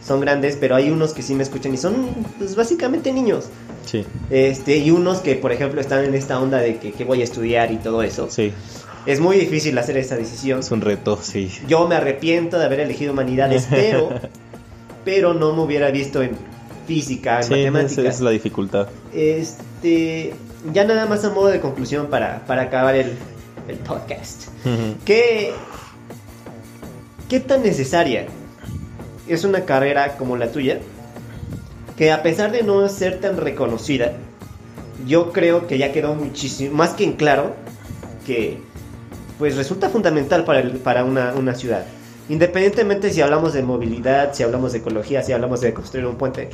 son 0.06 0.22
grandes, 0.22 0.56
pero 0.60 0.76
hay 0.76 0.89
unos 0.91 1.14
que 1.14 1.22
sí 1.24 1.34
me 1.34 1.43
escuchan 1.43 1.74
y 1.74 1.78
son, 1.78 1.95
pues 2.38 2.56
básicamente 2.56 3.12
niños. 3.12 3.45
Sí, 3.86 4.06
Este, 4.30 4.78
y 4.78 4.91
unos 4.91 5.20
que, 5.20 5.36
por 5.36 5.51
ejemplo, 5.51 5.82
están 5.82 6.06
en 6.06 6.14
esta 6.14 6.39
onda 6.39 6.60
de 6.60 6.78
que, 6.78 6.91
que 6.93 7.04
voy 7.04 7.20
a 7.22 7.24
estudiar 7.26 7.72
y 7.72 7.78
todo 7.78 8.01
eso. 8.04 8.28
sí, 8.30 8.54
Es 9.06 9.20
muy 9.20 9.38
difícil 9.38 9.78
hacer 9.78 9.97
esa 9.97 10.16
decisión. 10.16 10.60
es 10.60 10.72
un 10.72 10.80
reto, 10.82 11.20
sí. 11.22 11.51
Yo 11.68 11.88
me 11.88 11.95
arrepiento 11.95 12.60
de 12.60 12.66
haber 12.66 12.80
elegido 12.82 13.12
humanidades, 13.12 13.68
pero, 13.70 14.10
pero 15.06 15.34
no 15.34 15.54
me 15.56 15.64
hubiera 15.64 15.89
visto 15.91 16.22
en 16.22 16.32
física, 16.88 17.38
en 17.38 17.43
Sí, 17.43 17.54
esa 17.56 17.72
matemáticas. 17.72 18.16
es 18.16 18.22
la 18.22 18.30
dificultad. 18.32 18.88
Este, 19.14 20.34
ya 20.74 20.84
nada 20.86 21.06
más 21.06 21.24
a 21.26 21.30
modo 21.32 21.47
de 21.47 21.60
conclusión 21.60 22.08
para, 22.08 22.45
para 22.45 22.64
acabar 22.64 22.95
el, 22.95 23.14
el 23.68 23.78
podcast. 23.78 24.47
¿Qué, 25.05 25.53
¿Qué 27.30 27.39
tan 27.39 27.64
necesaria 27.64 28.26
es 29.28 29.43
una 29.43 29.61
carrera 29.66 30.18
como 30.18 30.38
la 30.38 30.51
tuya? 30.51 30.80
Que 31.97 32.11
a 32.11 32.24
pesar 32.24 32.51
de 32.51 32.64
no 32.64 32.88
ser 32.89 33.20
tan 33.20 33.38
reconocida, 33.38 34.14
yo 35.07 35.32
creo 35.32 35.68
que 35.68 35.78
ya 35.78 35.91
quedó 35.91 36.16
muchísimo, 36.16 36.76
más 36.76 36.91
que 36.91 37.03
en 37.03 37.14
claro, 37.14 37.55
que 38.26 38.57
pues 39.38 39.55
resulta 39.55 39.89
fundamental 39.89 40.43
para, 40.45 40.59
el- 40.59 40.78
para 40.78 41.03
una, 41.03 41.34
una 41.34 41.55
ciudad. 41.55 41.86
Independientemente 42.30 43.11
si 43.11 43.22
hablamos 43.22 43.53
de 43.53 43.64
movilidad, 43.64 44.34
si 44.34 44.43
hablamos 44.43 44.72
de 44.72 44.80
ecología, 44.80 45.24
si 45.24 45.34
hablamos 45.34 45.61
de 45.61 45.74
construir 45.74 46.05
un 46.05 46.16
puente. 46.16 46.49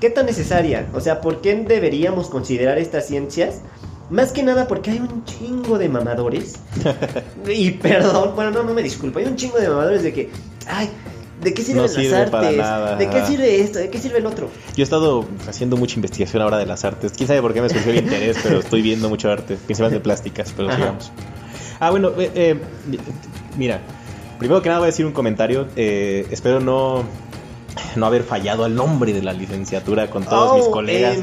¿Qué 0.00 0.10
tan 0.10 0.26
necesaria? 0.26 0.88
O 0.94 1.00
sea, 1.00 1.20
¿por 1.20 1.40
qué 1.40 1.54
deberíamos 1.56 2.28
considerar 2.28 2.78
estas 2.78 3.06
ciencias? 3.06 3.60
Más 4.12 4.30
que 4.30 4.42
nada 4.42 4.68
porque 4.68 4.90
hay 4.92 4.98
un 5.00 5.24
chingo 5.24 5.78
de 5.78 5.88
mamadores. 5.88 6.56
y 7.48 7.70
perdón, 7.72 8.32
bueno, 8.36 8.50
no, 8.50 8.62
no 8.62 8.74
me 8.74 8.82
disculpo. 8.82 9.18
Hay 9.18 9.24
un 9.24 9.36
chingo 9.36 9.58
de 9.58 9.68
mamadores 9.68 10.02
de 10.02 10.12
que, 10.12 10.30
ay, 10.68 10.88
¿De 11.42 11.52
qué 11.52 11.62
sirven 11.62 11.78
No 11.78 11.82
las 11.84 11.94
sirve 11.94 12.16
artes? 12.16 12.30
para 12.30 12.52
nada, 12.52 12.96
¿De 12.96 13.08
qué 13.10 13.16
ajá. 13.16 13.26
sirve 13.26 13.60
esto? 13.60 13.78
¿De 13.80 13.90
qué 13.90 13.98
sirve 13.98 14.18
el 14.18 14.26
otro? 14.26 14.48
Yo 14.76 14.82
he 14.82 14.84
estado 14.84 15.26
haciendo 15.48 15.76
mucha 15.76 15.96
investigación 15.96 16.40
ahora 16.40 16.56
de 16.58 16.66
las 16.66 16.84
artes. 16.84 17.12
Quién 17.16 17.26
sabe 17.26 17.40
por 17.42 17.52
qué 17.52 17.60
me 17.60 17.68
surgió 17.68 17.90
el 17.90 17.98
interés, 18.04 18.36
pero 18.44 18.60
estoy 18.60 18.80
viendo 18.80 19.08
mucho 19.08 19.28
arte, 19.28 19.56
principalmente 19.56 20.00
plásticas, 20.04 20.52
pero 20.56 20.68
Ajá. 20.68 20.76
sigamos. 20.76 21.10
Ah, 21.80 21.90
bueno, 21.90 22.10
eh, 22.16 22.30
eh, 22.36 22.60
mira, 23.56 23.80
primero 24.38 24.62
que 24.62 24.68
nada 24.68 24.78
voy 24.78 24.86
a 24.86 24.90
decir 24.92 25.04
un 25.04 25.12
comentario. 25.12 25.66
eh, 25.74 26.28
espero 26.30 26.60
no, 26.60 27.02
no 27.96 28.06
haber 28.06 28.22
fallado 28.22 28.64
al 28.64 28.74
nombre 28.74 29.12
de 29.12 29.22
la 29.22 29.32
licenciatura 29.32 30.08
con 30.10 30.24
todos 30.24 30.56
mis 30.56 30.66
colegas. 30.68 31.18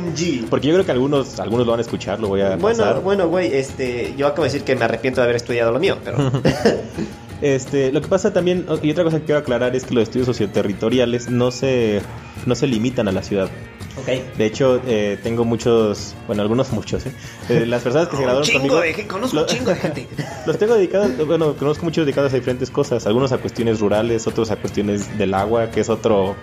Porque 0.50 0.68
yo 0.68 0.74
creo 0.74 0.86
que 0.86 0.92
algunos, 0.92 1.40
algunos 1.40 1.66
lo 1.66 1.72
van 1.72 1.80
a 1.80 1.84
escuchar, 1.84 2.20
lo 2.20 2.28
voy 2.28 2.42
a 2.42 2.56
Bueno, 2.58 2.80
pasar. 2.80 3.02
bueno, 3.02 3.28
güey, 3.28 3.54
este, 3.54 4.14
yo 4.18 4.28
acabo 4.28 4.44
de 4.44 4.50
decir 4.50 4.64
que 4.64 4.76
me 4.76 4.86
arrepiento 4.86 5.22
de 5.22 5.26
haber 5.26 5.36
estudiado 5.36 5.72
lo 5.72 5.80
mío, 5.80 5.98
pero 6.04 6.18
Este, 7.42 7.92
lo 7.94 8.02
que 8.02 8.08
pasa 8.10 8.34
también, 8.34 8.66
y 8.82 8.92
otra 8.92 9.06
cosa 9.06 9.20
que 9.20 9.26
quiero 9.26 9.40
aclarar 9.40 9.74
es 9.74 9.86
que 9.86 9.94
los 9.94 10.04
estudios 10.04 10.26
socioterritoriales 10.26 11.30
no 11.30 11.52
se, 11.52 12.02
no 12.46 12.54
se 12.54 12.68
limitan 12.68 13.08
a 13.08 13.14
la 13.14 13.24
ciudad. 13.24 13.50
Ok. 13.98 14.38
De 14.38 14.46
hecho, 14.46 14.82
eh, 14.88 15.18
tengo 15.24 15.46
muchos, 15.46 16.16
bueno, 16.28 16.42
algunos 16.42 16.72
muchos, 16.72 17.06
¿eh? 17.06 17.12
Eh, 17.50 17.66
las 17.66 17.82
personas 17.84 18.08
que 18.08 18.16
se 18.16 18.22
Un 18.22 18.24
graduaron 18.26 18.48
chingo 18.50 18.60
conmigo, 18.78 18.82
de 18.98 19.08
conozco 19.08 19.36
lo- 19.36 19.42
un 19.44 19.48
chingo 19.48 19.70
de 19.72 19.76
gente. 19.76 20.08
los 20.46 20.58
tengo 20.58 20.76
dedicados, 20.76 21.12
bueno, 21.28 21.56
conozco 21.56 21.84
muchos 21.86 22.06
dedicados 22.06 22.32
a 22.34 22.36
diferentes 22.36 22.70
cosas, 22.70 23.06
algunos 23.08 23.32
a 23.32 23.38
cuestiones 23.40 23.80
rurales, 23.80 24.28
otros 24.28 24.52
a 24.52 24.56
cuestiones 24.58 25.18
del 25.18 25.34
agua, 25.34 25.72
que 25.72 25.82
es 25.82 25.90
otro, 25.90 26.36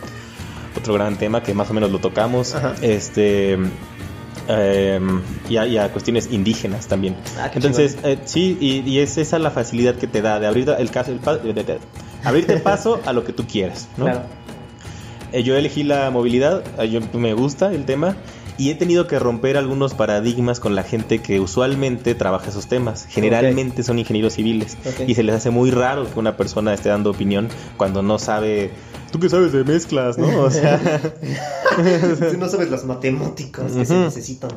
otro 0.77 0.95
gran 0.95 1.17
tema 1.17 1.43
que 1.43 1.55
más 1.55 1.71
o 1.71 1.75
menos 1.75 1.91
lo 1.91 1.99
tocamos, 1.99 2.55
Ajá. 2.55 2.75
este, 2.83 3.57
eh, 4.49 5.01
y, 5.49 5.57
a, 5.57 5.67
y 5.67 5.79
a 5.79 5.91
cuestiones 5.91 6.29
indígenas 6.31 6.87
también. 6.87 7.17
Ah, 7.39 7.51
Entonces, 7.55 7.97
eh, 8.05 8.19
sí, 8.25 8.57
y, 8.61 8.89
y 8.89 9.01
es 9.01 9.19
esa 9.19 9.39
la 9.39 9.51
facilidad 9.51 9.95
que 9.97 10.07
te 10.07 10.23
da 10.23 10.39
de 10.39 10.47
abrir 10.47 10.69
el 10.79 10.91
caso, 10.91 11.11
el 11.13 11.19
pa- 11.19 11.37
de- 11.39 11.53
de- 11.53 11.65
de- 11.65 11.79
abrirte 12.25 12.57
paso 12.59 13.01
a 13.07 13.13
lo 13.13 13.25
que 13.25 13.33
tú 13.33 13.47
quieras, 13.47 13.89
¿no? 13.97 14.05
Claro. 14.05 14.23
Eh, 15.37 15.43
yo 15.43 15.55
elegí 15.55 15.83
la 15.83 16.11
movilidad, 16.11 16.65
yo, 16.85 17.01
me 17.13 17.35
gusta 17.35 17.71
el 17.71 17.85
tema 17.85 18.17
y 18.57 18.71
he 18.71 18.75
tenido 18.75 19.07
que 19.07 19.19
romper 19.19 19.59
algunos 19.59 19.93
paradigmas 19.93 20.61
con 20.61 20.75
la 20.75 20.83
gente 20.83 21.19
que 21.19 21.41
usualmente 21.41 22.15
trabaja 22.15 22.49
esos 22.49 22.69
temas. 22.69 23.05
Generalmente 23.11 23.83
son 23.83 23.99
ingenieros 23.99 24.33
civiles 24.33 24.79
y 25.07 25.15
se 25.15 25.23
les 25.23 25.35
hace 25.35 25.51
muy 25.51 25.71
raro 25.71 26.11
que 26.11 26.19
una 26.19 26.39
persona 26.39 26.73
esté 26.73 26.89
dando 26.89 27.11
opinión 27.11 27.49
cuando 27.77 28.03
no 28.03 28.19
sabe... 28.19 28.71
¿Tú 29.13 29.21
qué 29.21 29.29
sabes 29.29 29.53
de 29.53 29.63
mezclas, 29.63 30.17
no? 30.17 30.27
O 30.41 30.51
sea, 30.51 30.81
Tú 32.31 32.39
no 32.39 32.49
sabes 32.49 32.71
las 32.71 32.87
matemáticas 32.87 33.73
que 33.73 33.85
se 33.85 33.95
necesitan. 33.95 34.53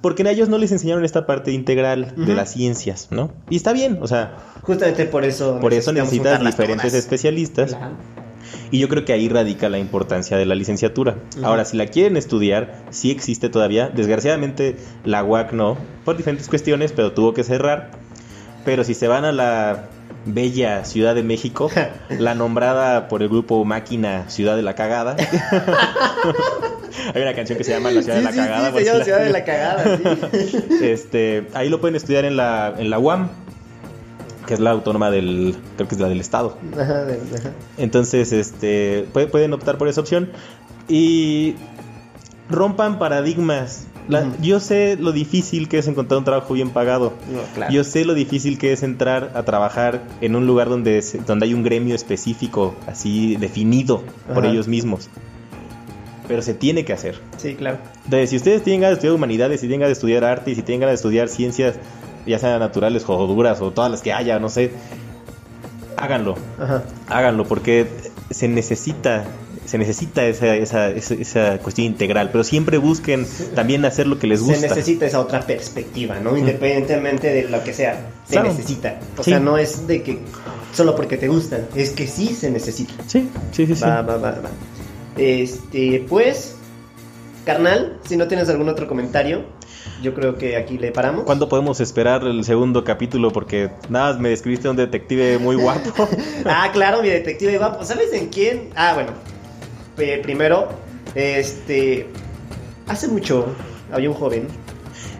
porque 0.00 0.22
a 0.22 0.30
ellos 0.30 0.48
no 0.48 0.58
les 0.58 0.70
enseñaron 0.70 1.04
esta 1.04 1.26
parte 1.26 1.50
integral 1.50 2.14
de 2.16 2.34
las 2.34 2.52
ciencias, 2.52 3.08
¿no? 3.10 3.32
Y 3.50 3.56
está 3.56 3.72
bien, 3.72 3.98
o 4.00 4.06
sea, 4.06 4.36
Justamente 4.62 5.06
por 5.06 5.24
eso 5.24 5.58
por 5.60 5.74
eso 5.74 5.92
necesitas 5.92 6.38
diferentes 6.44 6.92
todas. 6.92 7.04
especialistas. 7.04 7.70
Claro. 7.70 8.27
Y 8.70 8.78
yo 8.80 8.88
creo 8.88 9.04
que 9.04 9.12
ahí 9.12 9.28
radica 9.28 9.68
la 9.68 9.78
importancia 9.78 10.36
de 10.36 10.44
la 10.46 10.54
licenciatura. 10.54 11.16
Ujú. 11.36 11.46
Ahora, 11.46 11.64
si 11.64 11.76
la 11.76 11.86
quieren 11.86 12.16
estudiar, 12.16 12.82
sí 12.90 13.10
existe 13.10 13.48
todavía. 13.48 13.88
Desgraciadamente, 13.88 14.76
la 15.04 15.24
UAC 15.24 15.52
no, 15.52 15.78
por 16.04 16.16
diferentes 16.16 16.48
cuestiones, 16.48 16.92
pero 16.92 17.12
tuvo 17.12 17.32
que 17.34 17.44
cerrar. 17.44 17.90
Pero 18.64 18.84
si 18.84 18.92
se 18.94 19.08
van 19.08 19.24
a 19.24 19.32
la 19.32 19.84
bella 20.26 20.84
Ciudad 20.84 21.14
de 21.14 21.22
México, 21.22 21.70
la 22.10 22.34
nombrada 22.34 23.08
por 23.08 23.22
el 23.22 23.28
grupo 23.30 23.64
Máquina 23.64 24.28
Ciudad 24.28 24.56
de 24.56 24.62
la 24.62 24.74
Cagada. 24.74 25.16
Hay 27.14 27.22
una 27.22 27.34
canción 27.34 27.56
que 27.56 27.64
se 27.64 27.70
llama 27.72 27.90
La 27.90 28.02
Ciudad 28.02 28.18
Sí, 28.18 28.24
de 28.24 28.24
la 28.26 28.32
sí, 28.32 28.38
Cagada. 28.38 28.70
sí, 28.72 28.78
se 28.78 28.84
llama 28.84 28.98
la- 28.98 29.04
Ciudad 29.04 29.20
de 29.24 29.30
la 29.30 29.44
Cagada, 29.44 29.96
sí. 29.96 30.58
Este, 30.82 31.46
ahí 31.54 31.68
lo 31.68 31.80
pueden 31.80 31.96
estudiar 31.96 32.24
en 32.24 32.36
la, 32.36 32.74
en 32.76 32.90
la 32.90 32.98
UAM, 32.98 33.28
que 34.48 34.54
es 34.54 34.60
la 34.60 34.70
autónoma 34.72 35.10
del, 35.12 35.54
creo 35.76 35.86
que 35.88 35.94
es 35.94 36.00
la 36.00 36.08
del 36.08 36.20
Estado. 36.20 36.56
Ajá, 36.72 37.02
ajá. 37.04 37.50
Entonces, 37.76 38.32
este, 38.32 39.06
pue- 39.12 39.28
pueden 39.30 39.52
optar 39.52 39.78
por 39.78 39.86
esa 39.88 40.00
opción 40.00 40.30
y 40.88 41.54
rompan 42.50 42.98
paradigmas. 42.98 43.86
La-. 44.08 44.26
Yo 44.40 44.58
sé 44.58 44.96
lo 44.98 45.12
difícil 45.12 45.68
que 45.68 45.78
es 45.78 45.86
encontrar 45.86 46.16
un 46.18 46.24
trabajo 46.24 46.54
bien 46.54 46.70
pagado. 46.70 47.12
No, 47.30 47.40
claro. 47.54 47.70
Yo 47.72 47.84
sé 47.84 48.06
lo 48.06 48.14
difícil 48.14 48.56
que 48.58 48.72
es 48.72 48.82
entrar 48.82 49.32
a 49.34 49.42
trabajar 49.44 50.02
en 50.22 50.34
un 50.34 50.46
lugar 50.46 50.70
donde, 50.70 51.02
se- 51.02 51.18
donde 51.18 51.44
hay 51.44 51.52
un 51.52 51.62
gremio 51.62 51.94
específico, 51.94 52.74
así 52.86 53.36
definido 53.36 54.02
por 54.32 54.46
ellos 54.46 54.66
mismos. 54.66 55.10
Pero 56.26 56.42
se 56.42 56.54
tiene 56.54 56.84
que 56.86 56.92
hacer. 56.92 57.20
Sí, 57.38 57.54
claro. 57.54 57.78
Entonces, 58.04 58.30
si 58.30 58.36
ustedes 58.36 58.62
tienen 58.62 58.80
ganas 58.82 58.96
de 58.96 58.98
estudiar 59.00 59.14
humanidades, 59.14 59.60
si 59.60 59.66
tienen 59.66 59.80
ganas 59.80 59.90
de 59.90 59.92
estudiar 60.00 60.24
arte, 60.24 60.54
si 60.54 60.62
tienen 60.62 60.80
ganas 60.80 60.92
de 60.92 60.96
estudiar 60.96 61.28
ciencias, 61.28 61.76
ya 62.28 62.38
sean 62.38 62.60
naturales 62.60 63.04
o 63.06 63.26
duras 63.26 63.60
o 63.60 63.70
todas 63.72 63.90
las 63.90 64.02
que 64.02 64.12
haya, 64.12 64.38
no 64.38 64.48
sé, 64.48 64.70
háganlo 65.96 66.36
Ajá. 66.60 66.82
háganlo 67.08 67.44
porque 67.46 67.86
se 68.30 68.46
necesita 68.48 69.24
se 69.66 69.76
necesita 69.76 70.24
esa, 70.24 70.54
esa, 70.56 70.88
esa, 70.88 71.14
esa 71.14 71.58
cuestión 71.58 71.86
integral 71.88 72.30
pero 72.32 72.42
siempre 72.44 72.78
busquen 72.78 73.26
también 73.54 73.84
hacer 73.84 74.06
lo 74.06 74.18
que 74.18 74.26
les 74.26 74.40
gusta 74.42 74.60
Se 74.60 74.68
necesita 74.68 75.04
esa 75.06 75.20
otra 75.20 75.40
perspectiva, 75.42 76.18
¿no? 76.20 76.36
Independientemente 76.38 77.28
de 77.32 77.48
lo 77.50 77.62
que 77.64 77.74
sea, 77.74 78.00
se 78.26 78.32
Claro. 78.34 78.48
necesita. 78.48 78.98
O 79.18 79.22
Sí. 79.22 79.30
sea, 79.30 79.40
no 79.40 79.58
es 79.58 79.86
de 79.86 80.02
que 80.02 80.20
solo 80.72 80.96
porque 80.96 81.18
te 81.18 81.28
gustan, 81.28 81.66
es 81.74 81.90
que 81.90 82.06
sí 82.06 82.28
se 82.28 82.50
necesita. 82.50 82.94
sí 83.06 83.28
sí 83.52 83.66
sí, 83.66 83.74
sí. 83.74 83.82
Va, 83.82 84.00
va, 84.00 84.16
va, 84.16 84.30
va. 84.30 84.50
Este, 85.18 86.04
pues, 86.08 86.54
carnal, 87.44 87.98
si 88.08 88.16
no 88.16 88.26
tienes 88.28 88.48
algún 88.48 88.68
otro 88.70 88.86
comentario, 88.88 89.42
yo 90.02 90.14
creo 90.14 90.36
que 90.36 90.56
aquí 90.56 90.78
le 90.78 90.92
paramos. 90.92 91.24
¿Cuándo 91.24 91.48
podemos 91.48 91.80
esperar 91.80 92.24
el 92.24 92.44
segundo 92.44 92.84
capítulo? 92.84 93.32
Porque 93.32 93.70
nada, 93.88 94.18
me 94.18 94.28
describiste 94.30 94.68
a 94.68 94.70
un 94.70 94.76
detective 94.76 95.38
muy 95.38 95.56
guapo. 95.56 96.08
Ah, 96.44 96.70
claro, 96.72 97.02
mi 97.02 97.08
detective 97.08 97.58
guapo. 97.58 97.84
¿Sabes 97.84 98.12
en 98.12 98.28
quién? 98.28 98.70
Ah, 98.74 98.94
bueno. 98.94 99.12
Primero, 100.22 100.68
este. 101.14 102.06
Hace 102.86 103.08
mucho 103.08 103.46
había 103.92 104.08
un 104.08 104.14
joven. 104.14 104.46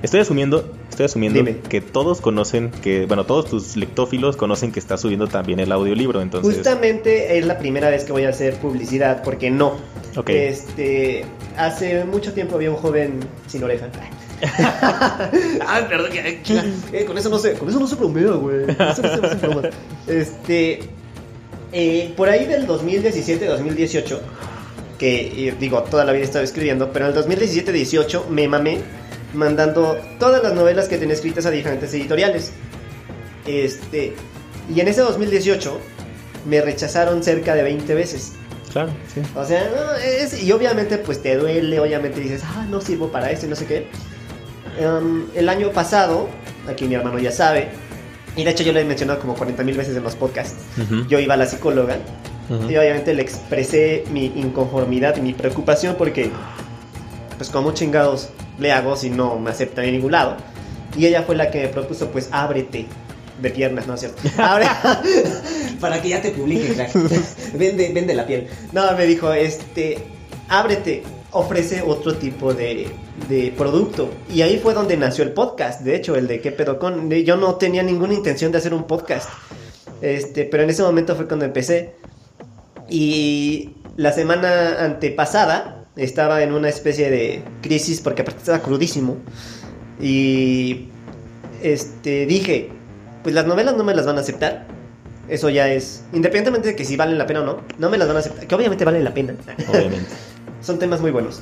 Estoy 0.03 0.21
asumiendo, 0.21 0.73
estoy 0.89 1.07
asumiendo 1.07 1.39
Dime. 1.39 1.59
que 1.69 1.81
todos 1.81 2.21
conocen, 2.21 2.71
que 2.71 3.07
bueno, 3.07 3.27
todos 3.27 3.47
tus 3.47 3.77
lectófilos 3.77 4.37
conocen 4.37 4.71
que 4.71 4.79
está 4.79 4.97
subiendo 4.97 5.27
también 5.27 5.59
el 5.59 5.73
audiolibro, 5.73 6.23
entonces. 6.23 6.55
Justamente 6.55 7.37
es 7.39 7.47
la 7.47 7.59
primera 7.59 7.91
vez 7.91 8.05
que 8.05 8.13
voy 8.13 8.25
a 8.25 8.29
hacer 8.29 8.55
publicidad, 8.55 9.23
porque 9.25 9.51
no. 9.51 9.77
Ok. 10.17 10.31
Este. 10.31 11.25
Hace 11.57 12.05
mucho 12.05 12.33
tiempo 12.33 12.55
había 12.55 12.71
un 12.71 12.77
joven 12.77 13.21
sin 13.49 13.65
oreja. 13.65 13.89
ah, 15.67 15.87
perdón, 15.89 16.11
que- 16.13 16.43
que- 16.43 16.99
eh, 17.01 17.05
con 17.05 17.17
eso 17.19 17.29
no 17.29 17.39
se, 17.39 17.53
con 17.55 17.69
eso 17.69 17.79
no 17.81 17.87
se 17.87 17.95
bromea, 17.97 18.33
güey. 18.33 18.63
Eso 18.71 19.03
no 19.03 19.17
se 19.17 19.27
hacen 19.27 19.41
bromas. 19.41 19.67
Este. 20.07 20.81
eh, 21.73 22.13
por 22.17 22.29
ahí 22.29 22.47
del 22.47 22.67
2017-2018, 22.67 24.19
que 24.99 25.49
eh, 25.49 25.55
digo, 25.59 25.83
toda 25.85 26.05
la 26.05 26.13
vida 26.13 26.23
he 26.23 26.25
estado 26.25 26.45
escribiendo, 26.45 26.93
pero 26.93 27.09
en 27.09 27.17
el 27.17 27.25
2017-18 27.25 28.27
me 28.29 28.49
mamé 28.49 28.79
mandando 29.35 29.99
todas 30.19 30.43
las 30.43 30.55
novelas 30.55 30.89
que 30.89 30.97
tenía 30.99 31.15
escritas 31.15 31.45
a 31.47 31.51
diferentes 31.51 31.93
editoriales. 31.95 32.53
Este. 33.47 34.15
Y 34.75 34.81
en 34.81 34.89
ese 34.89 35.01
2018 35.03 35.79
me 36.49 36.61
rechazaron 36.61 37.23
cerca 37.23 37.55
de 37.55 37.63
20 37.63 37.95
veces. 37.95 38.33
Claro, 38.73 38.91
sí. 39.15 39.21
O 39.35 39.45
sea, 39.47 39.71
no, 39.75 39.95
es, 39.97 40.43
y 40.43 40.53
obviamente 40.53 40.99
pues 40.99 41.23
te 41.23 41.37
duele, 41.37 41.81
obviamente 41.81 42.21
dices, 42.21 42.43
ah, 42.45 42.67
no 42.69 42.81
sirvo 42.83 43.09
para 43.11 43.31
esto 43.31 43.47
y 43.47 43.49
no 43.49 43.57
sé 43.57 43.65
qué. 43.65 43.87
Em, 44.79 45.27
el 45.35 45.49
año 45.49 45.71
pasado, 45.71 46.29
aquí 46.69 46.87
mi 46.87 46.95
hermano 46.95 47.19
ya 47.19 47.33
sabe, 47.33 47.69
y 48.37 48.45
de 48.45 48.51
hecho 48.51 48.63
yo 48.63 48.73
lo 48.73 48.79
he 48.79 48.85
mencionado 48.85 49.21
como 49.21 49.35
40 49.35 49.65
mil 49.65 49.77
veces 49.77 49.97
en 49.97 50.05
los 50.05 50.15
podcasts, 50.15 50.57
yo 51.09 51.19
iba 51.19 51.35
a 51.35 51.37
la 51.37 51.47
psicóloga 51.47 51.99
y 52.69 52.77
obviamente 52.77 53.13
le 53.13 53.23
expresé 53.23 54.05
mi 54.11 54.27
inconformidad 54.27 55.17
y 55.17 55.21
mi 55.21 55.35
preocupación 55.35 55.97
porque, 55.97 56.31
pues 57.37 57.51
como 57.51 57.73
chingados 57.73 58.31
le 58.59 58.73
hago 58.73 58.97
si 58.97 59.11
no 59.11 59.39
me 59.39 59.51
aceptan 59.51 59.85
en 59.85 59.93
ningún 59.93 60.13
lado. 60.13 60.37
Y 60.97 61.07
ella 61.07 61.23
fue 61.23 61.37
la 61.37 61.51
que 61.51 61.63
me 61.63 61.69
propuso, 61.69 62.09
pues 62.11 62.29
ábrete 62.33 62.87
de 63.41 63.51
piernas, 63.51 63.87
¿no 63.87 63.95
es 63.95 64.01
cierto? 64.01 64.23
Para 65.81 66.01
que 66.01 66.09
ya 66.09 66.23
te 66.23 66.31
publique, 66.31 66.75
crack. 66.75 66.93
vende, 67.55 67.93
vende 67.93 68.15
la 68.15 68.27
piel. 68.27 68.49
No, 68.73 68.91
me 68.97 69.07
dijo, 69.07 69.33
este, 69.33 69.99
ábrete, 70.49 71.03
ofrece 71.33 71.83
otro 71.83 72.17
tipo 72.17 72.55
de, 72.55 72.89
de 73.29 73.53
producto. 73.57 74.11
Y 74.33 74.43
ahí 74.43 74.59
fue 74.59 74.75
donde 74.75 74.97
nació 74.97 75.25
el 75.25 75.33
podcast, 75.33 75.83
de 75.83 75.97
hecho, 75.97 76.17
el 76.17 76.27
de 76.27 76.41
qué 76.41 76.53
pedo 76.53 76.79
con. 76.79 77.11
Yo 77.11 77.37
no 77.37 77.57
tenía 77.57 77.83
ninguna 77.83 78.15
intención 78.15 78.53
de 78.53 78.59
hacer 78.59 78.75
un 78.75 78.85
podcast. 78.85 79.29
Este, 80.01 80.45
pero 80.45 80.63
en 80.63 80.71
ese 80.71 80.83
momento 80.83 81.17
fue 81.17 81.27
cuando 81.27 81.45
empecé. 81.45 81.95
Y 82.89 83.75
la 83.97 84.13
semana 84.13 84.85
antepasada 84.85 85.87
estaba 85.97 86.43
en 86.43 86.53
una 86.53 86.69
especie 86.69 87.11
de 87.11 87.43
crisis 87.61 88.01
porque 88.01 88.23
aparte 88.23 88.41
estaba 88.41 88.61
crudísimo. 88.61 89.17
Y 90.01 90.89
este 91.63 92.25
dije, 92.27 92.71
pues 93.23 93.35
las 93.35 93.47
novelas 93.47 93.77
no 93.77 93.85
me 93.85 93.95
las 93.95 94.07
van 94.07 94.17
a 94.17 94.21
aceptar. 94.21 94.67
Eso 95.29 95.51
ya 95.51 95.69
es, 95.69 96.03
independientemente 96.13 96.69
de 96.69 96.77
que 96.77 96.85
si 96.85 96.97
valen 96.97 97.19
la 97.19 97.27
pena 97.27 97.43
o 97.43 97.45
no, 97.45 97.61
no 97.79 97.91
me 97.91 97.99
las 97.99 98.09
van 98.09 98.17
a 98.17 98.21
aceptar. 98.21 98.47
Que 98.47 98.55
obviamente 98.55 98.85
valen 98.85 99.05
la 99.05 99.13
pena. 99.13 99.35
Obviamente. 99.69 100.07
Son 100.63 100.79
temas 100.79 101.01
muy 101.01 101.11
buenos. 101.11 101.41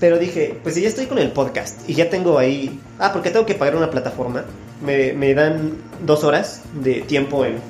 Pero 0.00 0.18
dije, 0.18 0.58
pues 0.62 0.74
si 0.74 0.82
ya 0.82 0.88
estoy 0.88 1.06
con 1.06 1.18
el 1.18 1.30
podcast 1.30 1.88
y 1.88 1.94
ya 1.94 2.10
tengo 2.10 2.36
ahí... 2.38 2.80
Ah, 2.98 3.12
porque 3.12 3.30
tengo 3.30 3.46
que 3.46 3.54
pagar 3.54 3.76
una 3.76 3.90
plataforma. 3.90 4.44
Me, 4.84 5.12
me 5.12 5.32
dan 5.34 5.74
dos 6.04 6.24
horas 6.24 6.62
de 6.82 7.02
tiempo 7.02 7.44
en, 7.44 7.60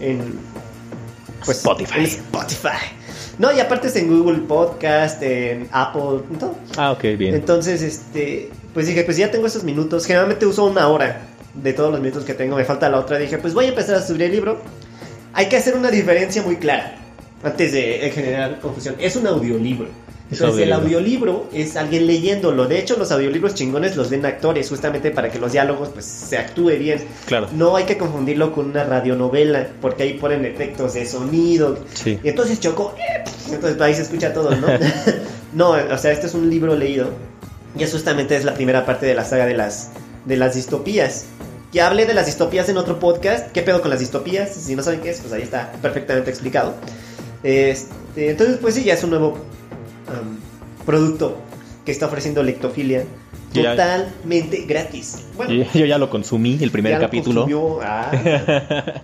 en 0.00 0.38
pues, 1.44 1.58
Spotify. 1.58 1.98
en 1.98 2.04
Spotify. 2.04 2.96
No, 3.38 3.52
y 3.52 3.60
aparte 3.60 3.88
es 3.88 3.96
en 3.96 4.08
Google 4.08 4.38
Podcast, 4.38 5.22
en 5.22 5.68
Apple, 5.70 6.22
en 6.30 6.38
todo. 6.38 6.54
Ah, 6.78 6.92
ok, 6.92 7.02
bien. 7.18 7.34
Entonces, 7.34 7.82
este, 7.82 8.50
pues 8.72 8.86
dije, 8.86 9.04
pues 9.04 9.18
ya 9.18 9.30
tengo 9.30 9.46
esos 9.46 9.62
minutos. 9.62 10.06
Generalmente 10.06 10.46
uso 10.46 10.64
una 10.64 10.88
hora 10.88 11.20
de 11.62 11.72
todos 11.72 11.90
los 11.90 12.00
minutos 12.00 12.24
que 12.24 12.34
tengo. 12.34 12.56
Me 12.56 12.64
falta 12.64 12.88
la 12.88 12.98
otra. 12.98 13.18
Dije, 13.18 13.38
pues 13.38 13.54
voy 13.54 13.66
a 13.66 13.68
empezar 13.68 13.96
a 13.96 14.02
subir 14.02 14.22
el 14.22 14.32
libro. 14.32 14.60
Hay 15.32 15.48
que 15.48 15.56
hacer 15.56 15.74
una 15.74 15.90
diferencia 15.90 16.42
muy 16.42 16.56
clara 16.56 16.96
antes 17.42 17.72
de 17.72 18.10
generar 18.14 18.60
confusión. 18.60 18.96
Es 18.98 19.16
un 19.16 19.26
audiolibro. 19.26 19.88
Es 20.30 20.40
Entonces, 20.40 20.64
el 20.64 20.72
audiolibro. 20.72 21.48
es 21.52 21.76
alguien 21.76 22.06
leyéndolo. 22.06 22.66
De 22.66 22.80
hecho, 22.80 22.96
los 22.96 23.12
audiolibros 23.12 23.54
chingones 23.54 23.96
los 23.96 24.10
ven 24.10 24.26
actores, 24.26 24.68
justamente 24.68 25.12
para 25.12 25.30
que 25.30 25.38
los 25.38 25.52
diálogos 25.52 25.90
pues 25.90 26.04
se 26.04 26.36
actúe 26.36 26.70
bien. 26.78 27.04
Claro. 27.26 27.48
No 27.52 27.76
hay 27.76 27.84
que 27.84 27.96
confundirlo 27.96 28.52
con 28.52 28.70
una 28.70 28.82
radionovela, 28.82 29.68
porque 29.80 30.02
ahí 30.02 30.14
ponen 30.14 30.44
efectos 30.44 30.94
de 30.94 31.06
sonido. 31.06 31.78
Sí. 31.94 32.18
Y 32.24 32.28
entonces 32.28 32.58
chocó. 32.58 32.92
Entonces 33.48 33.80
ahí 33.80 33.94
se 33.94 34.02
escucha 34.02 34.32
todo, 34.32 34.50
¿no? 34.50 34.66
no, 35.52 35.70
o 35.70 35.98
sea, 35.98 36.10
este 36.10 36.26
es 36.26 36.34
un 36.34 36.50
libro 36.50 36.74
leído. 36.74 37.10
Y 37.78 37.84
es 37.84 37.92
justamente 37.92 38.34
es 38.34 38.44
la 38.44 38.54
primera 38.54 38.84
parte 38.84 39.06
de 39.06 39.14
la 39.14 39.24
saga 39.24 39.46
de 39.46 39.54
las, 39.54 39.90
de 40.24 40.36
las 40.36 40.56
distopías. 40.56 41.26
Que 41.72 41.80
hablé 41.82 42.06
de 42.06 42.14
las 42.14 42.26
distopías 42.26 42.68
en 42.68 42.76
otro 42.78 42.98
podcast. 42.98 43.50
¿Qué 43.52 43.62
pedo 43.62 43.80
con 43.82 43.90
las 43.90 44.00
distopías? 44.00 44.54
Si 44.54 44.74
no 44.76 44.82
saben 44.82 45.00
qué 45.00 45.10
es, 45.10 45.20
pues 45.20 45.32
ahí 45.32 45.42
está 45.42 45.72
perfectamente 45.82 46.30
explicado. 46.30 46.74
Este, 47.42 48.30
entonces, 48.30 48.58
pues 48.60 48.74
sí, 48.74 48.84
ya 48.84 48.94
es 48.94 49.04
un 49.04 49.10
nuevo 49.10 49.28
um, 50.08 50.84
producto 50.86 51.36
que 51.84 51.92
está 51.92 52.06
ofreciendo 52.06 52.42
Lectofilia. 52.42 53.04
Ya- 53.52 53.70
Totalmente 53.72 54.64
gratis. 54.66 55.24
Bueno, 55.36 55.52
Yo, 55.52 55.64
yo 55.74 55.86
ya 55.86 55.98
lo 55.98 56.08
consumí, 56.10 56.58
el 56.60 56.70
primer 56.70 56.92
ya 56.92 56.98
capítulo. 57.00 57.46
Ah, 57.82 58.10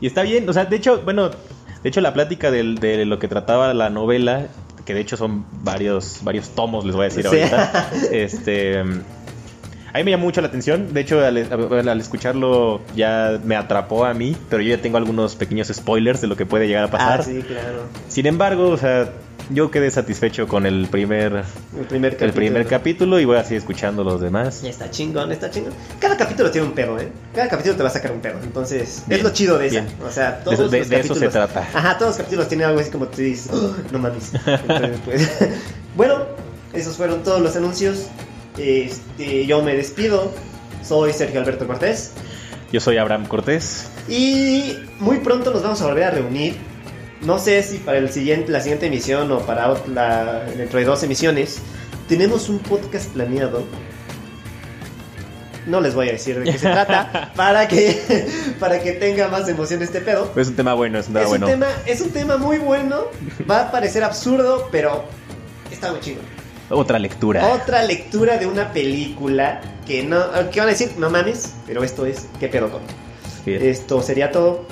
y 0.00 0.06
está 0.06 0.22
bien, 0.22 0.48
o 0.48 0.52
sea, 0.52 0.64
de 0.64 0.76
hecho, 0.76 1.02
bueno, 1.02 1.28
de 1.30 1.88
hecho 1.88 2.00
la 2.00 2.12
plática 2.14 2.50
del- 2.50 2.78
de, 2.78 3.04
lo 3.04 3.18
que 3.18 3.28
trataba 3.28 3.72
la 3.74 3.90
novela, 3.90 4.48
que 4.84 4.94
de 4.94 5.00
hecho 5.00 5.16
son 5.16 5.46
varios, 5.62 6.18
varios 6.22 6.50
tomos, 6.50 6.84
les 6.84 6.94
voy 6.94 7.06
a 7.06 7.08
decir 7.08 7.26
Sí. 7.28 7.36
ahorita, 7.40 7.90
este, 8.12 8.82
a 9.96 9.98
mí 9.98 10.04
me 10.04 10.10
llamó 10.12 10.24
mucho 10.24 10.40
la 10.40 10.48
atención, 10.48 10.92
de 10.94 11.00
hecho 11.00 11.24
al, 11.24 11.88
al 11.88 12.00
escucharlo 12.00 12.80
ya 12.94 13.38
me 13.44 13.56
atrapó 13.56 14.04
a 14.04 14.14
mí, 14.14 14.36
pero 14.50 14.62
yo 14.62 14.76
ya 14.76 14.82
tengo 14.82 14.96
algunos 14.98 15.36
pequeños 15.36 15.68
spoilers 15.68 16.20
de 16.20 16.26
lo 16.26 16.36
que 16.36 16.46
puede 16.46 16.66
llegar 16.68 16.84
a 16.84 16.90
pasar. 16.90 17.20
ah, 17.20 17.22
sí, 17.22 17.42
claro. 17.46 17.84
Sin 18.08 18.26
embargo, 18.26 18.68
o 18.68 18.76
sea, 18.76 19.10
yo 19.50 19.70
quedé 19.70 19.90
satisfecho 19.92 20.48
con 20.48 20.66
el 20.66 20.88
primer, 20.88 21.44
El 21.78 21.86
primer 21.86 22.12
el 22.12 22.18
capítulo. 22.18 22.32
primer 22.34 22.66
capítulo 22.66 23.20
y 23.20 23.24
voy 23.24 23.36
a 23.36 23.44
seguir 23.44 23.58
escuchando 23.58 24.02
los 24.02 24.20
demás. 24.20 24.64
Está 24.64 24.90
chingón, 24.90 25.30
está 25.30 25.50
chingón. 25.50 25.72
Cada 26.00 26.16
capítulo 26.16 26.50
tiene 26.50 26.66
un 26.66 26.72
pedo, 26.74 26.98
¿eh? 26.98 27.08
Cada 27.32 27.48
capítulo 27.48 27.76
te 27.76 27.82
va 27.84 27.88
a 27.88 27.92
sacar 27.92 28.10
un 28.10 28.20
pedo. 28.20 28.38
Entonces, 28.42 29.04
Bien, 29.06 29.20
es 29.20 29.24
lo 29.24 29.30
chido 29.32 29.56
de 29.56 29.68
esa. 29.68 29.80
bien. 29.82 29.94
O 30.04 30.10
sea, 30.10 30.32
De 30.32 30.44
todos 30.44 30.70
de- 30.72 30.78
los 30.80 30.88
de 30.90 30.98
eso 31.00 31.14
se 31.14 31.26
capítulos- 31.28 31.32
trata. 31.52 31.60
Ajá, 31.78 31.96
todos 31.96 32.10
los 32.10 32.16
capítulos 32.18 32.48
tienen 32.48 32.66
algo 32.66 32.80
así 32.80 32.90
como 32.90 33.06
tú 33.06 33.22
dices, 33.22 33.48
"Oh, 33.52 33.74
no 33.92 33.98
mames. 34.00 34.32
Entonces, 34.46 34.98
pues, 35.04 35.30
bueno, 35.96 36.14
esos 36.72 36.96
fueron 36.96 37.22
todos 37.22 37.40
los 37.40 37.54
anuncios. 37.54 38.08
Este, 38.58 39.46
yo 39.46 39.62
me 39.62 39.74
despido. 39.74 40.32
Soy 40.82 41.12
Sergio 41.12 41.40
Alberto 41.40 41.66
Cortés. 41.66 42.12
Yo 42.72 42.80
soy 42.80 42.96
Abraham 42.96 43.26
Cortés. 43.26 43.88
Y 44.08 44.76
muy 44.98 45.18
pronto 45.18 45.50
nos 45.50 45.62
vamos 45.62 45.80
a 45.82 45.86
volver 45.86 46.04
a 46.04 46.10
reunir. 46.10 46.56
No 47.22 47.38
sé 47.38 47.62
si 47.62 47.78
para 47.78 47.98
el 47.98 48.10
siguiente, 48.10 48.52
la 48.52 48.60
siguiente 48.60 48.86
emisión 48.86 49.30
o 49.32 49.40
para 49.40 49.74
la, 49.88 50.44
dentro 50.56 50.78
de 50.78 50.84
dos 50.84 51.02
emisiones. 51.02 51.58
Tenemos 52.08 52.48
un 52.48 52.58
podcast 52.60 53.10
planeado. 53.12 53.64
No 55.66 55.80
les 55.80 55.94
voy 55.96 56.08
a 56.08 56.12
decir 56.12 56.38
de 56.38 56.44
qué 56.52 56.58
se 56.58 56.68
trata 56.68 57.32
para 57.36 57.66
que, 57.66 58.28
para 58.60 58.80
que 58.80 58.92
tenga 58.92 59.26
más 59.28 59.48
emoción 59.48 59.82
este 59.82 60.00
pedo. 60.00 60.30
Es 60.36 60.48
un 60.48 60.54
tema 60.54 60.74
bueno, 60.74 60.98
es 60.98 61.08
un 61.08 61.14
tema 61.14 61.24
Es 61.24 61.32
un, 61.32 61.40
bueno. 61.40 61.46
tema, 61.46 61.66
es 61.86 62.00
un 62.00 62.10
tema 62.10 62.36
muy 62.36 62.58
bueno. 62.58 63.06
Va 63.50 63.62
a 63.62 63.70
parecer 63.72 64.04
absurdo, 64.04 64.68
pero 64.70 65.04
está 65.72 65.90
muy 65.90 66.00
chido. 66.00 66.20
Otra 66.70 66.98
lectura. 66.98 67.46
Otra 67.54 67.82
lectura 67.82 68.38
de 68.38 68.46
una 68.46 68.72
película 68.72 69.60
que 69.86 70.02
no, 70.02 70.18
que 70.50 70.60
van 70.60 70.68
a 70.68 70.72
decir, 70.72 70.92
no 70.98 71.10
mames, 71.10 71.54
pero 71.66 71.84
esto 71.84 72.06
es, 72.06 72.26
¿qué 72.40 72.48
pedo 72.48 72.70
con? 72.70 72.82
Bien. 73.44 73.62
Esto 73.62 74.02
sería 74.02 74.32
todo. 74.32 74.64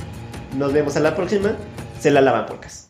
Nos 0.56 0.72
vemos 0.72 0.96
a 0.96 1.00
la 1.00 1.14
próxima. 1.14 1.56
Se 2.00 2.10
la 2.10 2.20
lavan 2.20 2.46
porcas. 2.46 2.82